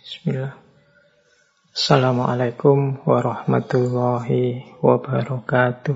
Bismillah. 0.00 0.56
Assalamualaikum 1.76 3.04
warahmatullahi 3.04 4.64
wabarakatuh. 4.80 5.92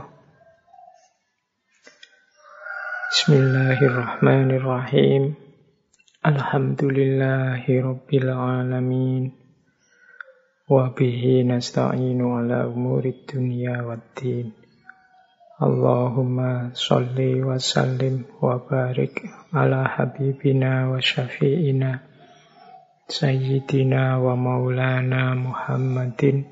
Bismillahirrahmanirrahim. 3.08 5.40
Alhamdulillahi 6.20 7.80
rabbil 7.80 8.28
alamin. 8.28 9.32
Wa 10.68 10.92
bihi 10.92 11.48
nasta'inu 11.48 12.44
ala 12.44 12.68
umuri 12.68 13.24
dunya 13.24 13.88
waddin. 13.88 14.52
Allahumma 15.56 16.76
salli 16.76 17.40
wa 17.40 17.56
sallim 17.56 18.28
wa 18.36 18.60
barik 18.60 19.24
ala 19.48 19.88
habibina 19.88 20.92
wa 20.92 21.00
syafi'ina 21.00 22.12
Sayyidina 23.04 24.16
wa 24.20 24.32
maulana 24.36 25.36
Muhammadin 25.36 26.48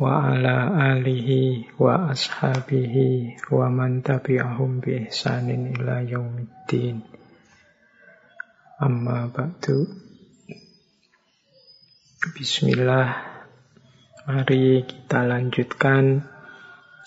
wa 0.00 0.32
ala 0.32 0.72
alihi 0.96 1.72
wa 1.76 2.12
ashabihi 2.12 3.40
wa 3.52 3.68
man 3.72 4.00
tabi'ahum 4.04 4.80
bi 4.84 5.08
ihsanin 5.08 5.76
ila 5.76 6.04
yaumiddin 6.04 7.04
amma 8.80 9.28
ba'du 9.32 9.88
Bismillah 12.26 13.08
mari 14.26 14.82
kita 14.82 15.22
lanjutkan 15.22 16.36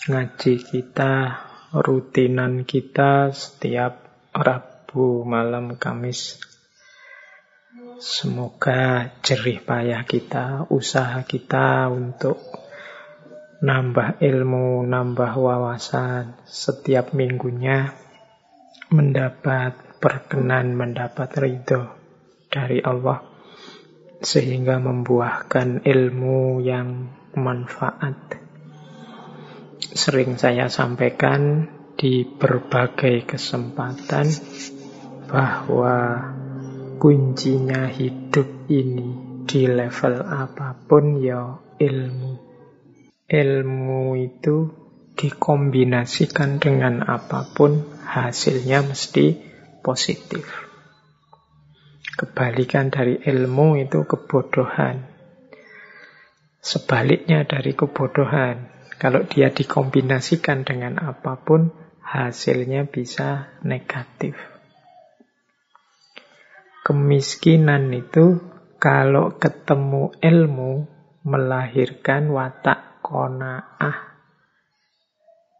ngaji 0.08 0.64
kita, 0.64 1.44
rutinan 1.76 2.64
kita 2.64 3.28
setiap 3.36 4.00
Rabu 4.32 5.28
malam 5.28 5.76
Kamis. 5.76 6.49
Semoga 8.00 9.12
jerih 9.20 9.60
payah 9.60 10.08
kita, 10.08 10.64
usaha 10.72 11.20
kita 11.20 11.84
untuk 11.92 12.40
nambah 13.60 14.24
ilmu, 14.24 14.88
nambah 14.88 15.36
wawasan 15.36 16.32
setiap 16.48 17.12
minggunya 17.12 17.92
mendapat 18.88 20.00
perkenan, 20.00 20.80
mendapat 20.80 21.28
ridho 21.44 21.92
dari 22.48 22.80
Allah 22.80 23.20
sehingga 24.24 24.80
membuahkan 24.80 25.84
ilmu 25.84 26.64
yang 26.64 27.04
manfaat. 27.36 28.16
Sering 29.76 30.40
saya 30.40 30.72
sampaikan 30.72 31.68
di 32.00 32.24
berbagai 32.24 33.28
kesempatan 33.28 34.24
bahwa 35.28 35.96
kuncinya 37.00 37.88
hidup 37.88 38.68
ini 38.68 39.40
di 39.48 39.64
level 39.64 40.20
apa 40.20 40.76
pun 40.84 41.16
ya 41.24 41.56
ilmu. 41.80 42.32
Ilmu 43.24 44.02
itu 44.20 44.56
dikombinasikan 45.16 46.60
dengan 46.60 47.00
apa 47.00 47.48
pun 47.56 47.80
hasilnya 48.04 48.84
mesti 48.84 49.40
positif. 49.80 50.44
Kebalikan 52.20 52.92
dari 52.92 53.16
ilmu 53.16 53.80
itu 53.80 54.04
kebodohan. 54.04 55.08
Sebaliknya 56.60 57.48
dari 57.48 57.72
kebodohan 57.72 58.80
kalau 59.00 59.24
dia 59.24 59.48
dikombinasikan 59.48 60.68
dengan 60.68 61.00
apa 61.00 61.40
pun, 61.40 61.72
hasilnya 62.04 62.84
bisa 62.84 63.48
negatif. 63.64 64.49
Kemiskinan 66.90 67.94
itu 67.94 68.42
kalau 68.82 69.38
ketemu 69.38 70.10
ilmu 70.18 70.90
melahirkan 71.22 72.34
watak 72.34 72.98
kona'ah. 72.98 74.18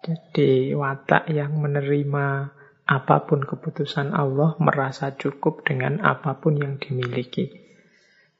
Jadi 0.03 0.75
watak 0.75 1.31
yang 1.31 1.55
menerima 1.55 2.51
apa 2.83 3.17
pun 3.31 3.47
keputusan 3.47 4.11
Allah 4.11 4.59
merasa 4.59 5.15
cukup 5.15 5.63
dengan 5.63 6.03
apa 6.03 6.35
pun 6.43 6.59
yang 6.59 6.83
dimiliki. 6.83 7.47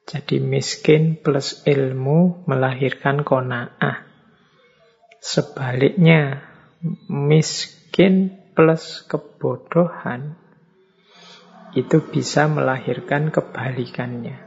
Jadi 0.03 0.43
miskin 0.43 1.15
plus 1.15 1.63
ilmu 1.63 2.43
melahirkan 2.43 3.23
kona'ah. 3.23 4.03
Sebaliknya, 5.23 6.43
miskin 7.07 8.35
plus 8.51 9.07
kebodohan 9.07 10.40
itu 11.71 12.03
bisa 12.03 12.51
melahirkan 12.51 13.31
kebalikannya, 13.31 14.37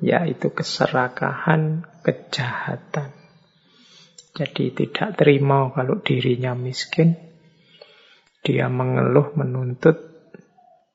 yaitu 0.00 0.48
keserakahan, 0.52 1.84
kejahatan. 2.00 3.12
Jadi 4.34 4.74
tidak 4.74 5.20
terima 5.20 5.70
kalau 5.70 6.02
dirinya 6.02 6.58
miskin, 6.58 7.14
dia 8.42 8.66
mengeluh, 8.66 9.36
menuntut, 9.38 9.96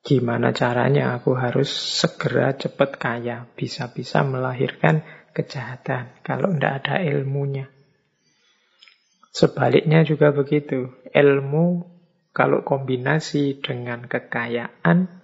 gimana 0.04 0.52
caranya 0.52 1.16
aku 1.16 1.38
harus 1.38 1.70
segera 1.70 2.52
cepat 2.54 3.00
kaya, 3.00 3.48
bisa-bisa 3.56 4.26
melahirkan 4.26 5.02
kejahatan 5.32 6.10
kalau 6.26 6.52
tidak 6.52 6.84
ada 6.84 7.02
ilmunya. 7.06 7.70
Sebaliknya 9.30 10.02
juga 10.02 10.34
begitu. 10.34 10.90
Ilmu 11.14 11.86
kalau 12.34 12.66
kombinasi 12.66 13.62
dengan 13.62 14.06
kekayaan, 14.06 15.19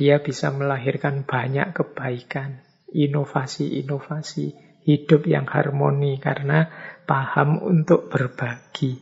dia 0.00 0.24
bisa 0.24 0.48
melahirkan 0.48 1.28
banyak 1.28 1.76
kebaikan, 1.76 2.64
inovasi-inovasi, 2.88 4.56
hidup 4.88 5.28
yang 5.28 5.44
harmoni 5.44 6.16
karena 6.16 6.72
paham 7.04 7.60
untuk 7.60 8.08
berbagi. 8.08 8.96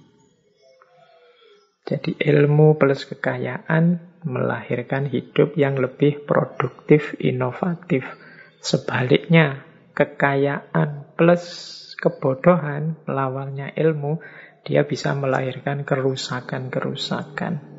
Jadi 1.86 2.18
ilmu 2.18 2.74
plus 2.82 3.06
kekayaan 3.06 4.02
melahirkan 4.26 5.06
hidup 5.06 5.54
yang 5.54 5.78
lebih 5.78 6.26
produktif, 6.26 7.14
inovatif. 7.22 8.02
Sebaliknya, 8.58 9.62
kekayaan 9.94 11.14
plus 11.14 11.46
kebodohan, 11.94 12.98
lawannya 13.06 13.70
ilmu, 13.78 14.18
dia 14.66 14.82
bisa 14.82 15.14
melahirkan 15.14 15.86
kerusakan-kerusakan. 15.86 17.78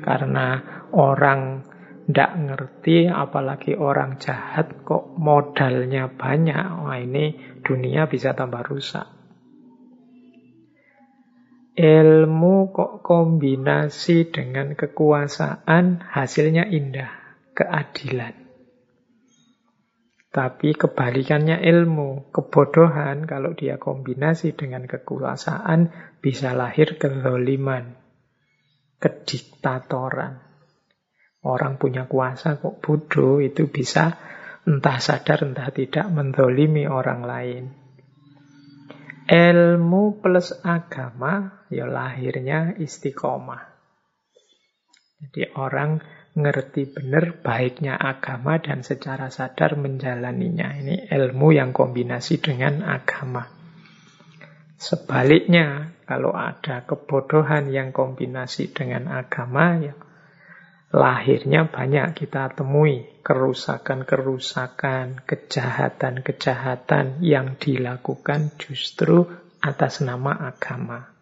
Karena 0.00 0.46
orang 0.94 1.67
tidak 2.08 2.32
ngerti, 2.40 3.04
apalagi 3.04 3.76
orang 3.76 4.16
jahat, 4.16 4.80
kok 4.80 5.12
modalnya 5.20 6.08
banyak. 6.08 6.88
Wah 6.88 6.96
ini 6.96 7.36
dunia 7.60 8.08
bisa 8.08 8.32
tambah 8.32 8.64
rusak. 8.64 9.04
Ilmu 11.76 12.72
kok 12.72 13.04
kombinasi 13.04 14.32
dengan 14.32 14.72
kekuasaan, 14.72 16.00
hasilnya 16.00 16.64
indah, 16.72 17.12
keadilan. 17.52 18.32
Tapi 20.32 20.72
kebalikannya 20.80 21.60
ilmu, 21.60 22.32
kebodohan 22.32 23.28
kalau 23.28 23.52
dia 23.52 23.76
kombinasi 23.76 24.56
dengan 24.56 24.88
kekuasaan 24.88 25.92
bisa 26.24 26.56
lahir 26.56 26.96
kezoliman, 26.96 28.00
kediktatoran. 28.96 30.47
Orang 31.48 31.80
punya 31.80 32.04
kuasa 32.04 32.60
kok 32.60 32.84
bodoh 32.84 33.40
itu 33.40 33.72
bisa 33.72 34.20
entah 34.68 35.00
sadar 35.00 35.48
entah 35.48 35.72
tidak 35.72 36.04
mendolimi 36.12 36.84
orang 36.84 37.24
lain. 37.24 37.64
Ilmu 39.24 40.20
plus 40.20 40.52
agama 40.60 41.64
ya 41.72 41.88
lahirnya 41.88 42.76
istiqomah. 42.76 43.64
Jadi 45.24 45.56
orang 45.56 46.04
ngerti 46.36 46.84
benar 46.92 47.40
baiknya 47.40 47.96
agama 47.96 48.60
dan 48.60 48.84
secara 48.84 49.32
sadar 49.32 49.80
menjalaninya. 49.80 50.76
Ini 50.76 51.08
ilmu 51.08 51.56
yang 51.56 51.72
kombinasi 51.72 52.44
dengan 52.44 52.84
agama. 52.84 53.48
Sebaliknya, 54.78 55.96
kalau 56.06 56.30
ada 56.36 56.86
kebodohan 56.86 57.74
yang 57.74 57.90
kombinasi 57.90 58.70
dengan 58.70 59.10
agama, 59.10 59.74
ya 59.82 59.96
lahirnya 60.88 61.68
banyak 61.68 62.16
kita 62.16 62.56
temui 62.56 63.04
kerusakan-kerusakan, 63.20 65.20
kejahatan-kejahatan 65.28 67.20
yang 67.20 67.60
dilakukan 67.60 68.56
justru 68.56 69.28
atas 69.60 70.00
nama 70.00 70.32
agama. 70.48 71.18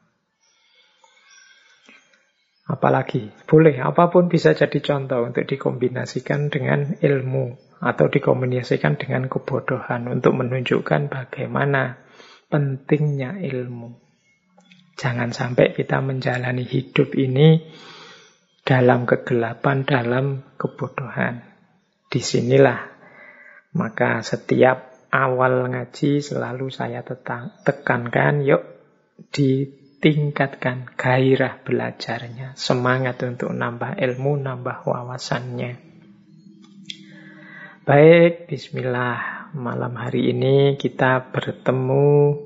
Apalagi, 2.67 3.31
boleh, 3.47 3.79
apa 3.79 4.11
pun 4.11 4.27
bisa 4.27 4.51
jadi 4.51 4.83
contoh 4.83 5.23
untuk 5.23 5.47
dikombinasikan 5.47 6.51
dengan 6.51 6.99
ilmu 6.99 7.79
atau 7.79 8.11
dikombinasikan 8.11 8.99
dengan 8.99 9.31
kebodohan 9.31 10.11
untuk 10.11 10.35
menunjukkan 10.35 11.07
bagaimana 11.07 12.03
pentingnya 12.51 13.39
ilmu. 13.39 14.03
Jangan 14.99 15.31
sampai 15.31 15.77
kita 15.77 16.03
menjalani 16.03 16.67
hidup 16.67 17.15
ini 17.15 17.71
dalam 18.67 19.07
kegelapan, 19.07 19.87
dalam 19.87 20.43
kebodohan. 20.59 21.47
Di 22.11 22.19
sinilah 22.19 22.97
Maka 23.77 24.25
setiap 24.25 24.97
awal 25.13 25.69
ngaji 25.69 26.25
selalu 26.25 26.73
saya 26.73 27.05
tekankan, 27.05 28.41
yuk 28.41 28.65
ditingkatkan 29.37 30.97
gairah 30.97 31.61
belajarnya, 31.61 32.57
semangat 32.57 33.21
untuk 33.21 33.53
nambah 33.53 34.01
ilmu, 34.01 34.41
nambah 34.41 34.89
wawasannya. 34.89 35.77
Baik, 37.85 38.49
bismillah. 38.49 39.53
Malam 39.53 39.93
hari 40.01 40.33
ini 40.33 40.81
kita 40.81 41.33
bertemu 41.37 42.46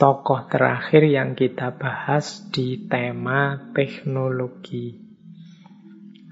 tokoh 0.00 0.48
terakhir 0.48 1.04
yang 1.04 1.36
kita 1.36 1.76
bahas 1.76 2.48
di 2.48 2.88
tema 2.88 3.68
teknologi. 3.76 4.96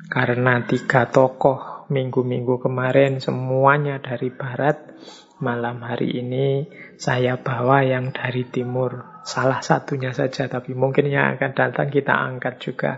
Karena 0.08 0.64
tiga 0.64 1.04
tokoh 1.12 1.84
minggu-minggu 1.92 2.64
kemarin 2.64 3.20
semuanya 3.20 4.00
dari 4.00 4.32
barat, 4.32 4.96
malam 5.44 5.84
hari 5.84 6.16
ini 6.16 6.64
saya 6.96 7.36
bawa 7.36 7.84
yang 7.84 8.08
dari 8.16 8.48
timur. 8.48 9.20
Salah 9.28 9.60
satunya 9.60 10.16
saja, 10.16 10.48
tapi 10.48 10.72
mungkin 10.72 11.12
yang 11.12 11.36
akan 11.36 11.52
datang 11.52 11.92
kita 11.92 12.16
angkat 12.16 12.64
juga 12.64 12.96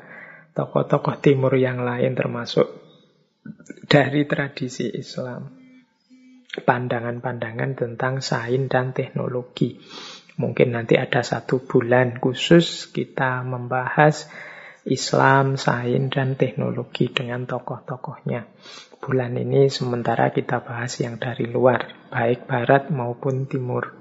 tokoh-tokoh 0.55 1.19
timur 1.19 1.59
yang 1.59 1.83
lain 1.83 2.15
termasuk 2.15 2.71
dari 3.91 4.23
tradisi 4.23 4.87
Islam. 4.87 5.59
Pandangan-pandangan 6.51 7.75
tentang 7.75 8.23
sains 8.23 8.71
dan 8.71 8.95
teknologi. 8.95 9.75
Mungkin 10.41 10.73
nanti 10.73 10.97
ada 10.97 11.21
satu 11.21 11.61
bulan 11.69 12.17
khusus 12.17 12.89
kita 12.89 13.45
membahas 13.45 14.25
Islam, 14.89 15.61
sains, 15.61 16.09
dan 16.09 16.41
teknologi 16.41 17.13
dengan 17.13 17.45
tokoh-tokohnya. 17.45 18.49
Bulan 19.05 19.37
ini 19.37 19.69
sementara 19.69 20.33
kita 20.33 20.65
bahas 20.65 20.97
yang 20.97 21.21
dari 21.21 21.45
luar, 21.45 22.09
baik 22.09 22.49
barat 22.49 22.89
maupun 22.89 23.45
timur. 23.45 23.93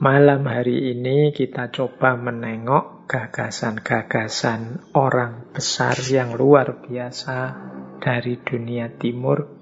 Malam 0.00 0.48
hari 0.48 0.96
ini 0.96 1.36
kita 1.36 1.68
coba 1.68 2.16
menengok 2.16 3.04
gagasan-gagasan 3.04 4.92
orang 4.96 5.52
besar 5.52 6.00
yang 6.08 6.32
luar 6.32 6.80
biasa 6.80 7.52
dari 8.00 8.40
dunia 8.40 8.88
timur, 8.96 9.60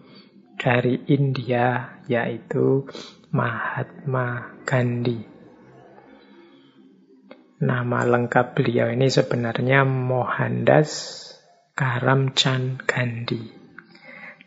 dari 0.54 1.02
India, 1.10 1.98
yaitu 2.06 2.86
Mahatma 3.34 4.51
Gandhi. 4.62 5.18
Nama 7.62 8.00
lengkap 8.02 8.58
beliau 8.58 8.90
ini 8.90 9.06
sebenarnya 9.06 9.86
Mohandas 9.86 10.90
Karamchand 11.78 12.82
Gandhi. 12.90 13.54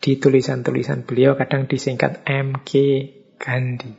Di 0.03 0.19
tulisan-tulisan 0.19 1.07
beliau 1.07 1.39
kadang 1.39 1.65
disingkat 1.65 2.27
MK 2.27 2.71
Gandhi. 3.39 3.93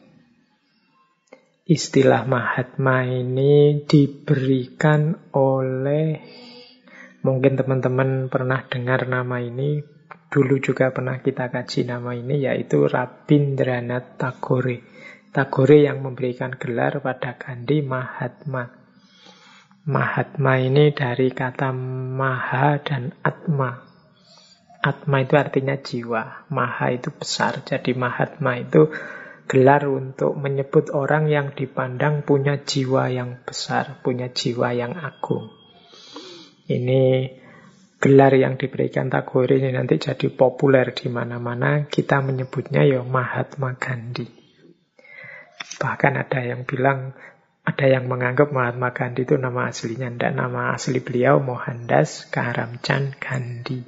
Istilah 1.67 2.29
Mahatma 2.31 3.03
ini 3.03 3.83
diberikan 3.83 5.33
oleh 5.35 6.23
mungkin 7.27 7.59
teman-teman 7.59 8.31
pernah 8.31 8.63
dengar 8.71 9.11
nama 9.11 9.43
ini 9.43 9.83
dulu 10.31 10.63
juga 10.63 10.95
pernah 10.95 11.19
kita 11.19 11.51
kaji 11.51 11.91
nama 11.91 12.15
ini 12.15 12.47
yaitu 12.47 12.87
Rabindranath 12.87 14.15
Tagore. 14.15 14.96
Tagore 15.37 15.85
yang 15.85 16.01
memberikan 16.01 16.57
gelar 16.57 17.05
pada 17.05 17.37
Gandhi 17.37 17.85
Mahatma. 17.85 18.73
Mahatma 19.85 20.57
ini 20.57 20.97
dari 20.97 21.29
kata 21.29 21.77
Maha 22.17 22.81
dan 22.81 23.13
Atma. 23.21 23.85
Atma 24.81 25.17
itu 25.21 25.37
artinya 25.37 25.77
jiwa, 25.77 26.49
Maha 26.49 26.97
itu 26.97 27.13
besar. 27.13 27.61
Jadi 27.69 27.93
Mahatma 27.93 28.57
itu 28.57 28.89
gelar 29.45 29.85
untuk 29.93 30.41
menyebut 30.41 30.89
orang 30.97 31.29
yang 31.29 31.53
dipandang 31.53 32.25
punya 32.25 32.65
jiwa 32.65 33.13
yang 33.13 33.45
besar, 33.45 34.01
punya 34.01 34.33
jiwa 34.33 34.73
yang 34.73 34.97
agung. 34.97 35.53
Ini 36.65 37.29
gelar 38.01 38.33
yang 38.41 38.57
diberikan 38.57 39.13
Tagore 39.13 39.61
ini 39.61 39.69
nanti 39.69 40.01
jadi 40.01 40.33
populer 40.33 40.97
di 40.97 41.13
mana-mana, 41.13 41.85
kita 41.85 42.25
menyebutnya 42.25 42.89
ya 42.89 43.05
Mahatma 43.05 43.77
Gandhi. 43.77 44.36
Bahkan 45.77 46.13
ada 46.17 46.41
yang 46.41 46.63
bilang, 46.63 47.13
ada 47.67 47.87
yang 47.91 48.07
menganggap 48.07 48.55
Mahatma 48.55 48.95
Gandhi 48.95 49.27
itu 49.27 49.35
nama 49.35 49.69
aslinya, 49.69 50.09
tidak 50.15 50.33
nama 50.39 50.73
asli 50.73 51.03
beliau 51.03 51.43
Mohandas 51.43 52.31
Karamchand 52.31 53.19
Gandhi. 53.19 53.83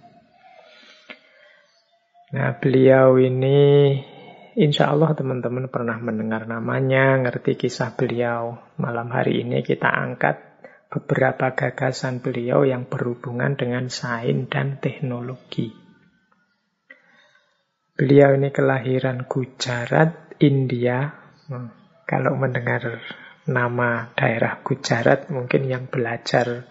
Nah, 2.29 2.53
beliau 2.61 3.17
ini 3.17 3.97
insya 4.59 4.93
Allah 4.93 5.17
teman-teman 5.17 5.73
pernah 5.73 5.97
mendengar 5.97 6.45
namanya, 6.45 7.17
ngerti 7.25 7.57
kisah 7.57 7.97
beliau. 7.97 8.61
Malam 8.77 9.09
hari 9.09 9.47
ini 9.47 9.65
kita 9.65 9.89
angkat 9.89 10.37
beberapa 10.93 11.57
gagasan 11.57 12.21
beliau 12.21 12.69
yang 12.69 12.85
berhubungan 12.85 13.57
dengan 13.57 13.89
sains 13.89 14.49
dan 14.53 14.77
teknologi. 14.77 15.73
Beliau 17.99 18.37
ini 18.37 18.53
kelahiran 18.55 19.27
Gujarat, 19.27 20.39
India. 20.39 21.28
Hmm, 21.49 21.73
kalau 22.05 22.37
mendengar 22.37 23.01
nama 23.49 24.13
daerah 24.13 24.61
Gujarat, 24.61 25.33
mungkin 25.33 25.65
yang 25.65 25.89
belajar 25.89 26.69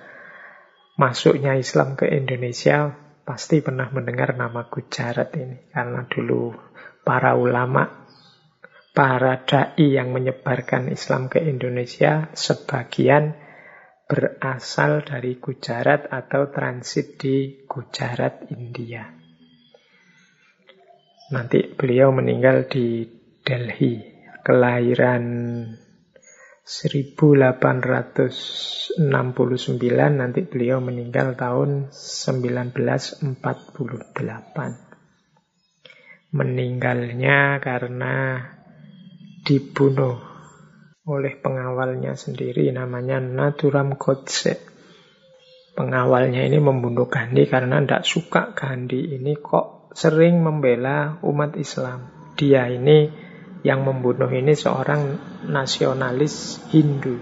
masuknya 1.02 1.58
Islam 1.58 1.98
ke 1.98 2.06
Indonesia 2.14 2.94
pasti 3.26 3.66
pernah 3.66 3.90
mendengar 3.90 4.38
nama 4.38 4.70
Gujarat 4.70 5.34
ini. 5.34 5.74
Karena 5.74 6.06
dulu 6.06 6.54
para 7.02 7.34
ulama, 7.34 8.06
para 8.94 9.42
da'i 9.42 9.98
yang 9.98 10.14
menyebarkan 10.14 10.94
Islam 10.94 11.26
ke 11.26 11.42
Indonesia, 11.42 12.30
sebagian 12.38 13.34
berasal 14.06 15.02
dari 15.02 15.42
Gujarat 15.42 16.06
atau 16.14 16.54
transit 16.54 17.18
di 17.18 17.66
Gujarat, 17.66 18.46
India. 18.54 19.10
Nanti 21.34 21.66
beliau 21.74 22.14
meninggal 22.14 22.70
di 22.70 23.04
Delhi, 23.44 24.17
kelahiran 24.48 25.24
1869, 26.64 28.96
nanti 29.92 30.40
beliau 30.48 30.80
meninggal 30.80 31.36
tahun 31.36 31.92
1948. 31.92 33.28
Meninggalnya 36.32 37.60
karena 37.60 38.40
dibunuh 39.44 40.16
oleh 41.07 41.40
pengawalnya 41.40 42.16
sendiri 42.16 42.71
namanya 42.71 43.19
Naturam 43.19 44.00
Godse. 44.00 44.64
Pengawalnya 45.76 46.48
ini 46.48 46.64
membunuh 46.64 47.12
Gandhi 47.12 47.52
karena 47.52 47.83
tidak 47.83 48.07
suka 48.07 48.56
Gandhi 48.56 49.12
ini 49.12 49.36
kok 49.36 49.92
sering 49.92 50.40
membela 50.40 51.19
umat 51.24 51.56
Islam. 51.60 52.31
Dia 52.36 52.68
ini 52.71 53.27
yang 53.66 53.85
membunuh 53.85 54.30
ini 54.30 54.54
seorang 54.54 55.18
nasionalis 55.49 56.61
Hindu. 56.69 57.18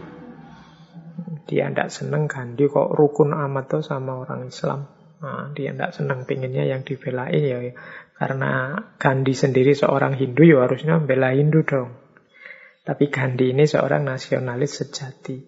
Dia 1.46 1.70
tidak 1.70 1.94
senang 1.94 2.25
Gandhi 2.25 2.65
kok 2.65 2.92
rukun 2.92 3.32
amat 3.32 3.65
tuh 3.70 3.84
sama 3.86 4.18
orang 4.18 4.50
Islam. 4.50 4.89
Nah, 5.22 5.54
dia 5.54 5.72
tidak 5.72 5.94
senang 5.94 6.25
pinginnya 6.25 6.65
yang 6.65 6.82
dibelain 6.82 7.39
ya. 7.39 7.60
Karena 8.15 8.75
Gandhi 8.98 9.36
sendiri 9.38 9.77
seorang 9.77 10.18
Hindu 10.18 10.44
ya 10.44 10.65
harusnya 10.65 10.98
membela 10.98 11.32
Hindu 11.32 11.62
dong. 11.63 11.94
Tapi 12.86 13.10
Gandhi 13.10 13.54
ini 13.54 13.65
seorang 13.65 14.06
nasionalis 14.06 14.86
sejati. 14.86 15.42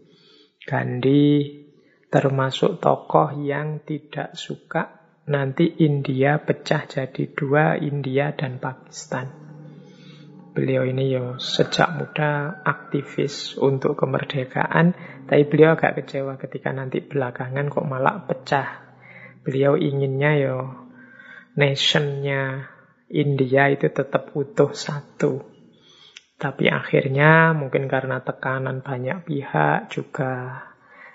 Gandhi 0.66 1.64
termasuk 2.10 2.82
tokoh 2.82 3.38
yang 3.38 3.86
tidak 3.86 4.34
suka 4.34 4.98
nanti 5.28 5.84
India 5.84 6.42
pecah 6.42 6.88
jadi 6.88 7.24
dua, 7.36 7.78
India 7.78 8.34
dan 8.34 8.58
Pakistan. 8.58 9.37
Beliau 10.58 10.90
ini 10.90 11.14
yo 11.14 11.38
sejak 11.38 12.02
muda 12.02 12.66
aktivis 12.66 13.62
untuk 13.62 13.94
kemerdekaan, 13.94 14.98
tapi 15.30 15.46
beliau 15.46 15.78
agak 15.78 16.02
kecewa 16.02 16.34
ketika 16.42 16.74
nanti 16.74 16.98
belakangan 16.98 17.70
kok 17.70 17.86
malah 17.86 18.26
pecah. 18.26 18.98
Beliau 19.46 19.78
inginnya 19.78 20.34
yo 20.42 20.58
nationnya 21.62 22.74
India 23.06 23.70
itu 23.70 23.86
tetap 23.94 24.34
utuh 24.34 24.74
satu. 24.74 25.46
Tapi 26.42 26.74
akhirnya 26.74 27.54
mungkin 27.54 27.86
karena 27.86 28.26
tekanan 28.26 28.82
banyak 28.82 29.30
pihak 29.30 29.94
juga 29.94 30.66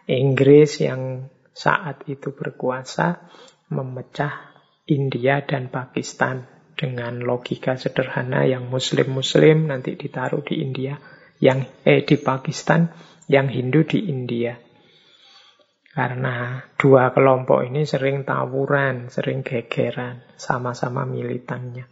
Inggris 0.06 0.86
yang 0.86 1.26
saat 1.50 2.06
itu 2.06 2.30
berkuasa 2.30 3.26
memecah 3.74 4.54
India 4.86 5.42
dan 5.42 5.66
Pakistan 5.66 6.61
dengan 6.74 7.22
logika 7.22 7.76
sederhana 7.78 8.48
yang 8.48 8.68
muslim-muslim 8.68 9.70
nanti 9.70 9.94
ditaruh 9.94 10.42
di 10.42 10.60
India, 10.64 10.98
yang 11.38 11.64
eh 11.86 12.02
di 12.02 12.16
Pakistan, 12.18 12.90
yang 13.28 13.48
Hindu 13.48 13.86
di 13.86 14.08
India. 14.08 14.56
Karena 15.92 16.64
dua 16.80 17.12
kelompok 17.12 17.68
ini 17.68 17.84
sering 17.84 18.24
tawuran, 18.24 19.12
sering 19.12 19.44
gegeran, 19.44 20.24
sama-sama 20.40 21.04
militannya. 21.04 21.84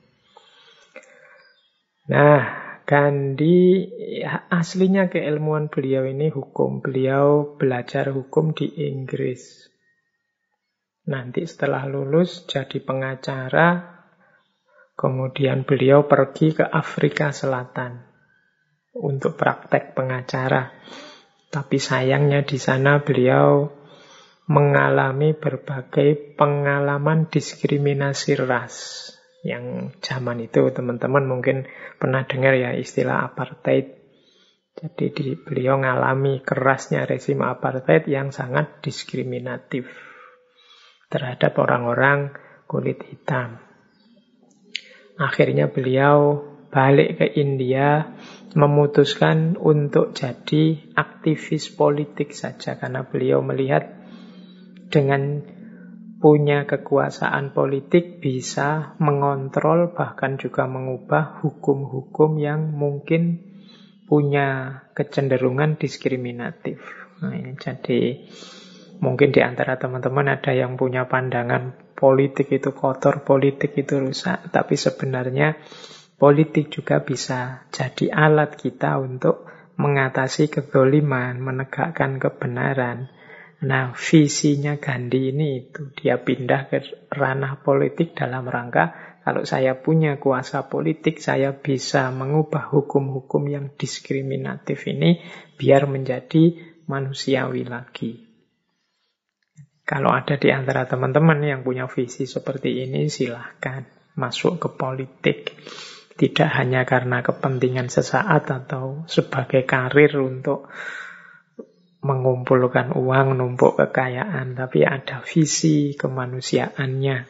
Nah, 2.08 2.42
Gandhi 2.88 3.86
ya, 4.18 4.50
aslinya 4.50 5.12
keilmuan 5.12 5.70
beliau 5.70 6.08
ini 6.10 6.26
hukum. 6.26 6.82
Beliau 6.82 7.54
belajar 7.54 8.10
hukum 8.10 8.50
di 8.50 8.66
Inggris. 8.88 9.70
Nanti 11.06 11.46
setelah 11.46 11.86
lulus 11.86 12.50
jadi 12.50 12.82
pengacara, 12.82 13.99
kemudian 15.00 15.64
beliau 15.64 16.04
pergi 16.04 16.52
ke 16.52 16.68
Afrika 16.68 17.32
Selatan 17.32 18.04
untuk 18.92 19.40
praktek 19.40 19.96
pengacara. 19.96 20.76
Tapi 21.48 21.80
sayangnya 21.80 22.44
di 22.44 22.60
sana 22.60 23.00
beliau 23.00 23.72
mengalami 24.52 25.32
berbagai 25.32 26.36
pengalaman 26.36 27.32
diskriminasi 27.32 28.36
ras. 28.44 28.76
Yang 29.40 29.96
zaman 30.04 30.44
itu 30.44 30.68
teman-teman 30.68 31.24
mungkin 31.24 31.64
pernah 31.96 32.28
dengar 32.28 32.60
ya 32.60 32.76
istilah 32.76 33.24
apartheid. 33.24 33.96
Jadi 34.76 35.06
di, 35.16 35.26
beliau 35.32 35.80
mengalami 35.80 36.44
kerasnya 36.44 37.08
rezim 37.08 37.40
apartheid 37.40 38.04
yang 38.04 38.36
sangat 38.36 38.84
diskriminatif 38.84 39.88
terhadap 41.08 41.56
orang-orang 41.56 42.36
kulit 42.68 43.00
hitam. 43.08 43.69
Akhirnya 45.20 45.68
beliau 45.68 46.48
balik 46.72 47.20
ke 47.20 47.26
India 47.36 48.16
memutuskan 48.56 49.60
untuk 49.60 50.16
jadi 50.16 50.80
aktivis 50.96 51.68
politik 51.76 52.32
saja 52.32 52.80
karena 52.80 53.04
beliau 53.04 53.44
melihat 53.44 54.00
dengan 54.88 55.44
punya 56.20 56.64
kekuasaan 56.64 57.52
politik 57.52 58.20
bisa 58.24 58.96
mengontrol 59.00 59.92
bahkan 59.92 60.36
juga 60.36 60.64
mengubah 60.64 61.40
hukum-hukum 61.44 62.40
yang 62.40 62.72
mungkin 62.72 63.40
punya 64.04 64.82
kecenderungan 64.92 65.78
diskriminatif. 65.78 66.82
Nah, 67.22 67.32
ini 67.36 67.54
jadi 67.56 68.26
mungkin 69.00 69.32
di 69.32 69.40
antara 69.40 69.80
teman-teman 69.80 70.36
ada 70.36 70.52
yang 70.52 70.76
punya 70.76 71.08
pandangan 71.08 71.89
politik 72.00 72.48
itu 72.48 72.72
kotor, 72.72 73.20
politik 73.20 73.76
itu 73.76 74.00
rusak, 74.00 74.48
tapi 74.48 74.80
sebenarnya 74.80 75.60
politik 76.16 76.72
juga 76.72 77.04
bisa 77.04 77.68
jadi 77.68 78.08
alat 78.08 78.56
kita 78.56 78.96
untuk 78.96 79.44
mengatasi 79.76 80.48
kezoliman, 80.48 81.36
menegakkan 81.36 82.16
kebenaran. 82.16 83.12
Nah, 83.60 83.92
visinya 83.92 84.80
Gandhi 84.80 85.36
ini 85.36 85.68
itu 85.68 85.92
dia 85.92 86.16
pindah 86.16 86.72
ke 86.72 86.80
ranah 87.12 87.60
politik 87.60 88.16
dalam 88.16 88.48
rangka 88.48 89.10
kalau 89.20 89.44
saya 89.44 89.76
punya 89.76 90.16
kuasa 90.16 90.72
politik, 90.72 91.20
saya 91.20 91.52
bisa 91.52 92.08
mengubah 92.08 92.72
hukum-hukum 92.72 93.52
yang 93.52 93.68
diskriminatif 93.76 94.88
ini 94.88 95.20
biar 95.60 95.84
menjadi 95.84 96.56
manusiawi 96.88 97.68
lagi. 97.68 98.29
Kalau 99.90 100.14
ada 100.14 100.38
di 100.38 100.54
antara 100.54 100.86
teman-teman 100.86 101.42
yang 101.42 101.66
punya 101.66 101.90
visi 101.90 102.22
seperti 102.22 102.86
ini, 102.86 103.10
silahkan 103.10 103.82
masuk 104.14 104.62
ke 104.62 104.68
politik. 104.70 105.58
Tidak 106.14 106.46
hanya 106.46 106.86
karena 106.86 107.26
kepentingan 107.26 107.90
sesaat 107.90 108.46
atau 108.54 109.02
sebagai 109.10 109.66
karir 109.66 110.14
untuk 110.22 110.70
mengumpulkan 112.06 112.94
uang, 112.94 113.34
numpuk 113.34 113.82
kekayaan, 113.82 114.54
tapi 114.54 114.86
ada 114.86 115.26
visi 115.26 115.98
kemanusiaannya. 115.98 117.26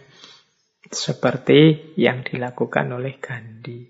Seperti 0.84 1.96
yang 1.96 2.28
dilakukan 2.28 2.92
oleh 2.92 3.16
Gandhi. 3.24 3.88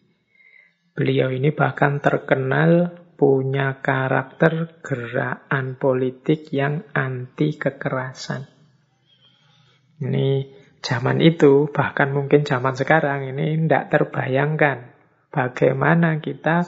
Beliau 0.94 1.34
ini 1.34 1.50
bahkan 1.50 1.98
terkenal 1.98 2.94
punya 3.18 3.82
karakter 3.82 4.78
gerakan 4.78 5.74
politik 5.74 6.54
yang 6.54 6.86
anti 6.94 7.58
kekerasan. 7.58 8.59
Ini 10.00 10.48
zaman 10.80 11.20
itu, 11.20 11.68
bahkan 11.68 12.16
mungkin 12.16 12.48
zaman 12.48 12.72
sekarang 12.72 13.28
ini 13.28 13.68
tidak 13.68 13.92
terbayangkan 13.92 14.78
bagaimana 15.28 16.18
kita 16.24 16.64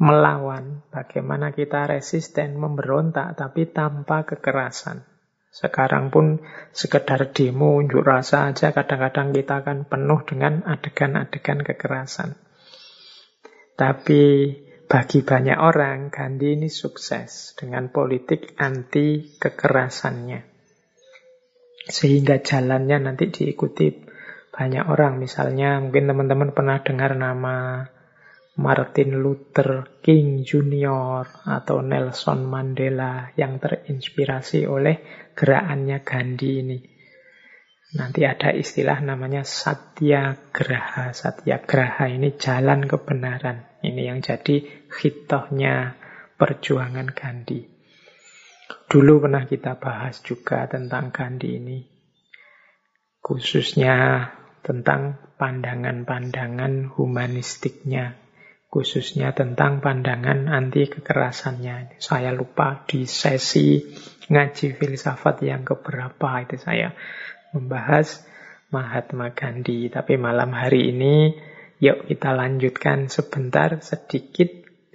melawan, 0.00 0.82
bagaimana 0.88 1.52
kita 1.52 1.86
resisten, 1.86 2.56
memberontak, 2.56 3.36
tapi 3.36 3.68
tanpa 3.70 4.24
kekerasan. 4.26 5.04
Sekarang 5.50 6.14
pun 6.14 6.40
sekedar 6.70 7.34
demo, 7.34 7.78
unjuk 7.78 8.06
rasa 8.06 8.54
aja 8.54 8.70
kadang-kadang 8.70 9.34
kita 9.34 9.66
akan 9.66 9.86
penuh 9.86 10.22
dengan 10.22 10.62
adegan-adegan 10.62 11.66
kekerasan. 11.66 12.38
Tapi 13.74 14.22
bagi 14.86 15.20
banyak 15.22 15.58
orang, 15.58 16.10
Gandhi 16.10 16.54
ini 16.54 16.70
sukses 16.70 17.54
dengan 17.58 17.90
politik 17.90 18.54
anti 18.58 19.38
kekerasannya. 19.38 20.49
Sehingga 21.90 22.38
jalannya 22.38 23.10
nanti 23.10 23.28
diikuti 23.28 23.90
banyak 24.54 24.86
orang. 24.86 25.18
Misalnya 25.18 25.82
mungkin 25.82 26.06
teman-teman 26.06 26.54
pernah 26.54 26.78
dengar 26.80 27.18
nama 27.18 27.82
Martin 28.60 29.18
Luther 29.18 30.02
King 30.04 30.46
Jr. 30.46 31.26
atau 31.48 31.82
Nelson 31.82 32.46
Mandela 32.46 33.34
yang 33.34 33.58
terinspirasi 33.58 34.70
oleh 34.70 35.00
gerakannya 35.34 35.98
Gandhi 36.06 36.50
ini. 36.62 36.78
Nanti 37.90 38.22
ada 38.22 38.54
istilah 38.54 39.02
namanya 39.02 39.42
Satyagraha. 39.42 41.10
Satyagraha 41.10 42.06
ini 42.06 42.38
jalan 42.38 42.86
kebenaran. 42.86 43.66
Ini 43.82 44.14
yang 44.14 44.22
jadi 44.22 44.62
hitohnya 44.94 45.98
perjuangan 46.38 47.10
Gandhi. 47.10 47.79
Dulu 48.90 49.26
pernah 49.26 49.46
kita 49.46 49.78
bahas 49.78 50.22
juga 50.22 50.66
tentang 50.66 51.14
Gandhi 51.14 51.58
ini. 51.58 51.78
Khususnya 53.20 54.26
tentang 54.62 55.18
pandangan-pandangan 55.38 56.94
humanistiknya. 56.94 58.18
Khususnya 58.70 59.34
tentang 59.34 59.82
pandangan 59.82 60.46
anti 60.46 60.86
kekerasannya. 60.86 61.98
Saya 61.98 62.30
lupa 62.30 62.86
di 62.86 63.02
sesi 63.06 63.82
ngaji 64.30 64.78
filsafat 64.78 65.42
yang 65.42 65.66
keberapa 65.66 66.46
itu 66.46 66.54
saya 66.54 66.94
membahas 67.50 68.22
Mahatma 68.70 69.34
Gandhi. 69.34 69.90
Tapi 69.90 70.14
malam 70.14 70.54
hari 70.54 70.94
ini 70.94 71.34
yuk 71.82 72.06
kita 72.06 72.30
lanjutkan 72.30 73.10
sebentar 73.10 73.82
sedikit 73.82 74.46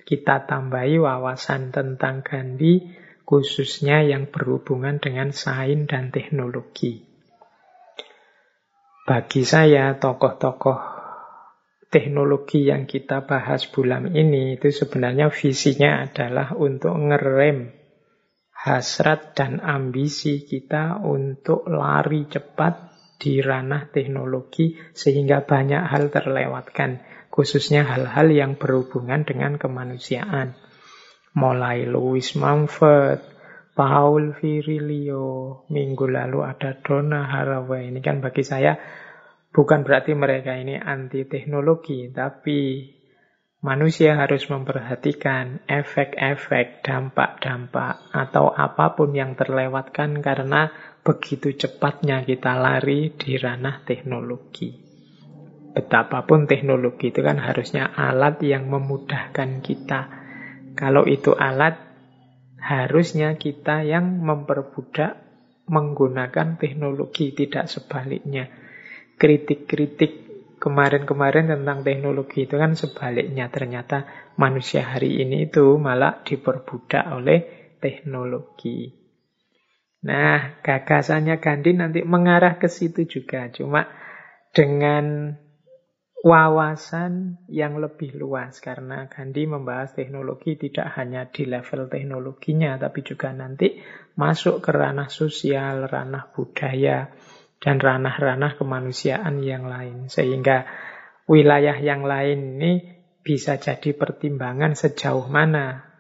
kita 0.05 0.46
tambahi 0.48 1.01
wawasan 1.01 1.75
tentang 1.75 2.24
Gandhi 2.24 3.05
khususnya 3.25 4.05
yang 4.05 4.29
berhubungan 4.29 5.01
dengan 5.01 5.34
sains 5.34 5.89
dan 5.89 6.13
teknologi. 6.13 7.03
Bagi 9.05 9.46
saya, 9.46 9.98
tokoh-tokoh 9.98 10.96
teknologi 11.94 12.67
yang 12.67 12.89
kita 12.89 13.24
bahas 13.24 13.70
bulan 13.70 14.12
ini 14.12 14.58
itu 14.58 14.74
sebenarnya 14.74 15.29
visinya 15.29 16.03
adalah 16.03 16.58
untuk 16.58 16.91
ngerem 16.98 17.72
hasrat 18.65 19.38
dan 19.38 19.62
ambisi 19.62 20.41
kita 20.41 20.98
untuk 21.05 21.70
lari 21.70 22.25
cepat 22.25 22.98
di 23.22 23.39
ranah 23.39 23.94
teknologi 23.94 24.75
sehingga 24.91 25.46
banyak 25.46 25.86
hal 25.86 26.10
terlewatkan, 26.10 27.05
khususnya 27.29 27.86
hal-hal 27.86 28.27
yang 28.34 28.58
berhubungan 28.58 29.22
dengan 29.22 29.62
kemanusiaan. 29.62 30.58
Mulai 31.36 31.84
Louis 31.84 32.24
Mumford, 32.39 33.20
Paul 33.75 34.32
Virilio, 34.39 35.68
minggu 35.68 36.08
lalu 36.08 36.48
ada 36.48 36.80
Donna 36.80 37.27
Haraway. 37.27 37.92
Ini 37.92 38.00
kan 38.00 38.24
bagi 38.24 38.39
saya 38.39 38.80
bukan 39.51 39.84
berarti 39.84 40.15
mereka 40.15 40.56
ini 40.56 40.80
anti 40.80 41.27
teknologi, 41.27 42.08
tapi 42.08 42.88
manusia 43.60 44.15
harus 44.15 44.48
memperhatikan 44.48 45.68
efek-efek, 45.68 46.88
dampak-dampak, 46.88 48.15
atau 48.15 48.56
apa 48.56 48.96
pun 48.96 49.12
yang 49.12 49.36
terlewatkan 49.36 50.24
karena 50.24 50.72
begitu 51.04 51.51
cepatnya 51.51 52.24
kita 52.24 52.56
lari 52.56 53.12
di 53.12 53.36
ranah 53.36 53.84
teknologi. 53.84 54.72
Betapapun 55.75 56.48
teknologi 56.48 57.12
itu 57.12 57.20
kan 57.20 57.44
harusnya 57.44 57.92
alat 57.92 58.39
yang 58.39 58.72
memudahkan 58.72 59.60
kita 59.60 60.24
kalau 60.75 61.08
itu 61.08 61.32
alat, 61.32 61.79
harusnya 62.60 63.39
kita 63.39 63.88
yang 63.88 64.20
memperbudak 64.20 65.17
menggunakan 65.65 66.60
teknologi, 66.62 67.34
tidak 67.34 67.72
sebaliknya. 67.72 68.51
Kritik-kritik 69.15 70.25
kemarin-kemarin 70.60 71.51
tentang 71.55 71.82
teknologi 71.82 72.46
itu 72.46 72.55
kan 72.60 72.75
sebaliknya. 72.75 73.48
Ternyata 73.48 74.05
manusia 74.36 74.84
hari 74.84 75.24
ini 75.24 75.48
itu 75.48 75.79
malah 75.79 76.22
diperbudak 76.22 77.05
oleh 77.15 77.39
teknologi. 77.79 78.91
Nah, 80.05 80.62
gagasannya 80.62 81.41
Gandhi 81.41 81.72
nanti 81.74 82.05
mengarah 82.05 82.62
ke 82.62 82.70
situ 82.70 83.10
juga. 83.10 83.50
Cuma 83.50 83.89
dengan 84.53 85.34
wawasan 86.25 87.38
yang 87.46 87.77
lebih 87.77 88.17
luas 88.17 88.58
karena 88.58 89.05
Gandhi 89.05 89.46
membahas 89.46 89.94
teknologi 89.94 90.58
tidak 90.58 90.98
hanya 90.98 91.29
di 91.29 91.46
level 91.46 91.86
teknologinya 91.86 92.82
tapi 92.82 93.05
juga 93.05 93.29
nanti 93.29 93.77
masuk 94.17 94.58
ke 94.58 94.74
ranah 94.74 95.05
sosial, 95.13 95.86
ranah 95.86 96.34
budaya 96.34 97.13
dan 97.62 97.77
ranah-ranah 97.77 98.58
kemanusiaan 98.58 99.46
yang 99.46 99.70
lain. 99.70 100.10
Sehingga 100.10 100.65
wilayah 101.29 101.77
yang 101.77 102.01
lain 102.01 102.58
ini 102.58 102.74
bisa 103.22 103.62
jadi 103.62 103.94
pertimbangan 103.94 104.74
sejauh 104.74 105.29
mana 105.29 105.94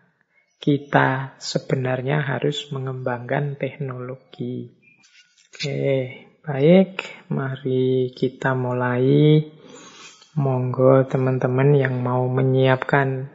kita 0.57 1.37
sebenarnya 1.37 2.25
harus 2.25 2.65
mengembangkan 2.73 3.61
teknologi. 3.61 4.73
Oke, 5.53 5.85
baik, 6.41 7.29
mari 7.29 8.09
kita 8.17 8.57
mulai 8.57 9.53
Monggo 10.35 11.07
teman-teman 11.07 11.79
yang 11.79 12.03
mau 12.03 12.27
menyiapkan 12.27 13.31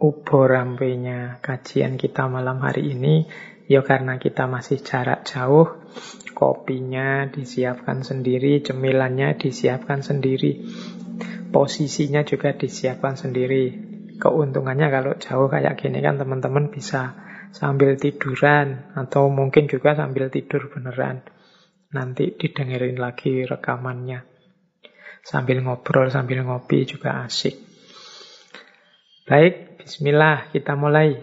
ubo 0.00 0.48
rampenya 0.48 1.36
kajian 1.44 2.00
kita 2.00 2.32
malam 2.32 2.64
hari 2.64 2.96
ini, 2.96 3.28
ya 3.68 3.84
karena 3.84 4.16
kita 4.16 4.48
masih 4.48 4.80
jarak 4.80 5.28
jauh, 5.28 5.68
kopinya 6.32 7.28
disiapkan 7.28 8.00
sendiri, 8.00 8.64
cemilannya 8.64 9.36
disiapkan 9.36 10.00
sendiri, 10.00 10.64
posisinya 11.52 12.24
juga 12.24 12.56
disiapkan 12.56 13.20
sendiri. 13.20 13.76
Keuntungannya 14.16 14.88
kalau 14.88 15.20
jauh 15.20 15.52
kayak 15.52 15.76
gini 15.76 16.00
kan 16.00 16.16
teman-teman 16.16 16.72
bisa 16.72 17.20
sambil 17.52 18.00
tiduran 18.00 18.96
atau 18.96 19.28
mungkin 19.28 19.68
juga 19.68 19.92
sambil 19.92 20.32
tidur 20.32 20.72
beneran. 20.72 21.20
Nanti 21.92 22.32
didengerin 22.32 22.96
lagi 22.96 23.44
rekamannya. 23.44 24.29
Sambil 25.24 25.60
ngobrol, 25.62 26.08
sambil 26.08 26.42
ngopi 26.42 26.88
juga 26.88 27.24
asik. 27.24 27.56
Baik, 29.28 29.78
bismillah 29.78 30.50
kita 30.50 30.74
mulai. 30.74 31.20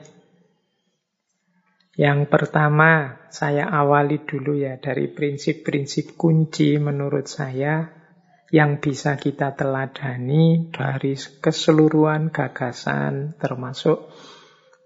Yang 1.97 2.29
pertama, 2.29 3.25
saya 3.33 3.67
awali 3.73 4.21
dulu 4.21 4.53
ya 4.53 4.77
dari 4.77 5.09
prinsip-prinsip 5.09 6.13
kunci 6.13 6.77
menurut 6.77 7.25
saya 7.25 7.89
yang 8.53 8.79
bisa 8.79 9.17
kita 9.19 9.57
teladani 9.57 10.71
dari 10.71 11.17
keseluruhan 11.17 12.31
gagasan 12.31 13.35
termasuk 13.35 14.13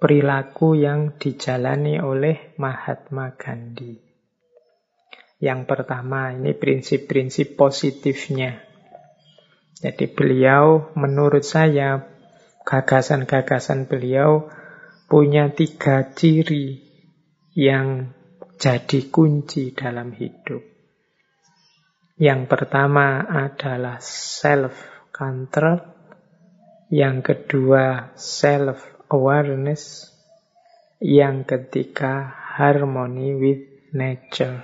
perilaku 0.02 0.74
yang 0.80 1.20
dijalani 1.20 2.02
oleh 2.02 2.58
Mahatma 2.58 3.38
Gandhi. 3.38 4.02
Yang 5.38 5.62
pertama, 5.70 6.34
ini 6.34 6.58
prinsip-prinsip 6.58 7.54
positifnya. 7.54 8.71
Jadi 9.82 10.14
beliau 10.14 10.94
menurut 10.94 11.42
saya 11.42 12.06
gagasan-gagasan 12.62 13.90
beliau 13.90 14.46
punya 15.10 15.50
tiga 15.50 16.14
ciri 16.14 16.86
yang 17.58 18.14
jadi 18.62 19.10
kunci 19.10 19.74
dalam 19.74 20.14
hidup. 20.14 20.62
Yang 22.22 22.42
pertama 22.46 23.26
adalah 23.26 23.98
self-control. 23.98 25.82
Yang 26.94 27.18
kedua 27.26 28.14
self-awareness. 28.14 30.14
Yang 31.02 31.38
ketiga 31.50 32.30
harmony 32.30 33.34
with 33.34 33.90
nature. 33.98 34.62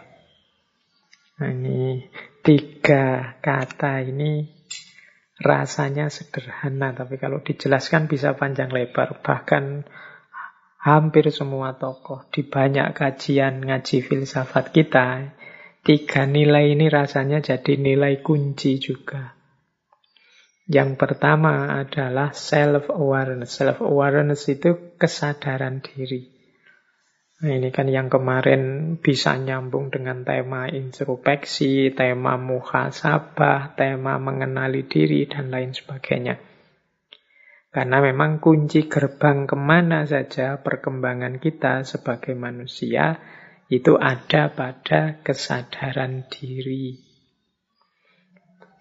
Nah, 1.42 1.50
ini 1.50 2.06
tiga 2.46 3.34
kata 3.42 4.06
ini 4.06 4.57
rasanya 5.38 6.10
sederhana, 6.10 6.94
tapi 6.94 7.22
kalau 7.22 7.42
dijelaskan 7.42 8.10
bisa 8.10 8.34
panjang 8.34 8.74
lebar. 8.74 9.22
Bahkan 9.22 9.86
hampir 10.82 11.30
semua 11.30 11.78
tokoh 11.78 12.26
di 12.30 12.46
banyak 12.46 12.94
kajian 12.94 13.62
ngaji 13.66 14.02
filsafat 14.02 14.74
kita, 14.74 15.34
tiga 15.86 16.26
nilai 16.26 16.74
ini 16.74 16.90
rasanya 16.90 17.42
jadi 17.42 17.78
nilai 17.78 18.22
kunci 18.26 18.82
juga. 18.82 19.38
Yang 20.68 21.00
pertama 21.00 21.80
adalah 21.80 22.36
self-awareness. 22.36 23.56
Self-awareness 23.56 24.52
itu 24.52 25.00
kesadaran 25.00 25.80
diri. 25.80 26.37
Nah, 27.38 27.54
ini 27.54 27.70
kan 27.70 27.86
yang 27.86 28.10
kemarin 28.10 28.98
bisa 28.98 29.38
nyambung 29.38 29.94
dengan 29.94 30.26
tema 30.26 30.66
introspeksi, 30.74 31.94
tema 31.94 32.34
muhasabah, 32.34 33.78
tema 33.78 34.18
mengenali 34.18 34.90
diri, 34.90 35.30
dan 35.30 35.54
lain 35.54 35.70
sebagainya. 35.70 36.42
Karena 37.70 38.02
memang 38.02 38.42
kunci 38.42 38.90
gerbang 38.90 39.46
ke 39.46 39.54
mana 39.54 40.10
saja 40.10 40.66
perkembangan 40.66 41.38
kita 41.38 41.86
sebagai 41.86 42.34
manusia 42.34 43.22
itu 43.70 43.94
ada 44.02 44.50
pada 44.50 45.22
kesadaran 45.22 46.26
diri. 46.34 46.98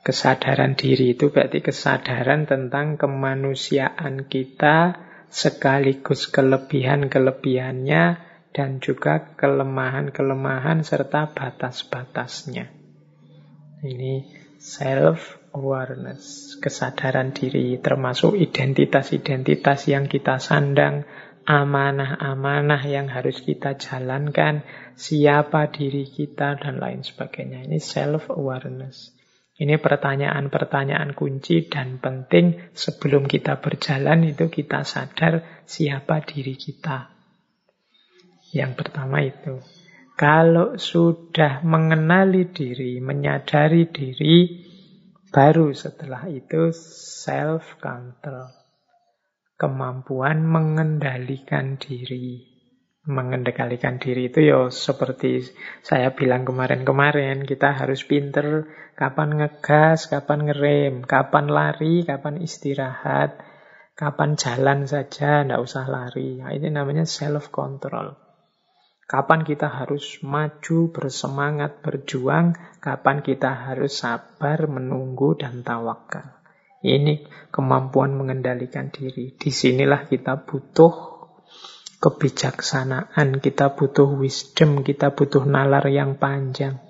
Kesadaran 0.01 0.81
diri 0.81 1.13
itu 1.13 1.29
berarti 1.29 1.61
kesadaran 1.61 2.49
tentang 2.49 2.97
kemanusiaan 2.97 4.25
kita 4.33 4.97
sekaligus 5.29 6.33
kelebihan-kelebihannya 6.33 8.26
dan 8.57 8.81
juga 8.81 9.37
kelemahan-kelemahan 9.37 10.81
serta 10.81 11.37
batas-batasnya. 11.37 12.73
Ini 13.85 14.25
self-awareness, 14.57 16.57
kesadaran 16.65 17.37
diri, 17.37 17.77
termasuk 17.77 18.33
identitas-identitas 18.33 19.93
yang 19.93 20.09
kita 20.09 20.41
sandang, 20.41 21.05
amanah-amanah 21.45 22.81
yang 22.89 23.13
harus 23.13 23.45
kita 23.45 23.77
jalankan, 23.77 24.65
siapa 24.97 25.69
diri 25.69 26.09
kita, 26.09 26.57
dan 26.57 26.81
lain 26.81 27.05
sebagainya. 27.05 27.69
Ini 27.69 27.77
self-awareness. 27.77 29.13
Ini 29.57 29.77
pertanyaan-pertanyaan 29.81 31.13
kunci 31.13 31.69
dan 31.69 32.01
penting 32.01 32.73
sebelum 32.73 33.29
kita 33.29 33.61
berjalan 33.61 34.33
itu 34.33 34.49
kita 34.49 34.85
sadar 34.85 35.65
siapa 35.69 36.25
diri 36.25 36.57
kita. 36.57 37.16
Yang 38.57 38.73
pertama 38.81 39.21
itu. 39.21 39.61
Kalau 40.17 40.81
sudah 40.81 41.61
mengenali 41.61 42.49
diri, 42.49 43.05
menyadari 43.05 43.93
diri, 43.93 44.65
baru 45.29 45.77
setelah 45.77 46.25
itu 46.33 46.73
self-control. 46.73 48.49
Kemampuan 49.61 50.41
mengendalikan 50.41 51.77
diri. 51.77 52.49
Mengendalikan 53.05 54.01
diri 54.01 54.33
itu 54.33 54.41
ya 54.41 54.73
seperti 54.73 55.45
saya 55.85 56.17
bilang 56.17 56.49
kemarin-kemarin, 56.49 57.45
kita 57.45 57.77
harus 57.77 58.09
pinter 58.09 58.65
kapan 58.97 59.37
ngegas, 59.37 60.09
kapan 60.09 60.49
ngerem, 60.49 60.95
kapan 61.05 61.47
lari, 61.53 62.09
kapan 62.09 62.41
istirahat, 62.41 63.37
kapan 63.93 64.41
jalan 64.41 64.89
saja, 64.89 65.45
tidak 65.45 65.61
usah 65.61 65.85
lari. 65.85 66.41
Nah, 66.41 66.57
ini 66.57 66.73
namanya 66.73 67.05
self-control. 67.05 68.26
Kapan 69.07 69.47
kita 69.47 69.71
harus 69.71 70.19
maju, 70.27 70.91
bersemangat, 70.91 71.79
berjuang, 71.79 72.59
kapan 72.83 73.23
kita 73.23 73.55
harus 73.55 74.03
sabar, 74.03 74.67
menunggu, 74.67 75.39
dan 75.39 75.63
tawakal. 75.63 76.43
Ini 76.83 77.23
kemampuan 77.55 78.19
mengendalikan 78.19 78.91
diri. 78.91 79.31
Di 79.39 79.55
sinilah 79.55 80.11
kita 80.11 80.43
butuh 80.43 81.17
kebijaksanaan, 82.03 83.39
kita 83.39 83.79
butuh 83.79 84.11
wisdom, 84.19 84.83
kita 84.83 85.15
butuh 85.15 85.47
nalar 85.47 85.87
yang 85.87 86.19
panjang. 86.19 86.83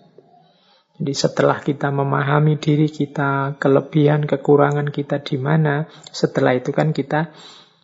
Jadi 0.96 1.12
setelah 1.12 1.61
kita 1.61 1.92
memahami 1.92 2.57
diri 2.57 2.88
kita, 2.88 3.61
kelebihan, 3.61 4.24
kekurangan 4.24 4.88
kita 4.88 5.20
di 5.20 5.37
mana, 5.37 5.85
setelah 6.09 6.57
itu 6.57 6.72
kan 6.72 6.96
kita 6.96 7.37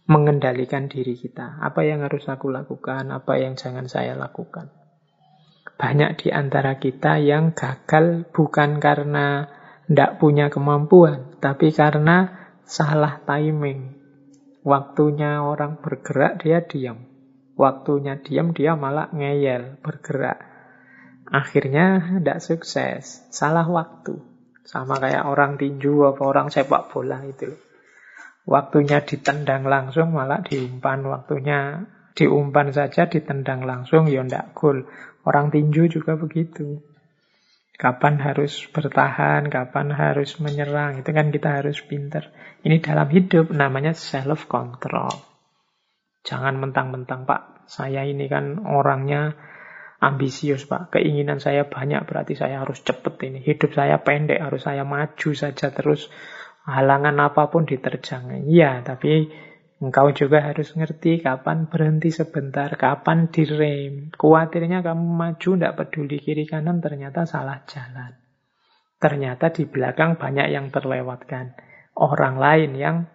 mengendalikan 0.07 0.91
diri 0.91 1.15
kita. 1.15 1.63
Apa 1.63 1.87
yang 1.87 2.03
harus 2.03 2.27
aku 2.27 2.51
lakukan, 2.51 3.07
apa 3.11 3.39
yang 3.39 3.55
jangan 3.55 3.87
saya 3.87 4.19
lakukan. 4.19 4.71
Banyak 5.79 6.27
di 6.27 6.29
antara 6.31 6.79
kita 6.79 7.19
yang 7.19 7.55
gagal 7.55 8.31
bukan 8.31 8.79
karena 8.79 9.51
tidak 9.87 10.23
punya 10.23 10.47
kemampuan, 10.51 11.39
tapi 11.43 11.75
karena 11.75 12.51
salah 12.63 13.19
timing. 13.27 13.99
Waktunya 14.63 15.43
orang 15.43 15.83
bergerak, 15.83 16.39
dia 16.47 16.63
diam. 16.63 17.03
Waktunya 17.59 18.15
diam, 18.23 18.55
dia 18.55 18.79
malah 18.79 19.11
ngeyel, 19.11 19.83
bergerak. 19.83 20.39
Akhirnya 21.27 22.19
tidak 22.23 22.39
sukses, 22.45 23.27
salah 23.35 23.67
waktu. 23.67 24.23
Sama 24.63 25.03
kayak 25.03 25.27
orang 25.27 25.59
tinju 25.59 26.07
apa 26.15 26.23
orang 26.23 26.49
sepak 26.55 26.95
bola 26.95 27.19
itu. 27.27 27.72
Waktunya 28.43 29.03
ditendang 29.07 29.67
langsung 29.67 30.15
malah 30.15 30.43
diumpan. 30.43 31.07
Waktunya 31.07 31.87
diumpan 32.19 32.75
saja 32.75 33.07
ditendang 33.07 33.65
langsung 33.65 34.11
ya 34.11 34.27
ndak 34.27 34.57
gol. 34.59 34.85
Orang 35.23 35.55
tinju 35.55 35.87
juga 35.87 36.19
begitu. 36.19 36.83
Kapan 37.79 38.23
harus 38.23 38.63
bertahan, 38.71 39.51
kapan 39.51 39.91
harus 39.91 40.39
menyerang, 40.39 41.03
itu 41.03 41.11
kan 41.11 41.35
kita 41.35 41.63
harus 41.63 41.83
pinter. 41.83 42.31
Ini 42.63 42.79
dalam 42.79 43.11
hidup 43.11 43.51
namanya 43.51 43.91
self 43.91 44.47
control. 44.47 45.11
Jangan 46.23 46.63
mentang-mentang, 46.63 47.27
Pak, 47.27 47.67
saya 47.67 48.07
ini 48.07 48.31
kan 48.31 48.63
orangnya 48.63 49.35
ambisius, 49.99 50.67
Pak. 50.71 50.95
Keinginan 50.95 51.43
saya 51.43 51.67
banyak, 51.67 52.07
berarti 52.07 52.39
saya 52.39 52.63
harus 52.63 52.79
cepet 52.87 53.19
ini. 53.27 53.39
Hidup 53.43 53.75
saya 53.75 53.99
pendek, 53.99 54.39
harus 54.39 54.63
saya 54.63 54.87
maju 54.87 55.31
saja 55.35 55.75
terus. 55.75 56.07
Halangan 56.63 57.17
apa 57.19 57.51
pun 57.51 57.67
diterjang. 57.67 58.47
Iya, 58.47 58.87
tapi 58.87 59.27
Engkau 59.83 60.15
juga 60.15 60.47
harus 60.47 60.79
ngerti 60.79 61.19
kapan 61.27 61.67
berhenti 61.67 62.15
sebentar, 62.15 62.71
kapan 62.79 63.35
direm. 63.35 64.15
Kuatirnya 64.15 64.79
kamu 64.79 65.03
maju, 65.03 65.51
tidak 65.59 65.75
peduli 65.75 66.23
kiri 66.23 66.47
kanan, 66.47 66.79
ternyata 66.79 67.27
salah 67.27 67.67
jalan. 67.67 68.15
Ternyata 69.03 69.51
di 69.51 69.67
belakang 69.67 70.15
banyak 70.23 70.55
yang 70.55 70.71
terlewatkan. 70.71 71.59
Orang 71.99 72.39
lain 72.39 72.79
yang 72.79 73.11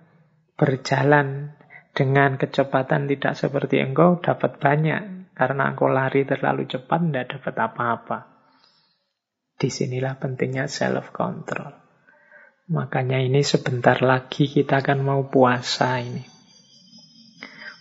berjalan 0.60 1.56
dengan 1.96 2.36
kecepatan 2.36 3.08
tidak 3.08 3.40
seperti 3.40 3.80
engkau 3.80 4.20
dapat 4.20 4.60
banyak. 4.60 5.32
Karena 5.40 5.72
engkau 5.72 5.88
lari 5.88 6.28
terlalu 6.28 6.68
cepat, 6.68 7.00
tidak 7.00 7.40
dapat 7.40 7.56
apa-apa. 7.64 8.20
Di 9.56 9.72
sinilah 9.72 10.20
pentingnya 10.20 10.68
self-control. 10.68 11.87
Makanya 12.68 13.24
ini 13.24 13.48
sebentar 13.48 14.04
lagi 14.04 14.52
kita 14.52 14.84
akan 14.84 15.00
mau 15.00 15.22
puasa 15.32 16.04
ini. 16.04 16.20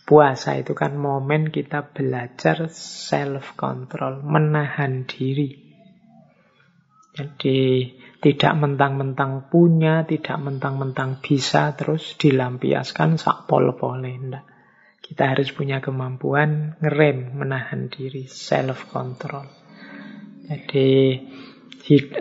Puasa 0.06 0.54
itu 0.54 0.78
kan 0.78 0.94
momen 0.94 1.50
kita 1.50 1.90
belajar 1.90 2.70
self-control, 2.70 4.22
menahan 4.22 5.02
diri. 5.02 5.50
Jadi 7.10 7.90
tidak 8.22 8.54
mentang-mentang 8.54 9.50
punya, 9.50 10.06
tidak 10.06 10.38
mentang-mentang 10.38 11.18
bisa, 11.18 11.74
terus 11.74 12.14
dilampiaskan 12.22 13.18
sak 13.18 13.50
pol-pole. 13.50 14.14
Kita 15.02 15.34
harus 15.34 15.50
punya 15.50 15.82
kemampuan 15.82 16.78
ngerem, 16.78 17.34
menahan 17.34 17.90
diri, 17.90 18.30
self-control. 18.30 19.50
Jadi 20.46 21.18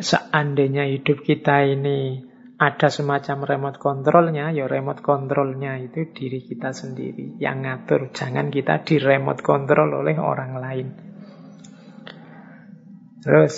seandainya 0.01 0.89
hidup 0.89 1.21
kita 1.21 1.61
ini 1.69 2.33
ada 2.55 2.87
semacam 2.87 3.43
remote 3.43 3.79
controlnya, 3.83 4.47
ya 4.55 4.63
remote 4.71 5.03
controlnya 5.03 5.75
itu 5.75 6.07
diri 6.15 6.39
kita 6.39 6.71
sendiri 6.71 7.35
yang 7.35 7.67
ngatur. 7.67 8.15
Jangan 8.15 8.47
kita 8.47 8.79
di 8.87 8.95
remote 8.95 9.43
control 9.43 9.91
oleh 9.91 10.15
orang 10.15 10.53
lain. 10.55 10.87
Terus 13.25 13.55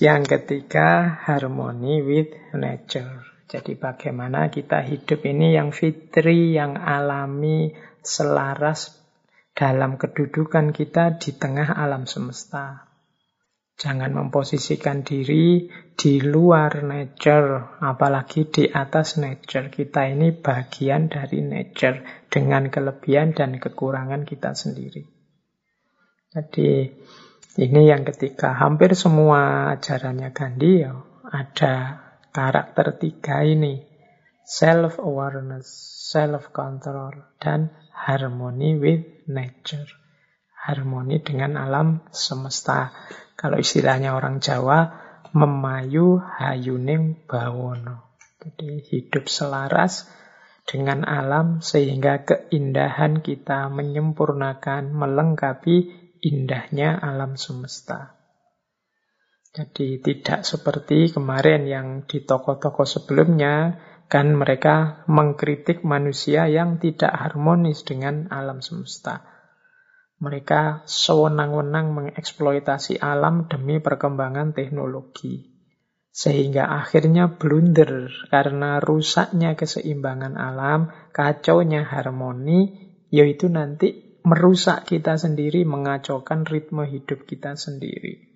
yang 0.00 0.24
ketiga, 0.24 1.20
harmony 1.28 2.00
with 2.00 2.32
nature. 2.56 3.28
Jadi 3.48 3.76
bagaimana 3.76 4.48
kita 4.48 4.80
hidup 4.80 5.24
ini 5.28 5.52
yang 5.52 5.74
fitri, 5.74 6.56
yang 6.56 6.80
alami, 6.80 7.72
selaras 8.00 8.96
dalam 9.52 10.00
kedudukan 10.00 10.72
kita 10.72 11.20
di 11.20 11.36
tengah 11.36 11.76
alam 11.76 12.08
semesta. 12.08 12.87
Jangan 13.78 14.10
memposisikan 14.10 15.06
diri 15.06 15.70
di 15.94 16.18
luar 16.18 16.82
nature, 16.82 17.78
apalagi 17.78 18.50
di 18.50 18.64
atas 18.66 19.22
nature. 19.22 19.70
Kita 19.70 20.02
ini 20.02 20.34
bagian 20.34 21.06
dari 21.06 21.38
nature 21.46 22.26
dengan 22.26 22.74
kelebihan 22.74 23.38
dan 23.38 23.54
kekurangan 23.62 24.26
kita 24.26 24.58
sendiri. 24.58 25.06
Jadi 26.34 26.90
ini 27.58 27.82
yang 27.86 28.02
ketiga, 28.02 28.54
hampir 28.58 28.98
semua 28.98 29.70
ajarannya 29.78 30.34
Gandhi 30.34 30.82
ya, 30.82 30.98
ada 31.30 31.74
karakter 32.34 32.98
tiga 32.98 33.46
ini. 33.46 33.86
Self-awareness, 34.42 35.70
self-control, 36.14 37.38
dan 37.38 37.70
harmony 37.94 38.74
with 38.74 39.06
nature. 39.30 39.97
Harmoni 40.68 41.24
dengan 41.24 41.56
alam 41.56 42.04
semesta. 42.12 42.92
Kalau 43.32 43.56
istilahnya 43.56 44.12
orang 44.12 44.44
Jawa, 44.44 44.92
memayu 45.32 46.20
hayuning 46.20 47.24
bawono. 47.24 48.20
Jadi 48.36 48.84
hidup 48.84 49.32
selaras 49.32 50.04
dengan 50.68 51.08
alam 51.08 51.64
sehingga 51.64 52.28
keindahan 52.28 53.24
kita 53.24 53.72
menyempurnakan, 53.72 54.92
melengkapi 54.92 55.88
indahnya 56.20 57.00
alam 57.00 57.40
semesta. 57.40 58.20
Jadi 59.56 60.04
tidak 60.04 60.44
seperti 60.44 61.08
kemarin 61.08 61.64
yang 61.64 61.88
di 62.04 62.20
toko-toko 62.20 62.84
sebelumnya, 62.84 63.80
kan 64.12 64.36
mereka 64.36 65.04
mengkritik 65.08 65.82
manusia 65.88 66.46
yang 66.52 66.76
tidak 66.76 67.10
harmonis 67.16 67.80
dengan 67.82 68.28
alam 68.28 68.60
semesta. 68.60 69.37
Mereka 70.18 70.82
sewenang-wenang 70.82 71.94
mengeksploitasi 71.94 72.98
alam 72.98 73.46
demi 73.46 73.78
perkembangan 73.78 74.50
teknologi. 74.50 75.46
Sehingga 76.10 76.74
akhirnya 76.74 77.38
blunder 77.38 78.10
karena 78.26 78.82
rusaknya 78.82 79.54
keseimbangan 79.54 80.34
alam, 80.34 80.90
kacaunya 81.14 81.86
harmoni, 81.86 82.90
yaitu 83.14 83.46
nanti 83.46 84.18
merusak 84.26 84.90
kita 84.90 85.14
sendiri, 85.14 85.62
mengacaukan 85.62 86.42
ritme 86.42 86.82
hidup 86.90 87.22
kita 87.22 87.54
sendiri. 87.54 88.26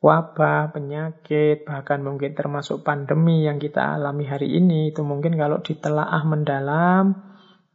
Wabah, 0.00 0.72
penyakit, 0.72 1.68
bahkan 1.68 2.00
mungkin 2.00 2.32
termasuk 2.32 2.80
pandemi 2.80 3.44
yang 3.44 3.60
kita 3.60 4.00
alami 4.00 4.24
hari 4.24 4.56
ini, 4.56 4.92
itu 4.92 5.04
mungkin 5.04 5.36
kalau 5.36 5.60
ditelaah 5.60 6.24
mendalam, 6.24 7.29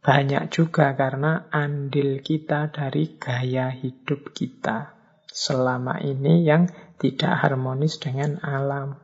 banyak 0.06 0.54
juga 0.54 0.94
karena 0.94 1.50
andil 1.50 2.22
kita 2.22 2.70
dari 2.70 3.18
gaya 3.18 3.74
hidup 3.74 4.30
kita. 4.30 4.94
Selama 5.26 5.98
ini 5.98 6.46
yang 6.46 6.70
tidak 7.02 7.42
harmonis 7.42 7.98
dengan 7.98 8.38
alam. 8.38 9.02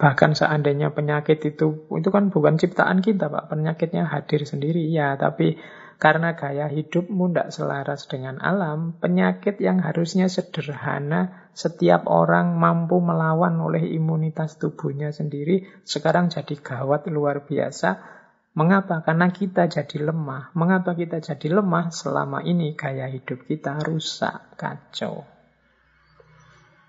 Bahkan 0.00 0.32
seandainya 0.32 0.96
penyakit 0.96 1.44
itu, 1.44 1.84
itu 1.92 2.08
kan 2.08 2.32
bukan 2.32 2.56
ciptaan 2.56 3.04
kita 3.04 3.28
Pak, 3.28 3.52
penyakitnya 3.52 4.08
hadir 4.08 4.48
sendiri, 4.48 4.88
ya, 4.88 5.20
tapi 5.20 5.60
karena 6.00 6.32
gaya 6.32 6.68
hidupmu 6.68 7.32
tidak 7.32 7.52
selaras 7.52 8.08
dengan 8.08 8.40
alam, 8.40 8.96
penyakit 8.96 9.60
yang 9.60 9.80
harusnya 9.80 10.32
sederhana, 10.32 11.48
setiap 11.52 12.04
orang 12.08 12.56
mampu 12.56 13.00
melawan 13.00 13.56
oleh 13.60 13.84
imunitas 13.88 14.60
tubuhnya 14.60 15.12
sendiri, 15.12 15.64
sekarang 15.88 16.28
jadi 16.28 16.56
gawat 16.60 17.08
luar 17.08 17.48
biasa, 17.48 18.16
Mengapa? 18.56 19.04
Karena 19.04 19.28
kita 19.28 19.68
jadi 19.68 20.08
lemah. 20.08 20.56
Mengapa 20.56 20.96
kita 20.96 21.20
jadi 21.20 21.60
lemah? 21.60 21.92
Selama 21.92 22.40
ini 22.40 22.72
gaya 22.72 23.04
hidup 23.04 23.44
kita 23.44 23.84
rusak, 23.84 24.56
kacau. 24.56 25.28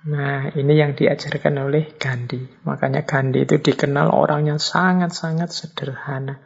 Nah, 0.07 0.47
ini 0.55 0.79
yang 0.79 0.95
diajarkan 0.95 1.67
oleh 1.67 1.99
Gandhi. 1.99 2.39
Makanya 2.63 3.03
Gandhi 3.03 3.43
itu 3.43 3.59
dikenal 3.59 4.15
orangnya 4.15 4.55
sangat-sangat 4.55 5.51
sederhana. 5.51 6.39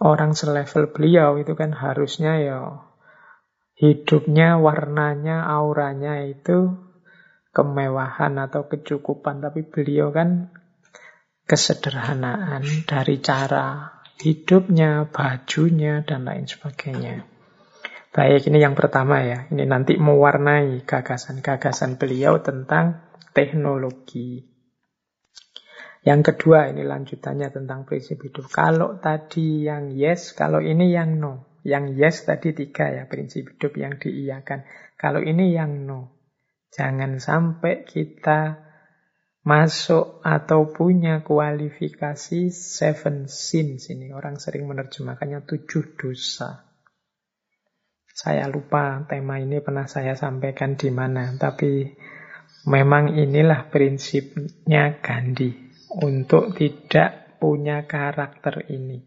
Orang 0.00 0.32
selevel 0.32 0.96
beliau 0.96 1.36
itu 1.36 1.52
kan 1.52 1.76
harusnya 1.76 2.40
ya 2.40 2.88
hidupnya, 3.76 4.56
warnanya, 4.56 5.44
auranya 5.44 6.24
itu 6.24 6.80
kemewahan 7.52 8.40
atau 8.40 8.64
kecukupan. 8.64 9.44
Tapi 9.44 9.68
beliau 9.68 10.08
kan 10.08 10.48
kesederhanaan 11.50 12.62
dari 12.86 13.18
cara 13.18 13.98
hidupnya, 14.22 15.10
bajunya, 15.10 16.06
dan 16.06 16.22
lain 16.22 16.46
sebagainya. 16.46 17.26
Baik, 18.14 18.46
ini 18.46 18.62
yang 18.62 18.78
pertama 18.78 19.18
ya. 19.26 19.50
Ini 19.50 19.66
nanti 19.66 19.98
mewarnai 19.98 20.86
gagasan-gagasan 20.86 21.98
beliau 21.98 22.38
tentang 22.38 23.02
teknologi. 23.34 24.46
Yang 26.06 26.32
kedua, 26.32 26.70
ini 26.70 26.86
lanjutannya 26.86 27.50
tentang 27.50 27.82
prinsip 27.82 28.22
hidup. 28.22 28.46
Kalau 28.50 29.02
tadi 29.02 29.66
yang 29.66 29.90
yes, 29.90 30.38
kalau 30.38 30.62
ini 30.62 30.94
yang 30.94 31.18
no. 31.18 31.50
Yang 31.66 31.84
yes 31.98 32.16
tadi 32.24 32.54
tiga 32.54 32.88
ya, 32.88 33.02
prinsip 33.10 33.58
hidup 33.58 33.74
yang 33.74 33.98
diiyakan. 33.98 34.64
Kalau 34.96 35.20
ini 35.20 35.50
yang 35.52 35.86
no. 35.86 36.14
Jangan 36.70 37.18
sampai 37.18 37.82
kita 37.82 38.69
masuk 39.50 40.22
atau 40.22 40.70
punya 40.70 41.26
kualifikasi 41.26 42.54
seven 42.54 43.26
sins 43.26 43.90
ini. 43.90 44.14
Orang 44.14 44.38
sering 44.38 44.70
menerjemahkannya 44.70 45.42
tujuh 45.42 45.98
dosa. 45.98 46.70
Saya 48.06 48.46
lupa 48.46 49.02
tema 49.10 49.42
ini 49.42 49.58
pernah 49.58 49.90
saya 49.90 50.14
sampaikan 50.14 50.78
di 50.78 50.94
mana, 50.94 51.34
tapi 51.34 51.90
memang 52.70 53.18
inilah 53.18 53.66
prinsipnya 53.66 55.02
Gandhi 55.02 55.50
untuk 55.98 56.54
tidak 56.54 57.42
punya 57.42 57.90
karakter 57.90 58.70
ini 58.70 59.02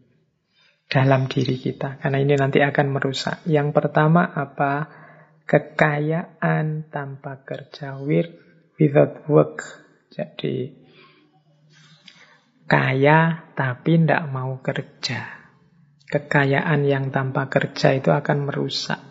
dalam 0.84 1.24
diri 1.24 1.56
kita. 1.56 2.04
Karena 2.04 2.20
ini 2.20 2.36
nanti 2.36 2.60
akan 2.60 2.86
merusak. 2.92 3.48
Yang 3.48 3.72
pertama 3.72 4.28
apa? 4.28 5.02
Kekayaan 5.44 6.88
tanpa 6.88 7.44
kerja, 7.44 8.00
wir 8.00 8.32
without 8.80 9.24
work. 9.28 9.83
Jadi 10.14 10.70
kaya 12.70 13.50
tapi 13.58 13.98
tidak 13.98 14.30
mau 14.30 14.62
kerja. 14.62 15.42
Kekayaan 16.06 16.86
yang 16.86 17.10
tanpa 17.10 17.50
kerja 17.50 17.98
itu 17.98 18.14
akan 18.14 18.46
merusak. 18.46 19.02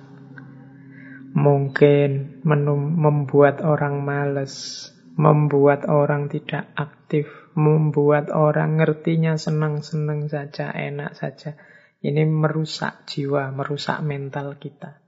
Mungkin 1.36 2.40
membuat 2.48 3.60
orang 3.60 4.00
males, 4.00 4.88
membuat 5.20 5.84
orang 5.92 6.32
tidak 6.32 6.72
aktif, 6.80 7.28
membuat 7.60 8.32
orang 8.32 8.80
ngertinya 8.80 9.36
senang-senang 9.36 10.32
saja, 10.32 10.72
enak 10.72 11.12
saja. 11.20 11.60
Ini 12.00 12.24
merusak 12.24 13.04
jiwa, 13.12 13.52
merusak 13.52 14.00
mental 14.00 14.56
kita. 14.56 15.03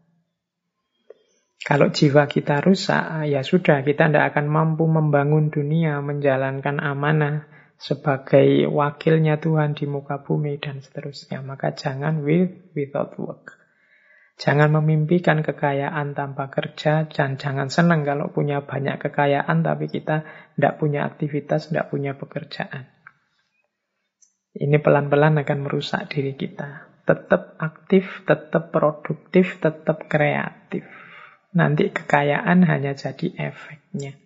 Kalau 1.66 1.90
jiwa 1.90 2.30
kita 2.30 2.62
rusak, 2.62 3.26
ya 3.26 3.42
sudah, 3.42 3.82
kita 3.82 4.06
tidak 4.06 4.38
akan 4.38 4.46
mampu 4.54 4.86
membangun 4.86 5.50
dunia, 5.50 5.98
menjalankan 5.98 6.78
amanah 6.78 7.50
sebagai 7.82 8.70
wakilnya 8.70 9.42
Tuhan 9.42 9.74
di 9.74 9.90
muka 9.90 10.22
bumi 10.22 10.62
dan 10.62 10.86
seterusnya. 10.86 11.42
Maka 11.42 11.74
jangan 11.74 12.22
with 12.22 12.54
without 12.78 13.18
work. 13.18 13.58
Jangan 14.38 14.78
memimpikan 14.78 15.42
kekayaan 15.42 16.14
tanpa 16.14 16.54
kerja, 16.54 17.10
dan 17.10 17.42
jangan 17.42 17.74
senang 17.74 18.06
kalau 18.06 18.30
punya 18.30 18.62
banyak 18.62 19.02
kekayaan 19.02 19.66
tapi 19.66 19.90
kita 19.90 20.22
tidak 20.54 20.74
punya 20.78 21.10
aktivitas, 21.10 21.74
tidak 21.74 21.90
punya 21.90 22.14
pekerjaan. 22.14 22.94
Ini 24.54 24.78
pelan-pelan 24.86 25.42
akan 25.42 25.60
merusak 25.66 26.14
diri 26.14 26.38
kita. 26.38 26.94
Tetap 27.10 27.58
aktif, 27.58 28.22
tetap 28.30 28.70
produktif, 28.70 29.58
tetap 29.58 30.06
kreatif. 30.06 30.86
Nanti 31.56 31.88
kekayaan 31.88 32.68
hanya 32.68 32.92
jadi 33.00 33.32
efeknya. 33.48 34.20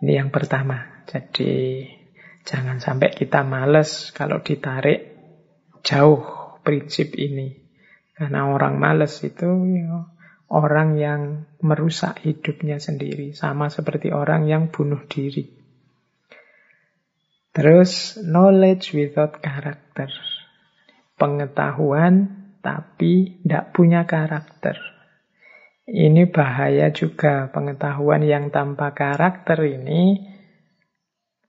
Ini 0.00 0.12
yang 0.16 0.32
pertama. 0.32 1.04
Jadi 1.04 1.84
jangan 2.48 2.80
sampai 2.80 3.12
kita 3.12 3.44
males 3.44 4.16
kalau 4.16 4.40
ditarik 4.40 5.12
jauh 5.84 6.24
prinsip 6.64 7.12
ini. 7.20 7.52
Karena 8.16 8.48
orang 8.48 8.80
males 8.80 9.20
itu 9.20 9.48
ya, 9.76 10.08
orang 10.48 10.96
yang 10.96 11.20
merusak 11.60 12.24
hidupnya 12.24 12.80
sendiri. 12.80 13.36
Sama 13.36 13.68
seperti 13.68 14.08
orang 14.16 14.48
yang 14.48 14.72
bunuh 14.72 15.04
diri. 15.04 15.44
Terus 17.52 18.16
knowledge 18.24 18.96
without 18.96 19.36
character. 19.44 20.08
Pengetahuan 21.20 22.40
tapi 22.64 23.40
tidak 23.44 23.76
punya 23.76 24.08
karakter. 24.08 24.99
Ini 25.90 26.30
bahaya 26.30 26.94
juga 26.94 27.50
pengetahuan 27.50 28.22
yang 28.22 28.54
tanpa 28.54 28.94
karakter 28.94 29.58
ini 29.66 30.22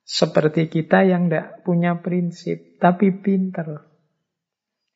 seperti 0.02 0.66
kita 0.66 1.06
yang 1.06 1.30
tidak 1.30 1.62
punya 1.62 2.02
prinsip, 2.02 2.82
tapi 2.82 3.14
pinter. 3.22 3.86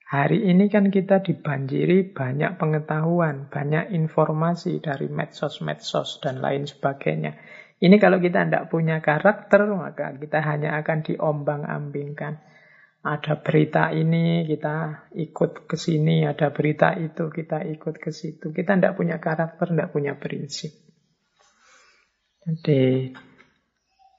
Hari 0.10 0.50
ini 0.50 0.66
kan 0.66 0.90
kita 0.90 1.22
dibanjiri 1.22 2.10
banyak 2.10 2.58
pengetahuan, 2.58 3.46
banyak 3.54 3.94
informasi 3.94 4.82
dari 4.82 5.14
medsos-medsos 5.14 6.26
dan 6.26 6.42
lain 6.42 6.66
sebagainya. 6.66 7.38
Ini 7.78 8.02
kalau 8.02 8.18
kita 8.18 8.50
tidak 8.50 8.74
punya 8.74 8.98
karakter, 9.06 9.70
maka 9.78 10.10
kita 10.18 10.42
hanya 10.42 10.82
akan 10.82 11.06
diombang-ambingkan. 11.06 12.42
Ada 13.06 13.38
berita 13.38 13.94
ini, 13.94 14.50
kita 14.50 15.06
ikut 15.14 15.70
ke 15.70 15.78
sini. 15.78 16.26
Ada 16.26 16.50
berita 16.50 16.98
itu, 16.98 17.30
kita 17.30 17.62
ikut 17.62 18.02
ke 18.02 18.10
situ. 18.10 18.50
Kita 18.50 18.74
tidak 18.74 18.98
punya 18.98 19.22
karakter, 19.22 19.70
tidak 19.70 19.94
punya 19.94 20.18
prinsip. 20.18 20.74
Jadi, 22.42 23.14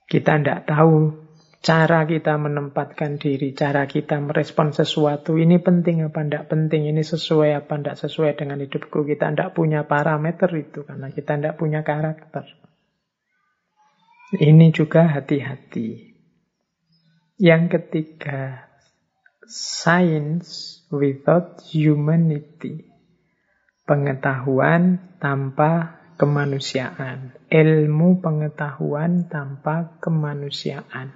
kita 0.07 0.39
tidak 0.39 0.63
tahu 0.71 1.27
cara 1.59 2.07
kita 2.07 2.39
menempatkan 2.39 3.19
diri, 3.19 3.51
cara 3.51 3.83
kita 3.91 4.23
merespon 4.23 4.71
sesuatu. 4.71 5.35
Ini 5.35 5.59
penting 5.59 6.07
apa 6.07 6.23
tidak 6.23 6.47
penting, 6.47 6.87
ini 6.87 7.03
sesuai 7.03 7.59
apa 7.59 7.75
tidak 7.83 7.99
sesuai 7.99 8.39
dengan 8.39 8.63
hidupku. 8.63 9.03
Kita 9.03 9.35
tidak 9.35 9.51
punya 9.51 9.83
parameter 9.83 10.47
itu, 10.55 10.87
karena 10.87 11.11
kita 11.11 11.35
tidak 11.35 11.59
punya 11.59 11.83
karakter. 11.83 12.47
Ini 14.31 14.71
juga 14.71 15.11
hati-hati. 15.11 16.15
Yang 17.39 17.63
ketiga, 17.79 18.66
science 19.47 20.83
without 20.91 21.63
humanity. 21.63 22.87
Pengetahuan 23.87 24.99
tanpa 25.23 26.03
kemanusiaan. 26.19 27.31
Ilmu 27.47 28.19
pengetahuan 28.19 29.31
tanpa 29.31 29.95
kemanusiaan. 30.03 31.15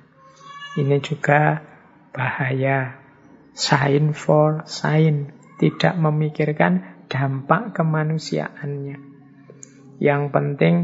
Ini 0.79 0.97
juga 1.03 1.59
bahaya. 2.15 2.95
Sign 3.51 4.15
for 4.15 4.63
sign. 4.63 5.35
Tidak 5.59 5.99
memikirkan 5.99 7.05
dampak 7.11 7.75
kemanusiaannya. 7.75 8.97
Yang 10.01 10.23
penting 10.33 10.75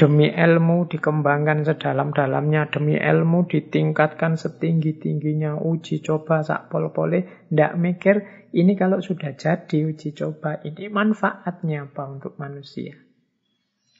Demi 0.00 0.32
ilmu 0.32 0.88
dikembangkan 0.88 1.68
sedalam-dalamnya, 1.68 2.72
demi 2.72 2.96
ilmu 2.96 3.44
ditingkatkan 3.44 4.40
setinggi-tingginya, 4.40 5.60
uji 5.60 6.00
coba 6.00 6.40
sak 6.40 6.72
pol-pole, 6.72 7.28
ndak 7.52 7.76
mikir 7.76 8.48
ini 8.56 8.80
kalau 8.80 9.04
sudah 9.04 9.36
jadi 9.36 9.84
uji 9.84 10.16
coba, 10.16 10.64
ini 10.64 10.88
manfaatnya 10.88 11.84
apa 11.84 12.08
untuk 12.08 12.40
manusia? 12.40 12.96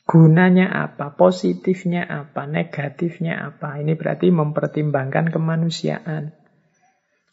Gunanya 0.08 0.72
apa? 0.72 1.12
Positifnya 1.12 2.08
apa? 2.08 2.48
Negatifnya 2.48 3.52
apa? 3.52 3.76
Ini 3.76 3.92
berarti 3.92 4.32
mempertimbangkan 4.32 5.28
kemanusiaan. 5.28 6.39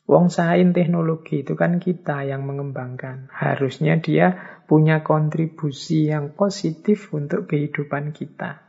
Wong 0.08 0.32
sain 0.32 0.72
teknologi 0.72 1.44
itu 1.44 1.60
kan 1.60 1.84
kita 1.84 2.24
yang 2.24 2.48
mengembangkan. 2.48 3.28
Harusnya 3.28 4.00
dia 4.00 4.40
punya 4.64 5.04
kontribusi 5.04 6.08
yang 6.08 6.32
positif 6.32 7.12
untuk 7.12 7.52
kehidupan 7.52 8.16
kita. 8.16 8.64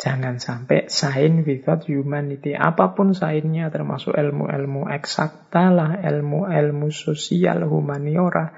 Jangan 0.00 0.42
sampai 0.42 0.90
sain 0.90 1.46
without 1.46 1.86
humanity. 1.86 2.58
Apa 2.58 2.98
pun 2.98 3.14
sainnya 3.14 3.70
termasuk 3.70 4.16
ilmu-ilmu 4.16 4.90
eksakta 4.90 5.70
lah, 5.70 6.02
ilmu-ilmu 6.02 6.90
sosial, 6.90 7.62
humaniora. 7.68 8.50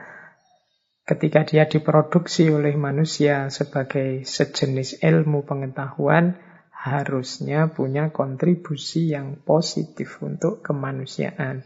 Ketika 1.03 1.45
dia 1.45 1.69
diproduksi 1.69 2.49
oleh 2.49 2.79
manusia 2.79 3.51
sebagai 3.51 4.23
sejenis 4.23 5.03
ilmu 5.03 5.43
pengetahuan, 5.43 6.52
harusnya 6.83 7.71
punya 7.71 8.11
kontribusi 8.11 9.15
yang 9.15 9.39
positif 9.47 10.19
untuk 10.19 10.67
kemanusiaan. 10.67 11.63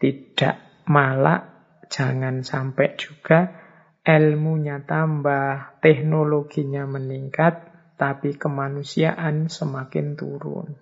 Tidak 0.00 0.88
malah 0.88 1.44
jangan 1.92 2.40
sampai 2.40 2.96
juga 2.96 3.52
ilmunya 4.08 4.88
tambah, 4.88 5.76
teknologinya 5.84 6.88
meningkat, 6.88 7.68
tapi 8.00 8.40
kemanusiaan 8.40 9.52
semakin 9.52 10.16
turun. 10.16 10.80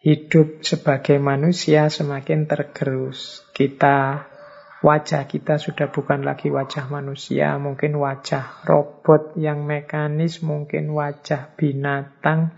Hidup 0.00 0.64
sebagai 0.64 1.20
manusia 1.20 1.92
semakin 1.92 2.48
tergerus. 2.48 3.44
Kita 3.52 4.24
wajah 4.84 5.24
kita 5.24 5.56
sudah 5.56 5.88
bukan 5.88 6.28
lagi 6.28 6.52
wajah 6.52 6.92
manusia, 6.92 7.56
mungkin 7.56 7.96
wajah 7.96 8.68
robot 8.68 9.32
yang 9.40 9.64
mekanis, 9.64 10.44
mungkin 10.44 10.92
wajah 10.92 11.56
binatang, 11.56 12.52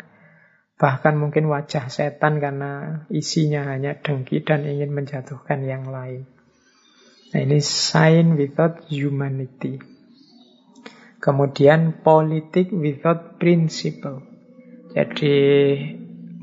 bahkan 0.75 1.15
mungkin 1.15 1.47
wajah 1.47 1.87
setan 1.87 2.43
karena 2.43 3.07
isinya 3.15 3.71
hanya 3.71 3.95
dengki 3.95 4.43
dan 4.43 4.67
ingin 4.67 4.91
menjatuhkan 4.91 5.63
yang 5.63 5.87
lain. 5.87 6.27
Nah 7.31 7.41
ini 7.47 7.63
sign 7.63 8.35
without 8.35 8.83
humanity. 8.91 9.79
Kemudian 11.23 12.03
politik 12.03 12.75
without 12.75 13.39
principle. 13.39 14.27
Jadi 14.91 15.39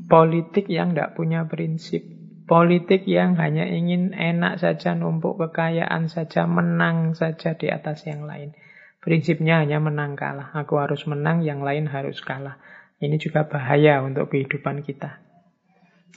politik 0.08 0.64
yang 0.72 0.96
tidak 0.96 1.12
punya 1.12 1.44
prinsip 1.44 2.13
Politik 2.44 3.08
yang 3.08 3.40
hanya 3.40 3.64
ingin 3.64 4.12
enak 4.12 4.60
saja, 4.60 4.92
numpuk 4.92 5.40
kekayaan 5.40 6.12
saja, 6.12 6.44
menang 6.44 7.16
saja 7.16 7.56
di 7.56 7.72
atas 7.72 8.04
yang 8.04 8.28
lain. 8.28 8.52
Prinsipnya 9.00 9.64
hanya 9.64 9.80
menang 9.80 10.12
kalah. 10.12 10.52
Aku 10.52 10.76
harus 10.76 11.08
menang, 11.08 11.40
yang 11.40 11.64
lain 11.64 11.88
harus 11.88 12.20
kalah. 12.20 12.60
Ini 13.00 13.16
juga 13.16 13.48
bahaya 13.48 14.04
untuk 14.04 14.28
kehidupan 14.28 14.84
kita. 14.84 15.24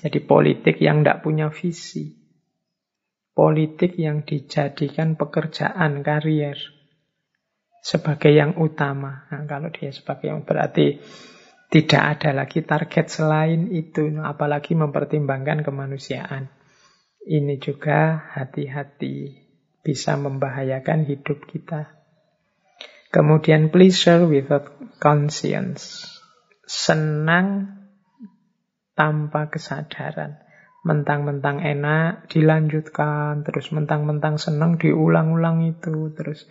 Jadi 0.03 0.19
politik 0.23 0.83
yang 0.83 1.03
tidak 1.03 1.23
punya 1.23 1.47
visi. 1.47 2.15
Politik 3.31 3.95
yang 3.95 4.27
dijadikan 4.27 5.15
pekerjaan, 5.15 6.03
karier. 6.03 6.59
Sebagai 7.79 8.35
yang 8.35 8.59
utama. 8.59 9.31
Nah, 9.31 9.47
kalau 9.47 9.71
dia 9.71 9.95
sebagai 9.95 10.27
yang 10.27 10.43
berarti 10.43 10.99
tidak 11.67 12.03
ada 12.19 12.31
lagi 12.31 12.63
target 12.63 13.11
selain 13.11 13.67
itu, 13.75 14.07
apalagi 14.23 14.71
mempertimbangkan 14.71 15.67
kemanusiaan. 15.67 16.47
Ini 17.27 17.59
juga 17.59 18.31
hati-hati 18.39 19.35
bisa 19.83 20.15
membahayakan 20.15 21.03
hidup 21.03 21.43
kita. 21.43 21.91
Kemudian 23.11 23.67
pleasure 23.67 24.23
without 24.23 24.71
conscience. 25.03 26.07
Senang 26.63 27.75
tanpa 28.95 29.51
kesadaran. 29.51 30.39
Mentang-mentang 30.87 31.59
enak 31.59 32.31
dilanjutkan, 32.31 33.43
terus 33.43 33.75
mentang-mentang 33.75 34.39
senang 34.39 34.79
diulang-ulang 34.79 35.67
itu, 35.67 36.15
terus 36.15 36.47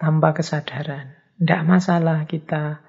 tanpa 0.00 0.32
kesadaran. 0.32 1.12
Tidak 1.36 1.62
masalah 1.68 2.24
kita 2.24 2.80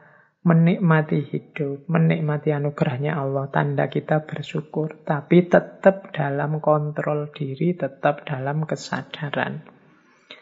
menikmati 0.42 1.22
hidup, 1.22 1.86
menikmati 1.86 2.50
anugerahnya 2.50 3.14
Allah, 3.14 3.46
tanda 3.54 3.86
kita 3.86 4.26
bersyukur, 4.26 5.06
tapi 5.06 5.46
tetap 5.46 6.10
dalam 6.10 6.58
kontrol 6.58 7.30
diri, 7.30 7.78
tetap 7.78 8.26
dalam 8.26 8.66
kesadaran. 8.66 9.62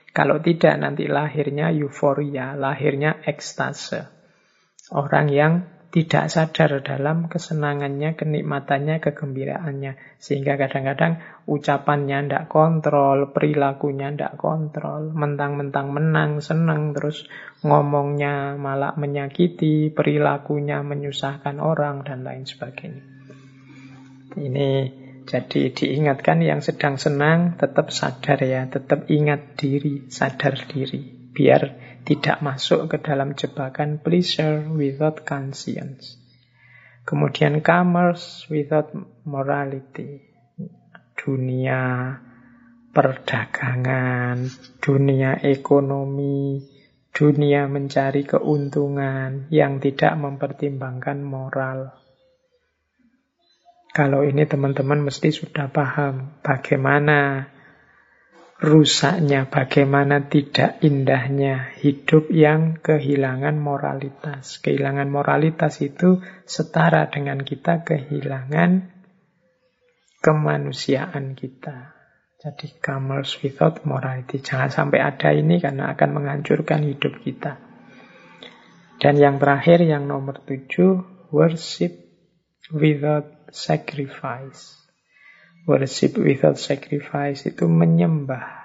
Kalau 0.09 0.39
tidak 0.39 0.75
nanti 0.79 1.05
lahirnya 1.05 1.69
euforia, 1.75 2.55
lahirnya 2.55 3.21
ekstase. 3.27 4.07
Orang 4.89 5.29
yang 5.29 5.78
tidak 5.89 6.30
sadar 6.30 6.86
dalam 6.86 7.25
kesenangannya, 7.25 8.13
kenikmatannya, 8.13 9.02
kegembiraannya. 9.02 10.21
Sehingga 10.21 10.54
kadang-kadang 10.62 11.17
ucapannya 11.49 12.30
tidak 12.30 12.45
kontrol, 12.45 13.34
perilakunya 13.34 14.13
tidak 14.13 14.38
kontrol, 14.38 15.10
mentang-mentang 15.10 15.89
menang, 15.89 16.45
senang, 16.45 16.93
terus 16.93 17.25
ngomongnya 17.65 18.54
malah 18.54 18.93
menyakiti, 19.02 19.89
perilakunya 19.89 20.86
menyusahkan 20.86 21.58
orang, 21.58 22.06
dan 22.06 22.21
lain 22.21 22.45
sebagainya. 22.45 23.04
Ini 24.38 24.69
jadi 25.25 25.73
diingatkan 25.73 26.45
yang 26.45 26.62
sedang 26.62 27.02
senang 27.02 27.58
tetap 27.58 27.89
sadar 27.89 28.38
ya, 28.45 28.69
tetap 28.69 29.10
ingat 29.10 29.58
diri, 29.58 30.06
sadar 30.13 30.54
diri. 30.69 31.17
Biar 31.34 31.88
tidak 32.05 32.39
masuk 32.39 32.88
ke 32.91 32.97
dalam 33.01 33.35
jebakan 33.35 33.99
pleasure 33.99 34.67
without 34.71 35.23
conscience. 35.27 36.19
Kemudian 37.03 37.65
commerce 37.65 38.45
without 38.53 38.93
morality. 39.25 40.29
Dunia 41.17 42.15
perdagangan, 42.93 44.47
dunia 44.79 45.41
ekonomi, 45.43 46.63
dunia 47.09 47.65
mencari 47.67 48.23
keuntungan 48.23 49.49
yang 49.51 49.81
tidak 49.81 50.15
mempertimbangkan 50.15 51.19
moral. 51.21 51.97
Kalau 53.89 54.21
ini 54.21 54.45
teman-teman 54.45 55.01
mesti 55.01 55.33
sudah 55.33 55.67
paham 55.73 56.39
bagaimana 56.45 57.49
rusaknya, 58.59 59.47
bagaimana 59.47 60.27
tidak 60.27 60.83
indahnya 60.83 61.71
hidup 61.79 62.27
yang 62.27 62.75
kehilangan 62.83 63.55
moralitas. 63.55 64.59
Kehilangan 64.59 65.07
moralitas 65.07 65.79
itu 65.79 66.19
setara 66.43 67.07
dengan 67.07 67.39
kita 67.39 67.87
kehilangan 67.87 68.91
kemanusiaan 70.19 71.39
kita. 71.39 71.95
Jadi 72.39 72.79
commerce 72.79 73.35
without 73.43 73.83
morality. 73.83 74.39
Jangan 74.39 74.71
sampai 74.71 74.99
ada 75.03 75.35
ini 75.35 75.59
karena 75.59 75.91
akan 75.91 76.09
menghancurkan 76.15 76.87
hidup 76.87 77.19
kita. 77.19 77.59
Dan 78.99 79.15
yang 79.19 79.39
terakhir, 79.39 79.83
yang 79.83 80.07
nomor 80.07 80.43
tujuh, 80.43 81.03
worship 81.31 81.99
without 82.71 83.27
sacrifice. 83.51 84.78
Worship 85.67 86.19
without 86.21 86.55
sacrifice 86.55 87.47
itu 87.49 87.67
menyembah 87.67 88.59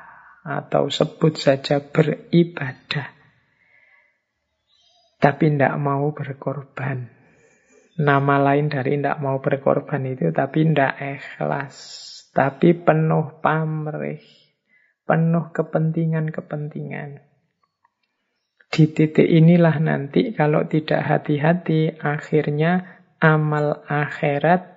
atau 0.44 0.92
sebut 0.92 1.34
saja 1.40 1.80
beribadah. 1.80 3.08
Tapi 5.18 5.44
tidak 5.56 5.74
mau 5.80 6.12
berkorban. 6.12 7.08
Nama 7.94 8.36
lain 8.42 8.68
dari 8.68 9.00
tidak 9.00 9.24
mau 9.24 9.40
berkorban 9.40 10.04
itu 10.04 10.28
tapi 10.36 10.68
tidak 10.68 11.00
ikhlas. 11.00 11.76
Tapi 12.34 12.76
penuh 12.76 13.40
pamrih. 13.40 14.20
Penuh 15.08 15.48
kepentingan-kepentingan. 15.52 17.24
Di 18.74 18.90
titik 18.90 19.22
inilah 19.22 19.78
nanti 19.78 20.34
kalau 20.34 20.66
tidak 20.66 21.06
hati-hati 21.06 21.94
akhirnya 21.94 23.00
amal 23.22 23.86
akhirat 23.86 24.73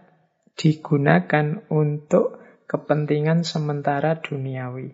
digunakan 0.58 1.62
untuk 1.70 2.42
kepentingan 2.66 3.46
sementara 3.46 4.20
duniawi. 4.20 4.92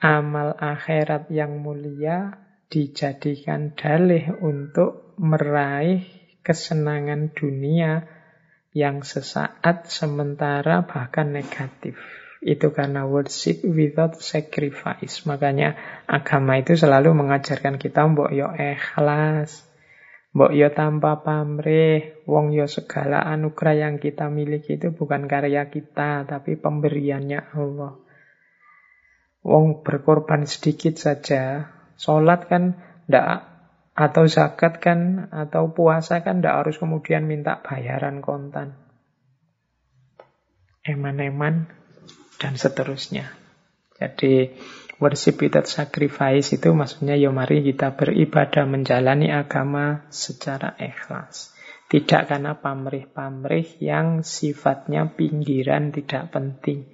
Amal 0.00 0.54
akhirat 0.56 1.28
yang 1.34 1.60
mulia 1.60 2.38
dijadikan 2.70 3.74
dalih 3.74 4.38
untuk 4.38 5.18
meraih 5.18 6.06
kesenangan 6.46 7.34
dunia 7.34 8.06
yang 8.76 9.02
sesaat 9.02 9.88
sementara 9.88 10.84
bahkan 10.84 11.32
negatif. 11.32 11.96
Itu 12.44 12.70
karena 12.70 13.08
worship 13.08 13.64
without 13.64 14.20
sacrifice. 14.20 15.24
Makanya 15.24 15.74
agama 16.06 16.60
itu 16.60 16.76
selalu 16.76 17.16
mengajarkan 17.16 17.80
kita 17.80 18.04
mbok 18.06 18.30
yo 18.30 18.52
ikhlas, 18.52 19.64
Mbok 20.36 20.52
yo 20.52 20.68
tanpa 20.68 21.24
pamrih, 21.24 22.20
wong 22.28 22.52
yo 22.52 22.68
segala 22.68 23.24
anugerah 23.24 23.88
yang 23.88 23.96
kita 23.96 24.28
miliki 24.28 24.76
itu 24.76 24.92
bukan 24.92 25.24
karya 25.24 25.72
kita, 25.72 26.28
tapi 26.28 26.60
pemberiannya 26.60 27.56
Allah. 27.56 27.96
Wong 29.40 29.80
berkorban 29.80 30.44
sedikit 30.44 31.00
saja, 31.00 31.72
sholat 31.96 32.52
kan 32.52 32.76
ndak 33.08 33.48
atau 33.96 34.28
zakat 34.28 34.76
kan 34.76 35.32
atau 35.32 35.72
puasa 35.72 36.20
kan 36.20 36.44
ndak 36.44 36.68
harus 36.68 36.76
kemudian 36.76 37.24
minta 37.24 37.56
bayaran 37.64 38.20
kontan. 38.20 38.76
Eman-eman 40.84 41.64
dan 42.36 42.60
seterusnya. 42.60 43.32
Jadi 43.96 44.52
Worship 44.96 45.44
without 45.44 45.68
sacrifice 45.68 46.56
itu 46.56 46.72
maksudnya 46.72 47.20
ya 47.20 47.28
mari 47.28 47.60
kita 47.60 47.92
beribadah 47.92 48.64
menjalani 48.64 49.28
agama 49.28 50.08
secara 50.08 50.72
ikhlas. 50.80 51.52
Tidak 51.86 52.26
karena 52.26 52.56
pamrih-pamrih 52.56 53.78
yang 53.78 54.24
sifatnya 54.24 55.12
pinggiran 55.12 55.92
tidak 55.92 56.32
penting. 56.32 56.88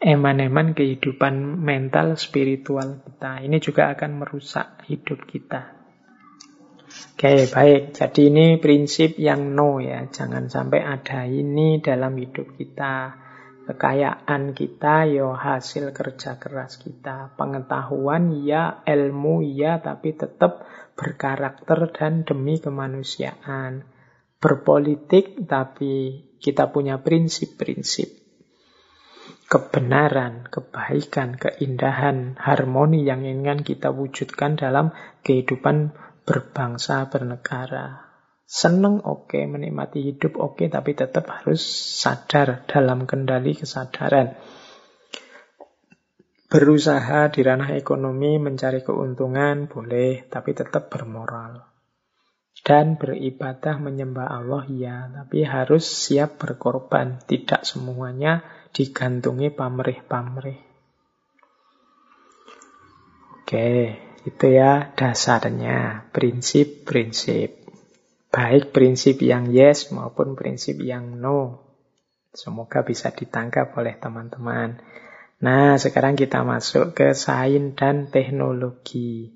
Eman-eman 0.00 0.76
kehidupan 0.76 1.60
mental 1.60 2.20
spiritual 2.20 3.02
kita. 3.08 3.40
Ini 3.40 3.56
juga 3.58 3.90
akan 3.96 4.20
merusak 4.20 4.84
hidup 4.86 5.24
kita. 5.26 5.80
Oke, 7.16 7.48
baik. 7.48 7.96
Jadi 7.96 8.32
ini 8.32 8.46
prinsip 8.60 9.16
yang 9.16 9.56
no 9.56 9.80
ya. 9.80 10.04
Jangan 10.08 10.48
sampai 10.48 10.80
ada 10.84 11.24
ini 11.24 11.80
dalam 11.80 12.16
hidup 12.16 12.56
kita. 12.56 13.12
Kekayaan 13.70 14.50
kita 14.50 15.06
ya 15.06 15.30
hasil 15.30 15.94
kerja 15.94 16.42
keras 16.42 16.74
kita. 16.74 17.38
Pengetahuan 17.38 18.42
ya, 18.42 18.82
ilmu 18.82 19.46
ya, 19.46 19.78
tapi 19.78 20.10
tetap 20.18 20.66
berkarakter 20.98 21.94
dan 21.94 22.26
demi 22.26 22.58
kemanusiaan. 22.58 23.86
Berpolitik 24.42 25.46
tapi 25.46 26.26
kita 26.42 26.74
punya 26.74 26.98
prinsip-prinsip. 26.98 28.10
Kebenaran, 29.46 30.50
kebaikan, 30.50 31.38
keindahan, 31.38 32.42
harmoni 32.42 33.06
yang 33.06 33.22
ingin 33.22 33.62
kita 33.62 33.94
wujudkan 33.94 34.58
dalam 34.58 34.90
kehidupan 35.22 35.94
berbangsa, 36.26 37.06
bernegara. 37.06 38.09
Seneng 38.50 38.98
oke, 39.06 39.30
okay, 39.30 39.46
menikmati 39.46 40.02
hidup 40.02 40.34
oke, 40.34 40.58
okay, 40.58 40.66
tapi 40.66 40.98
tetap 40.98 41.22
harus 41.30 41.62
sadar 42.02 42.66
dalam 42.66 43.06
kendali 43.06 43.54
kesadaran. 43.54 44.34
Berusaha 46.50 47.30
di 47.30 47.46
ranah 47.46 47.78
ekonomi 47.78 48.42
mencari 48.42 48.82
keuntungan 48.82 49.70
boleh, 49.70 50.26
tapi 50.26 50.50
tetap 50.50 50.90
bermoral. 50.90 51.62
Dan 52.66 52.98
beribadah 52.98 53.78
menyembah 53.78 54.26
Allah 54.26 54.66
ya, 54.66 55.06
tapi 55.14 55.46
harus 55.46 55.86
siap 55.86 56.42
berkorban. 56.42 57.22
Tidak 57.22 57.62
semuanya 57.62 58.42
digantungi 58.74 59.54
pamrih-pamrih. 59.54 60.58
Oke, 63.38 63.70
itu 64.26 64.46
ya 64.50 64.90
dasarnya, 64.98 66.10
prinsip-prinsip. 66.10 67.59
Baik 68.30 68.70
prinsip 68.70 69.18
yang 69.26 69.50
yes 69.50 69.90
maupun 69.90 70.38
prinsip 70.38 70.78
yang 70.78 71.18
no. 71.18 71.66
Semoga 72.30 72.86
bisa 72.86 73.10
ditangkap 73.10 73.74
oleh 73.74 73.98
teman-teman. 73.98 74.78
Nah, 75.42 75.74
sekarang 75.74 76.14
kita 76.14 76.46
masuk 76.46 76.94
ke 76.94 77.10
sains 77.10 77.74
dan 77.74 78.06
teknologi. 78.06 79.34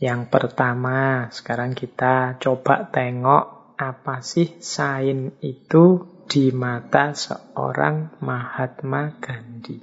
Yang 0.00 0.32
pertama, 0.32 1.28
sekarang 1.28 1.76
kita 1.76 2.40
coba 2.40 2.88
tengok 2.88 3.76
apa 3.76 4.24
sih 4.24 4.56
sains 4.56 5.36
itu 5.44 6.16
di 6.24 6.48
mata 6.56 7.12
seorang 7.12 8.24
Mahatma 8.24 9.20
Gandhi. 9.20 9.78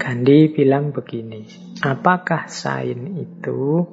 Gandhi 0.00 0.48
bilang 0.48 0.96
begini, 0.96 1.44
Apakah 1.84 2.48
sain 2.48 3.20
itu? 3.20 3.84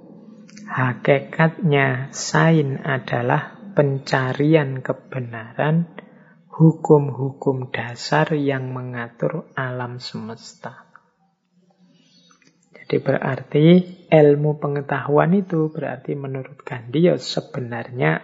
Hakikatnya 0.72 2.16
sain 2.16 2.80
adalah 2.80 3.60
pencarian 3.76 4.80
kebenaran, 4.80 5.92
hukum-hukum 6.48 7.76
dasar 7.76 8.32
yang 8.40 8.72
mengatur 8.72 9.52
alam 9.60 10.00
semesta. 10.00 10.88
Jadi 12.72 13.04
berarti 13.04 13.66
ilmu 14.08 14.64
pengetahuan 14.64 15.36
itu 15.36 15.68
berarti 15.76 16.16
menurut 16.16 16.64
Gandhi 16.64 17.12
ya 17.12 17.20
sebenarnya 17.20 18.24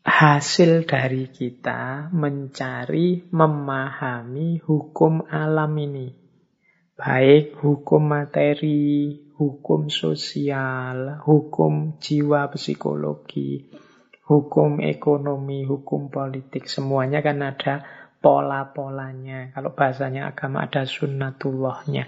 hasil 0.00 0.88
dari 0.88 1.28
kita 1.28 2.08
mencari, 2.08 3.28
memahami 3.28 4.64
hukum 4.64 5.28
alam 5.28 5.76
ini 5.76 6.22
baik 7.02 7.58
hukum 7.58 8.14
materi, 8.14 9.18
hukum 9.42 9.90
sosial, 9.90 11.18
hukum 11.26 11.98
jiwa 11.98 12.46
psikologi, 12.54 13.66
hukum 14.30 14.78
ekonomi, 14.78 15.66
hukum 15.66 16.14
politik, 16.14 16.70
semuanya 16.70 17.26
kan 17.26 17.42
ada 17.42 17.82
pola-polanya. 18.22 19.50
Kalau 19.50 19.74
bahasanya 19.74 20.30
agama 20.30 20.62
ada 20.62 20.86
sunnatullahnya. 20.86 22.06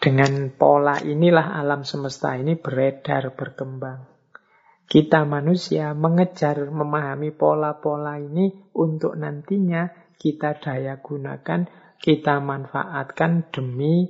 Dengan 0.00 0.48
pola 0.56 1.04
inilah 1.04 1.52
alam 1.52 1.84
semesta 1.84 2.32
ini 2.32 2.56
beredar, 2.56 3.36
berkembang. 3.36 4.08
Kita 4.88 5.28
manusia 5.28 5.92
mengejar 5.92 6.64
memahami 6.64 7.28
pola-pola 7.36 8.16
ini 8.16 8.72
untuk 8.72 9.20
nantinya 9.20 9.84
kita 10.16 10.56
daya 10.64 10.96
gunakan 10.96 11.68
kita 11.98 12.38
manfaatkan 12.38 13.50
demi 13.50 14.06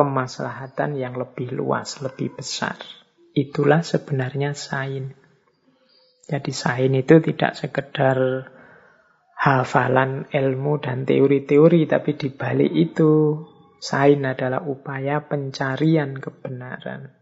kemaslahatan 0.00 0.96
yang 0.96 1.20
lebih 1.20 1.52
luas, 1.52 2.00
lebih 2.00 2.32
besar. 2.32 2.80
Itulah 3.36 3.84
sebenarnya 3.84 4.56
sain. 4.56 5.12
Jadi 6.24 6.52
sain 6.56 6.96
itu 6.96 7.20
tidak 7.20 7.60
sekedar 7.60 8.48
hafalan 9.36 10.24
ilmu 10.32 10.80
dan 10.80 11.04
teori-teori, 11.04 11.84
tapi 11.84 12.16
di 12.16 12.32
balik 12.32 12.72
itu 12.72 13.44
sain 13.76 14.24
adalah 14.24 14.64
upaya 14.64 15.20
pencarian 15.28 16.16
kebenaran. 16.16 17.12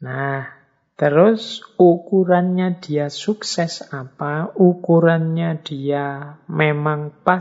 Nah, 0.00 0.60
Terus 1.00 1.64
ukurannya 1.80 2.76
dia 2.76 3.08
sukses 3.08 3.80
apa? 3.88 4.52
Ukurannya 4.52 5.64
dia 5.64 6.36
memang 6.44 7.24
pas 7.24 7.40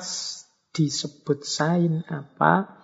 disebut 0.72 1.44
sain 1.44 2.08
apa? 2.08 2.79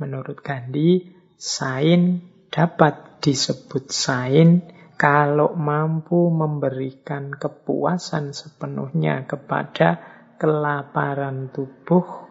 Menurut 0.00 0.40
Gandhi, 0.40 1.12
sain 1.36 2.24
dapat 2.48 3.20
disebut 3.20 3.92
sain 3.92 4.64
kalau 4.96 5.52
mampu 5.56 6.32
memberikan 6.32 7.32
kepuasan 7.36 8.32
sepenuhnya 8.32 9.28
kepada 9.28 10.00
kelaparan 10.40 11.52
tubuh, 11.52 12.28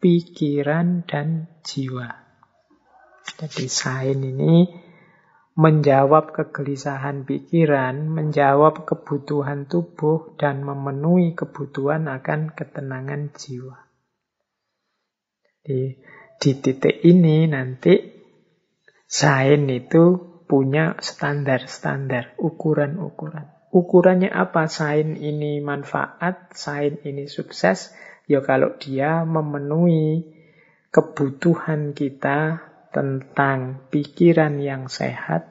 pikiran, 0.00 1.04
dan 1.04 1.52
jiwa. 1.60 2.08
Jadi 3.28 3.68
sain 3.68 4.16
ini 4.24 4.88
menjawab 5.58 6.32
kegelisahan 6.32 7.28
pikiran, 7.28 8.08
menjawab 8.08 8.88
kebutuhan 8.88 9.68
tubuh, 9.68 10.32
dan 10.40 10.64
memenuhi 10.64 11.36
kebutuhan 11.36 12.08
akan 12.08 12.56
ketenangan 12.56 13.36
jiwa. 13.36 13.88
Di, 15.60 15.98
di 16.38 16.54
titik 16.54 17.02
ini 17.02 17.50
nanti 17.50 17.98
sain 19.10 19.66
itu 19.66 20.38
punya 20.48 20.96
standar-standar, 21.02 22.38
ukuran-ukuran. 22.40 23.52
Ukurannya 23.68 24.32
apa? 24.32 24.64
Sain 24.70 25.18
ini 25.20 25.60
manfaat, 25.60 26.56
sain 26.56 26.96
ini 27.04 27.28
sukses. 27.28 27.92
Ya 28.24 28.40
kalau 28.40 28.80
dia 28.80 29.28
memenuhi 29.28 30.24
kebutuhan 30.88 31.92
kita 31.92 32.64
tentang 32.94 33.84
pikiran 33.92 34.56
yang 34.56 34.88
sehat, 34.88 35.44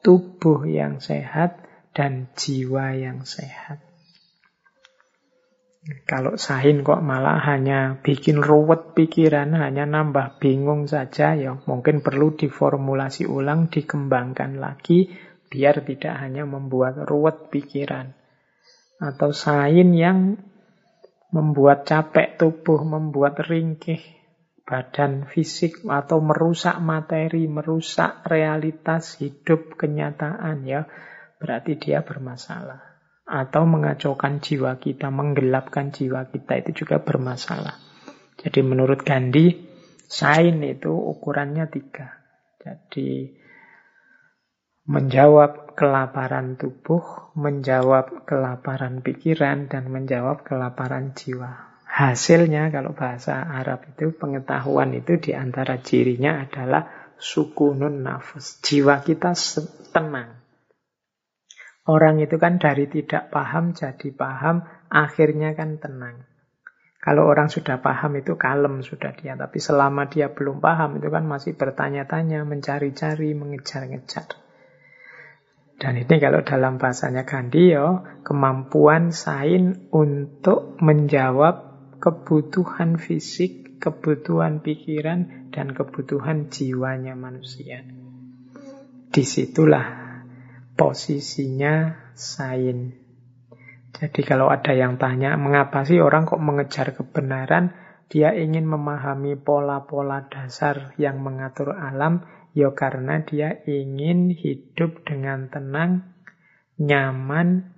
tubuh 0.00 0.64
yang 0.64 1.04
sehat, 1.04 1.60
dan 1.92 2.32
jiwa 2.32 2.96
yang 2.96 3.28
sehat. 3.28 3.89
Kalau 5.80 6.36
sahin 6.36 6.84
kok 6.84 7.00
malah 7.00 7.40
hanya 7.40 7.96
bikin 8.04 8.36
ruwet 8.36 8.92
pikiran, 8.92 9.56
hanya 9.56 9.88
nambah 9.88 10.36
bingung 10.36 10.84
saja, 10.84 11.32
ya 11.32 11.56
mungkin 11.64 12.04
perlu 12.04 12.36
diformulasi 12.36 13.24
ulang, 13.24 13.72
dikembangkan 13.72 14.60
lagi, 14.60 15.08
biar 15.48 15.80
tidak 15.80 16.20
hanya 16.20 16.44
membuat 16.44 17.00
ruwet 17.08 17.48
pikiran. 17.48 18.12
Atau 19.00 19.32
sain 19.32 19.96
yang 19.96 20.36
membuat 21.32 21.88
capek 21.88 22.36
tubuh, 22.36 22.84
membuat 22.84 23.40
ringkih 23.40 24.04
badan 24.68 25.24
fisik 25.24 25.80
atau 25.88 26.20
merusak 26.20 26.76
materi, 26.84 27.48
merusak 27.48 28.20
realitas 28.28 29.16
hidup 29.16 29.80
kenyataan 29.80 30.60
ya, 30.68 30.84
berarti 31.40 31.80
dia 31.80 32.04
bermasalah. 32.04 32.89
Atau 33.30 33.62
mengacaukan 33.62 34.42
jiwa 34.42 34.82
kita, 34.82 35.14
menggelapkan 35.14 35.94
jiwa 35.94 36.26
kita 36.34 36.66
itu 36.66 36.82
juga 36.82 36.98
bermasalah. 36.98 37.78
Jadi 38.42 38.66
menurut 38.66 39.06
Gandhi, 39.06 39.54
sain 40.10 40.58
itu 40.66 40.90
ukurannya 40.90 41.70
tiga. 41.70 42.18
Jadi 42.58 43.30
menjawab 44.90 45.78
kelaparan 45.78 46.58
tubuh, 46.58 47.30
menjawab 47.38 48.26
kelaparan 48.26 49.06
pikiran, 49.06 49.70
dan 49.70 49.86
menjawab 49.86 50.42
kelaparan 50.42 51.14
jiwa. 51.14 51.70
Hasilnya 51.86 52.74
kalau 52.74 52.96
bahasa 52.96 53.38
Arab 53.46 53.86
itu 53.94 54.10
pengetahuan 54.10 54.90
itu 54.96 55.22
di 55.22 55.36
antara 55.36 55.78
cirinya 55.78 56.42
adalah 56.42 57.14
sukunun 57.20 58.02
nafas. 58.02 58.58
Jiwa 58.64 59.04
kita 59.04 59.36
tenang. 59.94 60.39
Orang 61.88 62.20
itu 62.20 62.36
kan 62.36 62.60
dari 62.60 62.86
tidak 62.92 63.32
paham 63.32 63.72
jadi 63.72 64.12
paham, 64.12 64.68
akhirnya 64.92 65.56
kan 65.56 65.80
tenang. 65.80 66.28
Kalau 67.00 67.24
orang 67.24 67.48
sudah 67.48 67.80
paham 67.80 68.20
itu 68.20 68.36
kalem 68.36 68.84
sudah 68.84 69.16
dia, 69.16 69.32
tapi 69.32 69.56
selama 69.56 70.12
dia 70.12 70.28
belum 70.28 70.60
paham 70.60 71.00
itu 71.00 71.08
kan 71.08 71.24
masih 71.24 71.56
bertanya-tanya, 71.56 72.44
mencari-cari, 72.44 73.32
mengejar-ngejar. 73.32 74.28
Dan 75.80 75.96
ini 75.96 76.20
kalau 76.20 76.44
dalam 76.44 76.76
bahasanya 76.76 77.24
Gandhi 77.24 77.72
ya, 77.72 78.20
kemampuan 78.20 79.16
sain 79.16 79.88
untuk 79.88 80.76
menjawab 80.84 81.72
kebutuhan 82.04 83.00
fisik, 83.00 83.80
kebutuhan 83.80 84.60
pikiran, 84.60 85.48
dan 85.56 85.72
kebutuhan 85.72 86.52
jiwanya 86.52 87.16
manusia. 87.16 87.80
Di 89.08 89.24
situlah 89.24 90.09
posisinya 90.80 92.08
sain. 92.16 92.96
Jadi 93.92 94.24
kalau 94.24 94.48
ada 94.48 94.72
yang 94.72 94.96
tanya, 94.96 95.36
mengapa 95.36 95.84
sih 95.84 96.00
orang 96.00 96.24
kok 96.24 96.40
mengejar 96.40 96.96
kebenaran? 96.96 97.76
Dia 98.08 98.32
ingin 98.32 98.64
memahami 98.64 99.36
pola-pola 99.36 100.24
dasar 100.32 100.96
yang 100.96 101.20
mengatur 101.20 101.76
alam, 101.76 102.24
ya 102.56 102.72
karena 102.72 103.20
dia 103.20 103.60
ingin 103.68 104.32
hidup 104.32 105.04
dengan 105.04 105.52
tenang, 105.52 106.16
nyaman, 106.80 107.76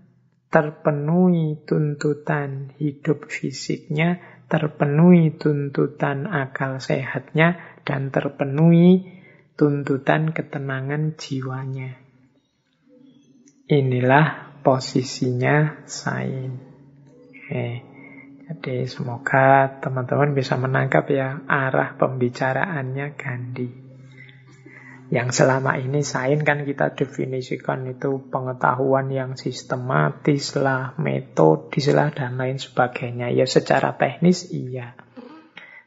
terpenuhi 0.54 1.58
tuntutan 1.66 2.70
hidup 2.78 3.26
fisiknya, 3.26 4.22
terpenuhi 4.46 5.34
tuntutan 5.34 6.30
akal 6.30 6.78
sehatnya, 6.78 7.58
dan 7.82 8.14
terpenuhi 8.14 9.10
tuntutan 9.58 10.30
ketenangan 10.30 11.18
jiwanya. 11.18 12.01
Inilah 13.72 14.60
posisinya 14.60 15.88
sain. 15.88 16.60
Oke. 17.32 17.68
Jadi 18.44 18.84
semoga 18.84 19.80
teman-teman 19.80 20.36
bisa 20.36 20.60
menangkap 20.60 21.08
ya 21.08 21.40
arah 21.48 21.96
pembicaraannya 21.96 23.16
Gandhi. 23.16 23.72
Yang 25.08 25.40
selama 25.40 25.80
ini 25.80 26.04
sain 26.04 26.44
kan 26.44 26.68
kita 26.68 26.92
definisikan 26.92 27.88
itu 27.88 28.28
pengetahuan 28.28 29.08
yang 29.08 29.40
sistematis 29.40 30.52
lah, 30.52 30.92
metodis 31.00 31.88
lah, 31.96 32.12
dan 32.12 32.36
lain 32.36 32.60
sebagainya. 32.60 33.32
Ya 33.32 33.48
secara 33.48 33.96
teknis 33.96 34.52
iya. 34.52 34.92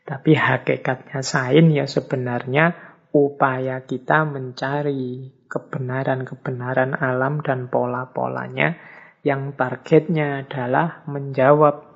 Tapi 0.09 0.33
hakikatnya 0.33 1.21
sain 1.21 1.69
ya 1.69 1.85
sebenarnya 1.85 2.73
upaya 3.13 3.85
kita 3.85 4.25
mencari 4.25 5.34
kebenaran-kebenaran 5.47 6.97
alam 6.97 7.41
dan 7.41 7.71
pola-polanya 7.71 8.77
yang 9.25 9.57
targetnya 9.57 10.45
adalah 10.45 11.01
menjawab 11.09 11.95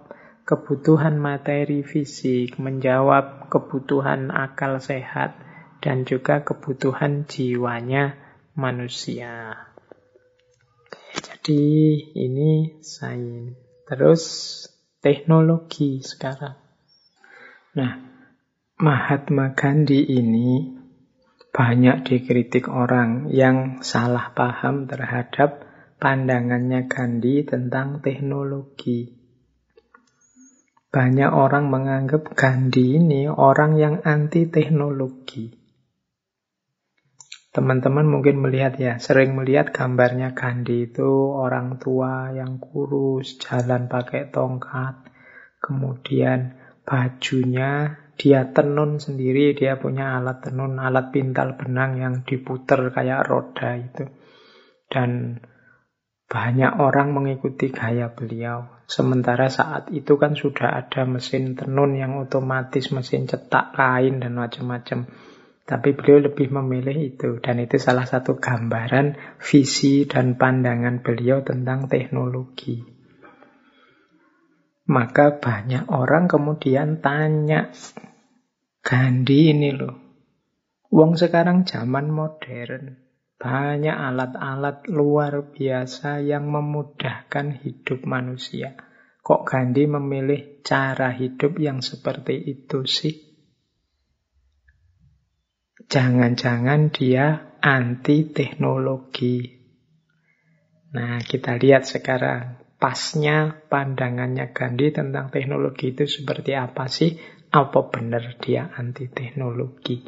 kebutuhan 0.49 1.21
materi 1.21 1.85
fisik, 1.85 2.57
menjawab 2.57 3.53
kebutuhan 3.53 4.33
akal 4.33 4.81
sehat, 4.81 5.37
dan 5.77 6.09
juga 6.09 6.41
kebutuhan 6.41 7.29
jiwanya 7.29 8.17
manusia. 8.57 9.69
Jadi 11.13 11.61
ini 12.17 12.81
sains. 12.81 13.53
Terus 13.85 14.23
teknologi 15.01 16.01
sekarang. 16.05 16.57
Nah, 17.73 17.93
Mahatma 18.81 19.57
Gandhi 19.57 20.05
ini 20.05 20.78
banyak 21.49 22.05
dikritik 22.05 22.69
orang 22.69 23.33
yang 23.33 23.81
salah 23.81 24.31
paham 24.37 24.85
terhadap 24.85 25.65
pandangannya 25.97 26.85
Gandhi 26.85 27.43
tentang 27.43 27.99
teknologi. 28.05 29.19
Banyak 30.89 31.29
orang 31.29 31.69
menganggap 31.69 32.33
Gandhi 32.33 32.97
ini 32.97 33.29
orang 33.29 33.77
yang 33.77 34.01
anti 34.01 34.49
teknologi. 34.49 35.53
Teman-teman 37.49 38.05
mungkin 38.05 38.41
melihat 38.45 38.77
ya, 38.77 38.93
sering 39.01 39.33
melihat 39.33 39.73
gambarnya 39.73 40.37
Gandhi 40.37 40.89
itu 40.89 41.33
orang 41.33 41.81
tua 41.81 42.29
yang 42.29 42.61
kurus, 42.61 43.41
jalan 43.41 43.89
pakai 43.89 44.29
tongkat, 44.29 45.01
kemudian 45.61 46.57
bajunya 46.85 48.01
dia 48.19 48.51
tenun 48.51 48.99
sendiri, 48.99 49.55
dia 49.55 49.79
punya 49.79 50.19
alat 50.19 50.43
tenun, 50.43 50.75
alat 50.75 51.15
pintal 51.15 51.55
benang 51.55 52.03
yang 52.03 52.27
diputer 52.27 52.91
kayak 52.91 53.23
roda 53.23 53.79
itu. 53.79 54.11
Dan 54.91 55.39
banyak 56.27 56.83
orang 56.83 57.15
mengikuti 57.15 57.71
gaya 57.71 58.11
beliau. 58.11 58.83
Sementara 58.91 59.47
saat 59.47 59.87
itu 59.95 60.19
kan 60.19 60.35
sudah 60.35 60.83
ada 60.83 61.07
mesin 61.07 61.55
tenun 61.55 61.95
yang 61.95 62.19
otomatis, 62.19 62.91
mesin 62.91 63.23
cetak 63.23 63.71
kain 63.71 64.19
dan 64.19 64.35
macam-macam. 64.35 65.07
Tapi 65.63 65.89
beliau 65.95 66.27
lebih 66.27 66.51
memilih 66.51 67.15
itu. 67.15 67.39
Dan 67.39 67.63
itu 67.63 67.79
salah 67.79 68.03
satu 68.03 68.35
gambaran 68.35 69.39
visi 69.39 70.03
dan 70.03 70.35
pandangan 70.35 70.99
beliau 70.99 71.39
tentang 71.39 71.87
teknologi. 71.87 72.99
Maka 74.89 75.37
banyak 75.37 75.85
orang 75.93 76.25
kemudian 76.25 76.97
tanya, 76.97 77.69
Gandhi 78.79 79.51
ini 79.51 79.69
loh, 79.75 80.09
Wong 80.89 81.13
sekarang 81.13 81.69
zaman 81.69 82.09
modern, 82.09 82.97
banyak 83.37 83.93
alat-alat 83.93 84.89
luar 84.89 85.53
biasa 85.53 86.17
yang 86.25 86.49
memudahkan 86.49 87.61
hidup 87.61 88.09
manusia. 88.09 88.73
Kok 89.21 89.45
Gandhi 89.45 89.85
memilih 89.85 90.65
cara 90.65 91.13
hidup 91.13 91.61
yang 91.61 91.85
seperti 91.85 92.41
itu 92.41 92.89
sih? 92.89 93.13
Jangan-jangan 95.85 96.89
dia 96.89 97.53
anti 97.61 98.33
teknologi. 98.33 99.45
Nah, 100.89 101.21
kita 101.21 101.61
lihat 101.61 101.85
sekarang 101.85 102.57
pasnya 102.81 103.61
pandangannya 103.69 104.49
Gandhi 104.57 104.89
tentang 104.89 105.29
teknologi 105.29 105.93
itu 105.93 106.09
seperti 106.09 106.57
apa 106.57 106.89
sih? 106.89 107.13
Apa 107.49 107.89
benar 107.89 108.37
dia 108.37 108.69
anti 108.77 109.09
teknologi? 109.09 110.05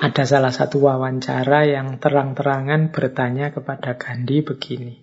Ada 0.00 0.28
salah 0.28 0.52
satu 0.52 0.84
wawancara 0.84 1.64
yang 1.68 1.96
terang-terangan 1.96 2.92
bertanya 2.92 3.48
kepada 3.52 3.96
Gandhi 3.96 4.44
begini. 4.44 4.96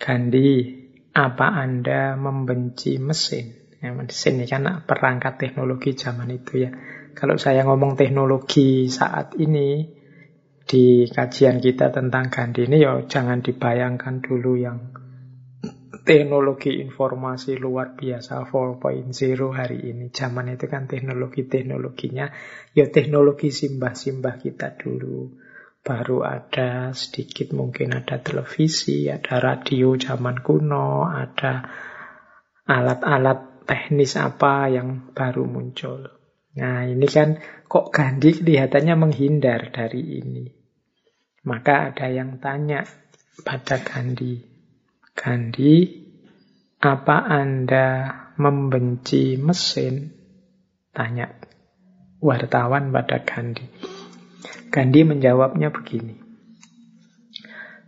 Gandhi, 0.00 0.52
apa 1.12 1.60
Anda 1.60 2.16
membenci 2.16 2.96
mesin? 2.96 3.76
Ya, 3.84 3.92
mesin 3.92 4.40
ini 4.40 4.48
kan 4.48 4.64
perangkat 4.88 5.36
teknologi 5.36 5.92
zaman 5.92 6.32
itu 6.32 6.64
ya. 6.64 6.70
Kalau 7.12 7.36
saya 7.36 7.68
ngomong 7.68 8.00
teknologi 8.00 8.88
saat 8.88 9.36
ini, 9.36 9.84
di 10.64 11.04
kajian 11.04 11.60
kita 11.60 11.92
tentang 11.92 12.32
Gandhi 12.32 12.64
ini 12.64 12.80
ya 12.80 13.04
jangan 13.04 13.44
dibayangkan 13.44 14.24
dulu 14.24 14.56
yang 14.56 15.03
teknologi 16.04 16.84
informasi 16.84 17.56
luar 17.56 17.96
biasa 17.96 18.44
4.0 18.44 19.08
hari 19.56 19.78
ini. 19.88 20.12
Zaman 20.12 20.52
itu 20.52 20.68
kan 20.68 20.84
teknologi-teknologinya 20.84 22.28
ya 22.76 22.86
teknologi 22.92 23.48
simbah-simbah 23.48 24.36
kita 24.38 24.76
dulu. 24.76 25.32
Baru 25.84 26.24
ada 26.24 26.92
sedikit 26.96 27.52
mungkin 27.52 27.92
ada 27.92 28.20
televisi, 28.20 29.08
ada 29.08 29.36
radio 29.40 29.96
zaman 29.96 30.40
kuno, 30.40 31.08
ada 31.08 31.60
alat-alat 32.64 33.68
teknis 33.68 34.16
apa 34.16 34.68
yang 34.72 35.12
baru 35.12 35.44
muncul. 35.44 36.08
Nah 36.56 36.88
ini 36.88 37.04
kan 37.08 37.36
kok 37.68 37.92
Gandhi 37.92 38.40
kelihatannya 38.40 38.94
menghindar 38.96 39.72
dari 39.72 40.20
ini. 40.24 40.46
Maka 41.44 41.92
ada 41.92 42.08
yang 42.08 42.40
tanya 42.40 42.84
pada 43.44 43.76
Gandhi. 43.84 44.53
Gandhi, 45.14 46.04
apa 46.82 47.16
Anda 47.24 48.10
membenci 48.36 49.38
mesin? 49.38 50.10
Tanya 50.90 51.30
wartawan 52.18 52.90
pada 52.90 53.22
Gandhi. 53.22 53.66
Gandhi 54.74 55.00
menjawabnya 55.06 55.70
begini. 55.70 56.18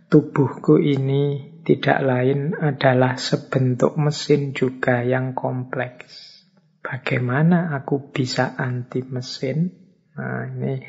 Tubuhku 0.07 0.79
ini 0.79 1.51
tidak 1.67 1.99
lain 1.99 2.55
adalah 2.55 3.19
sebentuk 3.19 3.99
mesin 3.99 4.55
juga 4.55 5.03
yang 5.03 5.35
kompleks. 5.35 6.47
Bagaimana 6.79 7.75
aku 7.75 8.15
bisa 8.15 8.55
anti 8.55 9.03
mesin? 9.03 9.67
Nah, 10.15 10.47
ini 10.47 10.79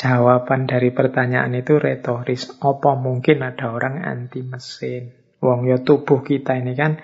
jawaban 0.00 0.64
dari 0.64 0.96
pertanyaan 0.96 1.52
itu 1.52 1.76
retoris. 1.76 2.48
Apa 2.56 2.96
mungkin 2.96 3.44
ada 3.44 3.76
orang 3.76 4.00
anti 4.00 4.40
mesin? 4.40 5.12
Wong 5.44 5.68
ya 5.68 5.84
tubuh 5.84 6.24
kita 6.24 6.56
ini 6.56 6.72
kan 6.72 6.96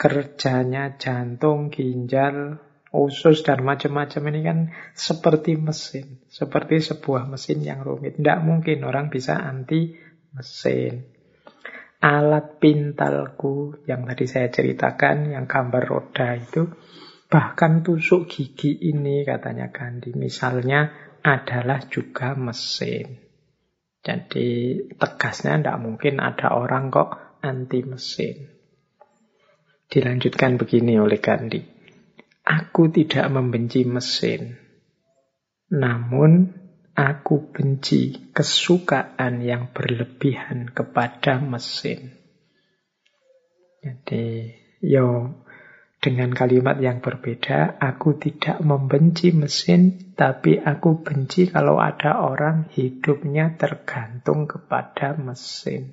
kerjanya 0.00 0.96
jantung, 0.96 1.68
ginjal, 1.68 2.56
usus 2.96 3.44
dan 3.44 3.60
macam-macam 3.60 4.22
ini 4.32 4.40
kan 4.40 4.58
seperti 4.96 5.60
mesin, 5.60 6.24
seperti 6.32 6.80
sebuah 6.80 7.28
mesin 7.28 7.60
yang 7.60 7.84
rumit. 7.84 8.16
Tidak 8.16 8.40
mungkin 8.40 8.88
orang 8.88 9.12
bisa 9.12 9.36
anti 9.36 9.92
mesin. 10.32 11.04
Alat 12.00 12.56
pintalku 12.56 13.84
yang 13.84 14.08
tadi 14.08 14.24
saya 14.24 14.48
ceritakan, 14.48 15.36
yang 15.36 15.44
gambar 15.44 15.84
roda 15.84 16.32
itu, 16.32 16.64
Bahkan 17.30 17.86
tusuk 17.86 18.26
gigi 18.26 18.90
ini 18.90 19.22
katanya 19.22 19.70
Gandhi 19.70 20.10
misalnya 20.18 20.90
adalah 21.22 21.84
juga 21.88 22.32
mesin. 22.36 23.20
Jadi 24.00 24.80
tegasnya 24.96 25.60
tidak 25.60 25.78
mungkin 25.80 26.24
ada 26.24 26.56
orang 26.56 26.88
kok 26.88 27.40
anti 27.44 27.84
mesin. 27.84 28.48
Dilanjutkan 29.90 30.56
begini 30.56 30.96
oleh 30.96 31.20
Gandhi. 31.20 31.60
Aku 32.46 32.88
tidak 32.88 33.28
membenci 33.28 33.84
mesin. 33.84 34.56
Namun 35.70 36.50
aku 36.96 37.52
benci 37.52 38.32
kesukaan 38.32 39.40
yang 39.44 39.70
berlebihan 39.70 40.70
kepada 40.72 41.38
mesin. 41.40 42.16
Jadi, 43.80 44.52
yo 44.84 45.39
dengan 46.00 46.32
kalimat 46.32 46.80
yang 46.80 47.04
berbeda, 47.04 47.76
aku 47.76 48.16
tidak 48.16 48.64
membenci 48.64 49.36
mesin, 49.36 50.16
tapi 50.16 50.56
aku 50.56 51.04
benci 51.04 51.52
kalau 51.52 51.76
ada 51.76 52.24
orang 52.24 52.72
hidupnya 52.72 53.52
tergantung 53.60 54.48
kepada 54.48 55.12
mesin. 55.20 55.92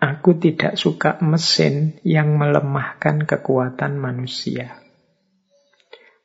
Aku 0.00 0.40
tidak 0.40 0.80
suka 0.80 1.20
mesin 1.20 2.00
yang 2.00 2.40
melemahkan 2.40 3.28
kekuatan 3.28 4.00
manusia. 4.00 4.80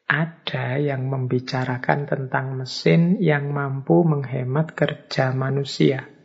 Ada 0.07 0.79
yang 0.79 1.11
membicarakan 1.11 2.07
tentang 2.07 2.55
mesin 2.55 3.19
yang 3.19 3.51
mampu 3.51 4.07
menghemat 4.07 4.71
kerja 4.71 5.35
manusia. 5.35 6.16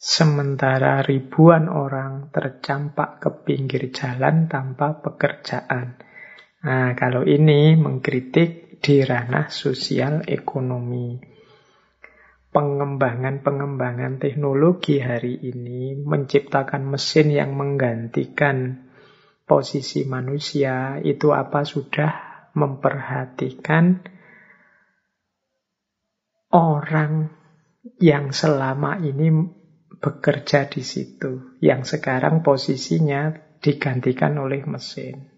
Sementara 0.00 1.04
ribuan 1.04 1.68
orang 1.68 2.32
tercampak 2.32 3.20
ke 3.20 3.30
pinggir 3.44 3.92
jalan 3.92 4.48
tanpa 4.48 4.96
pekerjaan. 4.96 6.00
Nah, 6.64 6.96
kalau 6.96 7.28
ini 7.28 7.76
mengkritik 7.76 8.80
di 8.80 9.04
ranah 9.04 9.52
sosial 9.52 10.24
ekonomi. 10.24 11.20
Pengembangan-pengembangan 12.48 14.16
teknologi 14.16 15.04
hari 15.04 15.36
ini 15.36 16.00
menciptakan 16.00 16.96
mesin 16.96 17.36
yang 17.36 17.52
menggantikan 17.52 18.88
posisi 19.44 20.08
manusia 20.08 20.96
itu 21.04 21.30
apa 21.36 21.62
sudah 21.68 22.12
memperhatikan 22.56 24.00
orang 26.50 27.30
yang 28.00 28.34
selama 28.34 28.98
ini 28.98 29.59
bekerja 30.00 30.66
di 30.66 30.80
situ. 30.80 31.60
Yang 31.60 31.96
sekarang 31.96 32.40
posisinya 32.40 33.30
digantikan 33.60 34.40
oleh 34.40 34.64
mesin. 34.64 35.28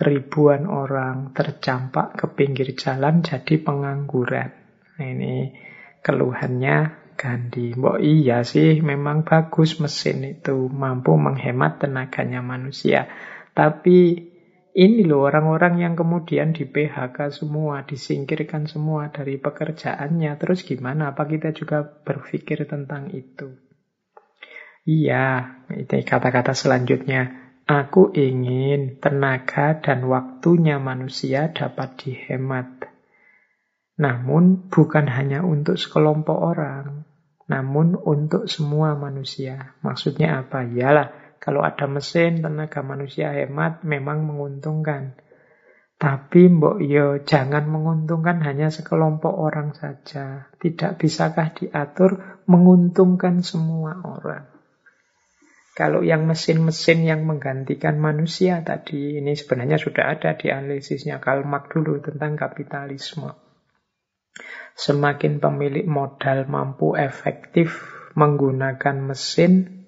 Ribuan 0.00 0.66
orang 0.66 1.30
tercampak 1.30 2.18
ke 2.18 2.26
pinggir 2.34 2.74
jalan 2.74 3.22
jadi 3.22 3.60
pengangguran. 3.62 4.50
Ini 4.98 5.54
keluhannya 6.02 7.00
Gandhi. 7.20 7.76
Mbok 7.76 8.00
iya 8.00 8.40
sih 8.48 8.80
memang 8.80 9.28
bagus 9.28 9.76
mesin 9.76 10.24
itu 10.24 10.72
mampu 10.72 11.20
menghemat 11.20 11.84
tenaganya 11.84 12.40
manusia. 12.40 13.12
Tapi 13.52 14.30
ini 14.70 15.02
loh 15.04 15.28
orang-orang 15.28 15.84
yang 15.84 15.94
kemudian 15.98 16.56
di 16.56 16.64
PHK 16.64 17.28
semua, 17.28 17.84
disingkirkan 17.84 18.64
semua 18.64 19.12
dari 19.12 19.36
pekerjaannya. 19.36 20.32
Terus 20.40 20.64
gimana? 20.64 21.12
Apa 21.12 21.28
kita 21.28 21.52
juga 21.52 21.84
berpikir 21.84 22.64
tentang 22.64 23.12
itu? 23.12 23.69
Iya, 24.90 25.54
itu 25.70 26.02
kata-kata 26.02 26.50
selanjutnya. 26.50 27.30
Aku 27.70 28.10
ingin 28.10 28.98
tenaga 28.98 29.78
dan 29.78 30.10
waktunya 30.10 30.82
manusia 30.82 31.54
dapat 31.54 31.94
dihemat. 32.02 32.90
Namun 34.02 34.66
bukan 34.66 35.06
hanya 35.06 35.46
untuk 35.46 35.78
sekelompok 35.78 36.34
orang, 36.34 37.06
namun 37.46 37.94
untuk 37.94 38.50
semua 38.50 38.98
manusia. 38.98 39.78
Maksudnya 39.86 40.42
apa? 40.42 40.66
Yalah, 40.66 41.38
kalau 41.38 41.62
ada 41.62 41.86
mesin, 41.86 42.42
tenaga 42.42 42.82
manusia 42.82 43.30
hemat 43.30 43.86
memang 43.86 44.26
menguntungkan. 44.26 45.14
Tapi 46.00 46.50
mbok 46.50 46.82
yo 46.82 47.22
jangan 47.22 47.70
menguntungkan 47.70 48.42
hanya 48.42 48.74
sekelompok 48.74 49.38
orang 49.38 49.70
saja. 49.70 50.50
Tidak 50.58 50.98
bisakah 50.98 51.54
diatur 51.54 52.42
menguntungkan 52.50 53.46
semua 53.46 54.02
orang? 54.02 54.59
Kalau 55.70 56.02
yang 56.02 56.26
mesin-mesin 56.26 57.06
yang 57.06 57.22
menggantikan 57.22 57.94
manusia 58.02 58.58
tadi, 58.66 59.22
ini 59.22 59.38
sebenarnya 59.38 59.78
sudah 59.78 60.18
ada 60.18 60.34
di 60.34 60.50
analisisnya 60.50 61.22
Karl 61.22 61.46
Marx 61.46 61.70
dulu 61.70 62.02
tentang 62.02 62.34
kapitalisme. 62.34 63.30
Semakin 64.74 65.38
pemilik 65.38 65.86
modal 65.86 66.50
mampu 66.50 66.98
efektif 66.98 67.86
menggunakan 68.18 68.98
mesin, 68.98 69.86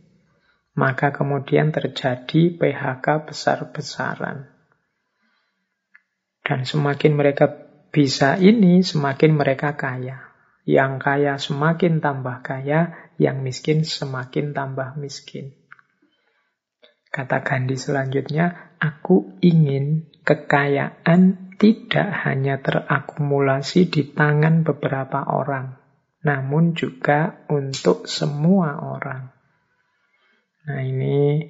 maka 0.78 1.10
kemudian 1.10 1.74
terjadi 1.74 2.54
PHK 2.54 3.06
besar-besaran. 3.26 4.48
Dan 6.42 6.62
semakin 6.62 7.12
mereka 7.14 7.50
bisa 7.90 8.38
ini, 8.38 8.86
semakin 8.86 9.34
mereka 9.34 9.74
kaya. 9.74 10.30
Yang 10.62 10.92
kaya 11.02 11.34
semakin 11.42 11.98
tambah 11.98 12.38
kaya, 12.46 13.10
yang 13.18 13.42
miskin 13.42 13.82
semakin 13.82 14.54
tambah 14.54 14.94
miskin. 14.94 15.61
Kata 17.12 17.44
Gandhi 17.44 17.76
selanjutnya, 17.76 18.72
aku 18.80 19.36
ingin 19.44 20.08
kekayaan 20.24 21.52
tidak 21.60 22.08
hanya 22.24 22.56
terakumulasi 22.64 23.92
di 23.92 24.16
tangan 24.16 24.64
beberapa 24.64 25.28
orang, 25.28 25.76
namun 26.24 26.72
juga 26.72 27.44
untuk 27.52 28.08
semua 28.08 28.80
orang. 28.80 29.28
Nah 30.64 30.80
ini 30.80 31.44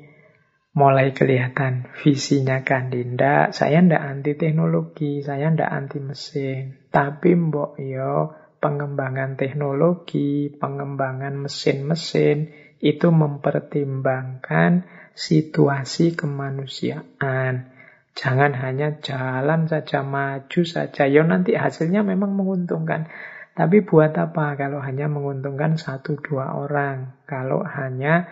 mulai 0.75 1.15
kelihatan 1.15 1.95
visinya 2.01 2.67
Kandinda. 2.67 3.55
Saya 3.55 3.87
ndak 3.87 4.03
anti 4.03 4.33
teknologi, 4.35 5.23
saya 5.23 5.47
ndak 5.47 5.71
anti 5.71 6.03
mesin. 6.03 6.91
Tapi 6.91 7.39
mbok 7.39 7.79
yo 7.79 8.35
pengembangan 8.59 9.39
teknologi, 9.39 10.51
pengembangan 10.51 11.39
mesin-mesin 11.39 12.51
itu 12.83 13.09
mempertimbangkan 13.15 15.02
situasi 15.15 16.17
kemanusiaan. 16.17 17.73
Jangan 18.13 18.53
hanya 18.53 19.01
jalan 19.01 19.69
saja, 19.69 20.05
maju 20.05 20.63
saja. 20.69 21.09
Yo 21.09 21.25
nanti 21.25 21.57
hasilnya 21.57 22.05
memang 22.05 22.37
menguntungkan. 22.37 23.09
Tapi 23.53 23.85
buat 23.85 24.17
apa 24.17 24.57
kalau 24.57 24.81
hanya 24.81 25.09
menguntungkan 25.09 25.77
satu 25.77 26.17
dua 26.21 26.57
orang? 26.57 27.21
Kalau 27.29 27.65
hanya 27.65 28.29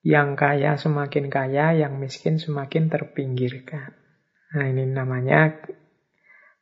yang 0.00 0.36
kaya 0.36 0.80
semakin 0.80 1.28
kaya, 1.28 1.76
yang 1.76 2.00
miskin 2.00 2.40
semakin 2.40 2.88
terpinggirkan. 2.88 3.92
Nah 4.56 4.64
ini 4.64 4.88
namanya 4.88 5.60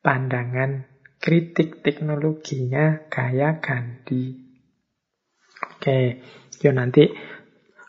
pandangan 0.03 0.87
kritik 1.19 1.83
teknologinya 1.83 3.11
gaya 3.11 3.59
Gandhi. 3.59 4.49
Oke, 5.59 6.23
yo 6.63 6.71
nanti 6.71 7.11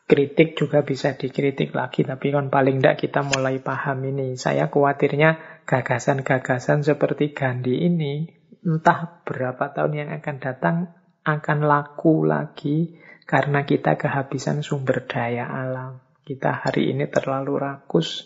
kritik 0.09 0.57
juga 0.57 0.81
bisa 0.81 1.13
dikritik 1.13 1.69
lagi, 1.77 2.01
tapi 2.01 2.33
kan 2.33 2.49
paling 2.49 2.81
tidak 2.81 2.97
kita 2.97 3.21
mulai 3.21 3.61
paham 3.61 4.01
ini. 4.09 4.33
Saya 4.33 4.65
khawatirnya 4.73 5.61
gagasan-gagasan 5.69 6.81
seperti 6.81 7.37
Gandhi 7.37 7.85
ini, 7.85 8.25
entah 8.65 9.21
berapa 9.21 9.69
tahun 9.69 9.93
yang 9.93 10.09
akan 10.17 10.35
datang, 10.41 10.75
akan 11.21 11.59
laku 11.61 12.25
lagi 12.25 12.97
karena 13.29 13.69
kita 13.69 14.01
kehabisan 14.01 14.65
sumber 14.65 15.05
daya 15.05 15.45
alam. 15.45 16.01
Kita 16.25 16.65
hari 16.65 16.89
ini 16.89 17.05
terlalu 17.05 17.61
rakus, 17.61 18.25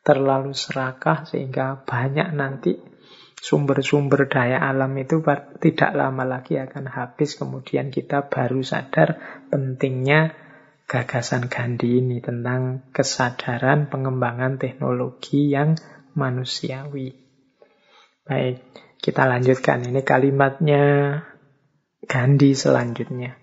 terlalu 0.00 0.56
serakah 0.56 1.28
sehingga 1.28 1.84
banyak 1.84 2.32
nanti 2.32 2.80
sumber-sumber 3.40 4.24
daya 4.28 4.64
alam 4.64 4.92
itu 4.96 5.20
tidak 5.60 5.90
lama 5.92 6.24
lagi 6.24 6.56
akan 6.56 6.88
habis. 6.88 7.36
Kemudian 7.36 7.92
kita 7.92 8.32
baru 8.32 8.64
sadar 8.64 9.20
pentingnya 9.52 10.48
gagasan 10.90 11.46
Gandhi 11.46 12.02
ini 12.02 12.18
tentang 12.18 12.90
kesadaran 12.90 13.86
pengembangan 13.86 14.58
teknologi 14.58 15.54
yang 15.54 15.78
manusiawi. 16.18 17.14
Baik, 18.26 18.58
kita 18.98 19.30
lanjutkan. 19.30 19.86
Ini 19.86 20.02
kalimatnya 20.02 20.82
Gandhi 22.02 22.58
selanjutnya 22.58 23.38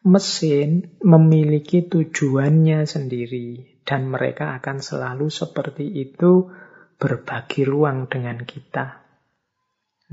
mesin 0.00 0.96
memiliki 1.04 1.84
tujuannya 1.84 2.88
sendiri 2.88 3.80
dan 3.84 4.08
mereka 4.08 4.56
akan 4.56 4.80
selalu 4.80 5.28
seperti 5.28 5.84
itu 5.84 6.48
berbagi 6.96 7.68
ruang 7.68 8.08
dengan 8.08 8.40
kita. 8.40 9.04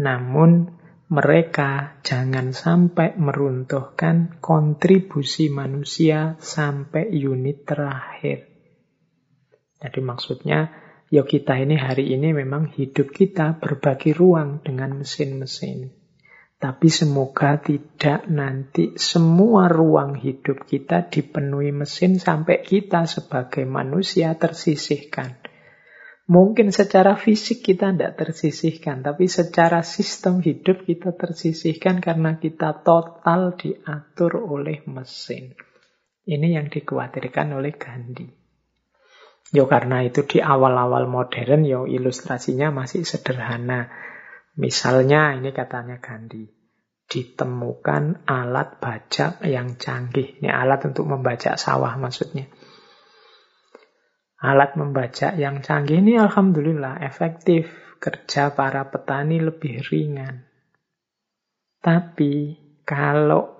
Namun 0.03 0.67
mereka 1.08 2.03
jangan 2.03 2.51
sampai 2.51 3.16
meruntuhkan 3.16 4.43
kontribusi 4.43 5.47
manusia 5.47 6.36
sampai 6.43 7.16
unit 7.16 7.64
terakhir. 7.64 8.51
Jadi 9.80 9.99
maksudnya, 10.03 10.68
ya 11.08 11.24
kita 11.24 11.55
ini 11.64 11.80
hari 11.80 12.12
ini 12.12 12.36
memang 12.36 12.76
hidup 12.76 13.16
kita 13.16 13.55
berbagi 13.55 14.12
ruang 14.12 14.60
dengan 14.60 14.99
mesin-mesin. 14.99 15.95
Tapi 16.58 16.89
semoga 16.91 17.62
tidak 17.62 18.28
nanti 18.28 18.97
semua 18.99 19.70
ruang 19.72 20.18
hidup 20.18 20.68
kita 20.68 21.08
dipenuhi 21.08 21.72
mesin 21.72 22.20
sampai 22.20 22.66
kita 22.66 23.08
sebagai 23.08 23.64
manusia 23.64 24.36
tersisihkan. 24.36 25.47
Mungkin 26.28 26.75
secara 26.75 27.15
fisik 27.15 27.63
kita 27.63 27.95
tidak 27.95 28.19
tersisihkan, 28.19 28.99
tapi 28.99 29.32
secara 29.32 29.80
sistem 29.80 30.43
hidup 30.43 30.84
kita 30.84 31.15
tersisihkan 31.15 32.03
karena 32.03 32.36
kita 32.36 32.84
total 32.84 33.55
diatur 33.55 34.36
oleh 34.43 34.84
mesin. 34.91 35.55
Ini 36.28 36.59
yang 36.59 36.67
dikhawatirkan 36.67 37.55
oleh 37.55 37.71
Gandhi. 37.80 38.28
Yo 39.55 39.71
karena 39.71 40.03
itu 40.03 40.28
di 40.28 40.43
awal-awal 40.43 41.07
modern 41.07 41.63
yo 41.63 41.88
ilustrasinya 41.88 42.75
masih 42.75 43.07
sederhana. 43.07 43.88
Misalnya 44.59 45.32
ini 45.39 45.55
katanya 45.55 46.03
Gandhi, 46.03 46.43
ditemukan 47.07 48.28
alat 48.28 48.84
bajak 48.84 49.47
yang 49.47 49.80
canggih. 49.80 50.43
Ini 50.43 50.51
alat 50.51 50.91
untuk 50.91 51.07
membajak 51.07 51.55
sawah 51.55 51.95
maksudnya. 51.95 52.51
Alat 54.38 54.77
membajak 54.77 55.33
yang 55.41 55.65
canggih 55.65 55.97
ini 55.97 56.21
alhamdulillah 56.21 57.01
efektif. 57.01 57.65
Kerja 57.97 58.53
para 58.53 58.85
petani 58.93 59.41
lebih 59.41 59.81
ringan. 59.89 60.45
Tapi 61.81 62.53
kalau 62.85 63.57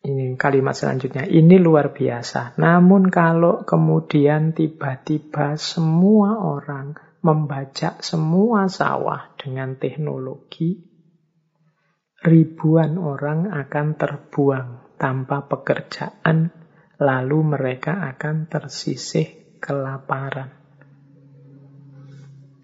ini 0.00 0.32
kalimat 0.40 0.72
selanjutnya, 0.72 1.28
ini 1.28 1.60
luar 1.60 1.92
biasa. 1.92 2.56
Namun 2.56 3.12
kalau 3.12 3.68
kemudian 3.68 4.56
tiba-tiba 4.56 5.60
semua 5.60 6.40
orang 6.40 6.96
membajak 7.20 8.00
semua 8.00 8.72
sawah 8.72 9.36
dengan 9.36 9.76
teknologi, 9.76 10.80
ribuan 12.24 12.96
orang 12.96 13.52
akan 13.52 13.86
terbuang 13.94 14.96
tanpa 14.96 15.44
pekerjaan, 15.46 16.48
lalu 16.96 17.38
mereka 17.44 18.02
akan 18.16 18.48
tersisih 18.48 19.41
kelaparan. 19.62 20.50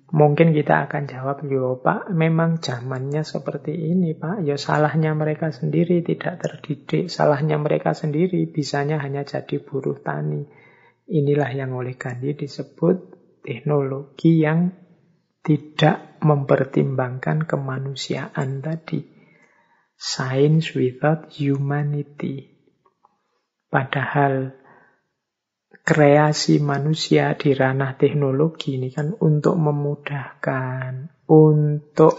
Mungkin 0.08 0.56
kita 0.56 0.88
akan 0.88 1.04
jawab, 1.04 1.44
yo 1.46 1.78
Pak, 1.84 2.10
memang 2.16 2.64
zamannya 2.64 3.22
seperti 3.22 3.76
ini 3.76 4.16
Pak. 4.16 4.40
Ya 4.40 4.56
salahnya 4.56 5.12
mereka 5.12 5.52
sendiri 5.52 6.00
tidak 6.00 6.40
terdidik, 6.40 7.12
salahnya 7.12 7.60
mereka 7.60 7.92
sendiri 7.92 8.48
bisanya 8.48 8.98
hanya 9.04 9.22
jadi 9.22 9.60
buruh 9.60 10.00
tani. 10.00 10.48
Inilah 11.08 11.52
yang 11.52 11.76
oleh 11.76 11.94
Gandhi 12.00 12.34
disebut 12.34 12.96
teknologi 13.44 14.40
yang 14.40 14.72
tidak 15.44 16.20
mempertimbangkan 16.24 17.44
kemanusiaan 17.44 18.64
tadi. 18.64 19.04
Science 19.92 20.72
without 20.72 21.28
humanity. 21.32 22.48
Padahal 23.68 24.57
kreasi 25.88 26.60
manusia 26.60 27.32
di 27.32 27.56
ranah 27.56 27.96
teknologi 27.96 28.76
ini 28.76 28.92
kan 28.92 29.16
untuk 29.24 29.56
memudahkan, 29.56 31.24
untuk 31.32 32.12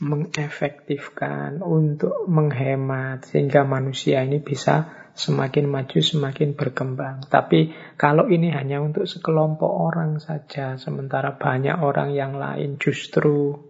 mengefektifkan, 0.00 1.60
untuk 1.60 2.24
menghemat, 2.24 3.28
sehingga 3.28 3.68
manusia 3.68 4.24
ini 4.24 4.40
bisa 4.40 4.88
semakin 5.12 5.68
maju, 5.68 6.00
semakin 6.00 6.56
berkembang. 6.56 7.28
Tapi 7.28 7.76
kalau 8.00 8.32
ini 8.32 8.48
hanya 8.48 8.80
untuk 8.80 9.04
sekelompok 9.04 9.68
orang 9.68 10.16
saja, 10.16 10.80
sementara 10.80 11.36
banyak 11.36 11.76
orang 11.76 12.16
yang 12.16 12.40
lain 12.40 12.80
justru 12.80 13.68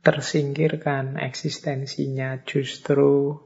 tersingkirkan 0.00 1.20
eksistensinya, 1.20 2.40
justru 2.48 3.36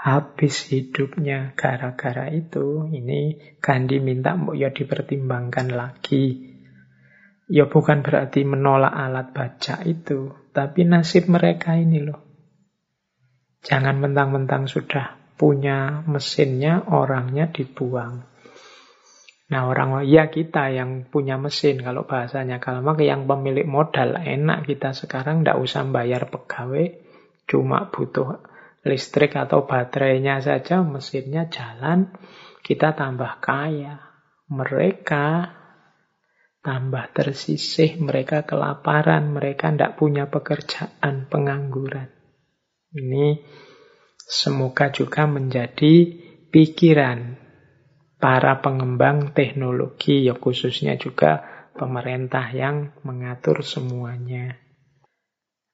habis 0.00 0.64
hidupnya 0.72 1.52
gara-gara 1.52 2.32
itu, 2.32 2.88
ini 2.88 3.36
Gandhi 3.60 4.00
minta 4.00 4.32
mbok 4.32 4.56
ya 4.56 4.72
dipertimbangkan 4.72 5.68
lagi. 5.76 6.56
Ya 7.52 7.68
bukan 7.68 8.00
berarti 8.00 8.48
menolak 8.48 8.96
alat 8.96 9.36
baca 9.36 9.84
itu, 9.84 10.32
tapi 10.56 10.88
nasib 10.88 11.28
mereka 11.28 11.76
ini 11.76 12.00
loh. 12.00 12.24
Jangan 13.60 14.00
mentang-mentang 14.00 14.64
sudah 14.64 15.20
punya 15.36 16.00
mesinnya, 16.08 16.80
orangnya 16.88 17.52
dibuang. 17.52 18.24
Nah 19.50 19.66
orang 19.66 20.06
ya 20.06 20.30
kita 20.30 20.70
yang 20.70 21.10
punya 21.10 21.34
mesin 21.34 21.82
kalau 21.82 22.06
bahasanya 22.06 22.62
kalau 22.62 22.86
yang 23.02 23.26
pemilik 23.26 23.66
modal 23.66 24.14
enak 24.14 24.62
kita 24.62 24.94
sekarang 24.94 25.42
ndak 25.42 25.58
usah 25.58 25.82
bayar 25.90 26.30
pegawai 26.30 27.02
cuma 27.50 27.90
butuh 27.90 28.38
listrik 28.84 29.36
atau 29.36 29.68
baterainya 29.68 30.40
saja, 30.40 30.80
mesinnya 30.80 31.48
jalan, 31.52 32.12
kita 32.64 32.96
tambah 32.96 33.40
kaya. 33.44 34.00
Mereka 34.50 35.56
tambah 36.60 37.04
tersisih, 37.14 38.00
mereka 38.02 38.44
kelaparan, 38.44 39.32
mereka 39.32 39.70
tidak 39.72 39.96
punya 39.96 40.28
pekerjaan, 40.28 41.30
pengangguran. 41.30 42.10
Ini 42.90 43.40
semoga 44.18 44.90
juga 44.90 45.30
menjadi 45.30 45.94
pikiran 46.50 47.38
para 48.20 48.60
pengembang 48.60 49.32
teknologi, 49.32 50.26
ya 50.28 50.36
khususnya 50.36 51.00
juga 51.00 51.40
pemerintah 51.72 52.52
yang 52.52 52.92
mengatur 53.06 53.64
semuanya. 53.64 54.69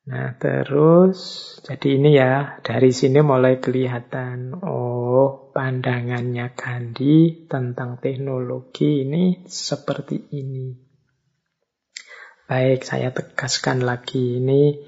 Nah, 0.06 0.38
terus 0.38 1.18
jadi 1.66 1.98
ini 1.98 2.10
ya, 2.14 2.62
dari 2.62 2.94
sini 2.94 3.18
mulai 3.26 3.58
kelihatan 3.58 4.54
oh, 4.62 5.50
pandangannya 5.50 6.54
Gandhi 6.54 7.50
tentang 7.50 7.98
teknologi 7.98 9.02
ini 9.02 9.42
seperti 9.50 10.30
ini. 10.30 10.78
Baik, 12.46 12.86
saya 12.86 13.10
tegaskan 13.10 13.82
lagi 13.82 14.38
ini 14.38 14.78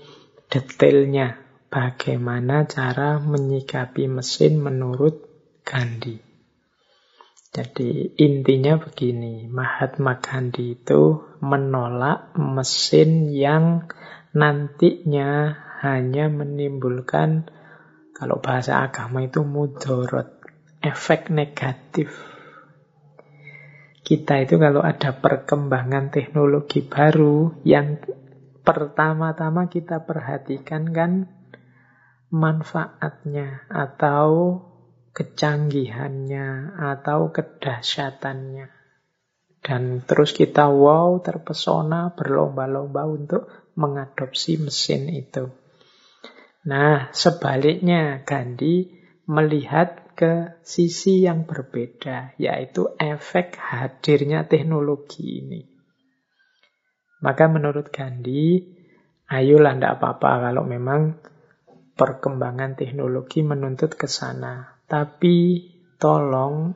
detailnya 0.46 1.34
bagaimana 1.66 2.70
cara 2.70 3.18
menyikapi 3.18 4.06
mesin 4.06 4.62
menurut 4.62 5.26
Gandhi. 5.66 6.22
Jadi 7.50 8.14
intinya 8.22 8.78
begini, 8.78 9.50
Mahatma 9.50 10.22
Gandhi 10.22 10.78
itu 10.78 11.26
menolak 11.42 12.38
mesin 12.38 13.34
yang 13.34 13.90
nantinya 14.34 15.56
hanya 15.80 16.26
menimbulkan 16.28 17.48
kalau 18.18 18.42
bahasa 18.42 18.82
agama 18.82 19.22
itu 19.22 19.46
mudorot, 19.46 20.42
efek 20.82 21.30
negatif. 21.30 22.10
Kita 24.02 24.42
itu 24.42 24.58
kalau 24.58 24.82
ada 24.82 25.14
perkembangan 25.14 26.10
teknologi 26.10 26.82
baru 26.82 27.62
yang 27.62 28.02
pertama-tama 28.66 29.70
kita 29.70 30.02
perhatikan 30.02 30.90
kan 30.90 31.12
manfaatnya 32.34 33.70
atau 33.70 34.60
kecanggihannya 35.14 36.74
atau 36.74 37.30
kedahsyatannya. 37.30 38.66
Dan 39.58 40.00
terus 40.06 40.32
kita 40.32 40.70
wow, 40.70 41.18
terpesona, 41.20 42.14
berlomba-lomba 42.14 43.04
untuk 43.04 43.67
mengadopsi 43.78 44.58
mesin 44.58 45.06
itu. 45.06 45.54
Nah, 46.66 47.14
sebaliknya 47.14 48.26
Gandhi 48.26 48.90
melihat 49.30 50.18
ke 50.18 50.58
sisi 50.66 51.22
yang 51.22 51.46
berbeda, 51.46 52.34
yaitu 52.42 52.90
efek 52.98 53.54
hadirnya 53.54 54.50
teknologi 54.50 55.38
ini. 55.38 55.62
Maka 57.22 57.46
menurut 57.46 57.94
Gandhi, 57.94 58.66
ayolah 59.30 59.78
tidak 59.78 60.02
apa-apa 60.02 60.50
kalau 60.50 60.66
memang 60.66 61.22
perkembangan 61.94 62.74
teknologi 62.74 63.46
menuntut 63.46 63.94
ke 63.94 64.10
sana. 64.10 64.82
Tapi 64.90 65.66
tolong 66.02 66.74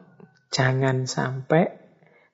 jangan 0.50 1.07
sampai 1.07 1.82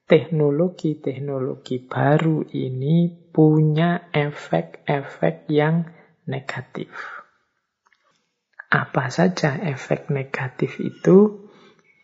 teknologi-teknologi 0.08 1.84
baru 1.84 2.48
ini 2.48 3.27
punya 3.38 4.10
efek-efek 4.10 5.46
yang 5.46 5.86
negatif. 6.26 6.90
Apa 8.66 9.14
saja 9.14 9.54
efek 9.62 10.10
negatif 10.10 10.82
itu? 10.82 11.46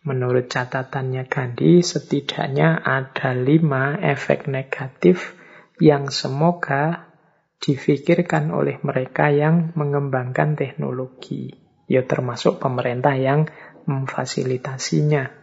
Menurut 0.07 0.47
catatannya 0.47 1.27
Gandhi, 1.27 1.83
setidaknya 1.83 2.79
ada 2.79 3.35
lima 3.35 3.99
efek 3.99 4.47
negatif 4.47 5.35
yang 5.75 6.07
semoga 6.07 7.11
difikirkan 7.59 8.55
oleh 8.55 8.79
mereka 8.79 9.27
yang 9.27 9.75
mengembangkan 9.75 10.55
teknologi. 10.55 11.51
Ya 11.91 12.07
termasuk 12.07 12.63
pemerintah 12.63 13.19
yang 13.19 13.51
memfasilitasinya. 13.83 15.35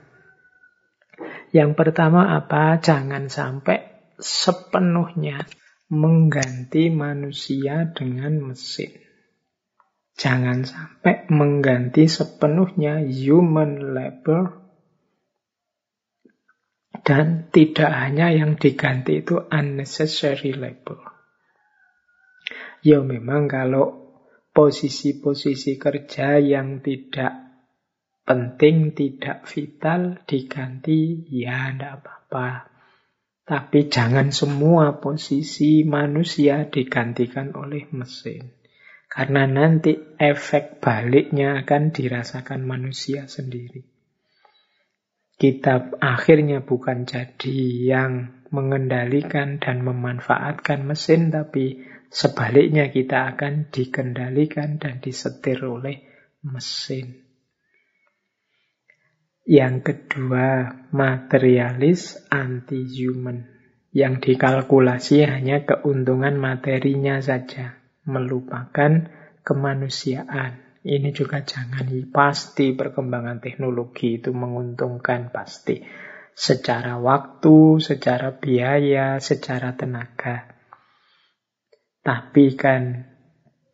Yang 1.53 1.71
pertama 1.77 2.33
apa? 2.33 2.81
Jangan 2.81 3.29
sampai 3.29 4.09
sepenuhnya 4.17 5.45
mengganti 5.93 6.89
manusia 6.89 7.85
dengan 7.93 8.41
mesin. 8.41 8.97
Jangan 10.17 10.65
sampai 10.65 11.29
mengganti 11.29 12.09
sepenuhnya 12.09 13.05
human 13.05 13.93
labor 13.93 14.57
dan 17.05 17.53
tidak 17.53 17.93
hanya 17.93 18.33
yang 18.33 18.57
diganti 18.57 19.21
itu 19.21 19.37
unnecessary 19.53 20.57
labor. 20.57 21.13
Ya 22.81 23.05
memang 23.05 23.53
kalau 23.53 24.17
posisi-posisi 24.57 25.77
kerja 25.77 26.41
yang 26.41 26.81
tidak 26.81 27.37
penting, 28.25 28.97
tidak 28.97 29.45
vital, 29.45 30.25
diganti, 30.25 31.27
ya 31.29 31.69
tidak 31.75 32.01
apa-apa. 32.01 32.72
Tapi 33.43 33.91
jangan 33.91 34.31
semua 34.31 35.03
posisi 35.03 35.83
manusia 35.83 36.71
digantikan 36.71 37.51
oleh 37.59 37.91
mesin. 37.91 38.55
Karena 39.11 39.45
nanti 39.45 39.93
efek 40.17 40.79
baliknya 40.81 41.61
akan 41.61 41.93
dirasakan 41.93 42.65
manusia 42.65 43.29
sendiri. 43.29 43.83
Kita 45.37 45.99
akhirnya 45.99 46.63
bukan 46.63 47.03
jadi 47.03 47.59
yang 47.83 48.47
mengendalikan 48.55 49.59
dan 49.59 49.83
memanfaatkan 49.83 50.87
mesin, 50.87 51.35
tapi 51.35 51.83
sebaliknya 52.15 52.95
kita 52.95 53.35
akan 53.35 53.75
dikendalikan 53.75 54.79
dan 54.79 55.03
disetir 55.03 55.67
oleh 55.67 55.99
mesin. 56.47 57.22
Yang 59.43 59.77
kedua, 59.83 60.71
materialis 60.95 62.31
anti-human. 62.31 63.51
Yang 63.91 64.15
dikalkulasi 64.31 65.27
hanya 65.27 65.67
keuntungan 65.67 66.39
materinya 66.39 67.19
saja. 67.19 67.75
Melupakan 68.07 69.11
kemanusiaan. 69.43 70.79
Ini 70.83 71.11
juga 71.11 71.43
jangan 71.43 71.91
pasti 72.11 72.75
perkembangan 72.75 73.43
teknologi 73.43 74.23
itu 74.23 74.31
menguntungkan 74.31 75.35
pasti. 75.35 75.83
Secara 76.33 77.03
waktu, 77.03 77.83
secara 77.83 78.39
biaya, 78.39 79.19
secara 79.19 79.75
tenaga. 79.75 80.55
Tapi 82.03 82.47
kan 82.55 83.11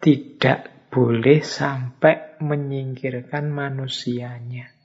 tidak 0.00 0.88
boleh 0.88 1.44
sampai 1.44 2.40
menyingkirkan 2.40 3.52
manusianya. 3.52 4.77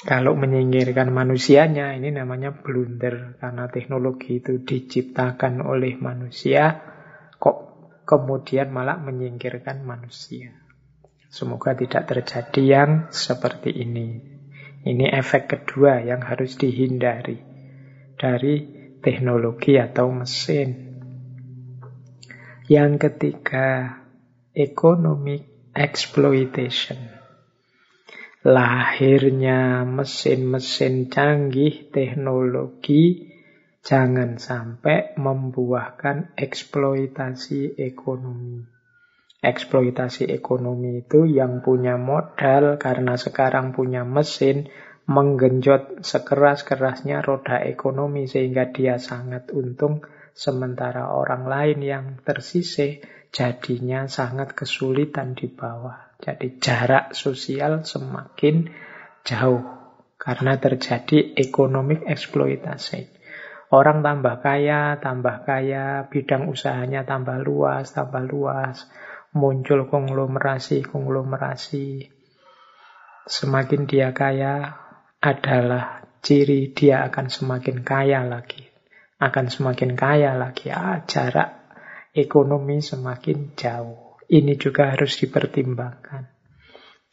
Kalau 0.00 0.32
menyingkirkan 0.32 1.12
manusianya, 1.12 1.92
ini 1.92 2.08
namanya 2.08 2.56
blunder. 2.56 3.36
Karena 3.36 3.68
teknologi 3.68 4.40
itu 4.40 4.64
diciptakan 4.64 5.60
oleh 5.60 6.00
manusia, 6.00 6.72
kok 7.36 7.56
kemudian 8.08 8.72
malah 8.72 8.96
menyingkirkan 8.96 9.84
manusia. 9.84 10.56
Semoga 11.28 11.76
tidak 11.76 12.08
terjadi 12.08 12.62
yang 12.64 12.90
seperti 13.12 13.76
ini. 13.76 14.24
Ini 14.80 15.12
efek 15.12 15.52
kedua 15.52 16.00
yang 16.00 16.24
harus 16.24 16.56
dihindari 16.56 17.36
dari 18.16 18.54
teknologi 19.04 19.76
atau 19.76 20.08
mesin. 20.08 20.96
Yang 22.72 22.92
ketiga, 23.04 24.00
economic 24.56 25.44
exploitation 25.76 27.19
lahirnya 28.40 29.84
mesin-mesin 29.84 31.12
canggih 31.12 31.92
teknologi 31.92 33.28
jangan 33.84 34.40
sampai 34.40 35.12
membuahkan 35.20 36.32
eksploitasi 36.40 37.76
ekonomi. 37.76 38.64
Eksploitasi 39.44 40.32
ekonomi 40.32 41.04
itu 41.04 41.28
yang 41.28 41.60
punya 41.60 42.00
modal 42.00 42.80
karena 42.80 43.20
sekarang 43.20 43.76
punya 43.76 44.08
mesin 44.08 44.72
menggenjot 45.04 46.00
sekeras-kerasnya 46.00 47.20
roda 47.20 47.60
ekonomi 47.60 48.24
sehingga 48.24 48.72
dia 48.72 48.96
sangat 48.96 49.52
untung 49.52 50.00
sementara 50.32 51.12
orang 51.12 51.44
lain 51.44 51.78
yang 51.84 52.06
tersisih 52.24 53.04
jadinya 53.32 54.08
sangat 54.08 54.56
kesulitan 54.56 55.36
di 55.36 55.48
bawah. 55.48 56.09
Jadi 56.20 56.60
jarak 56.60 57.16
sosial 57.16 57.82
semakin 57.82 58.68
jauh 59.24 59.64
karena 60.20 60.60
terjadi 60.60 61.32
ekonomik 61.32 62.04
eksploitasi. 62.04 63.08
Orang 63.70 64.02
tambah 64.02 64.42
kaya, 64.42 64.98
tambah 64.98 65.46
kaya, 65.46 66.10
bidang 66.10 66.50
usahanya 66.50 67.06
tambah 67.06 67.38
luas, 67.40 67.94
tambah 67.94 68.20
luas, 68.26 68.90
muncul 69.32 69.86
konglomerasi, 69.86 70.84
konglomerasi. 70.84 72.10
Semakin 73.30 73.86
dia 73.86 74.10
kaya 74.10 74.74
adalah 75.22 76.02
ciri 76.20 76.74
dia 76.74 77.06
akan 77.06 77.30
semakin 77.30 77.86
kaya 77.86 78.26
lagi. 78.26 78.66
Akan 79.22 79.46
semakin 79.46 79.94
kaya 79.94 80.34
lagi. 80.34 80.74
Ah, 80.74 81.06
jarak 81.06 81.70
ekonomi 82.10 82.82
semakin 82.82 83.54
jauh. 83.54 84.09
Ini 84.30 84.54
juga 84.54 84.94
harus 84.94 85.18
dipertimbangkan. 85.18 86.30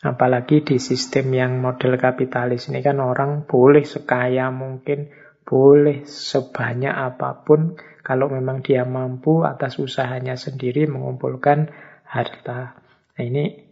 Apalagi 0.06 0.62
di 0.62 0.78
sistem 0.78 1.34
yang 1.34 1.58
model 1.58 1.98
kapitalis 1.98 2.70
ini 2.70 2.86
kan 2.86 3.02
orang 3.02 3.50
boleh 3.50 3.82
sekaya 3.82 4.54
mungkin, 4.54 5.10
boleh 5.42 6.06
sebanyak 6.06 6.94
apa 6.94 7.42
pun 7.42 7.74
kalau 8.06 8.30
memang 8.30 8.62
dia 8.62 8.86
mampu 8.86 9.42
atas 9.42 9.82
usahanya 9.82 10.38
sendiri 10.38 10.86
mengumpulkan 10.86 11.74
harta. 12.06 12.78
Nah 13.18 13.24
ini 13.26 13.66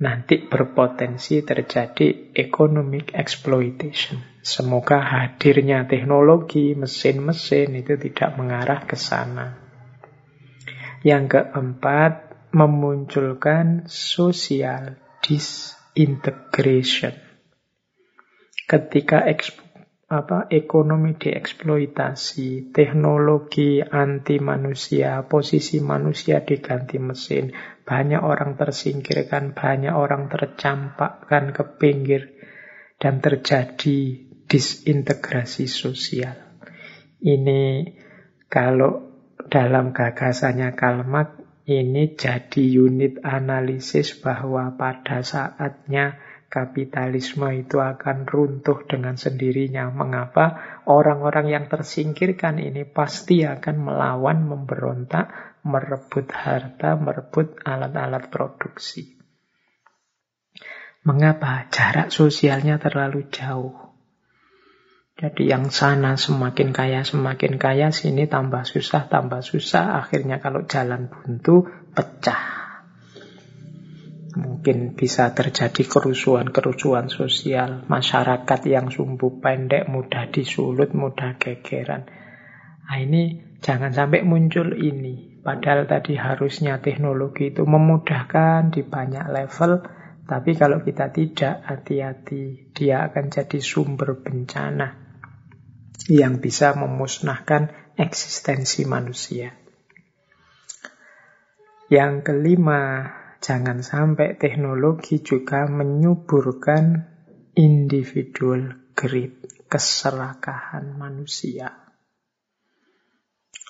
nanti 0.00 0.48
berpotensi 0.48 1.44
terjadi 1.44 2.32
economic 2.32 3.12
exploitation. 3.12 4.24
Semoga 4.40 5.04
hadirnya 5.04 5.84
teknologi, 5.84 6.72
mesin-mesin 6.72 7.76
itu 7.76 8.00
tidak 8.00 8.36
mengarah 8.40 8.88
ke 8.88 8.96
sana. 8.96 9.63
Yang 11.04 11.36
keempat, 11.36 12.32
memunculkan 12.56 13.84
social 13.90 14.96
disintegration. 15.20 17.12
Ketika 18.64 19.20
eksp, 19.28 19.60
apa, 20.08 20.48
ekonomi 20.48 21.12
dieksploitasi, 21.20 22.72
teknologi 22.72 23.84
anti 23.84 24.40
manusia, 24.40 25.28
posisi 25.28 25.84
manusia 25.84 26.40
diganti 26.40 26.96
mesin, 26.96 27.52
banyak 27.84 28.24
orang 28.24 28.56
tersingkirkan, 28.56 29.52
banyak 29.52 29.92
orang 29.92 30.32
tercampakkan 30.32 31.52
ke 31.52 31.62
pinggir, 31.76 32.32
dan 32.96 33.20
terjadi 33.20 34.24
disintegrasi 34.48 35.68
sosial. 35.68 36.36
Ini 37.20 37.92
kalau 38.48 39.13
dalam 39.54 39.94
gagasannya 39.94 40.74
Karl 40.74 41.06
Marx 41.06 41.38
ini 41.70 42.18
jadi 42.18 42.58
unit 42.58 43.22
analisis 43.22 44.18
bahwa 44.18 44.74
pada 44.74 45.22
saatnya 45.22 46.18
kapitalisme 46.50 47.46
itu 47.54 47.78
akan 47.78 48.26
runtuh 48.26 48.82
dengan 48.82 49.14
sendirinya. 49.14 49.94
Mengapa? 49.94 50.58
Orang-orang 50.90 51.54
yang 51.54 51.64
tersingkirkan 51.70 52.58
ini 52.58 52.82
pasti 52.82 53.46
akan 53.46 53.76
melawan, 53.78 54.42
memberontak, 54.42 55.30
merebut 55.62 56.34
harta, 56.34 56.98
merebut 56.98 57.54
alat-alat 57.62 58.34
produksi. 58.34 59.14
Mengapa? 61.06 61.70
Jarak 61.70 62.10
sosialnya 62.10 62.82
terlalu 62.82 63.30
jauh. 63.30 63.93
Jadi 65.14 65.46
yang 65.46 65.70
sana 65.70 66.18
semakin 66.18 66.74
kaya, 66.74 67.06
semakin 67.06 67.54
kaya, 67.54 67.94
sini 67.94 68.26
tambah 68.26 68.66
susah, 68.66 69.06
tambah 69.06 69.46
susah. 69.46 70.02
Akhirnya 70.02 70.42
kalau 70.42 70.66
jalan 70.66 71.06
buntu, 71.06 71.70
pecah. 71.94 72.42
Mungkin 74.34 74.98
bisa 74.98 75.30
terjadi 75.30 75.86
kerusuhan-kerusuhan 75.86 77.06
sosial. 77.06 77.86
Masyarakat 77.86 78.60
yang 78.66 78.90
sumbu 78.90 79.38
pendek, 79.38 79.86
mudah 79.86 80.34
disulut, 80.34 80.90
mudah 80.90 81.38
gegeran. 81.38 82.10
Nah 82.82 82.98
ini 82.98 83.54
jangan 83.62 83.94
sampai 83.94 84.26
muncul 84.26 84.74
ini. 84.74 85.38
Padahal 85.46 85.86
tadi 85.86 86.18
harusnya 86.18 86.82
teknologi 86.82 87.54
itu 87.54 87.62
memudahkan 87.62 88.74
di 88.74 88.82
banyak 88.82 89.30
level. 89.30 89.78
Tapi 90.26 90.50
kalau 90.58 90.82
kita 90.82 91.14
tidak 91.14 91.62
hati-hati, 91.62 92.74
dia 92.74 93.06
akan 93.06 93.30
jadi 93.30 93.62
sumber 93.62 94.18
bencana 94.18 95.03
yang 96.08 96.40
bisa 96.40 96.76
memusnahkan 96.76 97.94
eksistensi 97.96 98.84
manusia. 98.84 99.56
Yang 101.88 102.14
kelima, 102.32 103.12
jangan 103.44 103.84
sampai 103.84 104.40
teknologi 104.40 105.20
juga 105.20 105.68
menyuburkan 105.68 107.06
individual 107.54 108.92
greed, 108.96 109.68
keserakahan 109.68 110.96
manusia. 110.96 111.84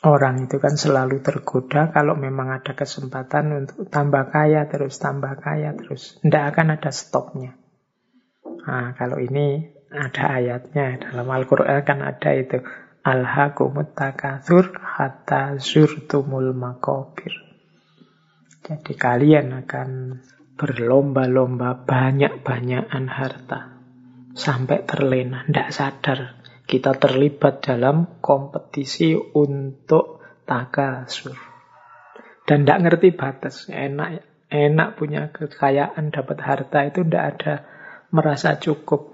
Orang 0.05 0.45
itu 0.45 0.61
kan 0.61 0.77
selalu 0.77 1.25
tergoda 1.25 1.89
kalau 1.89 2.13
memang 2.13 2.53
ada 2.53 2.77
kesempatan 2.77 3.65
untuk 3.65 3.89
tambah 3.89 4.29
kaya 4.29 4.69
terus, 4.69 5.01
tambah 5.01 5.33
kaya 5.41 5.73
terus. 5.73 6.21
Tidak 6.21 6.45
akan 6.53 6.77
ada 6.77 6.93
stopnya. 6.93 7.57
Nah, 8.69 8.93
kalau 8.97 9.17
ini 9.17 9.74
ada 9.95 10.43
ayatnya 10.43 10.99
dalam 10.99 11.31
Al-Quran 11.31 11.81
kan 11.87 12.03
ada 12.03 12.31
itu 12.35 12.59
Alhaqumut 13.05 13.93
takathur 13.93 14.81
hatta 14.81 15.61
zurtumul 15.61 16.57
makobir. 16.57 17.37
Jadi 18.65 18.97
kalian 18.97 19.61
akan 19.61 19.89
berlomba-lomba 20.57 21.85
banyak-banyakan 21.85 23.05
harta. 23.13 23.61
Sampai 24.33 24.89
terlena, 24.89 25.45
tidak 25.45 25.69
sadar. 25.69 26.19
Kita 26.65 26.97
terlibat 26.97 27.61
dalam 27.61 28.25
kompetisi 28.25 29.13
untuk 29.15 30.25
takasur. 30.49 31.37
Dan 32.49 32.65
tidak 32.65 32.81
ngerti 32.89 33.09
batas. 33.13 33.69
Enak 33.69 34.25
enak 34.49 34.97
punya 34.97 35.29
kekayaan, 35.29 36.09
dapat 36.09 36.39
harta 36.41 36.89
itu 36.89 37.05
tidak 37.05 37.25
ada 37.37 37.55
merasa 38.09 38.57
cukup. 38.57 39.14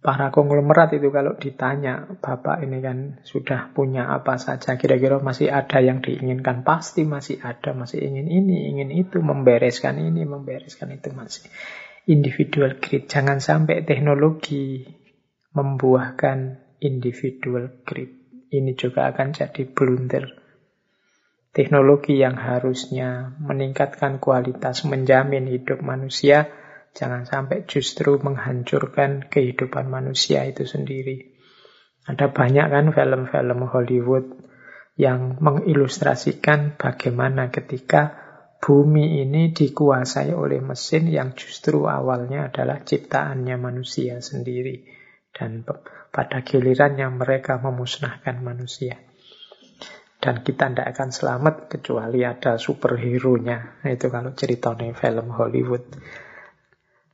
Para 0.00 0.32
konglomerat 0.32 0.96
itu 0.96 1.12
kalau 1.12 1.36
ditanya, 1.36 2.08
Bapak 2.24 2.64
ini 2.64 2.80
kan 2.80 3.20
sudah 3.20 3.68
punya 3.76 4.08
apa 4.08 4.40
saja, 4.40 4.80
kira-kira 4.80 5.20
masih 5.20 5.52
ada 5.52 5.76
yang 5.84 6.00
diinginkan. 6.00 6.64
Pasti 6.64 7.04
masih 7.04 7.36
ada, 7.44 7.76
masih 7.76 8.00
ingin 8.00 8.24
ini, 8.32 8.72
ingin 8.72 8.88
itu, 8.96 9.20
membereskan 9.20 10.00
ini, 10.00 10.24
membereskan 10.24 10.96
itu 10.96 11.12
masih. 11.12 11.44
Individual 12.08 12.80
greed, 12.80 13.12
jangan 13.12 13.44
sampai 13.44 13.84
teknologi 13.84 14.88
membuahkan 15.52 16.56
individual 16.80 17.84
greed. 17.84 18.48
Ini 18.48 18.72
juga 18.80 19.12
akan 19.12 19.36
jadi 19.36 19.68
blunder. 19.68 20.32
Teknologi 21.52 22.16
yang 22.16 22.40
harusnya 22.40 23.36
meningkatkan 23.36 24.16
kualitas, 24.16 24.88
menjamin 24.88 25.44
hidup 25.44 25.84
manusia, 25.84 26.48
Jangan 26.90 27.22
sampai 27.22 27.64
justru 27.70 28.18
menghancurkan 28.18 29.30
kehidupan 29.30 29.86
manusia 29.86 30.42
itu 30.44 30.66
sendiri. 30.66 31.38
Ada 32.06 32.34
banyak 32.34 32.66
kan 32.66 32.86
film-film 32.90 33.60
Hollywood 33.70 34.26
yang 34.98 35.38
mengilustrasikan 35.38 36.74
bagaimana 36.74 37.48
ketika 37.48 38.18
bumi 38.60 39.24
ini 39.24 39.54
dikuasai 39.54 40.34
oleh 40.36 40.60
mesin 40.60 41.08
yang 41.08 41.32
justru 41.32 41.88
awalnya 41.88 42.52
adalah 42.52 42.82
ciptaannya 42.82 43.56
manusia 43.56 44.20
sendiri. 44.20 44.84
Dan 45.30 45.62
pada 46.10 46.42
gilirannya 46.42 47.06
mereka 47.14 47.62
memusnahkan 47.62 48.42
manusia. 48.42 48.98
Dan 50.20 50.44
kita 50.44 50.68
tidak 50.68 50.92
akan 50.92 51.08
selamat 51.16 51.54
kecuali 51.72 52.26
ada 52.28 52.60
superhero-nya. 52.60 53.80
Nah, 53.80 53.88
itu 53.88 54.12
kalau 54.12 54.36
ceritanya 54.36 54.92
film 54.92 55.32
Hollywood. 55.32 55.86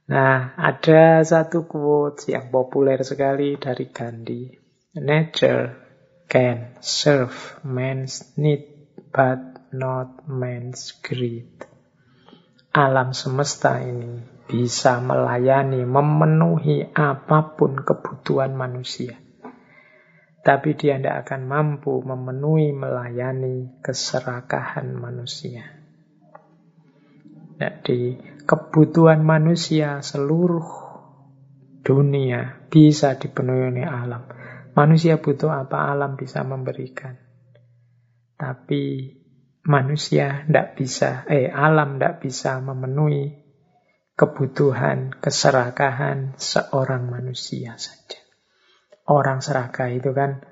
Nah, 0.06 0.54
ada 0.54 1.18
satu 1.26 1.66
quote 1.66 2.30
yang 2.30 2.46
populer 2.54 3.02
sekali 3.02 3.58
dari 3.58 3.90
Gandhi. 3.90 4.54
Nature 4.94 5.74
can 6.30 6.78
serve 6.78 7.58
man's 7.66 8.22
need, 8.38 8.70
but 9.10 9.66
not 9.74 10.22
man's 10.30 10.94
greed. 11.02 11.50
Alam 12.70 13.18
semesta 13.18 13.82
ini 13.82 14.22
bisa 14.46 15.02
melayani, 15.02 15.82
memenuhi 15.82 16.86
apa 16.94 17.58
pun 17.58 17.74
kebutuhan 17.82 18.54
manusia. 18.54 19.18
Tapi 20.46 20.78
dia 20.78 21.02
tidak 21.02 21.26
akan 21.26 21.50
mampu 21.50 21.98
memenuhi, 22.06 22.70
melayani 22.70 23.82
keserakahan 23.82 24.94
manusia. 24.94 25.66
Jadi 27.58 28.35
kebutuhan 28.46 29.26
manusia 29.26 30.00
seluruh 30.00 30.64
dunia 31.82 32.66
bisa 32.70 33.18
dipenuhi 33.18 33.74
oleh 33.74 33.86
alam. 33.86 34.26
Manusia 34.72 35.18
butuh 35.18 35.50
apa 35.50 35.90
alam 35.90 36.14
bisa 36.14 36.46
memberikan. 36.46 37.18
Tapi 38.36 39.14
manusia 39.66 40.46
tidak 40.46 40.78
bisa, 40.78 41.26
eh 41.26 41.50
alam 41.50 41.96
tidak 41.96 42.22
bisa 42.22 42.60
memenuhi 42.62 43.46
kebutuhan, 44.16 45.12
keserakahan 45.16 46.36
seorang 46.40 47.08
manusia 47.08 47.76
saja. 47.76 48.20
Orang 49.06 49.44
serakah 49.44 49.92
itu 49.92 50.10
kan 50.16 50.42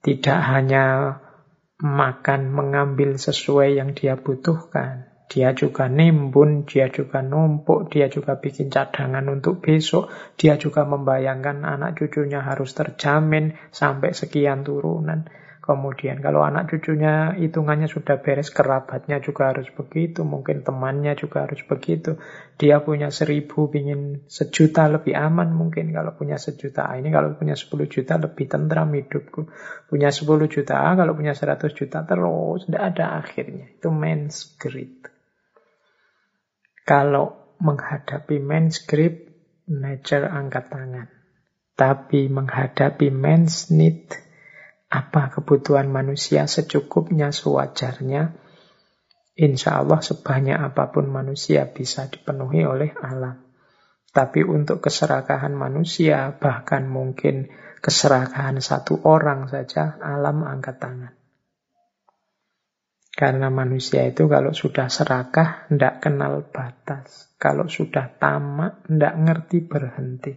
tidak 0.00 0.40
hanya 0.40 1.18
makan 1.80 2.52
mengambil 2.52 3.16
sesuai 3.16 3.76
yang 3.76 3.92
dia 3.92 4.16
butuhkan, 4.16 5.09
dia 5.30 5.54
juga 5.54 5.86
nimbun, 5.86 6.66
dia 6.66 6.90
juga 6.90 7.22
numpuk, 7.22 7.86
dia 7.86 8.10
juga 8.10 8.34
bikin 8.42 8.66
cadangan 8.66 9.22
untuk 9.30 9.62
besok. 9.62 10.10
Dia 10.34 10.58
juga 10.58 10.82
membayangkan 10.82 11.62
anak 11.62 12.02
cucunya 12.02 12.42
harus 12.42 12.74
terjamin 12.74 13.54
sampai 13.70 14.10
sekian 14.10 14.66
turunan. 14.66 15.30
Kemudian 15.62 16.18
kalau 16.18 16.42
anak 16.42 16.66
cucunya 16.74 17.30
hitungannya 17.38 17.86
sudah 17.86 18.18
beres, 18.18 18.50
kerabatnya 18.50 19.22
juga 19.22 19.54
harus 19.54 19.70
begitu, 19.70 20.26
mungkin 20.26 20.66
temannya 20.66 21.14
juga 21.14 21.46
harus 21.46 21.62
begitu. 21.62 22.18
Dia 22.58 22.82
punya 22.82 23.14
seribu, 23.14 23.70
ingin 23.70 24.26
sejuta 24.26 24.90
lebih 24.90 25.14
aman 25.14 25.54
mungkin 25.54 25.94
kalau 25.94 26.10
punya 26.18 26.42
sejuta. 26.42 26.90
Ini 26.98 27.06
kalau 27.14 27.38
punya 27.38 27.54
sepuluh 27.54 27.86
juta 27.86 28.18
lebih 28.18 28.50
tentram 28.50 28.90
hidupku. 28.90 29.46
Punya 29.86 30.10
sepuluh 30.10 30.50
juta, 30.50 30.80
kalau 30.96 31.14
punya 31.14 31.38
seratus 31.38 31.70
juta 31.70 32.02
terus, 32.02 32.66
tidak 32.66 32.82
ada 32.90 33.22
akhirnya. 33.22 33.70
Itu 33.70 33.94
men's 33.94 34.58
greed. 34.58 35.09
Kalau 36.90 37.54
menghadapi 37.62 38.42
men's 38.42 38.82
grip, 38.82 39.30
nature 39.70 40.26
angkat 40.26 40.74
tangan. 40.74 41.06
Tapi 41.78 42.26
menghadapi 42.26 43.14
men's 43.14 43.70
need, 43.70 44.10
apa 44.90 45.30
kebutuhan 45.30 45.86
manusia 45.86 46.50
secukupnya, 46.50 47.30
sewajarnya, 47.30 48.34
insya 49.38 49.78
Allah 49.78 50.02
sebanyak 50.02 50.58
apa 50.58 50.90
pun 50.90 51.06
manusia 51.06 51.70
bisa 51.70 52.10
dipenuhi 52.10 52.66
oleh 52.66 52.90
alam. 52.98 53.38
Tapi 54.10 54.42
untuk 54.42 54.82
keserakahan 54.82 55.54
manusia, 55.54 56.42
bahkan 56.42 56.90
mungkin 56.90 57.54
keserakahan 57.78 58.58
satu 58.58 58.98
orang 59.06 59.46
saja, 59.46 59.94
alam 60.02 60.42
angkat 60.42 60.82
tangan. 60.82 61.19
Karena 63.20 63.52
manusia 63.52 64.08
itu 64.08 64.24
kalau 64.32 64.56
sudah 64.56 64.88
serakah, 64.88 65.68
tidak 65.68 66.00
kenal 66.00 66.40
batas. 66.48 67.28
Kalau 67.36 67.68
sudah 67.68 68.16
tamak, 68.16 68.88
tidak 68.88 69.12
ngerti 69.20 69.58
berhenti. 69.60 70.32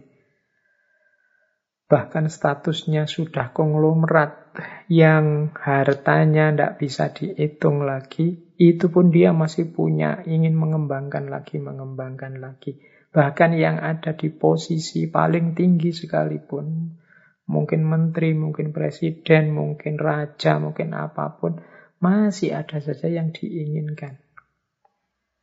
Bahkan 1.88 2.28
statusnya 2.28 3.08
sudah 3.08 3.56
konglomerat 3.56 4.52
yang 4.92 5.56
hartanya 5.56 6.52
tidak 6.52 6.72
bisa 6.76 7.08
dihitung 7.08 7.88
lagi, 7.88 8.52
itu 8.60 8.92
pun 8.92 9.08
dia 9.08 9.32
masih 9.32 9.72
punya, 9.72 10.20
ingin 10.28 10.52
mengembangkan 10.52 11.32
lagi, 11.32 11.56
mengembangkan 11.56 12.36
lagi. 12.36 12.84
Bahkan 13.16 13.56
yang 13.56 13.80
ada 13.80 14.12
di 14.12 14.28
posisi 14.28 15.08
paling 15.08 15.56
tinggi 15.56 15.88
sekalipun, 15.88 17.00
mungkin 17.48 17.80
menteri, 17.80 18.36
mungkin 18.36 18.76
presiden, 18.76 19.56
mungkin 19.56 19.96
raja, 19.96 20.60
mungkin 20.60 20.92
apa 20.92 21.40
pun, 21.40 21.64
masih 22.04 22.52
ada 22.52 22.84
saja 22.84 23.08
yang 23.08 23.32
diinginkan. 23.32 24.20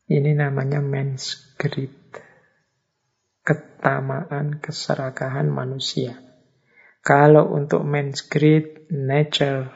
Ini 0.05 0.37
namanya 0.37 0.77
men's 0.77 1.57
greed. 1.57 1.97
Ketamaan, 3.41 4.61
keserakahan 4.61 5.49
manusia. 5.49 6.21
Kalau 7.01 7.49
untuk 7.49 7.81
men's 7.81 8.21
greed, 8.21 8.85
nature 8.93 9.73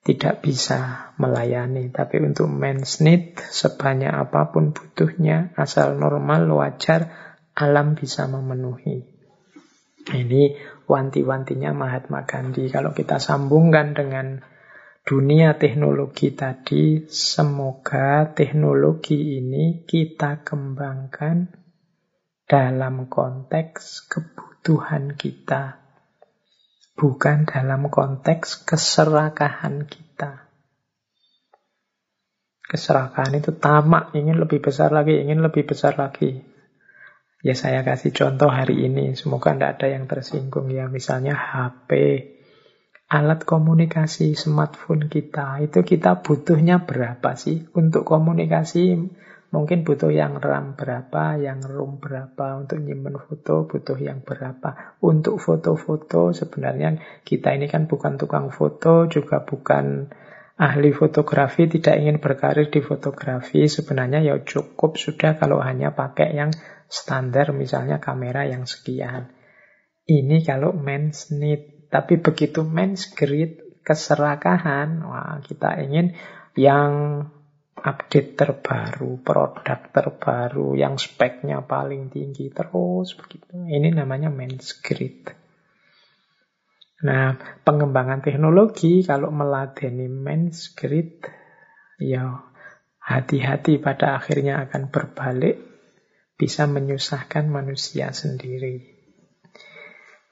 tidak 0.00 0.40
bisa 0.40 1.12
melayani. 1.20 1.92
Tapi 1.92 2.24
untuk 2.24 2.48
men's 2.48 3.04
need, 3.04 3.36
sebanyak 3.36 4.08
apa 4.08 4.48
pun 4.48 4.72
butuhnya, 4.72 5.52
asal 5.60 6.00
normal, 6.00 6.48
wajar, 6.48 7.12
alam 7.52 7.92
bisa 7.92 8.24
memenuhi. 8.24 9.04
Ini 10.04 10.42
wanti-wantinya 10.88 11.76
Mahatma 11.76 12.24
Gandhi. 12.24 12.72
Kalau 12.72 12.96
kita 12.96 13.20
sambungkan 13.20 13.92
dengan 13.92 14.53
dunia 15.04 15.60
teknologi 15.60 16.32
tadi, 16.32 17.04
semoga 17.12 18.32
teknologi 18.32 19.36
ini 19.36 19.84
kita 19.84 20.40
kembangkan 20.40 21.52
dalam 22.48 23.12
konteks 23.12 24.08
kebutuhan 24.08 25.12
kita, 25.12 25.76
bukan 26.96 27.44
dalam 27.44 27.92
konteks 27.92 28.64
keserakahan 28.64 29.84
kita. 29.84 30.48
Keserakahan 32.64 33.36
itu 33.36 33.52
tamak, 33.52 34.16
ingin 34.16 34.40
lebih 34.40 34.64
besar 34.64 34.88
lagi, 34.88 35.20
ingin 35.20 35.44
lebih 35.44 35.68
besar 35.68 36.00
lagi. 36.00 36.40
Ya 37.44 37.52
saya 37.52 37.84
kasih 37.84 38.16
contoh 38.16 38.48
hari 38.48 38.88
ini, 38.88 39.12
semoga 39.20 39.52
tidak 39.52 39.76
ada 39.76 39.86
yang 40.00 40.08
tersinggung 40.08 40.72
ya. 40.72 40.88
Misalnya 40.88 41.36
HP, 41.36 41.92
alat 43.08 43.44
komunikasi 43.44 44.32
smartphone 44.32 45.12
kita 45.12 45.60
itu 45.60 45.84
kita 45.84 46.24
butuhnya 46.24 46.88
berapa 46.88 47.36
sih 47.36 47.68
untuk 47.76 48.08
komunikasi 48.08 48.96
mungkin 49.54 49.86
butuh 49.86 50.10
yang 50.10 50.42
RAM 50.42 50.74
berapa, 50.74 51.38
yang 51.38 51.62
ROM 51.62 52.02
berapa, 52.02 52.58
untuk 52.58 52.82
nyimpen 52.82 53.22
foto 53.22 53.70
butuh 53.70 53.94
yang 54.02 54.26
berapa. 54.26 54.98
Untuk 54.98 55.38
foto-foto 55.38 56.34
sebenarnya 56.34 57.22
kita 57.22 57.54
ini 57.54 57.70
kan 57.70 57.86
bukan 57.86 58.18
tukang 58.18 58.50
foto, 58.50 59.06
juga 59.06 59.46
bukan 59.46 60.10
ahli 60.58 60.90
fotografi, 60.90 61.70
tidak 61.70 62.02
ingin 62.02 62.18
berkarir 62.18 62.66
di 62.66 62.82
fotografi. 62.82 63.70
Sebenarnya 63.70 64.26
ya 64.26 64.42
cukup 64.42 64.98
sudah 64.98 65.38
kalau 65.38 65.62
hanya 65.62 65.94
pakai 65.94 66.34
yang 66.34 66.50
standar, 66.90 67.54
misalnya 67.54 68.02
kamera 68.02 68.50
yang 68.50 68.66
sekian. 68.66 69.30
Ini 70.04 70.42
kalau 70.42 70.74
men's 70.74 71.30
need 71.30 71.73
tapi 71.94 72.18
begitu 72.18 72.66
men's 72.66 73.06
greed, 73.14 73.78
keserakahan, 73.86 74.98
wah 75.06 75.38
kita 75.46 75.78
ingin 75.78 76.18
yang 76.58 77.22
update 77.78 78.34
terbaru, 78.34 79.22
produk 79.22 79.78
terbaru, 79.94 80.74
yang 80.74 80.98
speknya 80.98 81.62
paling 81.62 82.10
tinggi, 82.10 82.50
terus 82.50 83.14
begitu. 83.14 83.46
Ini 83.54 83.94
namanya 83.94 84.26
men's 84.26 84.74
greed. 84.82 85.30
Nah, 87.06 87.38
pengembangan 87.62 88.26
teknologi 88.26 89.06
kalau 89.06 89.30
meladeni 89.30 90.10
men's 90.10 90.74
greed, 90.74 91.22
ya 92.02 92.42
hati-hati 92.98 93.78
pada 93.78 94.18
akhirnya 94.18 94.66
akan 94.66 94.90
berbalik, 94.90 95.62
bisa 96.34 96.66
menyusahkan 96.66 97.46
manusia 97.46 98.10
sendiri. 98.10 98.93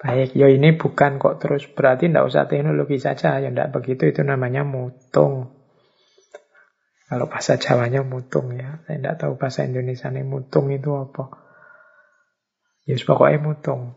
Baik, 0.02 0.34
ya 0.34 0.50
ini 0.50 0.74
bukan 0.74 1.22
kok 1.22 1.38
terus 1.38 1.70
berarti 1.70 2.10
tidak 2.10 2.26
usah 2.26 2.50
teknologi 2.50 2.98
saja, 2.98 3.38
ya 3.38 3.54
tidak 3.54 3.70
begitu 3.70 4.10
itu 4.10 4.26
namanya 4.26 4.66
mutung. 4.66 5.54
Kalau 7.06 7.30
bahasa 7.30 7.54
Jawanya 7.54 8.02
mutung 8.02 8.50
ya, 8.58 8.82
saya 8.82 8.98
tidak 8.98 9.16
tahu 9.22 9.38
bahasa 9.38 9.62
Indonesia 9.62 10.10
ini 10.10 10.26
mutung 10.26 10.74
itu 10.74 10.90
apa. 10.90 11.30
Ya 12.82 12.98
pokoknya 12.98 13.38
mutung. 13.38 13.94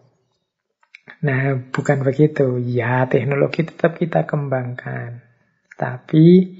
Nah, 1.26 1.58
bukan 1.74 2.06
begitu. 2.06 2.62
Ya, 2.62 3.10
teknologi 3.10 3.66
tetap 3.66 3.98
kita 3.98 4.30
kembangkan. 4.30 5.26
Tapi 5.74 6.60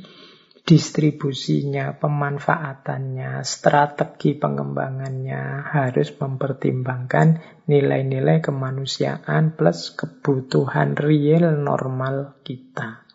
distribusinya, 0.66 1.94
pemanfaatannya, 2.02 3.46
strategi 3.46 4.34
pengembangannya 4.34 5.62
harus 5.62 6.10
mempertimbangkan 6.18 7.62
nilai-nilai 7.70 8.42
kemanusiaan 8.42 9.54
plus 9.54 9.94
kebutuhan 9.94 10.98
real 10.98 11.62
normal 11.62 12.42
kita. 12.42 13.06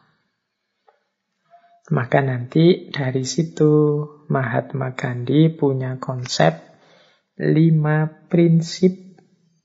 Maka 1.91 2.23
nanti 2.23 2.87
dari 2.95 3.27
situ 3.27 4.07
Mahatma 4.31 4.95
Gandhi 4.95 5.51
punya 5.51 5.99
konsep 5.99 6.55
lima 7.35 8.07
prinsip 8.31 8.95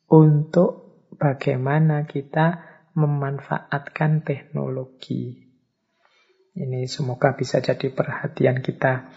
untuk 0.10 1.06
bagaimana 1.22 2.10
kita 2.10 2.66
memanfaatkan 2.98 4.26
teknologi. 4.26 5.45
Ini 6.56 6.88
semoga 6.88 7.36
bisa 7.36 7.60
jadi 7.60 7.92
perhatian 7.92 8.64
kita. 8.64 9.12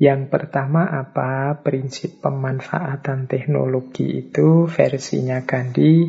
Yang 0.00 0.32
pertama 0.32 0.88
apa? 0.88 1.60
Prinsip 1.60 2.24
pemanfaatan 2.24 3.28
teknologi 3.28 4.24
itu 4.24 4.64
versinya 4.72 5.44
Gandhi. 5.44 6.08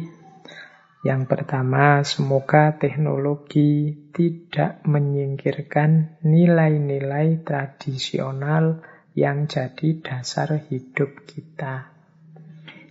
Yang 1.03 1.21
pertama, 1.27 1.99
semoga 2.07 2.79
teknologi 2.79 3.91
tidak 4.15 4.87
menyingkirkan 4.87 6.19
nilai-nilai 6.23 7.43
tradisional 7.43 8.83
yang 9.15 9.51
jadi 9.51 9.99
dasar 9.99 10.63
hidup 10.67 11.27
kita. 11.27 11.91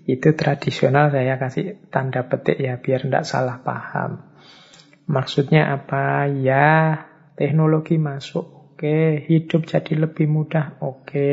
Itu 0.04 0.36
tradisional 0.36 1.08
saya 1.08 1.40
kasih 1.40 1.88
tanda 1.88 2.28
petik 2.28 2.60
ya 2.60 2.78
biar 2.78 3.04
tidak 3.08 3.24
salah 3.24 3.64
paham. 3.64 4.35
Maksudnya 5.06 5.70
apa? 5.70 6.26
Ya, 6.26 7.06
teknologi 7.38 7.94
masuk, 7.94 8.74
oke. 8.74 9.22
Hidup 9.22 9.62
jadi 9.70 9.94
lebih 10.06 10.26
mudah, 10.26 10.82
oke. 10.82 11.30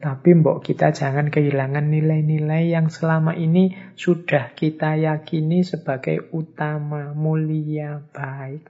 Tapi 0.00 0.28
mbok 0.32 0.64
kita 0.64 0.96
jangan 0.96 1.28
kehilangan 1.28 1.92
nilai-nilai 1.92 2.72
yang 2.72 2.88
selama 2.88 3.36
ini 3.36 3.76
sudah 3.92 4.56
kita 4.56 4.96
yakini 4.96 5.60
sebagai 5.60 6.32
utama, 6.32 7.12
mulia, 7.12 8.00
baik. 8.08 8.64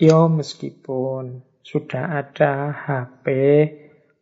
Yo, 0.00 0.32
meskipun 0.32 1.44
sudah 1.60 2.24
ada 2.24 2.72
HP, 2.72 3.26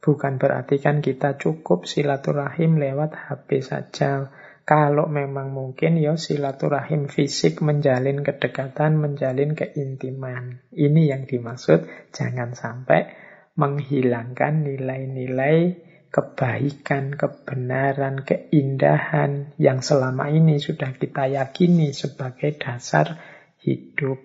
bukan 0.03 0.43
berarti 0.43 0.83
kan 0.83 0.99
kita 0.99 1.39
cukup 1.39 1.87
silaturahim 1.87 2.83
lewat 2.83 3.15
HP 3.15 3.63
saja. 3.63 4.42
Kalau 4.63 5.11
memang 5.11 5.51
mungkin 5.51 5.99
ya 5.99 6.15
silaturahim 6.15 7.11
fisik 7.11 7.59
menjalin 7.67 8.23
kedekatan, 8.23 8.95
menjalin 8.95 9.59
keintiman. 9.59 10.63
Ini 10.71 11.03
yang 11.11 11.27
dimaksud 11.27 11.91
jangan 12.15 12.55
sampai 12.55 13.11
menghilangkan 13.59 14.63
nilai-nilai 14.63 15.83
kebaikan, 16.13 17.17
kebenaran, 17.17 18.23
keindahan 18.23 19.57
yang 19.57 19.81
selama 19.81 20.29
ini 20.29 20.61
sudah 20.61 20.95
kita 20.95 21.27
yakini 21.27 21.91
sebagai 21.97 22.55
dasar 22.55 23.19
hidup. 23.65 24.21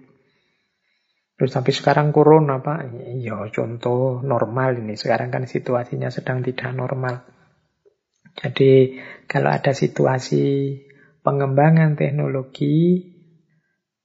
Terus 1.38 1.53
sampai 1.53 1.73
sekarang 1.73 2.09
corona 2.13 2.59
Pak, 2.59 2.93
ya 3.21 3.41
contoh 3.53 4.19
normal 4.25 4.81
ini. 4.83 4.97
Sekarang 4.99 5.29
kan 5.29 5.45
situasinya 5.45 6.09
sedang 6.09 6.41
tidak 6.41 6.73
normal. 6.73 7.36
Jadi 8.38 9.01
kalau 9.25 9.49
ada 9.49 9.73
situasi 9.73 10.77
pengembangan 11.25 11.97
teknologi, 11.97 13.01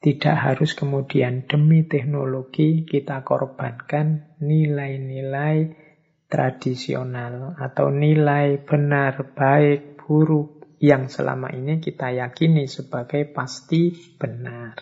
tidak 0.02 0.34
harus 0.34 0.74
kemudian 0.74 1.46
demi 1.46 1.86
teknologi 1.86 2.82
kita 2.82 3.22
korbankan 3.22 4.34
nilai-nilai 4.42 5.78
tradisional 6.26 7.54
atau 7.54 7.92
nilai 7.92 8.58
benar, 8.64 9.36
baik, 9.36 10.00
buruk 10.00 10.80
yang 10.82 11.06
selama 11.06 11.54
ini 11.54 11.78
kita 11.78 12.10
yakini 12.10 12.66
sebagai 12.66 13.30
pasti 13.30 13.94
benar. 14.18 14.74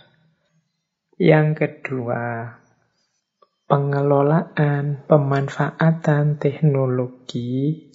Yang 1.20 1.48
kedua, 1.61 2.57
pengelolaan 3.68 5.05
pemanfaatan 5.05 6.40
teknologi 6.40 7.89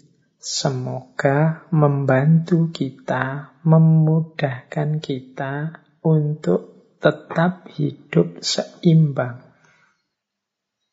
Semoga 0.45 1.65
membantu 1.73 2.69
kita, 2.69 3.57
memudahkan 3.65 5.01
kita 5.01 5.81
untuk 6.05 6.93
tetap 7.01 7.65
hidup 7.73 8.45
seimbang. 8.45 9.41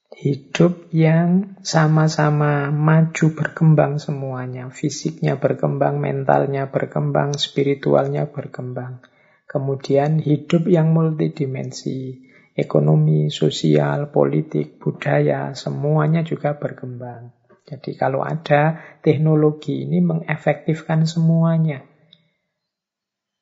Hidup 0.08 0.88
yang 0.88 1.60
sama-sama 1.60 2.72
maju 2.72 3.26
berkembang 3.36 4.00
semuanya. 4.00 4.72
Fisiknya 4.72 5.36
berkembang, 5.36 6.00
mentalnya 6.00 6.72
berkembang, 6.72 7.36
spiritualnya 7.36 8.32
berkembang. 8.32 9.04
Kemudian 9.44 10.16
hidup 10.16 10.64
yang 10.64 10.96
multidimensi. 10.96 12.24
Ekonomi, 12.56 13.28
sosial, 13.28 14.08
politik, 14.08 14.80
budaya, 14.80 15.52
semuanya 15.52 16.24
juga 16.24 16.56
berkembang. 16.56 17.41
Jadi 17.72 17.96
kalau 17.96 18.20
ada 18.20 18.76
teknologi 19.00 19.88
ini 19.88 20.04
mengefektifkan 20.04 21.08
semuanya. 21.08 21.80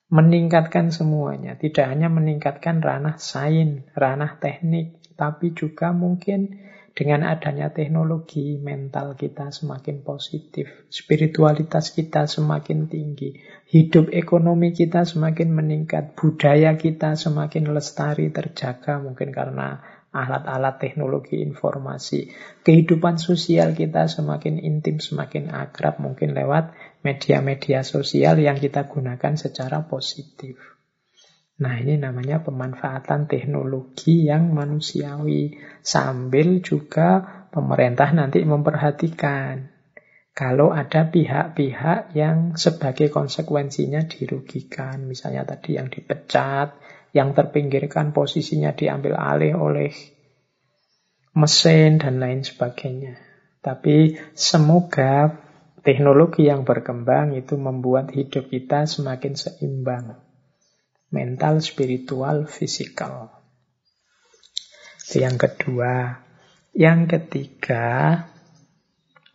Meningkatkan 0.07 0.95
semuanya. 0.95 1.59
Tidak 1.59 1.83
hanya 1.83 2.07
meningkatkan 2.07 2.78
ranah 2.78 3.18
sains, 3.18 3.83
ranah 3.99 4.39
teknik, 4.39 5.03
tapi 5.18 5.51
juga 5.51 5.91
mungkin 5.91 6.62
dengan 6.95 7.22
adanya 7.26 7.70
teknologi, 7.70 8.59
mental 8.59 9.14
kita 9.14 9.55
semakin 9.55 10.03
positif, 10.03 10.91
spiritualitas 10.91 11.95
kita 11.95 12.26
semakin 12.26 12.91
tinggi, 12.91 13.39
hidup 13.70 14.11
ekonomi 14.11 14.74
kita 14.74 15.07
semakin 15.07 15.55
meningkat, 15.55 16.18
budaya 16.18 16.74
kita 16.74 17.14
semakin 17.14 17.70
lestari, 17.70 18.35
terjaga, 18.35 18.99
mungkin 18.99 19.31
karena 19.31 20.00
alat-alat 20.11 20.83
teknologi 20.83 21.39
informasi. 21.39 22.35
Kehidupan 22.67 23.19
sosial 23.23 23.79
kita 23.79 24.11
semakin 24.11 24.59
intim, 24.59 24.99
semakin 24.99 25.55
akrab, 25.55 26.03
mungkin 26.03 26.35
lewat 26.35 26.75
media-media 27.07 27.87
sosial 27.87 28.43
yang 28.43 28.59
kita 28.59 28.91
gunakan 28.91 29.39
secara 29.39 29.87
positif. 29.87 30.59
Nah, 31.61 31.77
ini 31.77 32.01
namanya 32.01 32.41
pemanfaatan 32.41 33.29
teknologi 33.29 34.27
yang 34.27 34.51
manusiawi. 34.51 35.61
Sambil 35.85 36.65
juga 36.65 37.45
pemerintah 37.53 38.11
nanti 38.17 38.41
memperhatikan 38.43 39.81
kalau 40.31 40.72
ada 40.72 41.11
pihak-pihak 41.13 42.17
yang 42.17 42.57
sebagai 42.57 43.13
konsekuensinya 43.13 44.09
dirugikan. 44.09 45.05
Misalnya 45.05 45.45
tadi 45.45 45.76
yang 45.76 45.93
dipecat, 45.93 46.80
yang 47.11 47.34
terpinggirkan 47.34 48.14
posisinya 48.14 48.74
diambil 48.74 49.18
alih 49.18 49.54
oleh 49.58 49.91
mesin 51.34 51.99
dan 51.99 52.18
lain 52.22 52.42
sebagainya. 52.42 53.18
Tapi 53.61 54.16
semoga 54.32 55.37
teknologi 55.84 56.49
yang 56.49 56.64
berkembang 56.64 57.37
itu 57.37 57.57
membuat 57.61 58.12
hidup 58.12 58.49
kita 58.49 58.88
semakin 58.88 59.37
seimbang. 59.37 60.16
Mental, 61.11 61.58
spiritual, 61.58 62.46
fisikal. 62.46 63.34
Yang 65.11 65.37
kedua. 65.50 66.22
Yang 66.70 67.18
ketiga, 67.18 67.87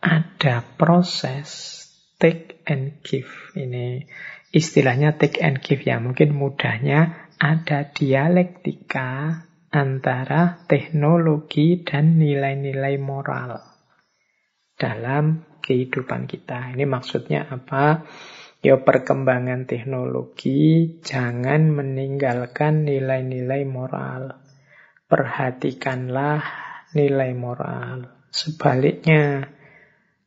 ada 0.00 0.56
proses 0.80 1.76
take 2.16 2.64
and 2.64 3.04
give. 3.04 3.28
Ini 3.52 4.08
istilahnya 4.56 5.20
take 5.20 5.44
and 5.44 5.60
give 5.60 5.84
ya. 5.84 6.00
Mungkin 6.00 6.32
mudahnya 6.32 7.25
ada 7.36 7.92
dialektika 7.92 9.44
antara 9.68 10.64
teknologi 10.64 11.84
dan 11.84 12.16
nilai-nilai 12.16 12.96
moral 12.96 13.60
dalam 14.72 15.44
kehidupan 15.60 16.24
kita. 16.24 16.72
Ini 16.72 16.88
maksudnya 16.88 17.44
apa? 17.52 18.06
Ya 18.64 18.80
perkembangan 18.80 19.68
teknologi 19.68 20.96
jangan 21.04 21.76
meninggalkan 21.76 22.88
nilai-nilai 22.88 23.68
moral. 23.68 24.40
Perhatikanlah 25.06 26.40
nilai 26.96 27.36
moral. 27.36 28.26
Sebaliknya, 28.32 29.44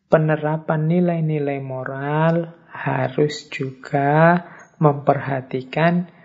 penerapan 0.07 0.87
nilai-nilai 0.87 1.59
moral 1.59 2.53
harus 2.69 3.49
juga 3.49 4.39
memperhatikan 4.79 6.18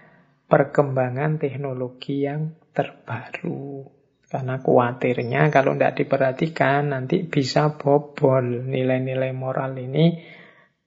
perkembangan 0.55 1.43
teknologi 1.43 2.22
yang 2.22 2.55
terbaru. 2.70 3.90
Karena 4.31 4.62
khawatirnya 4.62 5.51
kalau 5.51 5.74
tidak 5.74 5.98
diperhatikan 5.98 6.94
nanti 6.94 7.26
bisa 7.26 7.74
bobol 7.74 8.62
nilai-nilai 8.62 9.35
moral 9.35 9.74
ini 9.74 10.14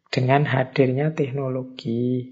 dengan 0.07 0.47
hadirnya 0.47 1.11
teknologi. 1.11 2.31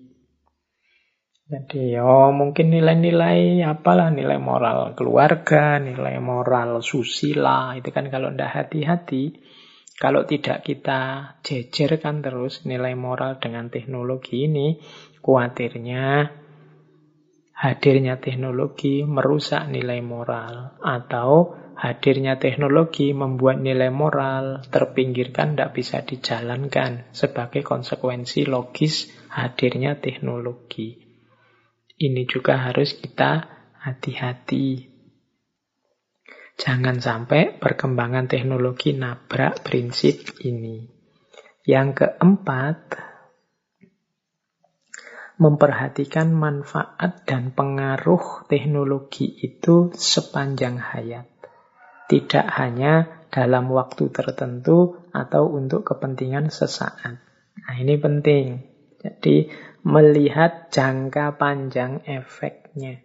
Jadi 1.46 2.00
ya 2.00 2.32
mungkin 2.32 2.72
nilai-nilai 2.72 3.68
apalah 3.68 4.16
nilai 4.16 4.40
moral 4.40 4.96
keluarga, 4.96 5.76
nilai 5.76 6.16
moral 6.24 6.80
susila 6.80 7.76
itu 7.76 7.92
kan 7.92 8.08
kalau 8.08 8.32
tidak 8.32 8.52
hati-hati, 8.64 9.44
kalau 10.00 10.24
tidak 10.24 10.64
kita 10.64 11.36
jejerkan 11.44 12.24
terus 12.24 12.64
nilai 12.64 12.96
moral 12.96 13.44
dengan 13.44 13.68
teknologi 13.68 14.48
ini, 14.48 14.80
khawatirnya 15.20 16.45
hadirnya 17.56 18.20
teknologi 18.20 19.08
merusak 19.08 19.72
nilai 19.72 20.04
moral 20.04 20.76
atau 20.84 21.56
hadirnya 21.80 22.36
teknologi 22.36 23.16
membuat 23.16 23.64
nilai 23.64 23.92
moral 23.92 24.60
terpinggirkan 24.68 25.56
tidak 25.56 25.72
bisa 25.72 26.04
dijalankan 26.04 27.08
sebagai 27.16 27.64
konsekuensi 27.64 28.44
logis 28.48 29.08
hadirnya 29.32 30.00
teknologi. 30.04 31.00
Ini 31.96 32.28
juga 32.28 32.60
harus 32.60 32.92
kita 33.00 33.48
hati-hati. 33.80 34.92
Jangan 36.56 37.00
sampai 37.00 37.56
perkembangan 37.56 38.28
teknologi 38.28 38.96
nabrak 38.96 39.64
prinsip 39.64 40.40
ini. 40.44 40.88
Yang 41.68 42.04
keempat, 42.04 42.78
memperhatikan 45.36 46.32
manfaat 46.32 47.28
dan 47.28 47.52
pengaruh 47.52 48.48
teknologi 48.48 49.28
itu 49.44 49.92
sepanjang 49.92 50.80
hayat. 50.80 51.28
Tidak 52.08 52.46
hanya 52.56 53.26
dalam 53.34 53.68
waktu 53.68 54.14
tertentu 54.16 54.96
atau 55.12 55.52
untuk 55.52 55.84
kepentingan 55.84 56.48
sesaat. 56.54 57.20
Nah, 57.60 57.76
ini 57.76 58.00
penting. 58.00 58.64
Jadi 59.02 59.52
melihat 59.84 60.72
jangka 60.72 61.36
panjang 61.36 62.06
efeknya. 62.08 63.04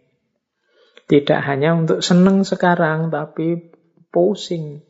Tidak 1.11 1.41
hanya 1.43 1.75
untuk 1.75 2.07
senang 2.07 2.47
sekarang, 2.47 3.11
tapi 3.11 3.75
pusing 4.15 4.87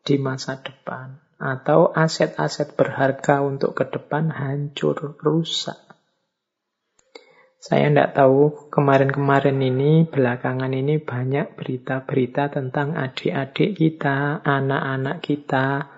di 0.00 0.16
masa 0.16 0.56
depan. 0.56 1.20
Atau 1.36 1.92
aset-aset 1.92 2.76
berharga 2.76 3.44
untuk 3.44 3.76
ke 3.76 3.84
depan 3.88 4.32
hancur, 4.32 5.20
rusak. 5.20 5.89
Saya 7.60 7.92
tidak 7.92 8.16
tahu 8.16 8.72
kemarin-kemarin 8.72 9.60
ini, 9.60 10.08
belakangan 10.08 10.72
ini 10.72 10.96
banyak 10.96 11.60
berita-berita 11.60 12.48
tentang 12.48 12.96
adik-adik 12.96 13.76
kita, 13.76 14.40
anak-anak 14.40 15.20
kita, 15.20 15.92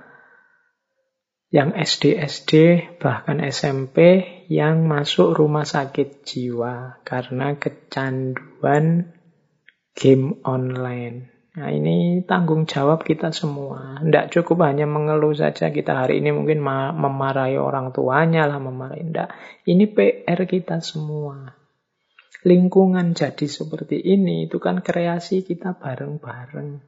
yang 1.53 1.77
SD-SD 1.77 2.53
bahkan 2.97 3.45
SMP 3.45 4.25
yang 4.49 4.89
masuk 4.89 5.37
rumah 5.37 5.69
sakit 5.69 6.25
jiwa 6.25 6.99
karena 7.05 7.61
kecanduan 7.61 9.13
game 9.93 10.41
online. 10.49 11.32
Nah 11.53 11.69
ini 11.69 12.25
tanggung 12.25 12.65
jawab 12.65 13.05
kita 13.05 13.29
semua. 13.29 14.01
Tidak 14.01 14.33
cukup 14.33 14.65
hanya 14.65 14.89
mengeluh 14.89 15.37
saja 15.37 15.69
kita 15.69 15.93
hari 15.93 16.25
ini 16.25 16.33
mungkin 16.33 16.65
memarahi 16.65 17.61
orang 17.61 17.93
tuanya 17.93 18.49
lah, 18.49 18.57
memarahi. 18.57 19.05
Tidak. 19.05 19.29
Ini 19.69 19.85
PR 19.93 20.41
kita 20.49 20.81
semua. 20.81 21.53
Lingkungan 22.43 23.13
jadi 23.13 23.47
seperti 23.47 24.01
ini 24.01 24.49
itu 24.49 24.57
kan 24.57 24.81
kreasi 24.81 25.45
kita 25.45 25.77
bareng-bareng. 25.77 26.81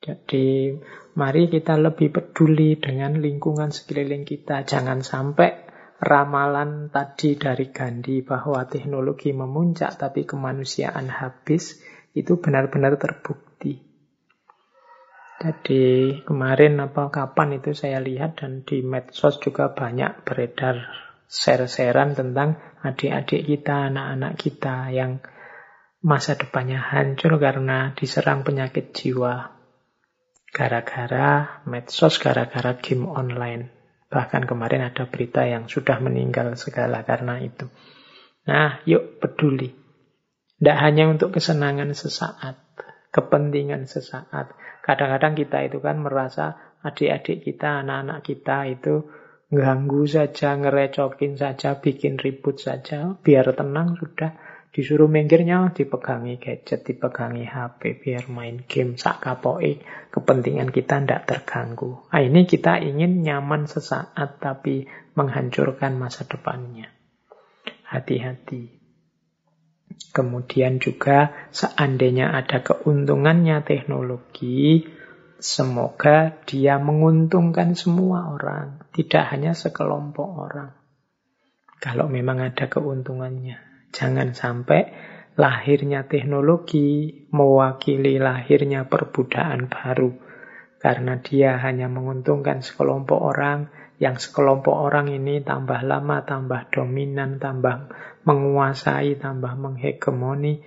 Jadi 0.00 0.72
mari 1.20 1.52
kita 1.52 1.76
lebih 1.76 2.16
peduli 2.16 2.80
dengan 2.80 3.20
lingkungan 3.20 3.68
sekeliling 3.68 4.24
kita. 4.24 4.64
Jangan 4.64 5.04
sampai 5.04 5.66
ramalan 6.00 6.88
tadi 6.88 7.36
dari 7.36 7.68
Gandhi 7.68 8.24
bahwa 8.24 8.64
teknologi 8.64 9.32
memuncak 9.36 9.96
tapi 10.00 10.24
kemanusiaan 10.24 11.08
habis 11.08 11.80
itu 12.16 12.40
benar-benar 12.40 12.96
terbukti. 12.96 13.84
Jadi 15.36 16.24
kemarin 16.24 16.80
apa 16.80 17.12
kapan 17.12 17.60
itu 17.60 17.76
saya 17.76 18.00
lihat 18.00 18.40
dan 18.40 18.64
di 18.64 18.80
medsos 18.80 19.36
juga 19.36 19.76
banyak 19.76 20.24
beredar 20.24 20.88
share-sharean 21.28 22.16
tentang 22.16 22.56
adik-adik 22.80 23.44
kita, 23.44 23.92
anak-anak 23.92 24.32
kita 24.40 24.88
yang 24.88 25.20
masa 26.00 26.40
depannya 26.40 26.80
hancur 26.80 27.36
karena 27.36 27.92
diserang 27.92 28.48
penyakit 28.48 28.96
jiwa 28.96 29.52
gara-gara 30.56 31.60
medsos, 31.68 32.16
gara-gara 32.16 32.80
game 32.80 33.04
online. 33.04 33.68
Bahkan 34.08 34.48
kemarin 34.48 34.88
ada 34.88 35.04
berita 35.04 35.44
yang 35.44 35.68
sudah 35.68 36.00
meninggal 36.00 36.56
segala 36.56 37.04
karena 37.04 37.44
itu. 37.44 37.68
Nah, 38.48 38.80
yuk 38.88 39.20
peduli. 39.20 39.85
Tidak 40.56 40.78
hanya 40.80 41.12
untuk 41.12 41.36
kesenangan 41.36 41.92
sesaat, 41.92 42.56
kepentingan 43.12 43.84
sesaat. 43.84 44.56
Kadang-kadang 44.80 45.36
kita 45.36 45.68
itu 45.68 45.84
kan 45.84 46.00
merasa 46.00 46.76
adik-adik 46.80 47.44
kita, 47.44 47.84
anak-anak 47.84 48.24
kita 48.24 48.64
itu 48.70 49.04
ganggu 49.52 50.08
saja, 50.08 50.56
ngerecokin 50.56 51.36
saja, 51.36 51.76
bikin 51.76 52.16
ribut 52.16 52.56
saja, 52.56 53.14
biar 53.20 53.52
tenang 53.52 54.00
sudah. 54.00 54.32
Disuruh 54.76 55.08
minggirnya 55.08 55.72
dipegangi 55.72 56.36
gadget, 56.36 56.84
dipegangi 56.84 57.48
HP, 57.48 57.96
biar 57.96 58.28
main 58.28 58.60
game 58.68 59.00
sak 59.00 59.24
kapoi. 59.24 59.80
Kepentingan 60.12 60.68
kita 60.68 61.00
tidak 61.00 61.24
terganggu. 61.24 62.04
Nah, 62.12 62.20
ini 62.20 62.44
kita 62.44 62.84
ingin 62.84 63.24
nyaman 63.24 63.64
sesaat 63.64 64.36
tapi 64.36 64.84
menghancurkan 65.16 65.96
masa 65.96 66.28
depannya. 66.28 66.92
Hati-hati. 67.88 68.75
Kemudian 70.16 70.80
juga 70.80 71.48
seandainya 71.52 72.32
ada 72.32 72.64
keuntungannya 72.64 73.60
teknologi, 73.64 74.88
semoga 75.36 76.40
dia 76.48 76.80
menguntungkan 76.80 77.76
semua 77.76 78.32
orang, 78.32 78.80
tidak 78.96 79.28
hanya 79.28 79.52
sekelompok 79.52 80.28
orang. 80.28 80.70
Kalau 81.76 82.08
memang 82.08 82.40
ada 82.40 82.72
keuntungannya. 82.72 83.60
Jangan 83.92 84.32
sampai 84.32 84.88
lahirnya 85.36 86.08
teknologi 86.08 87.12
mewakili 87.28 88.16
lahirnya 88.16 88.88
perbudakan 88.88 89.68
baru. 89.68 90.10
Karena 90.80 91.20
dia 91.20 91.60
hanya 91.60 91.92
menguntungkan 91.92 92.64
sekelompok 92.64 93.20
orang, 93.20 93.68
yang 93.96 94.20
sekelompok 94.20 94.76
orang 94.76 95.08
ini 95.08 95.40
tambah 95.40 95.80
lama, 95.80 96.24
tambah 96.28 96.68
dominan, 96.68 97.40
tambah 97.40 97.88
menguasai, 98.26 99.16
tambah 99.16 99.54
menghegemoni, 99.54 100.58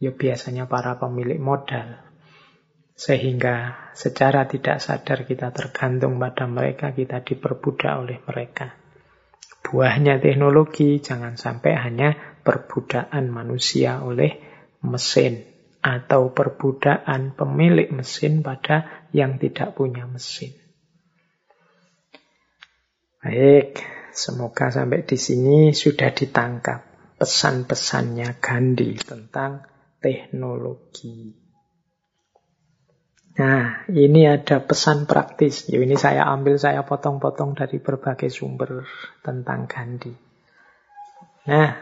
ya 0.00 0.10
biasanya 0.16 0.64
para 0.64 0.96
pemilik 0.96 1.36
modal. 1.36 2.00
Sehingga 2.96 3.92
secara 3.92 4.48
tidak 4.48 4.80
sadar 4.80 5.28
kita 5.28 5.52
tergantung 5.52 6.16
pada 6.16 6.48
mereka, 6.48 6.96
kita 6.96 7.20
diperbudak 7.20 7.92
oleh 7.92 8.18
mereka. 8.24 8.72
Buahnya 9.60 10.16
teknologi 10.16 11.04
jangan 11.04 11.36
sampai 11.36 11.76
hanya 11.76 12.16
perbudakan 12.40 13.28
manusia 13.28 14.00
oleh 14.00 14.40
mesin 14.80 15.44
atau 15.84 16.32
perbudakan 16.32 17.36
pemilik 17.36 17.92
mesin 17.92 18.40
pada 18.40 19.06
yang 19.12 19.36
tidak 19.36 19.76
punya 19.76 20.08
mesin. 20.08 20.56
Baik, 23.20 23.82
semoga 24.16 24.72
sampai 24.72 25.04
di 25.04 25.20
sini 25.20 25.76
sudah 25.76 26.08
ditangkap 26.16 26.80
pesan-pesannya 27.20 28.40
Gandhi 28.40 28.96
tentang 28.96 29.60
teknologi. 30.00 31.44
Nah, 33.36 33.84
ini 33.92 34.24
ada 34.24 34.64
pesan 34.64 35.04
praktis. 35.04 35.68
Ya, 35.68 35.84
ini 35.84 35.92
saya 36.00 36.24
ambil, 36.32 36.56
saya 36.56 36.88
potong-potong 36.88 37.52
dari 37.52 37.76
berbagai 37.76 38.32
sumber 38.32 38.88
tentang 39.20 39.68
Gandhi. 39.68 40.16
Nah, 41.52 41.76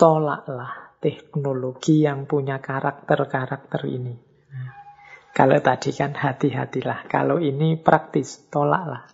tolaklah 0.00 0.96
teknologi 0.96 2.08
yang 2.08 2.24
punya 2.24 2.64
karakter-karakter 2.64 3.84
ini. 3.84 4.16
Nah, 4.48 4.72
kalau 5.36 5.60
tadi 5.60 5.92
kan 5.92 6.16
hati-hatilah, 6.16 7.04
kalau 7.04 7.36
ini 7.36 7.76
praktis, 7.76 8.48
tolaklah. 8.48 9.04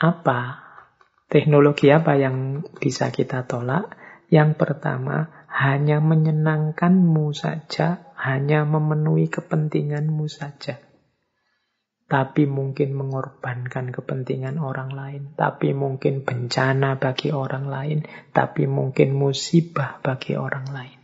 Apa 0.00 0.69
teknologi 1.30 1.88
apa 1.94 2.18
yang 2.18 2.66
bisa 2.76 3.08
kita 3.14 3.46
tolak? 3.46 3.96
Yang 4.28 4.58
pertama, 4.58 5.46
hanya 5.50 6.02
menyenangkanmu 6.02 7.30
saja, 7.32 8.12
hanya 8.18 8.66
memenuhi 8.66 9.30
kepentinganmu 9.32 10.26
saja 10.26 10.90
tapi 12.10 12.50
mungkin 12.50 12.90
mengorbankan 12.98 13.94
kepentingan 13.94 14.58
orang 14.58 14.90
lain, 14.90 15.22
tapi 15.38 15.70
mungkin 15.70 16.26
bencana 16.26 16.98
bagi 16.98 17.30
orang 17.30 17.70
lain, 17.70 17.98
tapi 18.34 18.66
mungkin 18.66 19.14
musibah 19.14 20.02
bagi 20.02 20.34
orang 20.34 20.66
lain. 20.74 20.98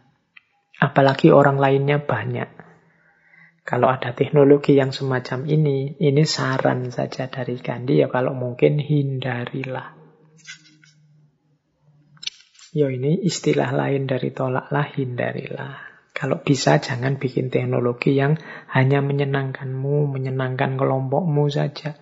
Apalagi 0.83 1.31
orang 1.31 1.63
lainnya 1.63 2.03
banyak. 2.03 2.51
Kalau 3.63 3.87
ada 3.87 4.19
teknologi 4.19 4.75
yang 4.75 4.91
semacam 4.91 5.47
ini, 5.47 5.95
ini 6.03 6.27
saran 6.27 6.91
saja 6.91 7.31
dari 7.31 7.55
Gandhi 7.63 8.03
ya 8.03 8.11
kalau 8.11 8.35
mungkin 8.35 8.83
hindarilah. 8.83 9.96
Ya 12.77 12.93
ini 12.93 13.17
istilah 13.25 13.73
lain 13.73 14.05
dari 14.05 14.37
tolaklah, 14.37 14.85
hindarilah. 14.93 15.81
Kalau 16.13 16.45
bisa 16.45 16.77
jangan 16.77 17.17
bikin 17.17 17.49
teknologi 17.49 18.13
yang 18.13 18.37
hanya 18.69 19.01
menyenangkanmu, 19.01 20.13
menyenangkan 20.13 20.77
kelompokmu 20.77 21.49
saja. 21.49 21.97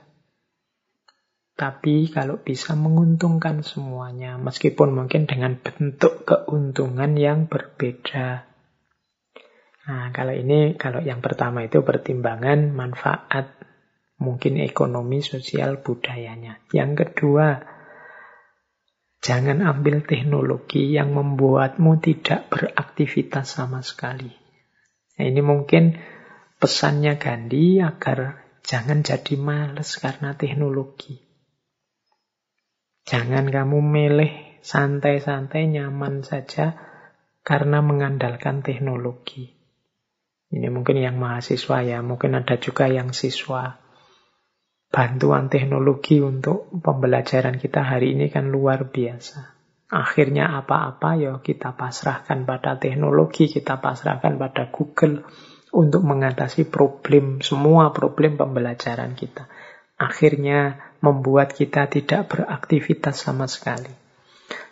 Tapi 1.55 2.11
kalau 2.11 2.43
bisa 2.43 2.75
menguntungkan 2.75 3.63
semuanya, 3.63 4.35
meskipun 4.35 4.91
mungkin 4.91 5.31
dengan 5.31 5.63
bentuk 5.63 6.27
keuntungan 6.27 7.15
yang 7.15 7.47
berbeda. 7.47 8.51
Nah, 9.87 10.11
kalau 10.11 10.35
ini, 10.35 10.75
kalau 10.75 11.07
yang 11.07 11.23
pertama 11.23 11.63
itu 11.63 11.87
pertimbangan 11.87 12.75
manfaat, 12.75 13.63
mungkin 14.19 14.59
ekonomi, 14.59 15.23
sosial, 15.23 15.79
budayanya. 15.87 16.67
Yang 16.75 17.07
kedua, 17.07 17.74
Jangan 19.25 19.65
ambil 19.65 20.05
teknologi 20.05 20.93
yang 20.93 21.17
membuatmu 21.17 21.97
tidak 21.97 22.53
beraktivitas 22.53 23.57
sama 23.57 23.81
sekali. 23.81 24.29
Nah, 25.17 25.25
ini 25.25 25.41
mungkin 25.41 25.97
pesannya 26.61 27.17
Gandhi 27.17 27.81
agar 27.81 28.45
jangan 28.61 29.01
jadi 29.01 29.41
males 29.41 29.97
karena 29.97 30.37
teknologi. 30.37 31.17
Jangan 33.09 33.49
kamu 33.49 33.79
milih 33.81 34.33
santai-santai 34.61 35.73
nyaman 35.73 36.21
saja 36.21 36.77
karena 37.41 37.81
mengandalkan 37.81 38.61
teknologi. 38.61 39.57
Ini 40.53 40.69
mungkin 40.69 41.01
yang 41.01 41.17
mahasiswa 41.17 41.81
ya, 41.81 42.05
mungkin 42.05 42.37
ada 42.37 42.61
juga 42.61 42.93
yang 42.93 43.17
siswa 43.17 43.84
bantuan 44.95 45.51
teknologi 45.51 46.23
untuk 46.23 46.71
pembelajaran 46.71 47.59
kita 47.59 47.83
hari 47.83 48.15
ini 48.15 48.31
kan 48.31 48.47
luar 48.47 48.87
biasa. 48.87 49.51
Akhirnya 49.91 50.55
apa-apa 50.55 51.19
ya 51.19 51.35
kita 51.43 51.75
pasrahkan 51.75 52.47
pada 52.47 52.79
teknologi, 52.79 53.51
kita 53.51 53.83
pasrahkan 53.83 54.39
pada 54.39 54.71
Google 54.71 55.27
untuk 55.75 56.07
mengatasi 56.07 56.71
problem, 56.71 57.43
semua 57.43 57.91
problem 57.91 58.39
pembelajaran 58.39 59.19
kita. 59.19 59.51
Akhirnya 59.99 60.79
membuat 61.03 61.59
kita 61.59 61.91
tidak 61.91 62.31
beraktivitas 62.31 63.19
sama 63.19 63.51
sekali. 63.51 63.91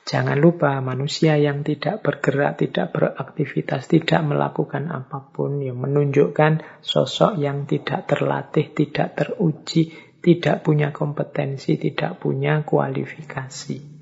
Jangan 0.02 0.38
lupa 0.38 0.78
manusia 0.82 1.38
yang 1.38 1.66
tidak 1.66 2.02
bergerak, 2.02 2.62
tidak 2.62 2.94
beraktivitas, 2.94 3.86
tidak 3.90 4.22
melakukan 4.22 4.90
apa 4.90 5.30
pun, 5.30 5.62
ya 5.62 5.74
menunjukkan 5.74 6.82
sosok 6.82 7.38
yang 7.38 7.70
tidak 7.70 8.10
terlatih, 8.10 8.74
tidak 8.74 9.14
teruji, 9.14 10.11
tidak 10.22 10.62
punya 10.62 10.94
kompetensi, 10.94 11.74
tidak 11.76 12.22
punya 12.22 12.62
kualifikasi. 12.62 13.92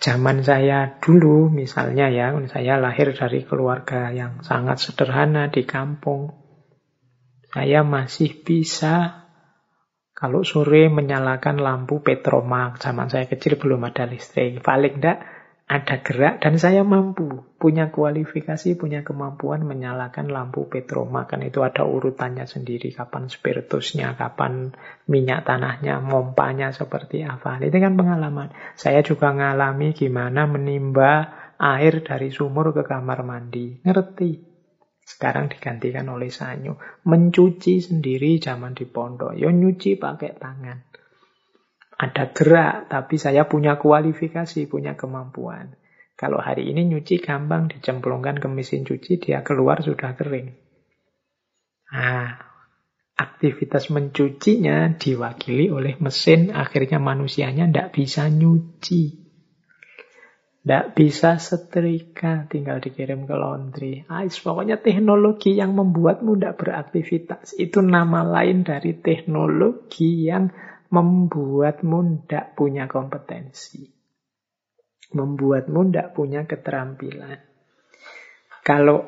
Zaman 0.00 0.40
saya 0.40 0.96
dulu 0.96 1.52
misalnya 1.52 2.08
ya, 2.08 2.32
saya 2.48 2.80
lahir 2.80 3.12
dari 3.12 3.44
keluarga 3.44 4.08
yang 4.08 4.40
sangat 4.40 4.80
sederhana 4.80 5.52
di 5.52 5.68
kampung. 5.68 6.32
Saya 7.52 7.84
masih 7.84 8.40
bisa 8.40 9.28
kalau 10.16 10.40
sore 10.40 10.88
menyalakan 10.88 11.60
lampu 11.60 12.00
petromak. 12.00 12.80
Zaman 12.80 13.12
saya 13.12 13.28
kecil 13.28 13.60
belum 13.60 13.92
ada 13.92 14.08
listrik. 14.08 14.64
Paling 14.64 15.04
tidak 15.04 15.20
ada 15.70 16.02
gerak 16.02 16.42
dan 16.42 16.58
saya 16.58 16.82
mampu. 16.82 17.46
Punya 17.54 17.94
kualifikasi 17.94 18.74
punya 18.74 19.06
kemampuan 19.06 19.62
menyalakan 19.62 20.26
lampu 20.26 20.66
petroma 20.66 21.30
kan 21.30 21.46
itu 21.46 21.62
ada 21.62 21.86
urutannya 21.86 22.42
sendiri. 22.42 22.90
Kapan 22.90 23.30
spiritusnya 23.30 24.18
kapan 24.18 24.74
minyak 25.06 25.46
tanahnya 25.46 26.02
mompanya 26.02 26.74
seperti 26.74 27.22
apa. 27.22 27.62
Itu 27.62 27.78
kan 27.78 27.94
pengalaman. 27.94 28.50
Saya 28.74 29.06
juga 29.06 29.30
ngalami 29.30 29.94
gimana 29.94 30.50
menimba 30.50 31.30
air 31.62 32.02
dari 32.02 32.34
sumur 32.34 32.74
ke 32.74 32.82
kamar 32.82 33.22
mandi. 33.22 33.78
Ngerti? 33.86 34.50
Sekarang 35.06 35.46
digantikan 35.46 36.10
oleh 36.10 36.34
sanyo 36.34 36.82
mencuci 37.06 37.78
sendiri 37.78 38.42
zaman 38.42 38.74
di 38.74 38.90
pondok. 38.90 39.38
Yo 39.38 39.54
nyuci 39.54 39.94
pakai 39.94 40.34
tangan 40.34 40.89
ada 42.00 42.32
gerak, 42.32 42.88
tapi 42.88 43.20
saya 43.20 43.44
punya 43.44 43.76
kualifikasi, 43.76 44.64
punya 44.72 44.96
kemampuan. 44.96 45.76
Kalau 46.16 46.40
hari 46.40 46.72
ini 46.72 46.88
nyuci 46.88 47.20
gampang, 47.20 47.68
dicemplungkan 47.68 48.40
ke 48.40 48.48
mesin 48.48 48.88
cuci, 48.88 49.20
dia 49.20 49.44
keluar 49.44 49.84
sudah 49.84 50.16
kering. 50.16 50.56
Nah, 51.92 52.40
aktivitas 53.20 53.92
mencucinya 53.92 54.96
diwakili 54.96 55.68
oleh 55.68 56.00
mesin, 56.00 56.56
akhirnya 56.56 56.96
manusianya 56.96 57.68
tidak 57.68 57.88
bisa 57.92 58.32
nyuci. 58.32 59.20
Tidak 60.60 60.92
bisa 60.92 61.40
setrika, 61.40 62.48
tinggal 62.48 62.80
dikirim 62.84 63.24
ke 63.24 63.32
laundry. 63.36 64.04
Ah, 64.08 64.24
pokoknya 64.24 64.80
teknologi 64.80 65.56
yang 65.56 65.72
membuatmu 65.72 66.36
tidak 66.36 66.56
beraktivitas. 66.60 67.56
Itu 67.56 67.80
nama 67.80 68.24
lain 68.24 68.64
dari 68.64 68.92
teknologi 69.00 70.28
yang 70.28 70.52
membuatmu 70.90 72.26
tidak 72.26 72.58
punya 72.58 72.90
kompetensi. 72.90 73.86
Membuatmu 75.14 75.90
tidak 75.90 76.14
punya 76.14 76.46
keterampilan. 76.46 77.38
Kalau 78.66 79.06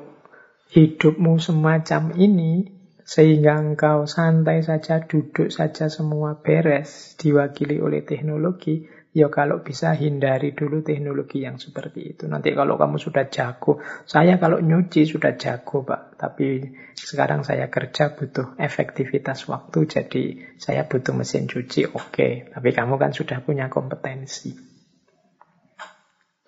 hidupmu 0.72 1.36
semacam 1.42 2.16
ini, 2.16 2.70
sehingga 3.02 3.58
engkau 3.60 4.08
santai 4.08 4.64
saja, 4.64 5.04
duduk 5.04 5.50
saja 5.52 5.90
semua 5.92 6.38
beres, 6.40 7.18
diwakili 7.18 7.82
oleh 7.82 8.06
teknologi, 8.06 8.88
Ya 9.12 9.28
kalau 9.28 9.60
bisa 9.60 9.92
hindari 9.92 10.56
dulu 10.56 10.80
teknologi 10.80 11.44
yang 11.44 11.60
seperti 11.60 12.16
itu. 12.16 12.24
Nanti 12.32 12.56
kalau 12.56 12.80
kamu 12.80 12.96
sudah 12.96 13.28
jago, 13.28 13.76
saya 14.08 14.40
kalau 14.40 14.56
nyuci 14.64 15.04
sudah 15.04 15.36
jago 15.36 15.84
Pak. 15.84 16.16
Tapi 16.16 16.72
sekarang 16.96 17.44
saya 17.44 17.68
kerja 17.68 18.16
butuh 18.16 18.56
efektivitas 18.56 19.44
waktu, 19.52 19.84
jadi 19.84 20.24
saya 20.56 20.88
butuh 20.88 21.12
mesin 21.12 21.44
cuci, 21.44 21.92
oke. 21.92 22.08
Okay. 22.08 22.32
Tapi 22.56 22.72
kamu 22.72 22.96
kan 22.96 23.12
sudah 23.12 23.44
punya 23.44 23.68
kompetensi. 23.68 24.56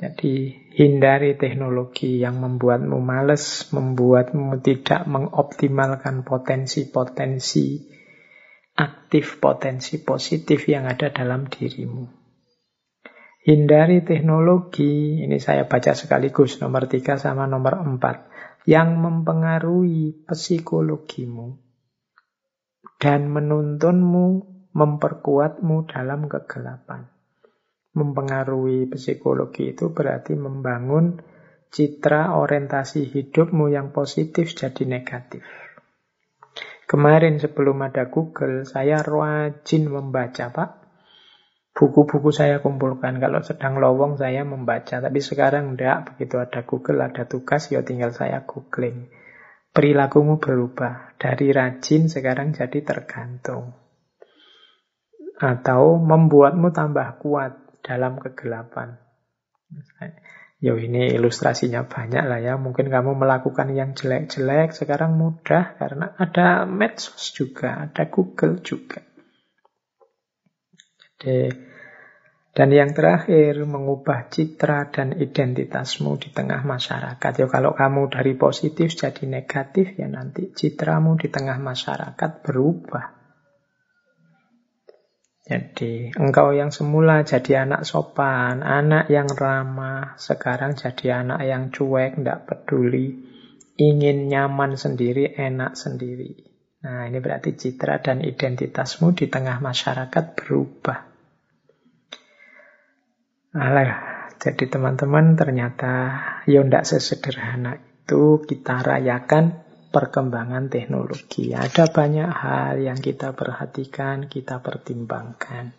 Jadi 0.01 0.57
hindari 0.73 1.37
teknologi 1.37 2.25
yang 2.25 2.41
membuatmu 2.41 2.97
males, 2.97 3.69
membuatmu 3.77 4.57
tidak 4.65 5.05
mengoptimalkan 5.05 6.25
potensi-potensi 6.25 7.93
aktif, 8.73 9.37
potensi 9.37 10.01
positif 10.01 10.65
yang 10.65 10.89
ada 10.89 11.13
dalam 11.13 11.45
dirimu. 11.47 12.24
Hindari 13.45 14.01
teknologi, 14.01 15.21
ini 15.21 15.37
saya 15.37 15.69
baca 15.69 15.93
sekaligus 15.93 16.65
nomor 16.65 16.89
tiga 16.89 17.21
sama 17.21 17.45
nomor 17.45 17.77
empat, 17.77 18.33
yang 18.65 18.97
mempengaruhi 18.97 20.25
psikologimu 20.25 21.61
dan 22.97 23.29
menuntunmu, 23.29 24.27
memperkuatmu 24.73 25.77
dalam 25.85 26.25
kegelapan. 26.25 27.05
Mempengaruhi 27.93 28.89
psikologi 28.89 29.77
itu 29.77 29.93
berarti 29.93 30.33
membangun 30.41 31.21
citra 31.69 32.41
orientasi 32.41 33.13
hidupmu 33.13 33.69
yang 33.69 33.93
positif 33.93 34.57
jadi 34.57 34.89
negatif. 34.89 35.45
Kemarin 36.89 37.37
sebelum 37.37 37.77
ada 37.85 38.09
Google, 38.09 38.65
saya 38.65 39.05
rajin 39.05 39.93
membaca, 39.93 40.49
Pak. 40.49 40.84
Buku-buku 41.75 42.31
saya 42.31 42.63
kumpulkan. 42.63 43.19
Kalau 43.19 43.43
sedang 43.43 43.83
lowong 43.83 44.15
saya 44.15 44.47
membaca. 44.47 45.03
Tapi 45.03 45.19
sekarang 45.19 45.75
enggak. 45.75 46.15
Begitu 46.15 46.39
ada 46.39 46.63
Google, 46.63 47.03
ada 47.03 47.27
tugas, 47.27 47.67
ya 47.75 47.83
tinggal 47.83 48.15
saya 48.15 48.47
googling. 48.47 49.11
Perilakumu 49.75 50.39
berubah. 50.39 51.19
Dari 51.19 51.51
rajin 51.51 52.07
sekarang 52.07 52.55
jadi 52.55 52.79
tergantung. 52.87 53.75
Atau 55.35 55.99
membuatmu 55.99 56.71
tambah 56.71 57.19
kuat 57.19 57.83
dalam 57.83 58.23
kegelapan. 58.23 58.95
Yo 60.63 60.79
ini 60.79 61.11
ilustrasinya 61.11 61.91
banyak 61.91 62.23
lah 62.23 62.39
ya. 62.39 62.55
Mungkin 62.55 62.87
kamu 62.87 63.19
melakukan 63.19 63.75
yang 63.75 63.99
jelek-jelek 63.99 64.73
sekarang 64.73 65.19
mudah 65.19 65.75
karena 65.75 66.15
ada 66.23 66.71
medsos 66.71 67.35
juga, 67.35 67.91
ada 67.91 68.07
Google 68.07 68.63
juga. 68.63 69.03
Jadi, 71.25 71.73
dan 72.55 72.71
yang 72.71 72.95
terakhir, 72.95 73.67
mengubah 73.67 74.31
citra 74.31 74.87
dan 74.95 75.19
identitasmu 75.19 76.21
di 76.23 76.31
tengah 76.31 76.63
masyarakat. 76.63 77.33
Ya, 77.35 77.47
kalau 77.51 77.75
kamu 77.75 78.15
dari 78.15 78.39
positif 78.39 78.95
jadi 78.95 79.27
negatif, 79.27 79.99
ya 79.99 80.07
nanti 80.07 80.55
citramu 80.55 81.19
di 81.19 81.33
tengah 81.35 81.59
masyarakat 81.59 82.31
berubah. 82.47 83.11
Jadi, 85.45 86.15
engkau 86.15 86.55
yang 86.55 86.71
semula 86.71 87.27
jadi 87.27 87.67
anak 87.67 87.83
sopan, 87.85 88.63
anak 88.63 89.11
yang 89.11 89.27
ramah, 89.27 90.15
sekarang 90.15 90.79
jadi 90.79 91.27
anak 91.27 91.41
yang 91.45 91.63
cuek, 91.75 92.23
tidak 92.23 92.49
peduli, 92.49 93.19
ingin 93.77 94.31
nyaman 94.31 94.79
sendiri, 94.79 95.35
enak 95.35 95.75
sendiri. 95.75 96.55
Nah, 96.87 97.09
ini 97.09 97.19
berarti 97.19 97.57
citra 97.57 97.99
dan 97.99 98.23
identitasmu 98.23 99.11
di 99.17 99.27
tengah 99.27 99.59
masyarakat 99.59 100.25
berubah. 100.37 101.14
Alah, 103.55 104.35
jadi 104.43 104.67
teman-teman 104.67 105.39
ternyata 105.39 105.93
ya 106.51 106.67
tidak 106.67 106.85
sesederhana 106.91 107.79
itu 107.79 108.43
kita 108.43 108.83
rayakan 108.83 109.63
perkembangan 109.95 110.67
teknologi. 110.67 111.55
Ada 111.55 111.87
banyak 111.87 112.27
hal 112.27 112.83
yang 112.83 112.99
kita 112.99 113.31
perhatikan, 113.31 114.27
kita 114.27 114.59
pertimbangkan. 114.59 115.71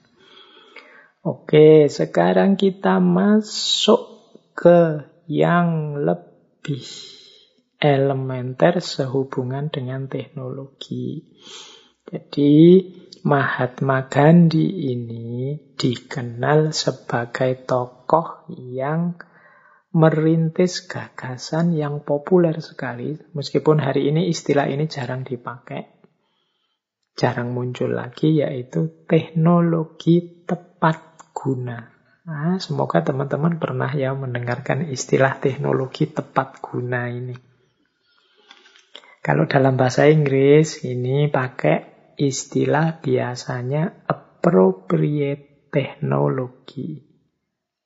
Oke, 1.28 1.92
sekarang 1.92 2.56
kita 2.56 3.04
masuk 3.04 4.24
ke 4.56 5.04
yang 5.28 6.00
lebih 6.00 6.86
elementer 7.76 8.80
sehubungan 8.80 9.68
dengan 9.68 10.08
teknologi. 10.08 11.28
Jadi, 12.08 12.54
Mahatma 13.26 14.06
Gandhi 14.06 14.94
ini 14.94 15.58
dikenal 15.58 16.70
sebagai 16.70 17.58
tokoh 17.66 18.46
yang 18.54 19.18
merintis 19.98 20.86
gagasan 20.86 21.74
yang 21.74 22.06
populer 22.06 22.54
sekali, 22.62 23.18
meskipun 23.34 23.82
hari 23.82 24.14
ini 24.14 24.30
istilah 24.30 24.70
ini 24.70 24.86
jarang 24.86 25.26
dipakai, 25.26 25.90
jarang 27.18 27.50
muncul 27.50 27.98
lagi, 27.98 28.46
yaitu 28.46 28.94
teknologi 29.10 30.46
tepat 30.46 31.34
guna. 31.34 31.82
Nah, 32.30 32.62
semoga 32.62 33.02
teman-teman 33.02 33.58
pernah 33.58 33.90
ya 33.90 34.14
mendengarkan 34.14 34.86
istilah 34.86 35.42
teknologi 35.42 36.06
tepat 36.06 36.62
guna 36.62 37.10
ini. 37.10 37.34
Kalau 39.26 39.50
dalam 39.50 39.82
bahasa 39.82 40.06
Inggris 40.06 40.86
ini 40.86 41.26
pakai 41.34 41.95
istilah 42.16 43.00
biasanya 43.04 44.08
appropriate 44.08 45.70
technology 45.72 47.04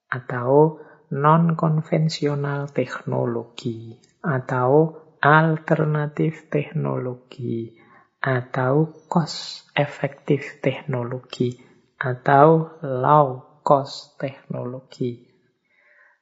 atau 0.10 0.82
non-konvensional 1.10 2.70
teknologi 2.70 3.98
atau 4.22 4.94
alternatif 5.20 6.48
teknologi 6.54 7.74
atau 8.20 8.94
cost 9.10 9.66
effective 9.74 10.62
teknologi 10.62 11.56
atau 12.00 12.80
low 12.84 13.62
cost 13.66 14.16
teknologi. 14.22 15.26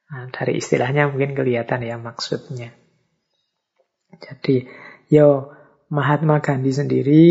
Nah, 0.08 0.32
dari 0.32 0.56
istilahnya 0.56 1.12
mungkin 1.12 1.36
kelihatan 1.36 1.84
ya 1.84 2.00
maksudnya. 2.00 2.72
Jadi, 4.18 4.64
yo 5.12 5.52
Mahatma 5.92 6.40
Gandhi 6.40 6.72
sendiri 6.72 7.24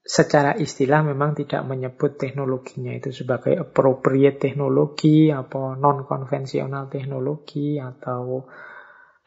secara 0.00 0.56
istilah 0.56 1.04
memang 1.04 1.36
tidak 1.36 1.62
menyebut 1.68 2.16
teknologinya 2.16 2.96
itu 2.96 3.12
sebagai 3.12 3.54
appropriate 3.60 4.40
teknologi 4.40 5.28
apa 5.28 5.76
non 5.76 6.08
konvensional 6.08 6.88
teknologi 6.88 7.76
atau 7.76 8.48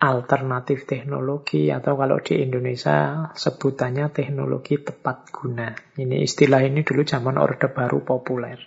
alternatif 0.03 0.83
teknologi 0.83 1.71
atau 1.71 1.95
kalau 1.95 2.19
di 2.19 2.43
Indonesia 2.43 3.31
sebutannya 3.31 4.11
teknologi 4.11 4.75
tepat 4.83 5.31
guna. 5.31 5.71
Ini 5.95 6.19
istilah 6.19 6.59
ini 6.59 6.83
dulu 6.83 7.07
zaman 7.07 7.39
Orde 7.39 7.71
Baru 7.71 8.03
populer. 8.03 8.59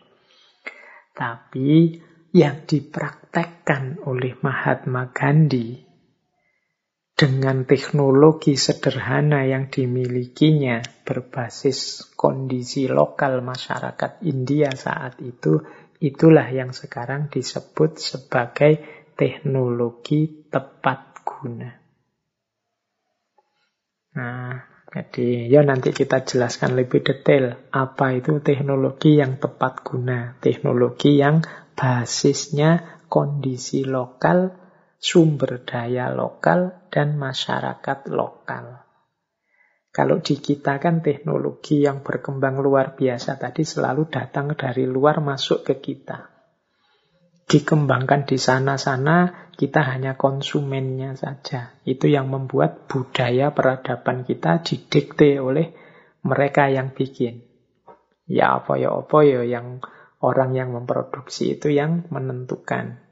Tapi 1.12 2.00
yang 2.32 2.64
dipraktekkan 2.64 4.04
oleh 4.08 4.36
Mahatma 4.40 5.12
Gandhi 5.12 5.85
dengan 7.16 7.64
teknologi 7.64 8.60
sederhana 8.60 9.48
yang 9.48 9.72
dimilikinya 9.72 10.84
berbasis 11.00 12.12
kondisi 12.12 12.92
lokal 12.92 13.40
masyarakat 13.40 14.20
India 14.28 14.68
saat 14.76 15.16
itu, 15.24 15.64
itulah 16.04 16.44
yang 16.52 16.76
sekarang 16.76 17.32
disebut 17.32 17.96
sebagai 17.96 18.84
teknologi 19.16 20.44
tepat 20.52 21.24
guna. 21.24 21.72
Nah, 24.20 24.52
jadi 24.92 25.48
ya 25.48 25.64
nanti 25.64 25.96
kita 25.96 26.20
jelaskan 26.20 26.76
lebih 26.76 27.00
detail 27.00 27.72
apa 27.72 28.12
itu 28.12 28.44
teknologi 28.44 29.16
yang 29.16 29.40
tepat 29.40 29.80
guna, 29.80 30.36
teknologi 30.44 31.16
yang 31.16 31.40
basisnya 31.72 33.00
kondisi 33.08 33.88
lokal 33.88 34.65
sumber 35.06 35.62
daya 35.62 36.10
lokal 36.10 36.90
dan 36.90 37.14
masyarakat 37.14 38.10
lokal. 38.10 38.82
Kalau 39.94 40.18
di 40.18 40.42
kita 40.42 40.82
kan 40.82 40.98
teknologi 40.98 41.86
yang 41.86 42.02
berkembang 42.02 42.58
luar 42.58 42.98
biasa 42.98 43.38
tadi 43.38 43.62
selalu 43.62 44.10
datang 44.10 44.58
dari 44.58 44.82
luar 44.82 45.22
masuk 45.22 45.62
ke 45.62 45.78
kita. 45.78 46.26
Dikembangkan 47.46 48.26
di 48.26 48.34
sana-sana, 48.34 49.46
kita 49.54 49.86
hanya 49.86 50.18
konsumennya 50.18 51.14
saja. 51.14 51.78
Itu 51.86 52.10
yang 52.10 52.26
membuat 52.26 52.90
budaya 52.90 53.54
peradaban 53.54 54.26
kita 54.26 54.66
didikte 54.66 55.38
oleh 55.38 55.70
mereka 56.26 56.66
yang 56.66 56.90
bikin. 56.90 57.46
Ya 58.26 58.58
apa 58.58 58.74
ya 58.74 58.90
apa 58.90 59.22
ya 59.22 59.46
yang 59.46 59.78
orang 60.18 60.58
yang 60.58 60.74
memproduksi 60.74 61.54
itu 61.54 61.70
yang 61.70 62.10
menentukan 62.10 63.06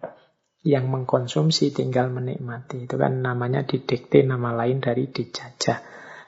yang 0.64 0.88
mengkonsumsi 0.88 1.76
tinggal 1.76 2.08
menikmati. 2.08 2.88
Itu 2.88 2.96
kan 2.96 3.20
namanya 3.20 3.68
didikte 3.68 4.24
nama 4.24 4.56
lain 4.56 4.80
dari 4.80 5.12
dijajah. 5.12 5.78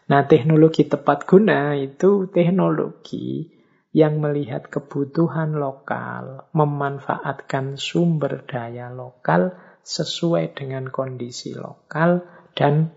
Nah, 0.07 0.23
teknologi 0.29 0.87
tepat 0.87 1.27
guna 1.27 1.75
itu 1.75 2.31
teknologi 2.31 3.51
yang 3.97 4.21
melihat 4.21 4.69
kebutuhan 4.69 5.57
lokal, 5.57 6.53
memanfaatkan 6.53 7.81
sumber 7.81 8.45
daya 8.45 8.93
lokal 8.93 9.57
sesuai 9.83 10.53
dengan 10.53 10.93
kondisi 10.93 11.57
lokal 11.57 12.21
dan 12.53 12.93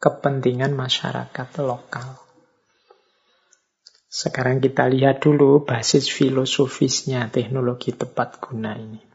kepentingan 0.00 0.72
masyarakat 0.72 1.48
lokal. 1.60 2.18
Sekarang 4.08 4.64
kita 4.64 4.88
lihat 4.88 5.20
dulu 5.20 5.66
basis 5.68 6.08
filosofisnya 6.08 7.28
teknologi 7.28 7.92
tepat 7.92 8.40
guna 8.40 8.78
ini. 8.78 9.13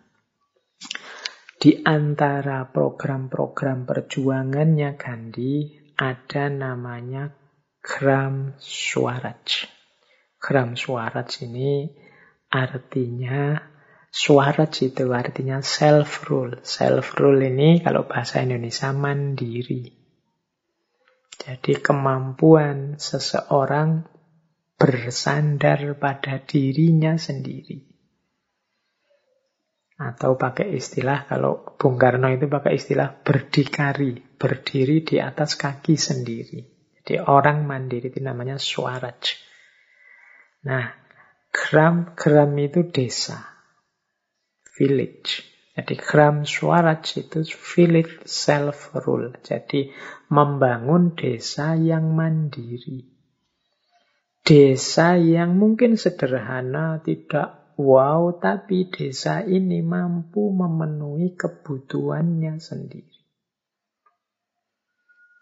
Di 1.60 1.76
antara 1.84 2.64
program-program 2.72 3.84
perjuangannya 3.84 4.95
Gandhi 4.95 5.76
ada 5.99 6.48
namanya 6.48 7.36
Gram 7.84 8.56
Swaraj. 8.56 9.68
Gram 10.40 10.80
Swaraj 10.80 11.44
ini 11.44 11.91
artinya 12.48 13.60
Swaraj 14.07 14.88
itu 14.88 15.11
artinya 15.11 15.60
self 15.60 16.31
rule. 16.31 16.64
Self 16.64 17.19
rule 17.19 17.52
ini 17.52 17.84
kalau 17.84 18.07
bahasa 18.07 18.40
Indonesia 18.40 18.95
mandiri. 18.95 19.99
Jadi 21.36 21.76
kemampuan 21.84 22.95
seseorang 22.95 24.07
bersandar 24.80 25.84
pada 25.99 26.40
dirinya 26.40 27.19
sendiri. 27.19 27.89
Atau 29.99 30.39
pakai 30.39 30.80
istilah, 30.80 31.27
kalau 31.27 31.76
Bung 31.76 31.99
Karno 31.99 32.31
itu 32.31 32.47
pakai 32.47 32.80
istilah 32.80 33.19
berdikari, 33.19 34.15
berdiri 34.39 35.03
di 35.03 35.19
atas 35.19 35.59
kaki 35.59 35.99
sendiri. 35.99 36.63
Jadi 36.95 37.19
orang 37.19 37.67
mandiri 37.67 38.07
itu 38.07 38.23
namanya 38.23 38.55
swaraj. 38.55 39.35
Nah, 40.63 40.95
gram, 41.51 42.15
gram 42.15 42.51
itu 42.55 42.88
desa, 42.88 43.43
village. 44.80 45.43
Jadi 45.76 45.95
gram 45.99 46.47
swaraj 46.47 47.19
itu 47.19 47.43
village 47.43 48.23
self-rule. 48.23 49.35
Jadi 49.43 49.91
membangun 50.31 51.11
desa 51.11 51.76
yang 51.76 52.15
mandiri. 52.15 53.03
Desa 54.47 55.19
yang 55.19 55.59
mungkin 55.59 55.99
sederhana, 55.99 57.03
tidak 57.03 57.59
Wow, 57.80 58.43
tapi 58.43 58.91
desa 58.91 59.39
ini 59.39 59.80
mampu 59.80 60.51
memenuhi 60.51 61.31
kebutuhannya 61.39 62.60
sendiri. 62.60 63.15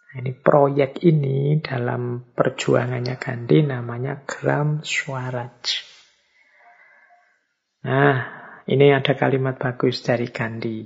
Nah, 0.05 0.15
ini 0.21 0.37
proyek 0.37 1.01
ini 1.01 1.57
dalam 1.65 2.29
perjuangannya 2.37 3.17
Gandhi 3.17 3.65
namanya 3.65 4.21
Gram 4.29 4.85
Swaraj. 4.85 5.65
Nah, 7.89 8.17
ini 8.69 8.85
ada 8.93 9.17
kalimat 9.17 9.57
bagus 9.57 10.05
dari 10.05 10.29
Gandhi. 10.29 10.85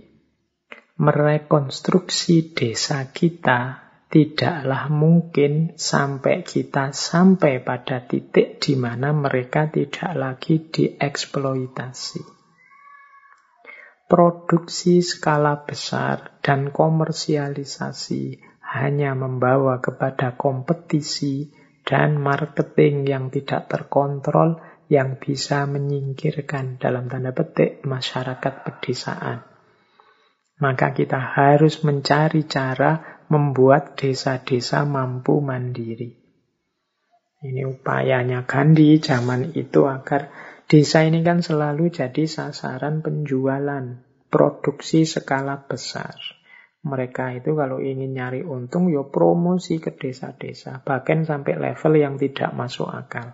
Merekonstruksi 1.03 2.55
desa 2.55 3.11
kita 3.11 3.90
tidaklah 4.11 4.91
mungkin 4.91 5.79
sampai 5.79 6.43
kita 6.43 6.91
sampai 6.91 7.63
pada 7.63 8.03
titik 8.03 8.59
di 8.59 8.75
mana 8.75 9.15
mereka 9.15 9.71
tidak 9.71 10.11
lagi 10.19 10.67
dieksploitasi. 10.67 12.19
Produksi 14.11 14.99
skala 14.99 15.63
besar 15.63 16.43
dan 16.43 16.75
komersialisasi 16.75 18.43
hanya 18.75 19.15
membawa 19.15 19.79
kepada 19.79 20.35
kompetisi 20.35 21.47
dan 21.87 22.19
marketing 22.19 23.07
yang 23.07 23.31
tidak 23.31 23.71
terkontrol 23.71 24.59
yang 24.91 25.15
bisa 25.15 25.63
menyingkirkan 25.63 26.75
dalam 26.75 27.07
tanda 27.07 27.31
petik 27.31 27.87
masyarakat 27.87 28.53
pedesaan. 28.67 29.50
Maka 30.61 30.93
kita 30.93 31.17
harus 31.17 31.81
mencari 31.81 32.45
cara 32.45 33.25
membuat 33.33 33.97
desa-desa 33.97 34.85
mampu 34.85 35.41
mandiri. 35.41 36.21
Ini 37.41 37.65
upayanya 37.65 38.45
Gandhi 38.45 39.01
zaman 39.01 39.57
itu 39.57 39.89
agar 39.89 40.29
desa 40.69 41.01
ini 41.01 41.25
kan 41.25 41.41
selalu 41.41 41.89
jadi 41.89 42.29
sasaran 42.29 43.01
penjualan 43.01 44.05
produksi 44.29 45.09
skala 45.09 45.65
besar. 45.65 46.13
Mereka 46.85 47.41
itu 47.41 47.57
kalau 47.57 47.81
ingin 47.81 48.13
nyari 48.13 48.41
untung, 48.45 48.93
ya 48.93 49.05
promosi 49.05 49.81
ke 49.81 49.97
desa-desa. 49.97 50.85
Bahkan 50.85 51.25
sampai 51.25 51.57
level 51.57 51.93
yang 51.97 52.21
tidak 52.21 52.53
masuk 52.53 52.89
akal 52.89 53.33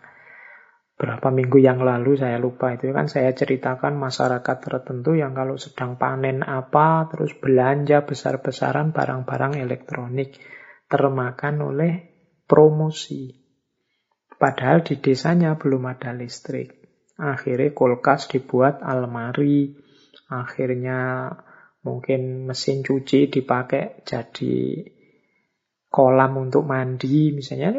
berapa 0.97 1.29
minggu 1.29 1.61
yang 1.61 1.85
lalu 1.85 2.17
saya 2.17 2.41
lupa 2.41 2.73
itu 2.73 2.89
kan 2.89 3.05
saya 3.05 3.29
ceritakan 3.29 3.93
masyarakat 4.01 4.57
tertentu 4.57 5.13
yang 5.13 5.37
kalau 5.37 5.53
sedang 5.53 5.93
panen 5.93 6.41
apa 6.41 7.05
terus 7.13 7.37
belanja 7.37 8.01
besar-besaran 8.01 8.97
barang-barang 8.97 9.61
elektronik 9.61 10.41
termakan 10.89 11.55
oleh 11.61 11.93
promosi. 12.49 13.29
Padahal 14.37 14.81
di 14.81 14.97
desanya 14.97 15.53
belum 15.53 15.85
ada 15.85 16.17
listrik. 16.17 16.73
Akhirnya 17.17 17.73
kulkas 17.73 18.29
dibuat 18.29 18.81
almari, 18.81 19.73
akhirnya 20.29 21.29
mungkin 21.81 22.45
mesin 22.45 22.81
cuci 22.81 23.29
dipakai 23.29 24.05
jadi 24.05 24.85
kolam 25.89 26.37
untuk 26.41 26.65
mandi 26.65 27.33
misalnya. 27.33 27.73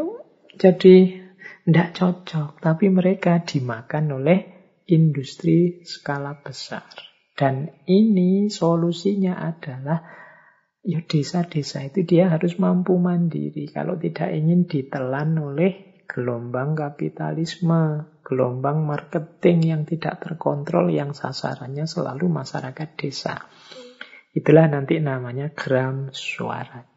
Jadi 0.58 1.27
tidak 1.68 1.92
cocok, 1.92 2.64
tapi 2.64 2.88
mereka 2.88 3.44
dimakan 3.44 4.16
oleh 4.16 4.40
industri 4.88 5.84
skala 5.84 6.40
besar. 6.40 6.88
Dan 7.36 7.84
ini 7.84 8.48
solusinya 8.48 9.36
adalah 9.36 10.00
ya 10.80 11.04
desa-desa 11.04 11.84
itu 11.84 12.08
dia 12.08 12.32
harus 12.32 12.56
mampu 12.56 12.96
mandiri. 12.96 13.68
Kalau 13.68 14.00
tidak 14.00 14.32
ingin 14.32 14.64
ditelan 14.64 15.36
oleh 15.36 16.00
gelombang 16.08 16.72
kapitalisme, 16.72 18.16
gelombang 18.24 18.88
marketing 18.88 19.68
yang 19.68 19.82
tidak 19.84 20.24
terkontrol 20.24 20.88
yang 20.88 21.12
sasarannya 21.12 21.84
selalu 21.84 22.32
masyarakat 22.32 22.96
desa. 22.96 23.44
Itulah 24.32 24.72
nanti 24.72 25.04
namanya 25.04 25.52
Gram 25.52 26.08
Swaraj. 26.16 26.96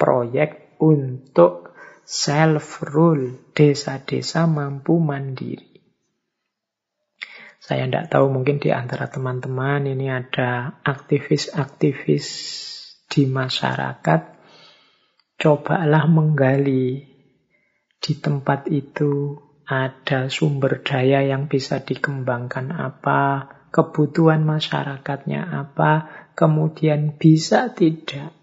Proyek 0.00 0.80
untuk 0.80 1.71
self-rule, 2.02 3.54
desa-desa 3.54 4.44
mampu 4.50 4.98
mandiri. 4.98 5.72
Saya 7.62 7.86
tidak 7.86 8.10
tahu 8.10 8.26
mungkin 8.26 8.58
di 8.58 8.74
antara 8.74 9.06
teman-teman 9.06 9.86
ini 9.86 10.10
ada 10.10 10.82
aktivis-aktivis 10.82 12.26
di 13.06 13.30
masyarakat. 13.30 14.20
Cobalah 15.38 16.10
menggali 16.10 17.06
di 18.02 18.12
tempat 18.18 18.66
itu 18.66 19.38
ada 19.62 20.26
sumber 20.26 20.82
daya 20.82 21.22
yang 21.22 21.46
bisa 21.46 21.78
dikembangkan 21.86 22.74
apa, 22.74 23.46
kebutuhan 23.70 24.42
masyarakatnya 24.42 25.46
apa, 25.46 26.10
kemudian 26.34 27.14
bisa 27.14 27.70
tidak 27.70 28.41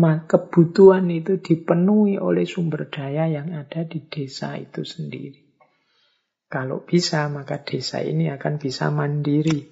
kebutuhan 0.00 1.10
itu 1.10 1.42
dipenuhi 1.42 2.16
oleh 2.22 2.46
sumber 2.46 2.86
daya 2.86 3.26
yang 3.26 3.50
ada 3.54 3.82
di 3.82 4.04
desa 4.06 4.54
itu 4.54 4.86
sendiri. 4.86 5.48
Kalau 6.48 6.80
bisa, 6.80 7.28
maka 7.28 7.60
desa 7.60 8.00
ini 8.00 8.32
akan 8.32 8.56
bisa 8.56 8.88
mandiri. 8.88 9.68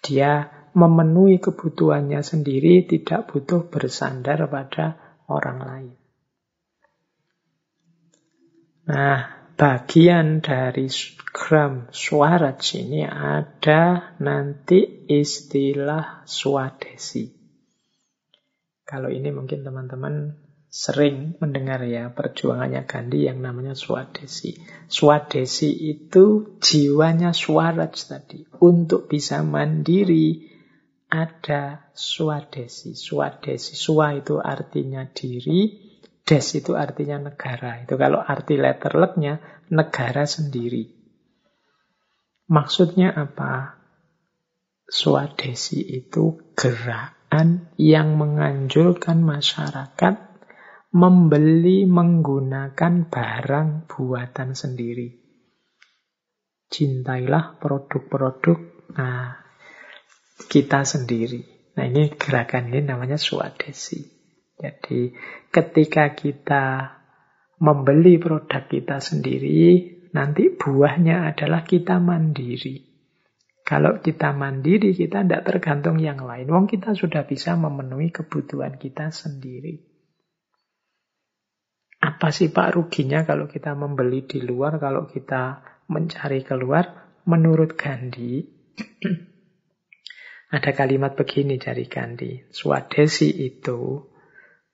Dia 0.00 0.48
memenuhi 0.72 1.36
kebutuhannya 1.36 2.24
sendiri, 2.24 2.88
tidak 2.88 3.28
butuh 3.28 3.68
bersandar 3.68 4.48
pada 4.48 5.18
orang 5.28 5.58
lain. 5.60 5.94
Nah, 8.88 9.52
bagian 9.54 10.40
dari 10.40 10.88
gram 11.30 11.92
swaraj 11.92 12.76
ini 12.76 13.04
ada 13.04 14.16
nanti 14.16 15.06
istilah 15.12 16.24
swadesi. 16.24 17.41
Kalau 18.92 19.08
ini 19.08 19.32
mungkin 19.32 19.64
teman-teman 19.64 20.36
sering 20.68 21.40
mendengar 21.40 21.80
ya 21.88 22.12
perjuangannya 22.12 22.84
Gandhi 22.84 23.24
yang 23.24 23.40
namanya 23.40 23.72
Swadesi. 23.72 24.60
Swadesi 24.84 25.72
itu 25.72 26.56
jiwanya 26.60 27.32
Swaraj 27.32 27.96
tadi. 28.04 28.44
Untuk 28.60 29.08
bisa 29.08 29.40
mandiri 29.40 30.44
ada 31.08 31.88
Swadesi. 31.96 32.92
Swadesi. 32.92 33.80
Swa 33.80 34.12
itu 34.12 34.36
artinya 34.36 35.08
diri, 35.08 35.72
des 36.28 36.46
itu 36.52 36.76
artinya 36.76 37.32
negara. 37.32 37.80
Itu 37.80 37.96
kalau 37.96 38.20
arti 38.20 38.60
letter 38.60 38.92
letternya 39.00 39.40
negara 39.72 40.28
sendiri. 40.28 40.84
Maksudnya 42.52 43.16
apa? 43.16 43.80
Swadesi 44.84 45.80
itu 45.80 46.52
gerak 46.52 47.21
yang 47.80 48.20
menganjurkan 48.20 49.24
masyarakat 49.24 50.14
membeli 50.92 51.88
menggunakan 51.88 53.08
barang 53.08 53.88
buatan 53.88 54.52
sendiri. 54.52 55.08
Cintailah 56.68 57.56
produk-produk 57.56 58.58
nah, 58.92 59.40
kita 60.48 60.84
sendiri. 60.84 61.72
Nah 61.72 61.84
ini 61.88 62.12
gerakan 62.12 62.68
ini 62.68 62.84
namanya 62.84 63.16
swadesi. 63.16 64.04
Jadi 64.60 65.16
ketika 65.48 66.12
kita 66.12 66.64
membeli 67.64 68.20
produk 68.20 68.68
kita 68.68 69.00
sendiri, 69.00 70.04
nanti 70.12 70.52
buahnya 70.52 71.32
adalah 71.32 71.64
kita 71.64 71.96
mandiri. 71.96 72.91
Kalau 73.62 74.02
kita 74.02 74.34
mandiri, 74.34 74.90
kita 74.90 75.22
tidak 75.22 75.46
tergantung 75.46 76.02
yang 76.02 76.18
lain. 76.18 76.50
Wong 76.50 76.66
kita 76.66 76.98
sudah 76.98 77.22
bisa 77.22 77.54
memenuhi 77.54 78.10
kebutuhan 78.10 78.74
kita 78.74 79.14
sendiri. 79.14 79.78
Apa 82.02 82.34
sih 82.34 82.50
Pak 82.50 82.74
ruginya 82.74 83.22
kalau 83.22 83.46
kita 83.46 83.78
membeli 83.78 84.26
di 84.26 84.42
luar, 84.42 84.82
kalau 84.82 85.06
kita 85.06 85.62
mencari 85.86 86.42
keluar? 86.42 87.14
Menurut 87.22 87.78
Gandhi, 87.78 88.42
ada 90.56 90.70
kalimat 90.74 91.14
begini 91.14 91.54
dari 91.62 91.86
Gandhi. 91.86 92.50
Swadesi 92.50 93.30
itu 93.46 94.10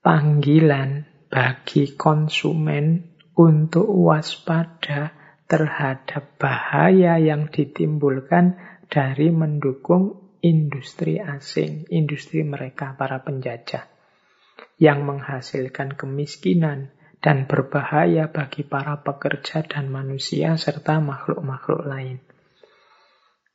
panggilan 0.00 1.04
bagi 1.28 1.92
konsumen 1.92 3.12
untuk 3.36 3.84
waspada 3.84 5.12
terhadap 5.44 6.40
bahaya 6.40 7.20
yang 7.20 7.52
ditimbulkan 7.52 8.56
dari 8.88 9.28
mendukung 9.28 10.32
industri 10.40 11.20
asing, 11.20 11.84
industri 11.92 12.40
mereka, 12.40 12.96
para 12.96 13.20
penjajah, 13.20 13.84
yang 14.80 15.04
menghasilkan 15.04 15.92
kemiskinan 15.94 16.90
dan 17.20 17.44
berbahaya 17.44 18.32
bagi 18.32 18.64
para 18.64 19.04
pekerja 19.04 19.66
dan 19.66 19.92
manusia 19.92 20.56
serta 20.56 21.02
makhluk-makhluk 21.04 21.82
lain. 21.84 22.18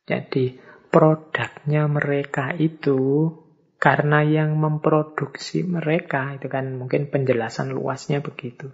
Jadi 0.04 0.60
produknya 0.92 1.90
mereka 1.90 2.52
itu 2.54 3.32
karena 3.80 4.22
yang 4.22 4.54
memproduksi 4.54 5.64
mereka 5.64 6.36
itu 6.36 6.46
kan 6.46 6.76
mungkin 6.76 7.10
penjelasan 7.10 7.72
luasnya 7.72 8.22
begitu 8.22 8.70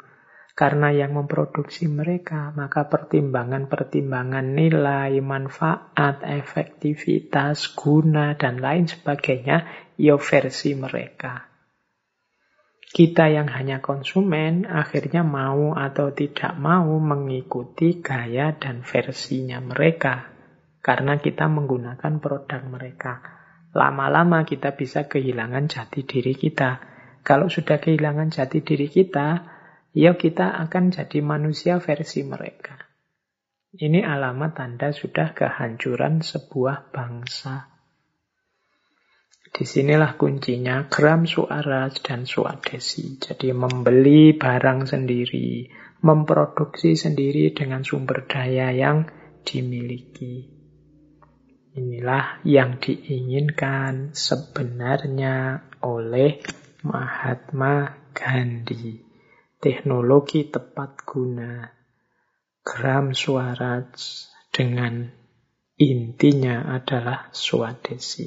karena 0.61 0.93
yang 0.93 1.17
memproduksi 1.17 1.89
mereka, 1.89 2.53
maka 2.53 2.85
pertimbangan-pertimbangan 2.85 4.45
nilai, 4.45 5.17
manfaat, 5.25 6.21
efektivitas, 6.21 7.73
guna, 7.73 8.37
dan 8.37 8.61
lain 8.61 8.85
sebagainya, 8.85 9.65
ya 9.97 10.21
versi 10.21 10.77
mereka. 10.77 11.49
Kita 12.93 13.33
yang 13.33 13.49
hanya 13.49 13.81
konsumen 13.81 14.69
akhirnya 14.69 15.25
mau 15.25 15.73
atau 15.73 16.13
tidak 16.13 16.53
mau 16.61 16.93
mengikuti 17.01 18.05
gaya 18.05 18.53
dan 18.53 18.85
versinya 18.85 19.65
mereka. 19.65 20.29
Karena 20.85 21.17
kita 21.17 21.49
menggunakan 21.49 22.21
produk 22.21 22.61
mereka. 22.69 23.25
Lama-lama 23.73 24.45
kita 24.45 24.77
bisa 24.77 25.09
kehilangan 25.09 25.73
jati 25.73 26.05
diri 26.05 26.37
kita. 26.37 26.85
Kalau 27.25 27.49
sudah 27.49 27.81
kehilangan 27.81 28.29
jati 28.29 28.61
diri 28.61 28.91
kita, 28.91 29.60
ya 29.97 30.15
kita 30.15 30.55
akan 30.67 30.95
jadi 30.95 31.19
manusia 31.23 31.83
versi 31.83 32.23
mereka. 32.23 32.91
Ini 33.71 34.03
alamat 34.03 34.59
tanda 34.59 34.91
sudah 34.91 35.31
kehancuran 35.31 36.27
sebuah 36.27 36.91
bangsa. 36.91 37.71
Di 39.51 39.67
sinilah 39.67 40.15
kuncinya 40.15 40.87
gram 40.87 41.27
suara 41.27 41.91
dan 41.91 42.27
suadesi. 42.27 43.19
Jadi 43.19 43.51
membeli 43.51 44.35
barang 44.35 44.87
sendiri, 44.87 45.67
memproduksi 46.07 46.95
sendiri 46.95 47.51
dengan 47.55 47.83
sumber 47.83 48.27
daya 48.31 48.71
yang 48.71 49.07
dimiliki. 49.43 50.51
Inilah 51.75 52.43
yang 52.43 52.83
diinginkan 52.83 54.15
sebenarnya 54.15 55.67
oleh 55.83 56.43
Mahatma 56.83 58.11
Gandhi. 58.11 59.10
Teknologi 59.61 60.49
tepat 60.49 61.05
guna. 61.05 61.69
Gram 62.65 63.13
Swaraj 63.13 63.93
dengan 64.49 65.05
intinya 65.77 66.65
adalah 66.65 67.29
swadesi. 67.29 68.25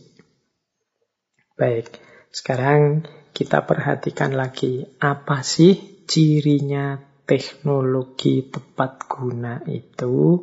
Baik, 1.57 1.97
sekarang 2.29 3.09
kita 3.33 3.65
perhatikan 3.65 4.37
lagi 4.37 4.85
apa 5.01 5.41
sih 5.41 6.05
cirinya 6.05 7.01
teknologi 7.25 8.45
tepat 8.53 9.09
guna 9.09 9.65
itu. 9.65 10.37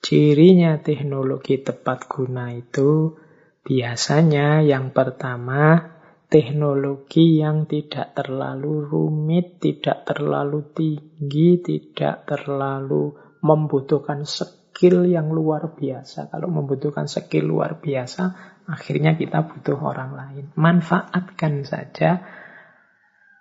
Cirinya 0.00 0.80
teknologi 0.80 1.60
tepat 1.60 2.08
guna 2.08 2.56
itu 2.56 3.20
biasanya 3.68 4.64
yang 4.64 4.96
pertama 4.96 5.99
teknologi 6.30 7.42
yang 7.42 7.66
tidak 7.66 8.14
terlalu 8.14 8.86
rumit, 8.86 9.58
tidak 9.58 10.06
terlalu 10.06 10.70
tinggi, 10.70 11.58
tidak 11.58 12.22
terlalu 12.22 13.18
membutuhkan 13.42 14.22
skill 14.22 15.10
yang 15.10 15.34
luar 15.34 15.74
biasa. 15.74 16.30
Kalau 16.30 16.46
membutuhkan 16.46 17.10
skill 17.10 17.50
luar 17.50 17.82
biasa, 17.82 18.22
akhirnya 18.70 19.18
kita 19.18 19.42
butuh 19.42 19.76
orang 19.82 20.14
lain. 20.14 20.44
Manfaatkan 20.54 21.66
saja 21.66 22.22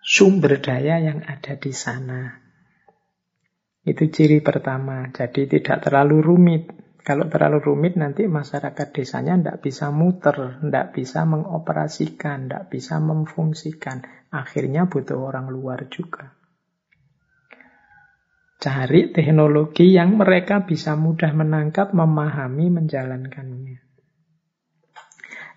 sumber 0.01 0.57
daya 0.57 0.97
yang 0.97 1.21
ada 1.21 1.61
di 1.61 1.69
sana. 1.69 2.41
Itu 3.85 4.09
ciri 4.09 4.41
pertama. 4.41 5.13
Jadi 5.13 5.45
tidak 5.45 5.85
terlalu 5.85 6.25
rumit. 6.25 6.88
Kalau 6.99 7.31
terlalu 7.31 7.63
rumit 7.63 7.95
nanti 7.95 8.27
masyarakat 8.27 8.87
desanya 8.91 9.39
tidak 9.39 9.57
bisa 9.63 9.87
muter, 9.89 10.59
tidak 10.59 10.91
bisa 10.91 11.23
mengoperasikan, 11.23 12.45
tidak 12.45 12.67
bisa 12.67 12.99
memfungsikan. 12.99 14.03
Akhirnya 14.29 14.85
butuh 14.85 15.17
orang 15.17 15.47
luar 15.47 15.87
juga. 15.87 16.35
Cari 18.59 19.15
teknologi 19.15 19.95
yang 19.95 20.19
mereka 20.19 20.67
bisa 20.67 20.99
mudah 20.99 21.31
menangkap, 21.31 21.95
memahami, 21.95 22.67
menjalankannya. 22.67 23.79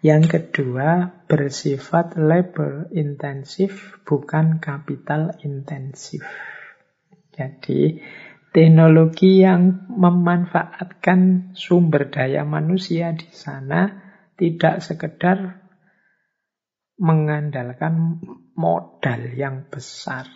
Yang 0.03 0.25
kedua, 0.31 1.11
bersifat 1.27 2.15
labor 2.19 2.91
intensif, 2.95 3.99
bukan 4.07 4.63
kapital 4.63 5.35
intensif. 5.43 6.23
Jadi, 7.35 8.03
Teknologi 8.53 9.41
yang 9.41 9.89
memanfaatkan 9.89 11.53
sumber 11.57 12.13
daya 12.13 12.45
manusia 12.45 13.17
di 13.17 13.33
sana 13.33 13.89
tidak 14.37 14.85
sekedar 14.85 15.65
mengandalkan 17.01 18.21
modal 18.53 19.33
yang 19.33 19.65
besar. 19.73 20.29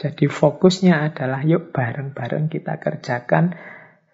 Jadi 0.00 0.26
fokusnya 0.26 1.12
adalah 1.12 1.44
yuk 1.44 1.76
bareng-bareng 1.76 2.48
kita 2.48 2.80
kerjakan 2.80 3.52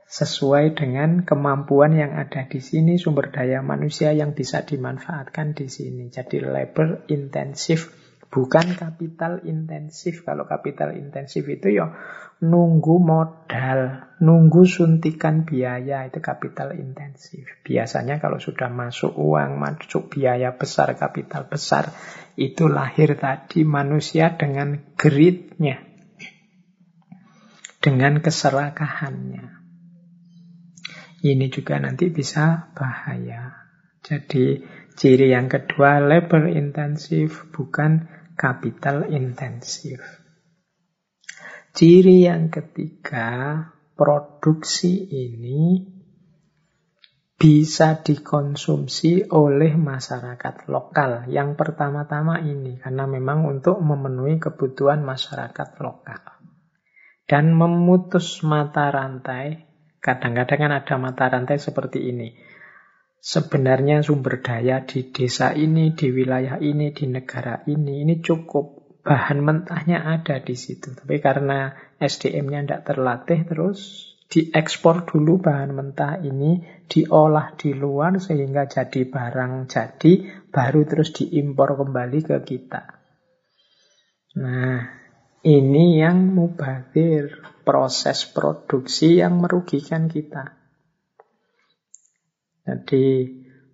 sesuai 0.08 0.74
dengan 0.74 1.22
kemampuan 1.22 1.94
yang 1.94 2.16
ada 2.16 2.48
di 2.48 2.58
sini, 2.58 2.98
sumber 2.98 3.30
daya 3.30 3.62
manusia 3.62 4.10
yang 4.10 4.34
bisa 4.34 4.66
dimanfaatkan 4.66 5.54
di 5.54 5.70
sini. 5.70 6.10
Jadi 6.10 6.42
labor 6.42 7.06
intensif 7.06 7.97
bukan 8.28 8.76
kapital 8.76 9.44
intensif. 9.44 10.24
Kalau 10.24 10.44
kapital 10.44 10.96
intensif 10.96 11.48
itu 11.48 11.72
ya 11.72 11.92
nunggu 12.38 13.02
modal, 13.02 14.14
nunggu 14.22 14.62
suntikan 14.62 15.42
biaya 15.42 16.06
itu 16.06 16.22
kapital 16.22 16.76
intensif. 16.78 17.48
Biasanya 17.66 18.22
kalau 18.22 18.38
sudah 18.38 18.70
masuk 18.70 19.16
uang, 19.18 19.58
masuk 19.58 20.12
biaya 20.12 20.54
besar, 20.54 20.94
kapital 20.94 21.50
besar, 21.50 21.90
itu 22.38 22.70
lahir 22.70 23.18
tadi 23.18 23.66
manusia 23.66 24.38
dengan 24.38 24.94
gritnya, 24.94 25.82
dengan 27.82 28.22
keserakahannya. 28.22 29.58
Ini 31.18 31.50
juga 31.50 31.82
nanti 31.82 32.14
bisa 32.14 32.70
bahaya. 32.78 33.66
Jadi 34.06 34.62
ciri 34.94 35.34
yang 35.34 35.50
kedua 35.50 35.98
labor 35.98 36.46
intensif 36.46 37.50
bukan 37.50 38.17
kapital 38.38 39.10
intensif. 39.10 39.98
Ciri 41.74 42.24
yang 42.24 42.48
ketiga, 42.48 43.60
produksi 43.98 45.10
ini 45.10 45.82
bisa 47.38 48.02
dikonsumsi 48.02 49.30
oleh 49.30 49.74
masyarakat 49.78 50.70
lokal. 50.70 51.30
Yang 51.30 51.54
pertama-tama 51.54 52.42
ini, 52.42 52.78
karena 52.78 53.06
memang 53.06 53.46
untuk 53.46 53.78
memenuhi 53.78 54.42
kebutuhan 54.42 55.02
masyarakat 55.02 55.68
lokal. 55.82 56.22
Dan 57.28 57.54
memutus 57.54 58.42
mata 58.46 58.90
rantai, 58.90 59.66
kadang-kadang 60.02 60.58
kan 60.66 60.72
ada 60.82 60.94
mata 60.98 61.30
rantai 61.30 61.58
seperti 61.62 62.10
ini. 62.10 62.34
Sebenarnya 63.28 64.00
sumber 64.00 64.40
daya 64.40 64.88
di 64.88 65.12
desa 65.12 65.52
ini, 65.52 65.92
di 65.92 66.08
wilayah 66.08 66.56
ini, 66.64 66.96
di 66.96 67.04
negara 67.12 67.60
ini, 67.68 68.00
ini 68.00 68.24
cukup 68.24 68.96
bahan 69.04 69.44
mentahnya 69.44 70.00
ada 70.00 70.40
di 70.40 70.56
situ. 70.56 70.96
Tapi 70.96 71.20
karena 71.20 71.76
SDM-nya 72.00 72.64
tidak 72.64 72.82
terlatih, 72.88 73.44
terus 73.44 73.80
diekspor 74.32 75.04
dulu 75.04 75.44
bahan 75.44 75.76
mentah 75.76 76.16
ini, 76.24 76.64
diolah 76.88 77.52
di 77.52 77.76
luar 77.76 78.16
sehingga 78.16 78.64
jadi 78.64 79.04
barang 79.04 79.68
jadi, 79.68 80.12
baru 80.48 80.80
terus 80.88 81.12
diimpor 81.12 81.76
kembali 81.76 82.20
ke 82.24 82.36
kita. 82.48 82.82
Nah, 84.40 84.88
ini 85.44 86.00
yang 86.00 86.32
mubazir, 86.32 87.44
proses 87.60 88.24
produksi 88.24 89.20
yang 89.20 89.36
merugikan 89.36 90.08
kita. 90.08 90.57
Jadi 92.68 93.24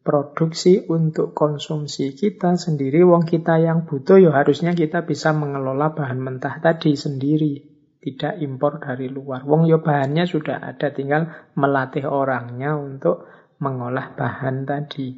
produksi 0.06 0.86
untuk 0.86 1.34
konsumsi 1.34 2.14
kita 2.14 2.54
sendiri, 2.54 3.02
wong 3.02 3.26
kita 3.26 3.58
yang 3.58 3.82
butuh 3.88 4.22
ya 4.22 4.30
harusnya 4.30 4.70
kita 4.70 5.02
bisa 5.02 5.34
mengelola 5.34 5.90
bahan 5.90 6.22
mentah 6.22 6.62
tadi 6.62 6.94
sendiri, 6.94 7.58
tidak 7.98 8.38
impor 8.38 8.78
dari 8.78 9.10
luar. 9.10 9.42
Wong 9.42 9.66
ya 9.66 9.82
bahannya 9.82 10.30
sudah 10.30 10.62
ada, 10.62 10.94
tinggal 10.94 11.26
melatih 11.58 12.06
orangnya 12.06 12.78
untuk 12.78 13.26
mengolah 13.58 14.14
bahan 14.14 14.62
tadi. 14.62 15.08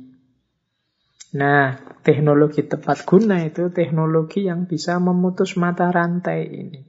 Nah, 1.37 1.77
teknologi 2.01 2.65
tepat 2.65 3.05
guna 3.05 3.45
itu 3.45 3.69
teknologi 3.69 4.49
yang 4.49 4.65
bisa 4.65 4.97
memutus 4.97 5.61
mata 5.61 5.93
rantai 5.93 6.41
ini. 6.49 6.81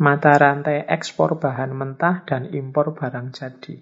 Mata 0.00 0.32
rantai 0.32 0.86
ekspor 0.88 1.36
bahan 1.36 1.76
mentah 1.76 2.24
dan 2.24 2.48
impor 2.54 2.96
barang 2.96 3.36
jadi. 3.36 3.76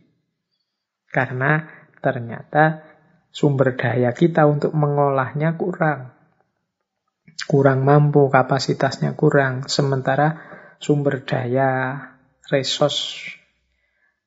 Karena 1.14 1.83
ternyata 2.04 2.84
sumber 3.32 3.80
daya 3.80 4.12
kita 4.12 4.44
untuk 4.44 4.76
mengolahnya 4.76 5.56
kurang. 5.56 6.12
Kurang 7.48 7.88
mampu, 7.88 8.28
kapasitasnya 8.28 9.16
kurang. 9.16 9.64
Sementara 9.66 10.38
sumber 10.76 11.24
daya 11.24 11.96
resource 12.52 13.32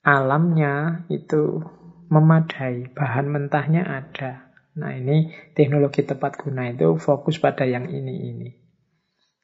alamnya 0.02 1.06
itu 1.14 1.62
memadai, 2.10 2.90
bahan 2.92 3.28
mentahnya 3.30 3.84
ada. 3.86 4.52
Nah 4.78 4.94
ini 4.94 5.34
teknologi 5.54 6.06
tepat 6.06 6.40
guna 6.40 6.70
itu 6.72 6.96
fokus 6.98 7.42
pada 7.42 7.68
yang 7.68 7.90
ini-ini. 7.90 8.56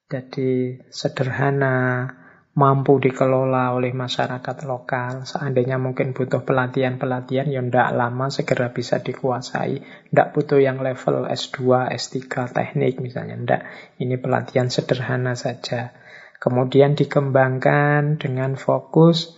Jadi 0.07 0.77
sederhana, 0.93 2.05
mampu 2.53 3.01
dikelola 3.01 3.73
oleh 3.73 3.91
masyarakat 3.97 4.57
lokal. 4.69 5.25
Seandainya 5.25 5.81
mungkin 5.81 6.13
butuh 6.13 6.45
pelatihan-pelatihan, 6.45 7.49
ya 7.49 7.61
tidak 7.65 7.89
lama 7.97 8.30
segera 8.30 8.69
bisa 8.69 9.01
dikuasai. 9.01 9.81
Tidak 10.13 10.27
butuh 10.38 10.61
yang 10.61 10.81
level 10.85 11.25
S2, 11.25 11.89
S3 11.89 12.53
teknik 12.53 13.01
misalnya. 13.01 13.35
Tidak, 13.38 13.61
ini 14.05 14.15
pelatihan 14.21 14.69
sederhana 14.69 15.34
saja. 15.34 15.97
Kemudian 16.38 16.93
dikembangkan 16.93 18.21
dengan 18.21 18.53
fokus 18.59 19.34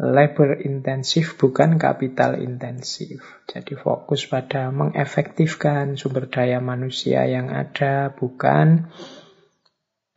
labor 0.00 0.64
intensif 0.64 1.36
bukan 1.36 1.76
kapital 1.76 2.40
intensif. 2.40 3.20
Jadi 3.44 3.76
fokus 3.76 4.24
pada 4.24 4.72
mengefektifkan 4.72 6.00
sumber 6.00 6.32
daya 6.32 6.64
manusia 6.64 7.28
yang 7.28 7.52
ada, 7.52 8.10
bukan 8.16 8.88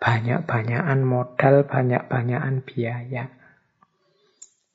banyak-banyakan 0.06 1.02
modal, 1.02 1.66
banyak-banyakan 1.66 2.62
biaya. 2.62 3.26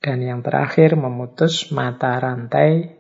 Dan 0.03 0.27
yang 0.27 0.43
terakhir 0.43 0.99
memutus 0.99 1.71
mata 1.71 2.19
rantai 2.19 2.99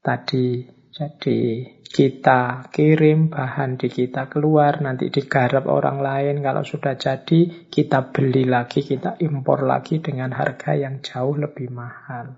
tadi. 0.00 0.64
Jadi 0.96 1.68
kita 1.84 2.72
kirim, 2.72 3.28
bahan 3.28 3.76
di 3.76 3.92
kita 3.92 4.32
keluar, 4.32 4.80
nanti 4.80 5.12
digarap 5.12 5.68
orang 5.68 6.00
lain. 6.00 6.40
Kalau 6.40 6.64
sudah 6.64 6.96
jadi, 6.96 7.68
kita 7.68 8.16
beli 8.16 8.48
lagi, 8.48 8.80
kita 8.80 9.20
impor 9.20 9.68
lagi 9.68 10.00
dengan 10.00 10.32
harga 10.32 10.72
yang 10.72 11.04
jauh 11.04 11.36
lebih 11.36 11.68
mahal. 11.68 12.32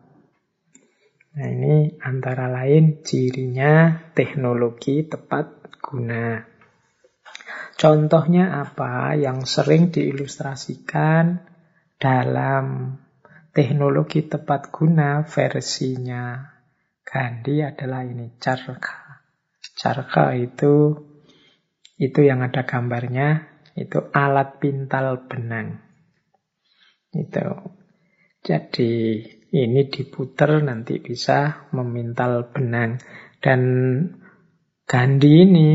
Nah 1.38 1.46
ini 1.46 1.94
antara 2.02 2.50
lain 2.50 3.06
cirinya 3.06 4.10
teknologi 4.10 5.06
tepat 5.06 5.70
guna. 5.78 6.57
Contohnya 7.78 8.58
apa 8.58 9.14
yang 9.14 9.46
sering 9.46 9.94
diilustrasikan 9.94 11.46
dalam 11.94 12.98
teknologi 13.54 14.26
tepat 14.26 14.74
guna 14.74 15.22
versinya 15.22 16.42
Gandhi 17.08 17.64
adalah 17.64 18.04
ini, 18.04 18.36
carka. 18.36 19.24
Carka 19.78 20.36
itu 20.36 20.92
itu 21.96 22.20
yang 22.20 22.44
ada 22.44 22.68
gambarnya, 22.68 23.48
itu 23.78 24.10
alat 24.12 24.60
pintal 24.60 25.24
benang. 25.24 25.80
Itu. 27.14 27.48
Jadi 28.44 29.24
ini 29.54 29.82
diputer 29.88 30.60
nanti 30.60 31.00
bisa 31.00 31.70
memintal 31.72 32.52
benang. 32.52 33.00
Dan 33.40 33.62
Gandhi 34.84 35.32
ini 35.48 35.70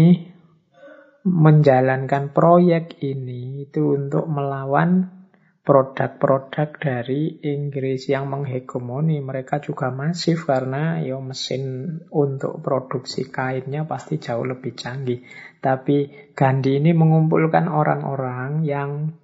menjalankan 1.23 2.35
proyek 2.35 2.99
ini 2.99 3.63
itu 3.63 3.95
untuk 3.95 4.27
melawan 4.27 5.23
produk-produk 5.63 6.75
dari 6.75 7.39
Inggris 7.39 8.11
yang 8.11 8.27
menghegemoni. 8.27 9.23
Mereka 9.23 9.63
juga 9.63 9.95
masif 9.95 10.43
karena 10.43 10.99
yo 10.99 11.23
mesin 11.23 11.97
untuk 12.11 12.59
produksi 12.59 13.31
kainnya 13.31 13.87
pasti 13.87 14.19
jauh 14.19 14.43
lebih 14.43 14.75
canggih. 14.75 15.23
Tapi 15.63 16.31
Gandhi 16.35 16.83
ini 16.83 16.91
mengumpulkan 16.91 17.71
orang-orang 17.71 18.67
yang 18.67 19.15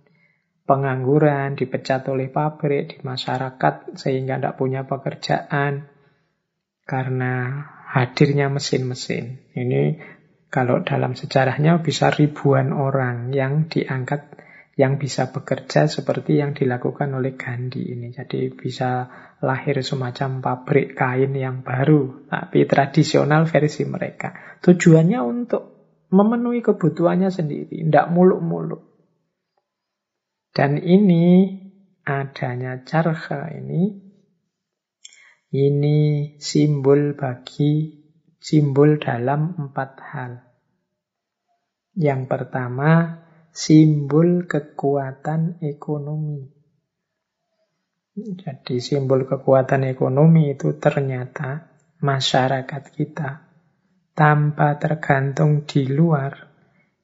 pengangguran, 0.64 1.60
dipecat 1.60 2.08
oleh 2.08 2.32
pabrik, 2.32 2.96
di 2.96 2.98
masyarakat 3.04 4.00
sehingga 4.00 4.40
tidak 4.40 4.56
punya 4.56 4.88
pekerjaan 4.88 5.92
karena 6.88 7.66
hadirnya 7.90 8.48
mesin-mesin. 8.48 9.44
Ini 9.58 9.82
kalau 10.50 10.82
dalam 10.82 11.14
sejarahnya 11.14 11.86
bisa 11.86 12.10
ribuan 12.10 12.74
orang 12.74 13.30
yang 13.30 13.70
diangkat 13.70 14.34
yang 14.80 14.96
bisa 14.96 15.28
bekerja 15.36 15.92
seperti 15.92 16.40
yang 16.40 16.56
dilakukan 16.56 17.12
oleh 17.12 17.36
Gandhi 17.36 17.92
ini. 17.92 18.16
Jadi 18.16 18.48
bisa 18.56 19.12
lahir 19.44 19.84
semacam 19.84 20.40
pabrik 20.40 20.96
kain 20.96 21.36
yang 21.36 21.68
baru, 21.68 22.32
tapi 22.32 22.64
tradisional 22.64 23.44
versi 23.44 23.84
mereka. 23.84 24.32
Tujuannya 24.64 25.20
untuk 25.20 25.64
memenuhi 26.16 26.64
kebutuhannya 26.64 27.28
sendiri, 27.28 27.86
tidak 27.92 28.08
muluk-muluk. 28.08 28.88
Dan 30.56 30.80
ini 30.80 31.60
adanya 32.08 32.80
carha 32.88 33.52
ini, 33.52 34.00
ini 35.52 35.98
simbol 36.40 37.20
bagi 37.20 37.99
simbol 38.40 38.98
dalam 38.98 39.56
empat 39.60 39.92
hal. 40.00 40.32
Yang 42.00 42.22
pertama, 42.32 43.22
simbol 43.52 44.48
kekuatan 44.48 45.60
ekonomi. 45.60 46.48
Jadi 48.20 48.84
simbol 48.84 49.28
kekuatan 49.28 49.88
ekonomi 49.88 50.52
itu 50.52 50.76
ternyata 50.76 51.72
masyarakat 52.00 52.84
kita 52.96 53.30
tanpa 54.16 54.76
tergantung 54.76 55.64
di 55.64 55.88
luar 55.88 56.50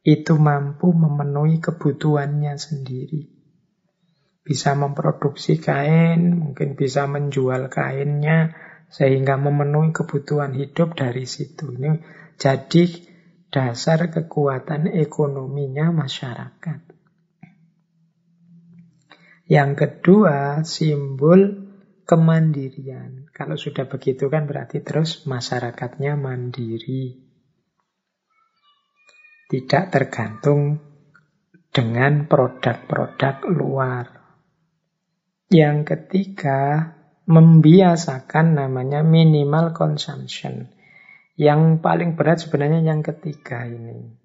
itu 0.05 0.37
mampu 0.37 0.91
memenuhi 0.91 1.63
kebutuhannya 1.63 2.55
sendiri. 2.59 3.31
Bisa 4.45 4.77
memproduksi 4.77 5.57
kain, 5.57 6.37
mungkin 6.37 6.77
bisa 6.77 7.09
menjual 7.09 7.73
kainnya, 7.73 8.53
sehingga 8.89 9.35
memenuhi 9.35 9.91
kebutuhan 9.91 10.55
hidup 10.55 10.95
dari 10.95 11.27
situ. 11.27 11.75
Ini 11.75 11.99
jadi 12.35 12.83
dasar 13.51 14.11
kekuatan 14.11 14.91
ekonominya 14.91 15.91
masyarakat. 15.95 16.81
Yang 19.45 19.71
kedua, 19.77 20.65
simbol 20.65 21.69
kemandirian. 22.09 23.29
Kalau 23.29 23.57
sudah 23.57 23.85
begitu 23.85 24.25
kan 24.29 24.49
berarti 24.49 24.81
terus 24.81 25.25
masyarakatnya 25.29 26.17
mandiri. 26.17 27.21
Tidak 29.45 29.83
tergantung 29.93 30.81
dengan 31.69 32.25
produk-produk 32.25 33.45
luar. 33.51 34.05
Yang 35.53 35.77
ketiga, 35.93 36.89
membiasakan 37.25 38.57
namanya 38.57 39.01
minimal 39.01 39.73
consumption. 39.73 40.69
Yang 41.35 41.83
paling 41.83 42.15
berat 42.15 42.45
sebenarnya 42.45 42.85
yang 42.85 43.03
ketiga 43.03 43.67
ini. 43.67 44.23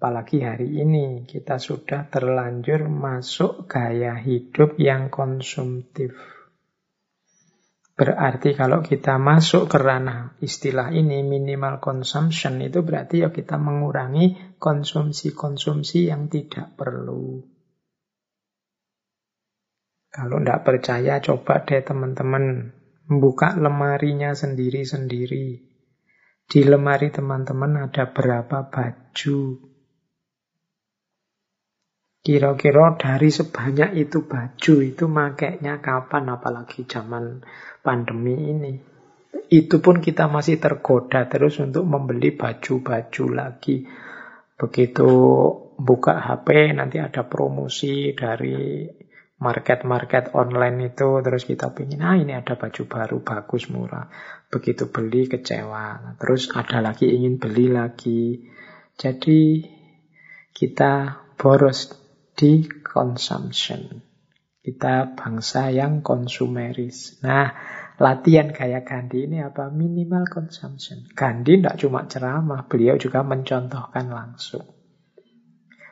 Apalagi 0.00 0.40
hari 0.40 0.80
ini 0.80 1.28
kita 1.28 1.60
sudah 1.60 2.08
terlanjur 2.08 2.88
masuk 2.88 3.68
gaya 3.68 4.16
hidup 4.16 4.80
yang 4.80 5.12
konsumtif. 5.12 6.16
Berarti 8.00 8.56
kalau 8.56 8.80
kita 8.80 9.20
masuk 9.20 9.68
ke 9.68 9.76
ranah 9.76 10.32
istilah 10.40 10.88
ini 10.88 11.20
minimal 11.20 11.84
consumption 11.84 12.56
itu 12.64 12.80
berarti 12.80 13.20
ya 13.20 13.28
kita 13.28 13.60
mengurangi 13.60 14.56
konsumsi-konsumsi 14.56 16.08
yang 16.08 16.32
tidak 16.32 16.80
perlu. 16.80 17.44
Kalau 20.10 20.42
tidak 20.42 20.66
percaya, 20.66 21.22
coba 21.22 21.62
deh 21.62 21.86
teman-teman 21.86 22.74
membuka 23.06 23.54
lemarinya 23.54 24.34
sendiri-sendiri. 24.34 25.70
Di 26.50 26.60
lemari 26.66 27.14
teman-teman 27.14 27.86
ada 27.86 28.10
berapa 28.10 28.66
baju? 28.74 29.70
Kira-kira 32.20 33.00
dari 33.00 33.30
sebanyak 33.32 33.96
itu 33.96 34.26
baju 34.26 34.74
itu 34.82 35.04
makainya 35.06 35.78
kapan 35.78 36.34
apalagi 36.34 36.84
zaman 36.84 37.40
pandemi 37.86 38.34
ini. 38.34 38.74
Itu 39.46 39.78
pun 39.78 40.02
kita 40.02 40.26
masih 40.26 40.58
tergoda 40.58 41.30
terus 41.30 41.62
untuk 41.62 41.86
membeli 41.86 42.34
baju-baju 42.34 43.24
lagi. 43.30 43.86
Begitu 44.58 45.08
buka 45.80 46.20
HP 46.20 46.76
nanti 46.76 47.00
ada 47.00 47.24
promosi 47.24 48.12
dari 48.12 48.84
market-market 49.40 50.36
online 50.36 50.92
itu 50.92 51.24
terus 51.24 51.48
kita 51.48 51.72
pingin 51.72 52.04
ah 52.04 52.12
ini 52.12 52.36
ada 52.36 52.60
baju 52.60 52.82
baru 52.84 53.18
bagus 53.24 53.72
murah. 53.72 54.12
Begitu 54.52 54.92
beli 54.92 55.26
kecewa. 55.32 56.16
Terus 56.20 56.52
ada 56.52 56.84
lagi 56.84 57.08
ingin 57.08 57.40
beli 57.40 57.72
lagi. 57.72 58.44
Jadi 59.00 59.64
kita 60.52 61.24
boros 61.40 61.88
di 62.36 62.68
consumption. 62.84 64.04
Kita 64.60 65.16
bangsa 65.16 65.72
yang 65.72 66.04
konsumeris. 66.04 67.16
Nah 67.24 67.48
latihan 67.96 68.52
kayak 68.52 68.84
Gandhi 68.84 69.24
ini 69.24 69.40
apa? 69.40 69.72
Minimal 69.72 70.28
consumption. 70.28 71.08
Gandhi 71.16 71.56
tidak 71.56 71.80
cuma 71.80 72.04
ceramah 72.04 72.68
beliau 72.68 73.00
juga 73.00 73.24
mencontohkan 73.24 74.12
langsung 74.12 74.79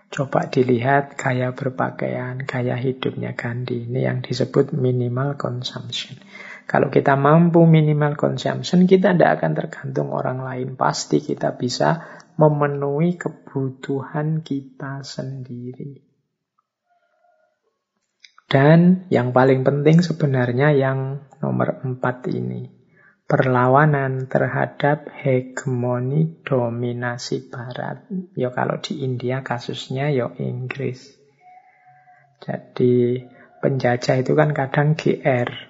Coba 0.09 0.49
dilihat 0.49 1.21
gaya 1.21 1.53
berpakaian, 1.53 2.41
gaya 2.49 2.81
hidupnya 2.81 3.37
Gandhi. 3.37 3.85
Ini 3.85 4.09
yang 4.09 4.19
disebut 4.25 4.73
minimal 4.73 5.37
consumption. 5.37 6.17
Kalau 6.65 6.89
kita 6.89 7.13
mampu 7.13 7.69
minimal 7.69 8.17
consumption, 8.17 8.89
kita 8.89 9.13
tidak 9.13 9.41
akan 9.41 9.53
tergantung 9.53 10.09
orang 10.17 10.41
lain. 10.41 10.81
Pasti 10.81 11.21
kita 11.21 11.61
bisa 11.61 12.25
memenuhi 12.41 13.21
kebutuhan 13.21 14.41
kita 14.41 15.05
sendiri. 15.05 16.01
Dan 18.49 19.05
yang 19.13 19.37
paling 19.37 19.61
penting 19.61 20.01
sebenarnya 20.01 20.73
yang 20.73 21.21
nomor 21.45 21.85
empat 21.85 22.33
ini 22.33 22.78
perlawanan 23.29 24.25
terhadap 24.25 25.13
hegemoni 25.13 26.41
dominasi 26.49 27.53
barat. 27.53 28.09
Ya 28.33 28.49
kalau 28.49 28.81
di 28.81 29.05
India 29.05 29.45
kasusnya 29.45 30.09
ya 30.09 30.33
Inggris. 30.41 31.13
Jadi 32.41 33.21
penjajah 33.61 34.25
itu 34.25 34.33
kan 34.33 34.57
kadang 34.57 34.97
GR. 34.97 35.69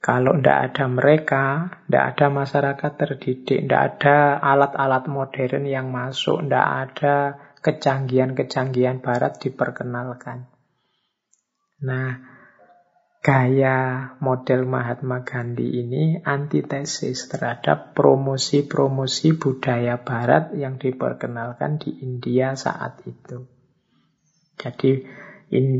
Kalau 0.00 0.32
tidak 0.40 0.72
ada 0.72 0.84
mereka, 0.88 1.44
tidak 1.84 2.04
ada 2.16 2.26
masyarakat 2.32 2.92
terdidik, 2.96 3.68
tidak 3.68 3.82
ada 3.96 4.40
alat-alat 4.40 5.04
modern 5.12 5.68
yang 5.68 5.92
masuk, 5.92 6.40
tidak 6.40 6.68
ada 6.68 7.16
kecanggihan-kecanggihan 7.60 9.04
barat 9.04 9.36
diperkenalkan. 9.36 10.48
Nah, 11.84 12.39
gaya 13.20 14.16
model 14.24 14.64
Mahatma 14.64 15.20
Gandhi 15.28 15.84
ini 15.84 16.16
antitesis 16.24 17.28
terhadap 17.28 17.92
promosi-promosi 17.92 19.36
budaya 19.36 20.00
barat 20.00 20.56
yang 20.56 20.80
diperkenalkan 20.80 21.76
di 21.76 22.00
India 22.00 22.56
saat 22.56 23.04
itu. 23.04 23.44
Jadi 24.56 25.04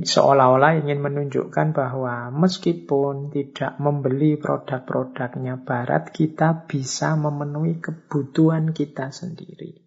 seolah-olah 0.04 0.84
ingin 0.84 1.00
menunjukkan 1.00 1.72
bahwa 1.72 2.28
meskipun 2.28 3.32
tidak 3.32 3.80
membeli 3.80 4.36
produk-produknya 4.36 5.62
barat, 5.64 6.12
kita 6.12 6.68
bisa 6.68 7.16
memenuhi 7.16 7.80
kebutuhan 7.80 8.76
kita 8.76 9.14
sendiri. 9.14 9.80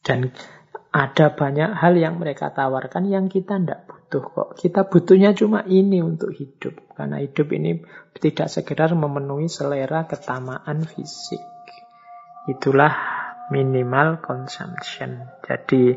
Dan 0.00 0.32
ada 0.94 1.26
banyak 1.34 1.76
hal 1.76 1.92
yang 1.98 2.16
mereka 2.22 2.54
tawarkan 2.54 3.10
yang 3.10 3.26
kita 3.26 3.58
tidak 3.58 3.84
butuh 3.84 4.01
kok. 4.20 4.60
Kita 4.60 4.84
butuhnya 4.84 5.32
cuma 5.32 5.64
ini 5.64 6.04
untuk 6.04 6.36
hidup. 6.36 6.92
Karena 6.92 7.22
hidup 7.22 7.48
ini 7.56 7.80
tidak 8.20 8.52
sekedar 8.52 8.92
memenuhi 8.92 9.48
selera 9.48 10.04
ketamaan 10.04 10.84
fisik. 10.84 11.40
Itulah 12.52 12.92
minimal 13.48 14.20
consumption. 14.20 15.32
Jadi 15.40 15.96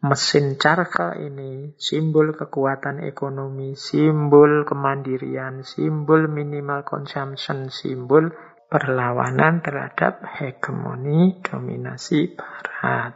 mesin 0.00 0.56
carka 0.56 1.16
ini 1.16 1.76
simbol 1.76 2.32
kekuatan 2.32 3.04
ekonomi, 3.04 3.76
simbol 3.76 4.64
kemandirian, 4.64 5.64
simbol 5.64 6.28
minimal 6.28 6.84
consumption, 6.88 7.68
simbol 7.68 8.32
perlawanan 8.70 9.60
terhadap 9.60 10.24
hegemoni 10.24 11.42
dominasi 11.42 12.32
barat. 12.32 13.12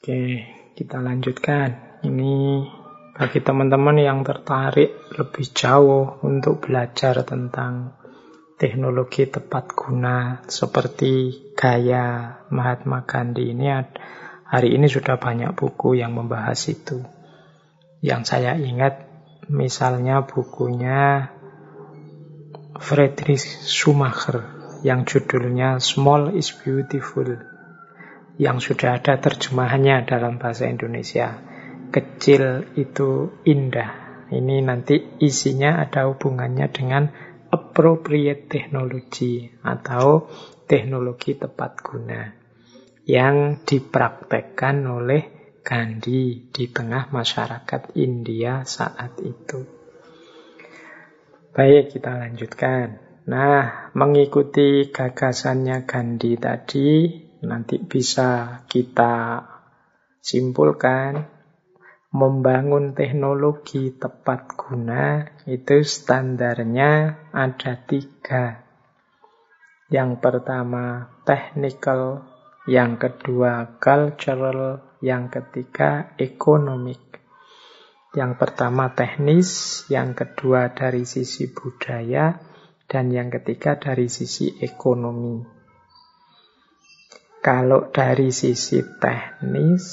Oke, 0.00 0.22
kita 0.76 1.00
lanjutkan. 1.00 2.04
Ini 2.04 2.36
bagi 3.16 3.40
teman-teman 3.40 3.96
yang 3.96 4.20
tertarik 4.20 5.08
lebih 5.16 5.48
jauh 5.56 6.20
untuk 6.20 6.68
belajar 6.68 7.24
tentang 7.24 7.96
teknologi 8.60 9.24
tepat 9.24 9.72
guna 9.72 10.44
seperti 10.44 11.32
gaya 11.56 12.36
Mahatma 12.52 13.08
Gandhi 13.08 13.56
ini 13.56 13.72
hari 14.44 14.76
ini 14.76 14.84
sudah 14.84 15.16
banyak 15.16 15.56
buku 15.56 15.96
yang 15.96 16.12
membahas 16.12 16.60
itu. 16.68 17.00
Yang 18.04 18.36
saya 18.36 18.60
ingat 18.60 19.08
misalnya 19.48 20.28
bukunya 20.28 21.32
Friedrich 22.76 23.64
Schumacher 23.64 24.44
yang 24.84 25.08
judulnya 25.08 25.80
Small 25.80 26.36
is 26.36 26.52
Beautiful 26.52 27.55
yang 28.36 28.60
sudah 28.60 29.00
ada 29.00 29.16
terjemahannya 29.16 30.04
dalam 30.04 30.36
bahasa 30.36 30.68
Indonesia. 30.68 31.40
Kecil 31.88 32.76
itu 32.76 33.40
indah. 33.48 34.24
Ini 34.28 34.60
nanti 34.60 35.22
isinya 35.22 35.80
ada 35.80 36.10
hubungannya 36.10 36.66
dengan 36.68 37.08
appropriate 37.48 38.50
technology 38.50 39.48
atau 39.62 40.26
teknologi 40.66 41.38
tepat 41.38 41.78
guna 41.78 42.34
yang 43.06 43.62
dipraktekkan 43.62 44.82
oleh 44.82 45.22
Gandhi 45.66 46.50
di 46.50 46.70
tengah 46.70 47.10
masyarakat 47.10 47.98
India 47.98 48.62
saat 48.62 49.18
itu. 49.18 49.66
Baik, 51.50 51.96
kita 51.96 52.12
lanjutkan. 52.14 53.02
Nah, 53.26 53.90
mengikuti 53.98 54.86
gagasannya 54.94 55.82
Gandhi 55.82 56.38
tadi, 56.38 56.90
nanti 57.46 57.78
bisa 57.78 58.60
kita 58.66 59.46
simpulkan 60.18 61.36
membangun 62.10 62.96
teknologi 62.96 63.94
tepat 63.94 64.58
guna 64.58 65.22
itu 65.46 65.84
standarnya 65.86 67.22
ada 67.30 67.72
tiga. 67.86 68.66
Yang 69.86 70.18
pertama 70.18 71.14
technical, 71.22 72.26
yang 72.66 72.98
kedua 72.98 73.78
cultural, 73.78 74.82
yang 74.98 75.30
ketiga 75.30 76.16
economic. 76.18 76.98
Yang 78.16 78.32
pertama 78.40 78.90
teknis, 78.96 79.84
yang 79.92 80.16
kedua 80.16 80.74
dari 80.74 81.06
sisi 81.06 81.52
budaya, 81.52 82.34
dan 82.90 83.14
yang 83.14 83.30
ketiga 83.30 83.78
dari 83.78 84.10
sisi 84.10 84.58
ekonomi. 84.58 85.55
Kalau 87.46 87.94
dari 87.94 88.34
sisi 88.34 88.82
teknis, 88.98 89.86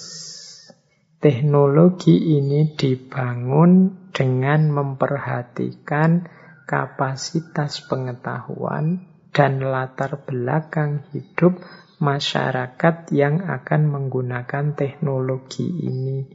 teknologi 1.21 2.33
ini 2.41 2.73
dibangun 2.73 4.09
dengan 4.09 4.73
memperhatikan 4.73 6.25
kapasitas 6.65 7.85
pengetahuan 7.85 9.05
dan 9.29 9.61
latar 9.61 10.25
belakang 10.25 11.05
hidup 11.13 11.61
masyarakat 12.01 13.13
yang 13.13 13.45
akan 13.45 13.85
menggunakan 13.85 14.73
teknologi 14.73 15.69
ini. 15.69 16.25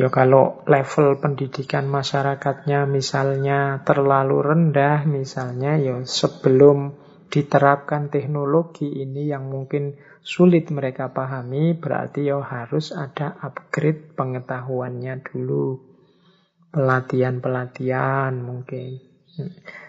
Ya 0.00 0.08
kalau 0.08 0.64
level 0.64 1.20
pendidikan 1.20 1.92
masyarakatnya 1.92 2.88
misalnya 2.88 3.84
terlalu 3.84 4.40
rendah, 4.40 5.04
misalnya 5.04 5.76
ya 5.76 6.00
sebelum 6.08 7.03
diterapkan 7.34 8.14
teknologi 8.14 8.86
ini 8.86 9.26
yang 9.26 9.50
mungkin 9.50 9.98
sulit 10.22 10.70
mereka 10.70 11.10
pahami, 11.10 11.74
berarti 11.74 12.30
ya 12.30 12.38
harus 12.38 12.94
ada 12.94 13.34
upgrade 13.42 14.14
pengetahuannya 14.14 15.18
dulu. 15.26 15.82
Pelatihan-pelatihan 16.70 18.38
mungkin. 18.38 19.02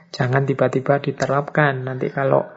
Jangan 0.09 0.49
tiba-tiba 0.49 0.97
diterapkan. 0.97 1.85
Nanti 1.85 2.09
kalau 2.09 2.49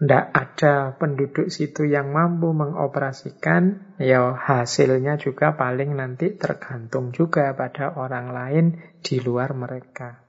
tidak 0.00 0.24
ada 0.32 0.74
penduduk 0.96 1.52
situ 1.52 1.84
yang 1.84 2.08
mampu 2.08 2.56
mengoperasikan, 2.56 3.96
ya 4.00 4.32
hasilnya 4.32 5.20
juga 5.20 5.52
paling 5.52 6.00
nanti 6.00 6.32
tergantung 6.32 7.12
juga 7.12 7.52
pada 7.52 7.92
orang 7.92 8.32
lain 8.32 8.66
di 9.04 9.20
luar 9.20 9.52
mereka. 9.52 10.24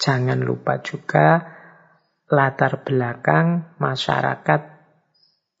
Jangan 0.00 0.40
lupa 0.40 0.80
juga 0.80 1.59
latar 2.30 2.86
belakang 2.86 3.74
masyarakat 3.82 4.80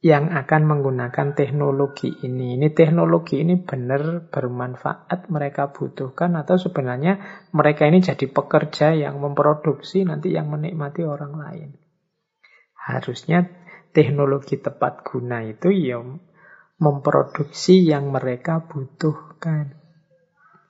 yang 0.00 0.32
akan 0.32 0.62
menggunakan 0.64 1.36
teknologi 1.36 2.08
ini. 2.24 2.56
Ini 2.56 2.72
teknologi 2.72 3.44
ini 3.44 3.60
benar 3.60 4.32
bermanfaat, 4.32 5.28
mereka 5.28 5.68
butuhkan 5.76 6.40
atau 6.40 6.56
sebenarnya 6.56 7.44
mereka 7.52 7.84
ini 7.84 8.00
jadi 8.00 8.24
pekerja 8.32 8.96
yang 8.96 9.20
memproduksi 9.20 10.08
nanti 10.08 10.32
yang 10.32 10.48
menikmati 10.48 11.04
orang 11.04 11.36
lain. 11.36 11.70
Harusnya 12.72 13.44
teknologi 13.92 14.56
tepat 14.56 15.04
guna 15.04 15.44
itu 15.44 15.68
ya 15.68 16.00
memproduksi 16.80 17.84
yang 17.84 18.08
mereka 18.08 18.64
butuhkan. 18.64 19.76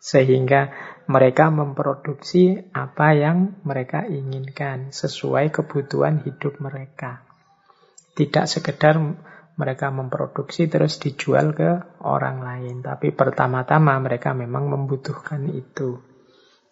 Sehingga 0.02 0.74
mereka 1.11 1.51
memproduksi 1.51 2.70
apa 2.70 3.19
yang 3.19 3.59
mereka 3.66 4.07
inginkan 4.07 4.95
sesuai 4.95 5.51
kebutuhan 5.51 6.23
hidup 6.23 6.62
mereka. 6.62 7.27
Tidak 8.15 8.47
sekedar 8.47 8.95
mereka 9.59 9.91
memproduksi 9.91 10.70
terus 10.70 11.03
dijual 11.03 11.51
ke 11.51 11.99
orang 12.07 12.39
lain. 12.47 12.87
Tapi 12.87 13.11
pertama-tama 13.11 13.99
mereka 13.99 14.39
memang 14.39 14.70
membutuhkan 14.70 15.51
itu. 15.51 15.99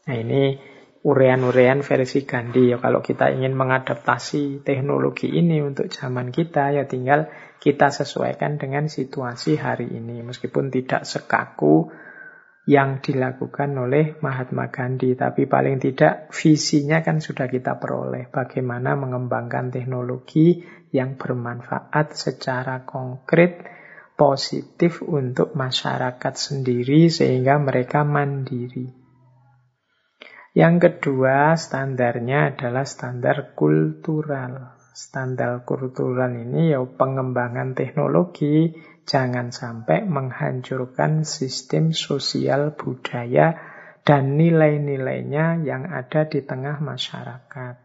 Nah 0.06 0.15
ini 0.15 0.55
urean-urean 1.02 1.82
versi 1.82 2.23
Gandhi. 2.23 2.70
Ya, 2.70 2.78
kalau 2.78 3.02
kita 3.02 3.35
ingin 3.35 3.59
mengadaptasi 3.59 4.62
teknologi 4.62 5.35
ini 5.35 5.59
untuk 5.66 5.90
zaman 5.90 6.31
kita, 6.31 6.78
ya 6.78 6.86
tinggal 6.86 7.27
kita 7.59 7.90
sesuaikan 7.90 8.55
dengan 8.55 8.86
situasi 8.86 9.59
hari 9.59 9.90
ini. 9.90 10.23
Meskipun 10.23 10.70
tidak 10.70 11.02
sekaku 11.02 11.90
yang 12.68 13.00
dilakukan 13.00 13.72
oleh 13.80 14.20
Mahatma 14.20 14.68
Gandhi. 14.68 15.16
Tapi 15.16 15.48
paling 15.48 15.80
tidak 15.80 16.28
visinya 16.36 17.00
kan 17.00 17.24
sudah 17.24 17.48
kita 17.48 17.80
peroleh. 17.80 18.28
Bagaimana 18.28 18.92
mengembangkan 18.92 19.72
teknologi 19.72 20.60
yang 20.92 21.16
bermanfaat 21.16 22.12
secara 22.12 22.84
konkret, 22.84 23.64
positif 24.20 25.00
untuk 25.00 25.56
masyarakat 25.56 26.34
sendiri 26.36 27.08
sehingga 27.08 27.56
mereka 27.56 28.04
mandiri. 28.04 28.92
Yang 30.52 30.74
kedua, 31.00 31.56
standarnya 31.56 32.52
adalah 32.52 32.84
standar 32.84 33.56
kultural. 33.56 34.76
Standar 34.92 35.62
kultural 35.62 36.34
ini 36.34 36.74
ya 36.74 36.82
pengembangan 36.82 37.72
teknologi 37.78 38.74
Jangan 39.09 39.56
sampai 39.56 40.05
menghancurkan 40.05 41.24
sistem 41.24 41.97
sosial 41.97 42.76
budaya 42.76 43.56
dan 44.05 44.36
nilai-nilainya 44.36 45.64
yang 45.64 45.89
ada 45.89 46.28
di 46.28 46.44
tengah 46.44 46.76
masyarakat. 46.76 47.76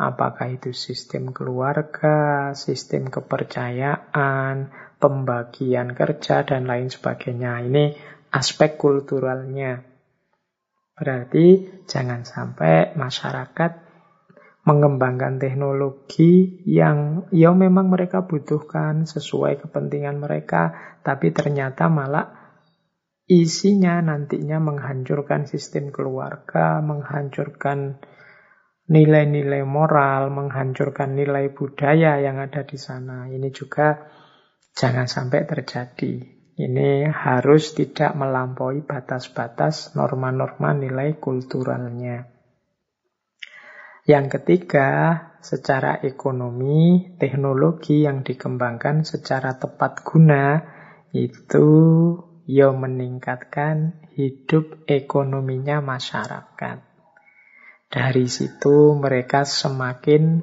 Apakah 0.00 0.48
itu 0.48 0.72
sistem 0.72 1.36
keluarga, 1.36 2.56
sistem 2.56 3.12
kepercayaan, 3.12 4.72
pembagian 4.96 5.92
kerja, 5.92 6.48
dan 6.48 6.64
lain 6.64 6.88
sebagainya. 6.88 7.68
Ini 7.68 7.84
aspek 8.32 8.80
kulturalnya. 8.80 9.84
Berarti 10.96 11.68
jangan 11.84 12.24
sampai 12.24 12.96
masyarakat 12.96 13.91
mengembangkan 14.62 15.42
teknologi 15.42 16.62
yang 16.70 17.26
ya 17.34 17.50
memang 17.50 17.90
mereka 17.90 18.22
butuhkan 18.22 19.10
sesuai 19.10 19.58
kepentingan 19.66 20.22
mereka, 20.22 20.70
tapi 21.02 21.34
ternyata 21.34 21.90
malah 21.90 22.30
isinya 23.26 23.98
nantinya 23.98 24.62
menghancurkan 24.62 25.50
sistem 25.50 25.90
keluarga, 25.90 26.78
menghancurkan 26.78 27.98
nilai-nilai 28.86 29.66
moral, 29.66 30.30
menghancurkan 30.30 31.14
nilai 31.14 31.50
budaya 31.50 32.22
yang 32.22 32.38
ada 32.38 32.62
di 32.62 32.78
sana. 32.78 33.26
Ini 33.26 33.50
juga 33.50 34.10
jangan 34.78 35.10
sampai 35.10 35.42
terjadi. 35.42 36.14
Ini 36.52 37.08
harus 37.10 37.72
tidak 37.74 38.12
melampaui 38.14 38.84
batas-batas 38.84 39.96
norma-norma 39.98 40.76
nilai 40.76 41.16
kulturalnya. 41.16 42.31
Yang 44.02 44.38
ketiga, 44.38 44.90
secara 45.38 46.02
ekonomi, 46.02 47.14
teknologi 47.18 48.02
yang 48.02 48.26
dikembangkan 48.26 49.06
secara 49.06 49.54
tepat 49.54 50.02
guna 50.02 50.58
itu 51.14 51.68
ya 52.46 52.74
meningkatkan 52.74 54.02
hidup 54.18 54.82
ekonominya 54.90 55.78
masyarakat. 55.78 56.78
Dari 57.92 58.26
situ 58.26 58.96
mereka 58.96 59.44
semakin 59.44 60.40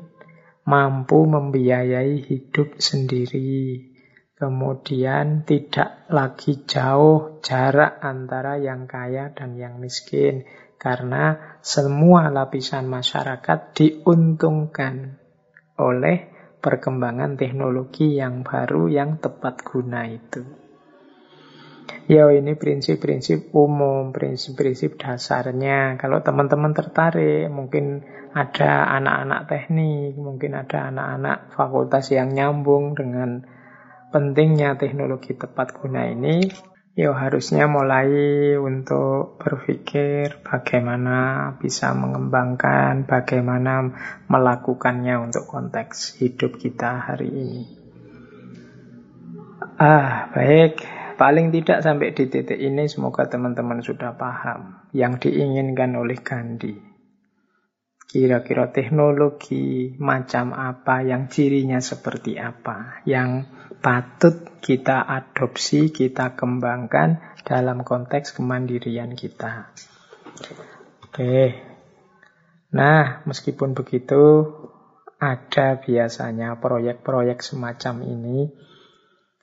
mampu 0.69 1.25
membiayai 1.25 2.21
hidup 2.21 2.77
sendiri. 2.77 3.89
Kemudian 4.39 5.43
tidak 5.43 6.07
lagi 6.07 6.63
jauh 6.63 7.43
jarak 7.43 7.99
antara 7.99 8.55
yang 8.55 8.87
kaya 8.87 9.35
dan 9.35 9.59
yang 9.59 9.83
miskin. 9.83 10.47
Karena 10.79 11.59
semua 11.59 12.31
lapisan 12.31 12.87
masyarakat 12.87 13.75
diuntungkan 13.75 15.19
oleh 15.75 16.31
perkembangan 16.63 17.35
teknologi 17.35 18.15
yang 18.15 18.47
baru 18.47 18.87
yang 18.87 19.19
tepat 19.19 19.59
guna 19.63 20.07
itu. 20.07 20.69
Ya 22.09 22.25
ini 22.33 22.57
prinsip-prinsip 22.57 23.53
umum, 23.53 24.09
prinsip-prinsip 24.09 24.97
dasarnya. 24.97 25.99
Kalau 26.01 26.25
teman-teman 26.25 26.73
tertarik, 26.73 27.51
mungkin 27.53 28.01
ada 28.33 28.89
anak-anak 28.97 29.41
teknik, 29.45 30.17
mungkin 30.17 30.57
ada 30.57 30.89
anak-anak 30.89 31.53
fakultas 31.53 32.09
yang 32.09 32.33
nyambung 32.33 32.97
dengan 32.97 33.45
pentingnya 34.09 34.73
teknologi 34.77 35.37
tepat 35.37 35.77
guna 35.77 36.09
ini, 36.09 36.49
ya 36.99 37.15
harusnya 37.15 37.71
mulai 37.71 38.11
untuk 38.59 39.39
berpikir 39.39 40.43
bagaimana 40.43 41.55
bisa 41.55 41.95
mengembangkan, 41.95 43.07
bagaimana 43.07 43.87
melakukannya 44.27 45.15
untuk 45.23 45.47
konteks 45.47 46.19
hidup 46.19 46.59
kita 46.59 46.99
hari 47.07 47.31
ini. 47.31 47.63
Ah, 49.79 50.27
baik. 50.35 50.83
Paling 51.15 51.55
tidak 51.55 51.87
sampai 51.87 52.11
di 52.11 52.27
titik 52.27 52.59
ini 52.59 52.91
semoga 52.91 53.31
teman-teman 53.31 53.79
sudah 53.79 54.19
paham 54.19 54.83
yang 54.91 55.23
diinginkan 55.23 55.95
oleh 55.95 56.19
Gandhi. 56.19 56.75
Kira-kira 58.09 58.75
teknologi 58.75 59.95
macam 60.03 60.51
apa, 60.51 60.99
yang 61.05 61.31
cirinya 61.31 61.79
seperti 61.79 62.35
apa, 62.35 63.03
yang 63.07 63.47
patut 63.79 64.59
kita 64.59 65.01
adopsi, 65.03 65.89
kita 65.89 66.35
kembangkan 66.35 67.39
dalam 67.47 67.87
konteks 67.87 68.35
kemandirian 68.35 69.15
kita. 69.15 69.71
Oke. 71.07 71.57
Nah, 72.69 73.25
meskipun 73.25 73.73
begitu, 73.73 74.45
ada 75.19 75.81
biasanya 75.81 76.61
proyek-proyek 76.61 77.43
semacam 77.43 78.07
ini 78.07 78.53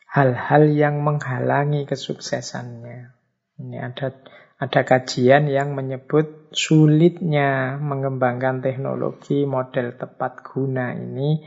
hal-hal 0.08 0.72
yang 0.72 1.04
menghalangi 1.04 1.84
kesuksesannya. 1.84 3.12
Ini 3.60 3.76
ada 3.82 4.16
ada 4.56 4.80
kajian 4.88 5.52
yang 5.52 5.76
menyebut 5.76 6.48
sulitnya 6.56 7.76
mengembangkan 7.76 8.64
teknologi 8.64 9.44
model 9.44 9.92
tepat 10.00 10.40
guna 10.40 10.96
ini 10.96 11.44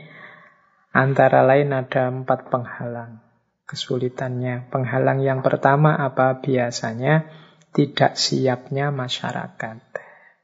antara 0.90 1.46
lain 1.46 1.74
ada 1.74 2.10
empat 2.10 2.50
penghalang 2.50 3.22
kesulitannya. 3.66 4.70
Penghalang 4.70 5.22
yang 5.22 5.40
pertama 5.40 5.94
apa 5.94 6.42
biasanya 6.42 7.30
tidak 7.70 8.18
siapnya 8.18 8.90
masyarakat. 8.90 9.78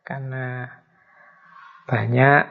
Karena 0.06 0.70
banyak 1.86 2.42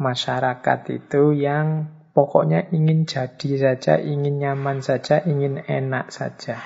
masyarakat 0.00 0.80
itu 0.88 1.36
yang 1.36 1.92
pokoknya 2.16 2.72
ingin 2.72 3.04
jadi 3.04 3.50
saja, 3.60 4.00
ingin 4.00 4.40
nyaman 4.40 4.80
saja, 4.80 5.20
ingin 5.20 5.60
enak 5.60 6.08
saja 6.08 6.60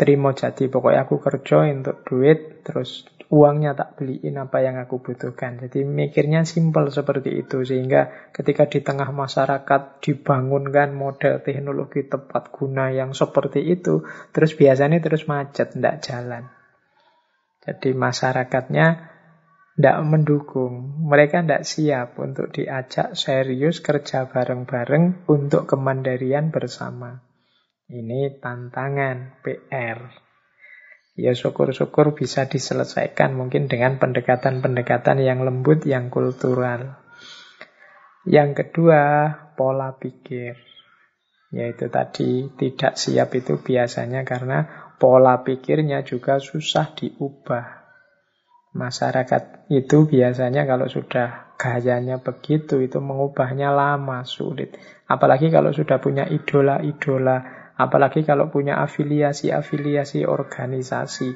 terima 0.00 0.32
jadi 0.32 0.72
pokoknya 0.72 1.04
aku 1.04 1.20
kerja 1.20 1.68
untuk 1.68 2.00
duit 2.08 2.64
terus 2.64 3.04
uangnya 3.30 3.78
tak 3.78 3.94
beliin 3.94 4.42
apa 4.42 4.58
yang 4.58 4.76
aku 4.82 4.98
butuhkan. 4.98 5.62
Jadi 5.62 5.86
mikirnya 5.86 6.42
simpel 6.42 6.90
seperti 6.90 7.38
itu 7.38 7.62
sehingga 7.62 8.30
ketika 8.34 8.66
di 8.66 8.82
tengah 8.82 9.14
masyarakat 9.14 10.02
dibangunkan 10.02 10.90
model 10.90 11.38
teknologi 11.38 12.10
tepat 12.10 12.50
guna 12.50 12.90
yang 12.90 13.14
seperti 13.14 13.62
itu 13.62 14.02
terus 14.34 14.58
biasanya 14.58 14.98
terus 14.98 15.30
macet 15.30 15.78
tidak 15.78 16.02
jalan. 16.02 16.50
Jadi 17.62 17.94
masyarakatnya 17.94 18.86
tidak 19.78 19.98
mendukung. 20.02 21.06
Mereka 21.06 21.46
tidak 21.46 21.64
siap 21.64 22.18
untuk 22.18 22.50
diajak 22.50 23.14
serius 23.14 23.78
kerja 23.78 24.26
bareng-bareng 24.26 25.30
untuk 25.30 25.70
kemandirian 25.70 26.50
bersama. 26.50 27.22
Ini 27.86 28.42
tantangan 28.42 29.40
PR. 29.42 30.29
Ya 31.20 31.36
syukur-syukur 31.36 32.16
bisa 32.16 32.48
diselesaikan 32.48 33.36
mungkin 33.36 33.68
dengan 33.68 34.00
pendekatan-pendekatan 34.00 35.20
yang 35.20 35.44
lembut, 35.44 35.84
yang 35.84 36.08
kultural. 36.08 36.96
Yang 38.24 38.64
kedua, 38.64 39.28
pola 39.52 40.00
pikir. 40.00 40.56
Yaitu 41.52 41.92
tadi 41.92 42.48
tidak 42.56 42.96
siap 42.96 43.36
itu 43.36 43.60
biasanya 43.60 44.24
karena 44.24 44.64
pola 44.96 45.44
pikirnya 45.44 46.08
juga 46.08 46.40
susah 46.40 46.96
diubah. 46.96 47.84
Masyarakat 48.72 49.68
itu 49.68 50.08
biasanya 50.08 50.64
kalau 50.64 50.88
sudah 50.88 51.52
gayanya 51.60 52.16
begitu, 52.24 52.80
itu 52.80 52.96
mengubahnya 52.96 53.68
lama, 53.76 54.24
sulit. 54.24 54.72
Apalagi 55.04 55.52
kalau 55.52 55.76
sudah 55.76 56.00
punya 56.00 56.24
idola-idola 56.24 57.59
Apalagi 57.80 58.28
kalau 58.28 58.52
punya 58.52 58.76
afiliasi-afiliasi 58.84 60.28
organisasi 60.28 61.32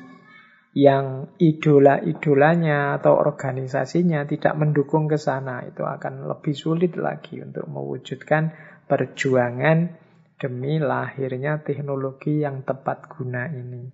yang 0.76 1.32
idola-idolanya 1.40 3.00
atau 3.00 3.16
organisasinya 3.16 4.28
tidak 4.28 4.52
mendukung 4.60 5.08
ke 5.08 5.16
sana, 5.16 5.64
itu 5.64 5.80
akan 5.80 6.28
lebih 6.28 6.52
sulit 6.52 7.00
lagi 7.00 7.40
untuk 7.40 7.64
mewujudkan 7.64 8.52
perjuangan 8.84 9.96
demi 10.36 10.76
lahirnya 10.76 11.64
teknologi 11.64 12.44
yang 12.44 12.60
tepat 12.60 13.08
guna 13.08 13.48
ini. 13.48 13.88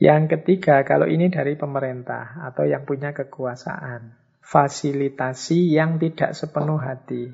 Yang 0.00 0.38
ketiga, 0.38 0.80
kalau 0.88 1.04
ini 1.04 1.28
dari 1.28 1.60
pemerintah 1.60 2.40
atau 2.40 2.64
yang 2.64 2.88
punya 2.88 3.12
kekuasaan, 3.12 4.16
fasilitasi 4.40 5.76
yang 5.76 6.00
tidak 6.00 6.32
sepenuh 6.32 6.80
hati. 6.80 7.28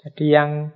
Jadi 0.00 0.26
yang 0.26 0.74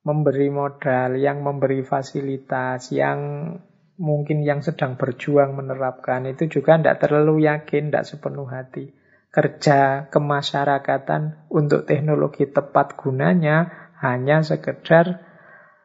memberi 0.00 0.48
modal, 0.48 1.20
yang 1.20 1.44
memberi 1.44 1.84
fasilitas, 1.84 2.88
yang 2.92 3.52
mungkin 4.00 4.40
yang 4.40 4.64
sedang 4.64 4.96
berjuang 4.96 5.52
menerapkan 5.52 6.24
itu 6.24 6.48
juga 6.48 6.80
tidak 6.80 7.04
terlalu 7.04 7.44
yakin, 7.44 7.92
tidak 7.92 8.08
sepenuh 8.08 8.48
hati. 8.48 8.96
Kerja 9.30 10.10
kemasyarakatan 10.10 11.52
untuk 11.52 11.86
teknologi 11.86 12.50
tepat 12.50 12.98
gunanya 12.98 13.70
hanya 14.00 14.42
sekedar 14.42 15.22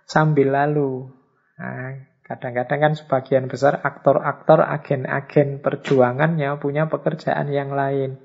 sambil 0.08 0.56
lalu. 0.56 1.12
Nah, 1.60 2.10
kadang-kadang 2.26 2.80
kan 2.82 2.94
sebagian 2.98 3.46
besar 3.52 3.84
aktor-aktor, 3.86 4.66
agen-agen 4.66 5.62
perjuangannya 5.62 6.58
punya 6.58 6.90
pekerjaan 6.90 7.52
yang 7.54 7.76
lain. 7.76 8.18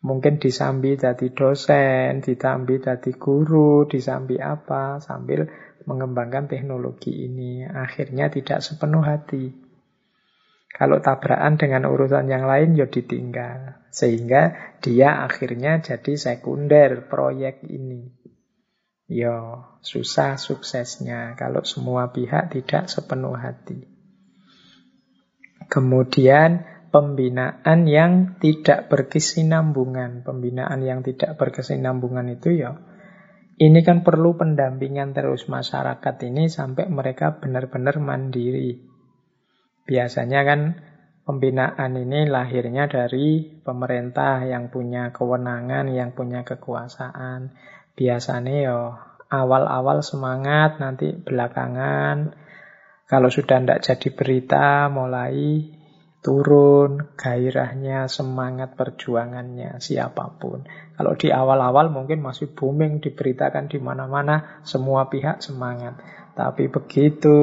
Mungkin 0.00 0.40
disambi 0.40 0.96
jadi 0.96 1.28
dosen, 1.28 2.24
disambi 2.24 2.80
jadi 2.80 3.12
guru, 3.20 3.84
disambi 3.84 4.40
apa, 4.40 4.96
sambil 5.04 5.44
mengembangkan 5.84 6.48
teknologi 6.48 7.28
ini. 7.28 7.68
Akhirnya 7.68 8.32
tidak 8.32 8.64
sepenuh 8.64 9.04
hati. 9.04 9.52
Kalau 10.72 11.04
tabrakan 11.04 11.60
dengan 11.60 11.84
urusan 11.92 12.32
yang 12.32 12.48
lain, 12.48 12.80
ya 12.80 12.88
ditinggal. 12.88 13.92
Sehingga 13.92 14.56
dia 14.80 15.20
akhirnya 15.20 15.84
jadi 15.84 16.16
sekunder 16.16 17.04
proyek 17.04 17.68
ini. 17.68 18.16
ya 19.10 19.66
susah 19.82 20.38
suksesnya 20.38 21.34
kalau 21.34 21.66
semua 21.66 22.14
pihak 22.14 22.54
tidak 22.54 22.86
sepenuh 22.86 23.34
hati. 23.34 23.90
Kemudian 25.66 26.69
pembinaan 26.90 27.86
yang 27.86 28.36
tidak 28.42 28.90
berkesinambungan. 28.90 30.26
Pembinaan 30.26 30.82
yang 30.82 31.00
tidak 31.06 31.38
berkesinambungan 31.38 32.34
itu 32.34 32.54
ya 32.54 32.74
ini 33.60 33.84
kan 33.84 34.00
perlu 34.00 34.40
pendampingan 34.40 35.12
terus 35.12 35.44
masyarakat 35.44 36.16
ini 36.24 36.48
sampai 36.48 36.88
mereka 36.88 37.44
benar-benar 37.44 38.00
mandiri. 38.00 38.80
Biasanya 39.84 40.40
kan 40.48 40.60
pembinaan 41.28 41.92
ini 41.92 42.24
lahirnya 42.24 42.88
dari 42.88 43.60
pemerintah 43.60 44.48
yang 44.48 44.72
punya 44.72 45.12
kewenangan, 45.12 45.92
yang 45.92 46.16
punya 46.16 46.40
kekuasaan. 46.40 47.52
Biasanya 48.00 48.54
ya 48.64 48.78
awal-awal 49.28 50.00
semangat, 50.00 50.80
nanti 50.80 51.12
belakangan 51.12 52.32
kalau 53.12 53.28
sudah 53.28 53.60
tidak 53.60 53.84
jadi 53.84 54.08
berita 54.16 54.88
mulai 54.88 55.68
turun 56.20 57.16
gairahnya, 57.16 58.04
semangat 58.08 58.76
perjuangannya 58.76 59.80
siapa 59.80 60.36
pun. 60.36 60.68
Kalau 60.96 61.16
di 61.16 61.32
awal-awal 61.32 61.88
mungkin 61.88 62.20
masih 62.20 62.52
booming 62.52 63.00
diberitakan 63.00 63.72
di 63.72 63.80
mana-mana, 63.80 64.60
semua 64.64 65.08
pihak 65.08 65.40
semangat. 65.40 65.96
Tapi 66.36 66.68
begitu 66.68 67.38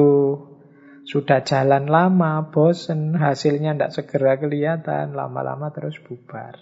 sudah 1.08 1.42
jalan 1.42 1.88
lama, 1.88 2.52
bosen, 2.54 3.18
hasilnya 3.18 3.74
tidak 3.74 3.92
segera 3.96 4.38
kelihatan, 4.38 5.16
lama-lama 5.16 5.74
terus 5.74 5.98
bubar. 5.98 6.54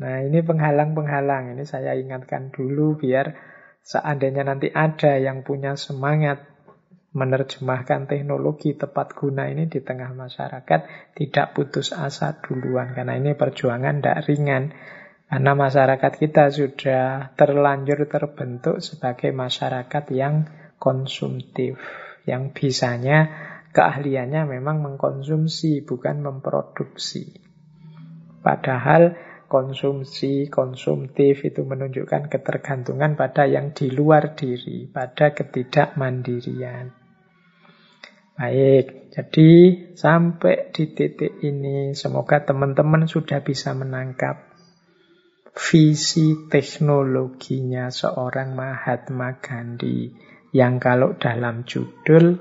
Nah 0.00 0.22
ini 0.24 0.40
penghalang-penghalang, 0.40 1.52
ini 1.52 1.66
saya 1.68 1.92
ingatkan 1.98 2.54
dulu 2.54 2.96
biar 2.96 3.34
seandainya 3.82 4.46
nanti 4.46 4.70
ada 4.70 5.18
yang 5.18 5.42
punya 5.42 5.74
semangat 5.74 6.51
menerjemahkan 7.12 8.08
teknologi 8.08 8.72
tepat 8.72 9.12
guna 9.12 9.44
ini 9.52 9.68
di 9.68 9.84
tengah 9.84 10.16
masyarakat 10.16 11.12
tidak 11.12 11.46
putus 11.52 11.92
asa 11.92 12.40
duluan. 12.40 12.96
Karena 12.96 13.20
ini 13.20 13.36
perjuangan 13.36 14.00
tidak 14.00 14.18
ringan. 14.28 14.72
Karena 15.28 15.52
masyarakat 15.56 16.12
kita 16.16 16.48
sudah 16.52 17.32
terlanjur 17.36 18.08
terbentuk 18.08 18.80
sebagai 18.80 19.32
masyarakat 19.32 20.04
yang 20.12 20.48
konsumtif. 20.80 21.76
Yang 22.24 22.42
bisanya 22.56 23.18
keahliannya 23.76 24.48
memang 24.48 24.80
mengkonsumsi 24.80 25.84
bukan 25.84 26.20
memproduksi. 26.24 27.32
Padahal 28.40 29.16
konsumsi, 29.52 30.48
konsumtif 30.48 31.44
itu 31.44 31.60
menunjukkan 31.60 32.32
ketergantungan 32.32 33.20
pada 33.20 33.44
yang 33.44 33.76
di 33.76 33.92
luar 33.92 34.32
diri, 34.32 34.88
pada 34.88 35.36
ketidakmandirian. 35.36 37.01
Baik, 38.32 39.12
jadi 39.12 39.50
sampai 39.92 40.72
di 40.72 40.88
titik 40.88 41.44
ini 41.44 41.92
semoga 41.92 42.40
teman-teman 42.40 43.04
sudah 43.04 43.44
bisa 43.44 43.76
menangkap 43.76 44.48
visi 45.52 46.48
teknologinya 46.48 47.92
seorang 47.92 48.56
Mahatma 48.56 49.36
Gandhi 49.36 50.16
yang 50.56 50.80
kalau 50.80 51.12
dalam 51.20 51.68
judul 51.68 52.40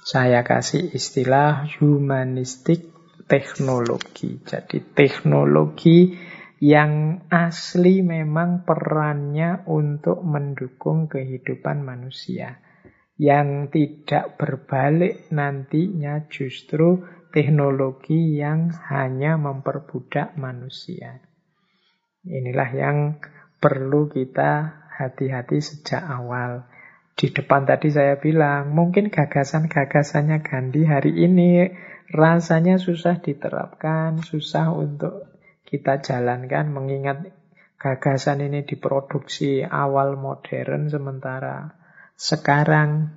saya 0.00 0.40
kasih 0.40 0.96
istilah 0.96 1.68
humanistik 1.76 2.88
teknologi. 3.28 4.40
Jadi 4.48 4.80
teknologi 4.96 6.16
yang 6.56 7.20
asli 7.28 8.00
memang 8.00 8.64
perannya 8.64 9.60
untuk 9.68 10.24
mendukung 10.24 11.04
kehidupan 11.04 11.84
manusia 11.84 12.64
yang 13.16 13.72
tidak 13.72 14.36
berbalik 14.36 15.32
nantinya 15.32 16.28
justru 16.28 17.00
teknologi 17.32 18.36
yang 18.36 18.68
hanya 18.92 19.40
memperbudak 19.40 20.36
manusia. 20.36 21.24
Inilah 22.24 22.70
yang 22.76 22.98
perlu 23.56 24.12
kita 24.12 24.84
hati-hati 25.00 25.60
sejak 25.64 26.04
awal. 26.04 26.68
Di 27.16 27.32
depan 27.32 27.64
tadi 27.64 27.88
saya 27.88 28.20
bilang, 28.20 28.76
mungkin 28.76 29.08
gagasan-gagasannya 29.08 30.44
Gandhi 30.44 30.84
hari 30.84 31.16
ini 31.16 31.72
rasanya 32.12 32.76
susah 32.76 33.24
diterapkan, 33.24 34.20
susah 34.20 34.76
untuk 34.76 35.24
kita 35.64 36.04
jalankan, 36.04 36.68
mengingat 36.68 37.32
gagasan 37.80 38.44
ini 38.44 38.68
diproduksi 38.68 39.64
awal 39.64 40.20
modern 40.20 40.92
sementara 40.92 41.85
sekarang 42.16 43.12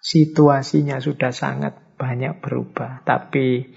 situasinya 0.00 0.98
sudah 0.98 1.30
sangat 1.30 1.76
banyak 1.96 2.40
berubah, 2.40 3.04
tapi 3.04 3.76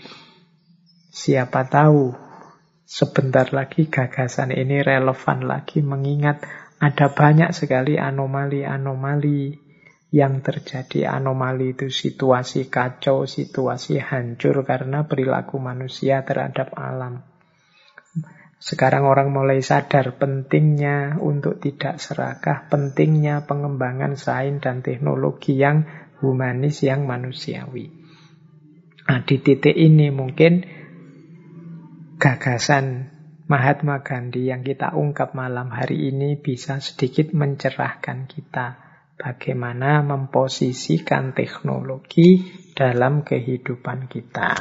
siapa 1.11 1.67
tahu 1.67 2.15
sebentar 2.89 3.53
lagi 3.53 3.85
gagasan 3.85 4.55
ini 4.55 4.81
relevan 4.81 5.45
lagi 5.45 5.85
mengingat 5.85 6.41
ada 6.79 7.11
banyak 7.11 7.51
sekali 7.51 7.99
anomali-anomali 7.99 9.69
yang 10.09 10.41
terjadi. 10.41 11.11
Anomali 11.11 11.77
itu 11.77 11.93
situasi 11.93 12.71
kacau, 12.71 13.29
situasi 13.29 14.01
hancur 14.01 14.65
karena 14.65 15.05
perilaku 15.05 15.61
manusia 15.61 16.25
terhadap 16.25 16.73
alam. 16.73 17.28
Sekarang 18.59 19.07
orang 19.07 19.31
mulai 19.31 19.63
sadar 19.63 20.19
pentingnya 20.19 21.15
untuk 21.23 21.63
tidak 21.63 22.03
serakah, 22.03 22.67
pentingnya 22.67 23.47
pengembangan 23.47 24.19
sains 24.19 24.59
dan 24.59 24.83
teknologi 24.83 25.55
yang 25.55 25.87
humanis, 26.19 26.83
yang 26.83 27.07
manusiawi. 27.07 27.87
Nah, 29.07 29.23
di 29.23 29.39
titik 29.39 29.73
ini 29.73 30.11
mungkin 30.11 30.67
gagasan 32.19 33.15
Mahatma 33.49 34.03
Gandhi 34.05 34.51
yang 34.51 34.61
kita 34.61 34.93
ungkap 34.93 35.33
malam 35.33 35.73
hari 35.73 36.13
ini 36.13 36.37
bisa 36.37 36.77
sedikit 36.83 37.33
mencerahkan 37.33 38.29
kita 38.29 38.77
bagaimana 39.17 40.05
memposisikan 40.05 41.33
teknologi 41.33 42.45
dalam 42.77 43.25
kehidupan 43.25 44.05
kita. 44.05 44.53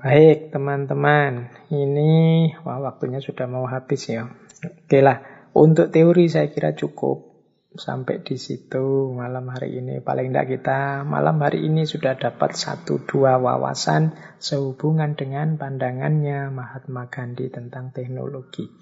Baik 0.00 0.48
teman-teman, 0.48 1.52
ini 1.68 2.48
wah 2.64 2.80
waktunya 2.80 3.20
sudah 3.20 3.44
mau 3.44 3.68
habis 3.68 4.08
ya. 4.08 4.32
Oke 4.64 5.04
lah, 5.04 5.20
untuk 5.52 5.92
teori 5.92 6.24
saya 6.24 6.48
kira 6.48 6.72
cukup 6.72 7.30
sampai 7.76 8.24
di 8.24 8.40
situ 8.40 9.12
malam 9.12 9.52
hari 9.52 9.76
ini. 9.84 10.00
Paling 10.00 10.32
tidak 10.32 10.56
kita 10.56 11.04
malam 11.04 11.36
hari 11.44 11.68
ini 11.68 11.84
sudah 11.84 12.16
dapat 12.16 12.56
satu 12.56 13.04
dua 13.04 13.36
wawasan 13.36 14.16
sehubungan 14.40 15.20
dengan 15.20 15.60
pandangannya 15.60 16.48
Mahatma 16.48 17.12
Gandhi 17.12 17.52
tentang 17.52 17.92
teknologi. 17.92 18.72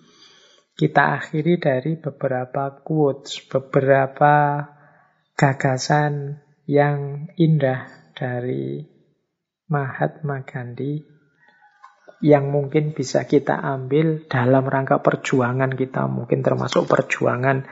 Kita 0.78 1.18
akhiri 1.18 1.58
dari 1.58 1.98
beberapa 1.98 2.78
quotes, 2.78 3.42
beberapa 3.50 4.62
gagasan 5.34 6.38
yang 6.70 7.26
indah 7.34 8.14
dari 8.14 8.97
Mahatma 9.68 10.48
Gandhi 10.48 11.04
yang 12.18 12.50
mungkin 12.50 12.96
bisa 12.96 13.28
kita 13.28 13.54
ambil 13.54 14.26
dalam 14.26 14.66
rangka 14.66 14.98
perjuangan 15.04 15.70
kita, 15.76 16.10
mungkin 16.10 16.42
termasuk 16.42 16.90
perjuangan 16.90 17.68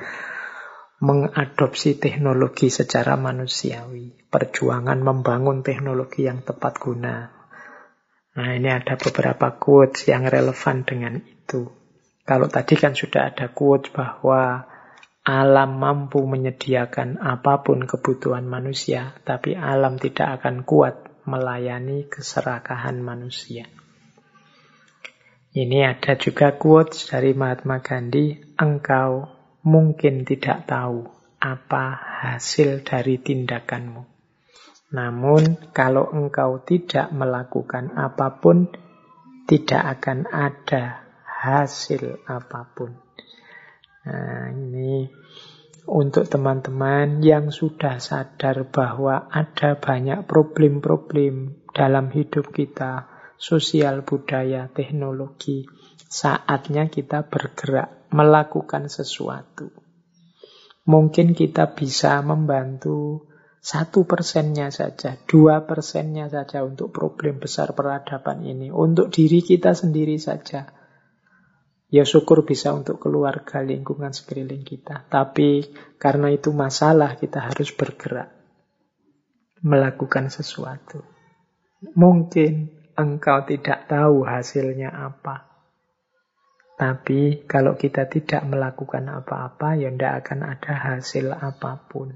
mengadopsi 1.02 1.98
teknologi 2.01 2.73
secara 2.73 3.18
manusiawi, 3.20 4.28
perjuangan 4.31 4.97
membangun 5.02 5.60
teknologi 5.60 6.24
yang 6.24 6.47
tepat 6.47 6.78
guna. 6.78 7.32
Nah, 8.36 8.48
ini 8.52 8.68
ada 8.68 9.01
beberapa 9.01 9.56
quotes 9.56 10.09
yang 10.12 10.28
relevan 10.28 10.85
dengan 10.85 11.16
itu. 11.24 11.73
Kalau 12.27 12.52
tadi 12.52 12.77
kan 12.77 12.93
sudah 12.93 13.32
ada 13.32 13.48
quotes 13.52 13.89
bahwa 13.93 14.68
alam 15.27 15.70
mampu 15.81 16.23
menyediakan 16.23 17.18
apa 17.18 17.66
pun 17.66 17.82
kebutuhan 17.89 18.47
manusia, 18.47 19.16
tapi 19.27 19.59
alam 19.59 19.98
tidak 19.98 20.40
akan 20.40 20.62
kuat 20.62 21.05
melayani 21.27 22.07
keserakahan 22.07 23.03
manusia. 23.03 23.66
Ini 25.57 25.89
ada 25.89 26.15
juga 26.20 26.55
quotes 26.55 27.09
dari 27.09 27.32
Mahatma 27.32 27.81
Gandhi, 27.81 28.36
engkau 28.61 29.24
mungkin 29.65 30.28
tidak 30.28 30.69
tahu 30.69 31.09
apa 31.40 31.85
hasil 32.27 32.85
dari 32.85 33.19
tindakanmu. 33.19 34.05
Namun 34.93 35.73
kalau 35.74 36.12
engkau 36.12 36.62
tidak 36.62 37.11
melakukan 37.11 37.90
apa 37.97 38.39
pun, 38.39 38.70
tidak 39.48 39.98
akan 39.98 40.31
ada 40.31 41.09
hasil 41.24 42.23
apa 42.28 42.61
pun. 42.70 42.94
Nah, 44.07 44.55
ini 44.55 45.11
untuk 45.86 46.26
teman-teman 46.26 47.22
yang 47.22 47.54
sudah 47.54 48.02
sadar 48.02 48.66
bahwa 48.66 49.30
ada 49.30 49.78
banyak 49.78 50.26
problem-problem 50.26 51.62
dalam 51.70 52.10
hidup 52.10 52.50
kita, 52.50 53.06
sosial, 53.38 54.02
budaya, 54.02 54.66
teknologi. 54.66 55.62
Saatnya 56.06 56.90
kita 56.90 57.30
bergerak, 57.30 58.10
melakukan 58.10 58.90
sesuatu. 58.90 59.70
Mungkin 60.86 61.34
kita 61.34 61.74
bisa 61.74 62.22
membantu 62.22 63.26
satu 63.58 64.06
persennya 64.06 64.70
saja, 64.70 65.18
dua 65.26 65.66
persennya 65.66 66.30
saja 66.30 66.62
untuk 66.62 66.94
problem 66.94 67.42
besar 67.42 67.74
peradaban 67.74 68.46
ini. 68.46 68.70
Untuk 68.70 69.10
diri 69.10 69.42
kita 69.42 69.74
sendiri 69.74 70.14
saja. 70.22 70.70
Ya 71.86 72.02
syukur 72.02 72.42
bisa 72.42 72.74
untuk 72.74 72.98
keluarga 72.98 73.62
lingkungan 73.62 74.10
sekeliling 74.10 74.66
kita. 74.66 75.06
Tapi 75.06 75.70
karena 76.02 76.34
itu 76.34 76.50
masalah 76.50 77.14
kita 77.14 77.46
harus 77.46 77.70
bergerak. 77.70 78.34
Melakukan 79.62 80.28
sesuatu. 80.28 81.06
Mungkin 81.94 82.74
engkau 82.98 83.46
tidak 83.46 83.86
tahu 83.86 84.26
hasilnya 84.26 84.90
apa. 84.90 85.46
Tapi 86.76 87.48
kalau 87.48 87.78
kita 87.78 88.04
tidak 88.04 88.44
melakukan 88.44 89.08
apa-apa, 89.08 89.80
ya 89.80 89.88
tidak 89.88 90.26
akan 90.26 90.40
ada 90.44 90.74
hasil 90.76 91.32
apa 91.32 91.88
pun. 91.88 92.12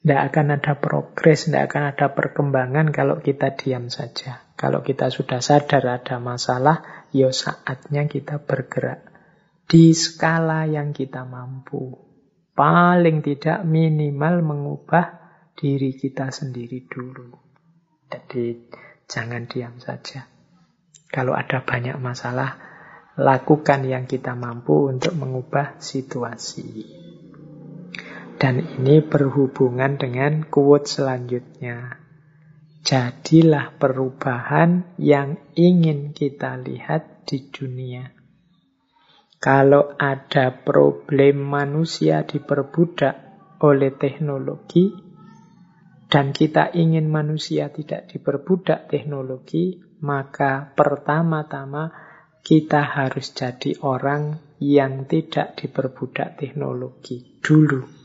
Tidak 0.00 0.20
akan 0.32 0.56
ada 0.56 0.72
progres, 0.80 1.44
tidak 1.44 1.68
akan 1.68 1.92
ada 1.92 2.06
perkembangan 2.16 2.88
kalau 2.88 3.20
kita 3.20 3.52
diam 3.52 3.92
saja. 3.92 4.48
Kalau 4.56 4.80
kita 4.80 5.12
sudah 5.12 5.44
sadar 5.44 5.84
ada 6.00 6.16
masalah, 6.16 6.97
ya 7.12 7.30
saatnya 7.32 8.08
kita 8.08 8.42
bergerak. 8.42 9.08
Di 9.68 9.92
skala 9.92 10.64
yang 10.64 10.96
kita 10.96 11.28
mampu. 11.28 11.92
Paling 12.56 13.20
tidak 13.20 13.62
minimal 13.68 14.40
mengubah 14.42 15.06
diri 15.54 15.94
kita 15.94 16.32
sendiri 16.32 16.88
dulu. 16.88 17.36
Jadi 18.08 18.72
jangan 19.04 19.44
diam 19.44 19.76
saja. 19.76 20.24
Kalau 21.12 21.36
ada 21.36 21.60
banyak 21.64 22.00
masalah, 22.00 22.56
lakukan 23.18 23.84
yang 23.84 24.06
kita 24.06 24.38
mampu 24.38 24.88
untuk 24.88 25.12
mengubah 25.18 25.76
situasi. 25.82 26.86
Dan 28.38 28.62
ini 28.62 29.02
berhubungan 29.02 29.98
dengan 29.98 30.46
quote 30.46 30.86
selanjutnya. 30.86 31.97
Jadilah 32.82 33.74
perubahan 33.76 34.96
yang 34.98 35.38
ingin 35.58 36.14
kita 36.14 36.58
lihat 36.58 37.26
di 37.28 37.48
dunia. 37.50 38.10
Kalau 39.38 39.94
ada 39.94 40.50
problem 40.50 41.46
manusia 41.46 42.26
diperbudak 42.26 43.14
oleh 43.62 43.94
teknologi, 43.94 44.90
dan 46.08 46.32
kita 46.32 46.72
ingin 46.74 47.06
manusia 47.06 47.68
tidak 47.70 48.10
diperbudak 48.10 48.88
teknologi, 48.90 49.78
maka 50.02 50.72
pertama-tama 50.72 51.92
kita 52.42 52.82
harus 52.82 53.30
jadi 53.36 53.76
orang 53.84 54.40
yang 54.58 55.04
tidak 55.06 55.54
diperbudak 55.60 56.40
teknologi 56.40 57.38
dulu 57.44 57.98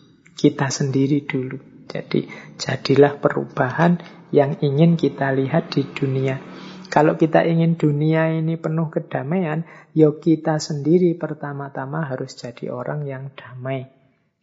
kita 0.43 0.67
sendiri 0.67 1.23
dulu. 1.23 1.87
Jadi 1.87 2.25
jadilah 2.57 3.15
perubahan 3.15 4.01
yang 4.33 4.57
ingin 4.65 4.97
kita 4.97 5.29
lihat 5.29 5.69
di 5.69 5.85
dunia. 5.85 6.41
Kalau 6.89 7.17
kita 7.17 7.45
ingin 7.45 7.77
dunia 7.77 8.33
ini 8.33 8.57
penuh 8.57 8.89
kedamaian, 8.89 9.65
ya 9.93 10.09
kita 10.13 10.57
sendiri 10.57 11.13
pertama-tama 11.17 12.05
harus 12.05 12.33
jadi 12.37 12.73
orang 12.73 13.05
yang 13.05 13.29
damai. 13.33 13.89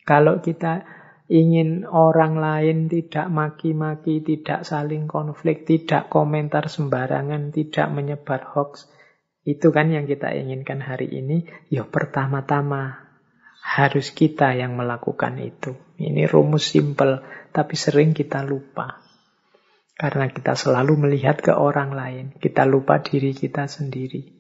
Kalau 0.07 0.39
kita 0.43 0.83
ingin 1.31 1.87
orang 1.87 2.39
lain 2.39 2.91
tidak 2.91 3.31
maki-maki, 3.31 4.23
tidak 4.23 4.67
saling 4.67 5.07
konflik, 5.07 5.63
tidak 5.63 6.11
komentar 6.11 6.67
sembarangan, 6.67 7.55
tidak 7.55 7.87
menyebar 7.95 8.43
hoax, 8.51 8.91
itu 9.47 9.71
kan 9.71 9.95
yang 9.95 10.11
kita 10.11 10.35
inginkan 10.35 10.83
hari 10.83 11.07
ini. 11.07 11.47
Ya 11.71 11.87
pertama-tama 11.87 13.11
harus 13.63 14.11
kita 14.11 14.59
yang 14.59 14.75
melakukan 14.75 15.39
itu. 15.39 15.79
Ini 16.01 16.27
rumus 16.27 16.73
simpel, 16.73 17.23
tapi 17.55 17.79
sering 17.79 18.11
kita 18.11 18.43
lupa. 18.43 19.10
Karena 20.01 20.33
kita 20.33 20.57
selalu 20.57 20.97
melihat 20.97 21.45
ke 21.45 21.53
orang 21.53 21.93
lain. 21.93 22.33
Kita 22.41 22.65
lupa 22.65 23.05
diri 23.05 23.37
kita 23.37 23.69
sendiri. 23.69 24.33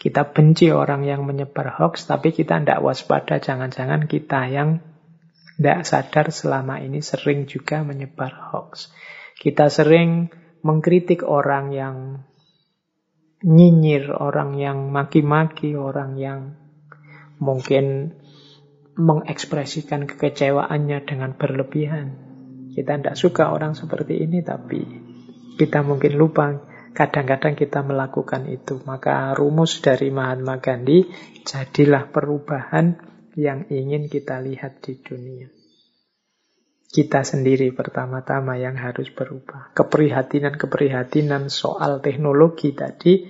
Kita 0.00 0.24
benci 0.32 0.72
orang 0.72 1.04
yang 1.04 1.28
menyebar 1.28 1.76
hoax, 1.76 2.08
tapi 2.08 2.32
kita 2.32 2.56
tidak 2.56 2.80
waspada. 2.80 3.44
Jangan-jangan 3.44 4.08
kita 4.08 4.48
yang 4.48 4.80
tidak 5.60 5.84
sadar 5.84 6.32
selama 6.32 6.80
ini 6.80 7.04
sering 7.04 7.44
juga 7.44 7.84
menyebar 7.84 8.32
hoax. 8.48 8.88
Kita 9.36 9.68
sering 9.68 10.32
mengkritik 10.64 11.28
orang 11.28 11.76
yang 11.76 11.96
nyinyir, 13.44 14.16
orang 14.16 14.56
yang 14.56 14.88
maki-maki, 14.88 15.76
orang 15.76 16.16
yang 16.16 16.40
mungkin 17.36 18.16
mengekspresikan 18.96 20.08
kekecewaannya 20.08 20.98
dengan 21.04 21.36
berlebihan. 21.36 22.27
Kita 22.78 22.94
tidak 22.94 23.18
suka 23.18 23.50
orang 23.50 23.74
seperti 23.74 24.22
ini, 24.22 24.38
tapi 24.46 24.78
kita 25.58 25.82
mungkin 25.82 26.14
lupa 26.14 26.54
kadang-kadang 26.94 27.58
kita 27.58 27.82
melakukan 27.82 28.46
itu. 28.46 28.78
Maka 28.86 29.34
rumus 29.34 29.82
dari 29.82 30.14
Mahatma 30.14 30.62
Gandhi, 30.62 31.10
jadilah 31.42 32.06
perubahan 32.14 32.94
yang 33.34 33.66
ingin 33.66 34.06
kita 34.06 34.38
lihat 34.38 34.78
di 34.78 34.94
dunia. 35.02 35.50
Kita 36.86 37.26
sendiri 37.26 37.74
pertama-tama 37.74 38.54
yang 38.62 38.78
harus 38.78 39.10
berubah. 39.10 39.74
Keprihatinan-keprihatinan 39.74 41.50
soal 41.50 41.98
teknologi 41.98 42.72
tadi, 42.78 43.26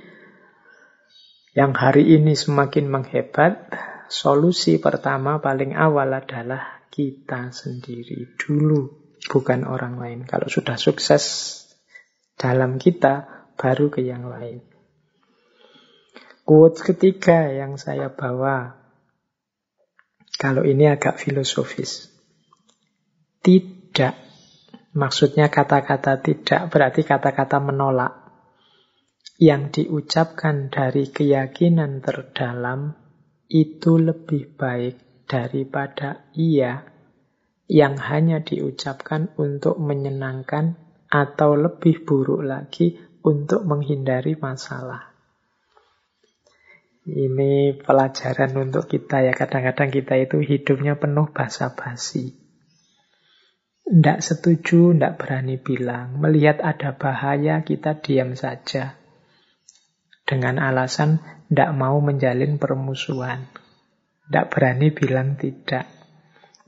yang 1.57 1.73
hari 1.73 2.20
ini 2.20 2.37
semakin 2.37 2.87
menghebat, 2.87 3.73
solusi 4.12 4.79
pertama 4.79 5.41
paling 5.41 5.75
awal 5.75 6.12
adalah 6.15 6.87
kita 6.87 7.51
sendiri 7.51 8.39
dulu, 8.39 8.98
bukan 9.27 9.66
orang 9.66 9.99
lain. 9.99 10.20
Kalau 10.23 10.47
sudah 10.47 10.78
sukses 10.78 11.24
dalam 12.39 12.78
kita, 12.78 13.27
baru 13.59 13.90
ke 13.90 14.07
yang 14.07 14.31
lain. 14.31 14.62
Quote 16.47 16.81
ketiga 16.81 17.51
yang 17.53 17.77
saya 17.77 18.09
bawa, 18.09 18.78
kalau 20.39 20.62
ini 20.62 20.86
agak 20.86 21.19
filosofis. 21.19 22.09
Tidak, 23.43 24.15
maksudnya 24.95 25.51
kata-kata 25.51 26.23
tidak 26.23 26.70
berarti 26.70 27.03
kata-kata 27.03 27.59
menolak. 27.59 28.15
Yang 29.39 29.82
diucapkan 29.82 30.66
dari 30.66 31.11
keyakinan 31.15 32.03
terdalam 32.03 32.99
itu 33.47 33.95
lebih 33.99 34.59
baik 34.59 35.27
daripada 35.31 36.27
iya 36.35 36.98
yang 37.69 38.01
hanya 38.01 38.40
diucapkan 38.40 39.28
untuk 39.36 39.77
menyenangkan 39.77 40.81
atau 41.12 41.53
lebih 41.53 42.09
buruk 42.09 42.40
lagi 42.40 42.97
untuk 43.20 43.69
menghindari 43.69 44.40
masalah. 44.40 45.12
Ini 47.09 47.81
pelajaran 47.81 48.53
untuk 48.57 48.85
kita 48.85 49.24
ya. 49.24 49.32
Kadang-kadang 49.32 49.89
kita 49.89 50.20
itu 50.20 50.45
hidupnya 50.45 51.01
penuh 51.01 51.32
basa-basi. 51.32 52.36
Tidak 53.89 54.20
setuju, 54.20 54.93
tidak 54.93 55.16
berani 55.16 55.57
bilang. 55.57 56.20
Melihat 56.20 56.61
ada 56.61 56.93
bahaya, 56.93 57.65
kita 57.65 58.05
diam 58.05 58.36
saja. 58.36 59.01
Dengan 60.28 60.61
alasan 60.61 61.24
tidak 61.49 61.73
mau 61.73 61.97
menjalin 62.05 62.61
permusuhan. 62.61 63.49
Tidak 64.28 64.47
berani 64.53 64.93
bilang 64.93 65.40
tidak. 65.40 65.98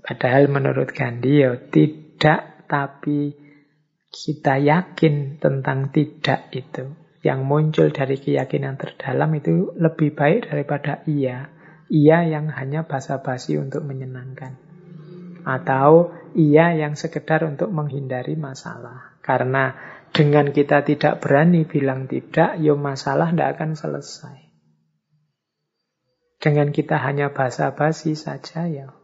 Padahal 0.01 0.49
menurut 0.49 0.97
Gandhi 0.97 1.45
ya 1.45 1.61
tidak, 1.61 2.65
tapi 2.65 3.37
kita 4.09 4.57
yakin 4.57 5.37
tentang 5.37 5.93
tidak 5.93 6.49
itu. 6.57 6.97
Yang 7.21 7.41
muncul 7.45 7.89
dari 7.93 8.17
keyakinan 8.17 8.81
terdalam 8.81 9.29
itu 9.37 9.77
lebih 9.77 10.17
baik 10.17 10.49
daripada 10.49 11.05
iya. 11.05 11.53
Iya 11.93 12.25
yang 12.25 12.49
hanya 12.49 12.89
basa-basi 12.89 13.61
untuk 13.61 13.85
menyenangkan. 13.85 14.57
Atau 15.45 16.17
iya 16.33 16.73
yang 16.73 16.97
sekedar 16.97 17.45
untuk 17.45 17.69
menghindari 17.69 18.41
masalah. 18.41 19.21
Karena 19.21 19.77
dengan 20.17 20.49
kita 20.49 20.81
tidak 20.81 21.21
berani 21.21 21.69
bilang 21.69 22.09
tidak, 22.09 22.57
ya 22.57 22.73
masalah 22.73 23.37
tidak 23.37 23.61
akan 23.61 23.71
selesai. 23.77 24.39
Dengan 26.41 26.73
kita 26.73 26.97
hanya 26.97 27.37
basa-basi 27.37 28.17
saja 28.17 28.65
ya 28.65 29.00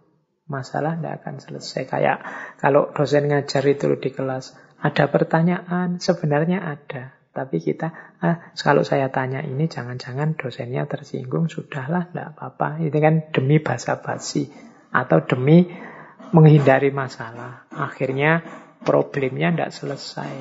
masalah 0.46 0.98
tidak 0.98 1.22
akan 1.22 1.34
selesai. 1.42 1.82
Kayak 1.86 2.18
kalau 2.62 2.90
dosen 2.94 3.30
ngajar 3.30 3.62
itu 3.66 3.90
di 3.98 4.10
kelas, 4.14 4.54
ada 4.80 5.04
pertanyaan, 5.10 5.98
sebenarnya 5.98 6.62
ada. 6.62 7.14
Tapi 7.36 7.60
kita, 7.60 8.16
ah, 8.24 8.48
kalau 8.56 8.80
saya 8.80 9.12
tanya 9.12 9.44
ini 9.44 9.68
jangan-jangan 9.68 10.40
dosennya 10.40 10.88
tersinggung, 10.88 11.52
sudahlah, 11.52 12.08
tidak 12.08 12.32
apa-apa. 12.32 12.80
Itu 12.80 12.96
kan 12.96 13.28
demi 13.28 13.60
basa-basi 13.60 14.48
atau 14.88 15.20
demi 15.20 15.68
menghindari 16.32 16.88
masalah. 16.88 17.68
Akhirnya 17.68 18.40
problemnya 18.80 19.52
tidak 19.52 19.70
selesai. 19.76 20.34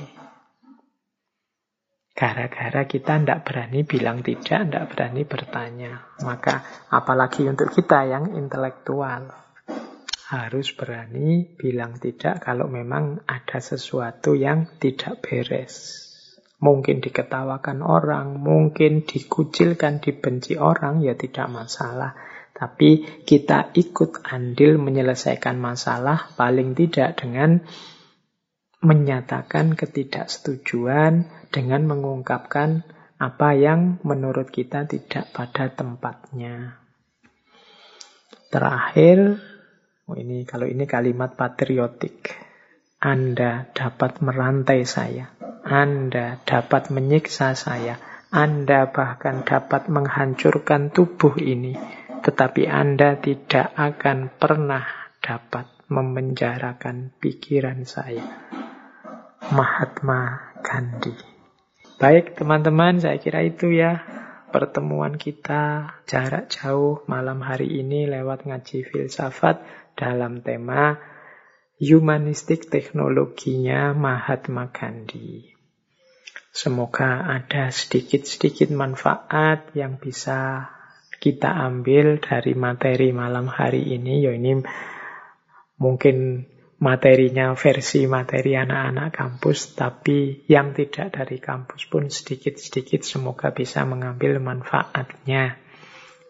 Gara-gara 2.15 2.88
kita 2.88 3.19
tidak 3.19 3.44
berani 3.44 3.84
bilang 3.84 4.23
tidak, 4.23 4.72
tidak 4.72 4.86
berani 4.95 5.27
bertanya. 5.27 6.15
Maka 6.23 6.88
apalagi 6.88 7.44
untuk 7.44 7.76
kita 7.76 8.07
yang 8.07 8.40
intelektual. 8.40 9.44
Harus 10.26 10.73
berani 10.73 11.45
bilang 11.45 12.02
tidak 12.02 12.41
kalau 12.41 12.65
memang 12.65 13.22
ada 13.30 13.61
sesuatu 13.61 14.34
yang 14.34 14.65
tidak 14.81 15.22
beres. 15.22 16.02
Mungkin 16.57 16.97
diketawakan 16.97 17.85
orang, 17.85 18.41
mungkin 18.41 19.06
dikucilkan, 19.06 20.02
dibenci 20.02 20.57
orang, 20.57 21.06
ya 21.06 21.14
tidak 21.14 21.45
masalah. 21.53 22.18
Tapi 22.56 23.22
kita 23.22 23.69
ikut 23.77 24.26
andil 24.26 24.81
menyelesaikan 24.81 25.61
masalah 25.61 26.34
paling 26.34 26.73
tidak 26.73 27.22
dengan 27.22 27.61
menyatakan 28.81 29.77
ketidaksetujuan 29.77 31.30
dengan 31.53 31.81
mengungkapkan 31.85 32.81
apa 33.22 33.49
yang 33.53 34.02
menurut 34.02 34.49
kita 34.49 34.89
tidak 34.89 35.30
pada 35.35 35.69
tempatnya. 35.69 36.80
Terakhir, 38.49 39.43
oh 40.06 40.15
ini 40.18 40.45
kalau 40.45 40.65
ini 40.69 40.86
kalimat 40.86 41.34
patriotik. 41.38 42.34
Anda 43.02 43.69
dapat 43.76 44.26
merantai 44.26 44.82
saya. 44.88 45.30
Anda 45.61 46.41
dapat 46.41 46.90
menyiksa 46.90 47.53
saya. 47.53 48.02
Anda 48.34 48.90
bahkan 48.90 49.45
dapat 49.45 49.88
menghancurkan 49.91 50.90
tubuh 50.90 51.38
ini 51.38 51.77
tetapi 52.26 52.65
Anda 52.65 53.22
tidak 53.22 53.77
akan 53.77 54.34
pernah 54.34 54.82
dapat 55.22 55.69
memenjarakan 55.94 57.14
pikiran 57.22 57.86
saya. 57.86 58.26
Mahatma 59.53 60.49
Gandhi. 60.65 61.14
Baik 62.02 62.34
teman-teman, 62.34 62.98
saya 62.98 63.22
kira 63.22 63.45
itu 63.45 63.69
ya 63.69 64.02
pertemuan 64.49 65.22
kita 65.22 65.94
jarak 66.10 66.49
jauh 66.49 67.06
malam 67.06 67.45
hari 67.45 67.69
ini 67.69 68.10
lewat 68.10 68.49
ngaji 68.49 68.90
filsafat 68.90 69.61
dalam 69.95 70.43
tema 70.43 70.99
humanistik 71.80 72.72
teknologinya 72.72 73.91
Mahatma 73.91 74.72
Gandhi. 74.72 75.51
Semoga 76.55 77.27
ada 77.27 77.67
sedikit-sedikit 77.67 78.72
manfaat 78.72 79.76
yang 79.76 79.99
bisa 79.99 80.72
kita 81.19 81.51
ambil 81.51 82.23
dari 82.23 82.55
materi 82.55 83.11
malam 83.11 83.51
hari 83.51 83.91
ini, 83.91 84.23
ya 84.23 84.31
ini 84.31 84.63
mungkin 85.76 86.47
materinya 86.80 87.51
versi 87.59 88.07
materi 88.07 88.55
anak-anak 88.55 89.09
kampus, 89.11 89.76
tapi 89.76 90.47
yang 90.47 90.72
tidak 90.72 91.11
dari 91.11 91.43
kampus 91.43 91.91
pun 91.91 92.07
sedikit-sedikit 92.07 93.03
semoga 93.03 93.51
bisa 93.51 93.84
mengambil 93.84 94.39
manfaatnya. 94.39 95.59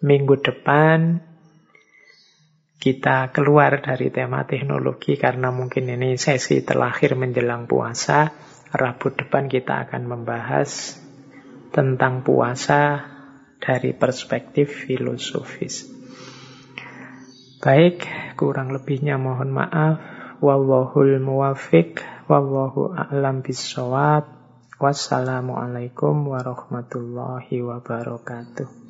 Minggu 0.01 0.41
depan 0.41 1.21
kita 2.85 3.33
keluar 3.33 3.81
dari 3.81 4.13
tema 4.13 4.45
teknologi 4.45 5.17
karena 5.17 5.49
mungkin 5.49 5.89
ini 5.89 6.21
sesi 6.21 6.61
terakhir 6.61 7.17
menjelang 7.17 7.65
puasa. 7.65 8.29
Rabu 8.69 9.09
depan 9.09 9.49
kita 9.49 9.89
akan 9.89 10.05
membahas 10.05 11.01
tentang 11.73 12.21
puasa 12.21 13.01
dari 13.57 13.89
perspektif 13.97 14.85
filosofis. 14.85 15.89
Baik, 17.57 18.05
kurang 18.37 18.69
lebihnya 18.69 19.17
mohon 19.17 19.49
maaf. 19.49 19.97
Wallahul 20.45 21.17
muwafiq, 21.17 22.05
wallahu 22.29 22.93
a'lam 22.93 23.41
bisawab. 23.41 24.29
Wassalamualaikum 24.77 26.29
warahmatullahi 26.29 27.65
wabarakatuh. 27.65 28.84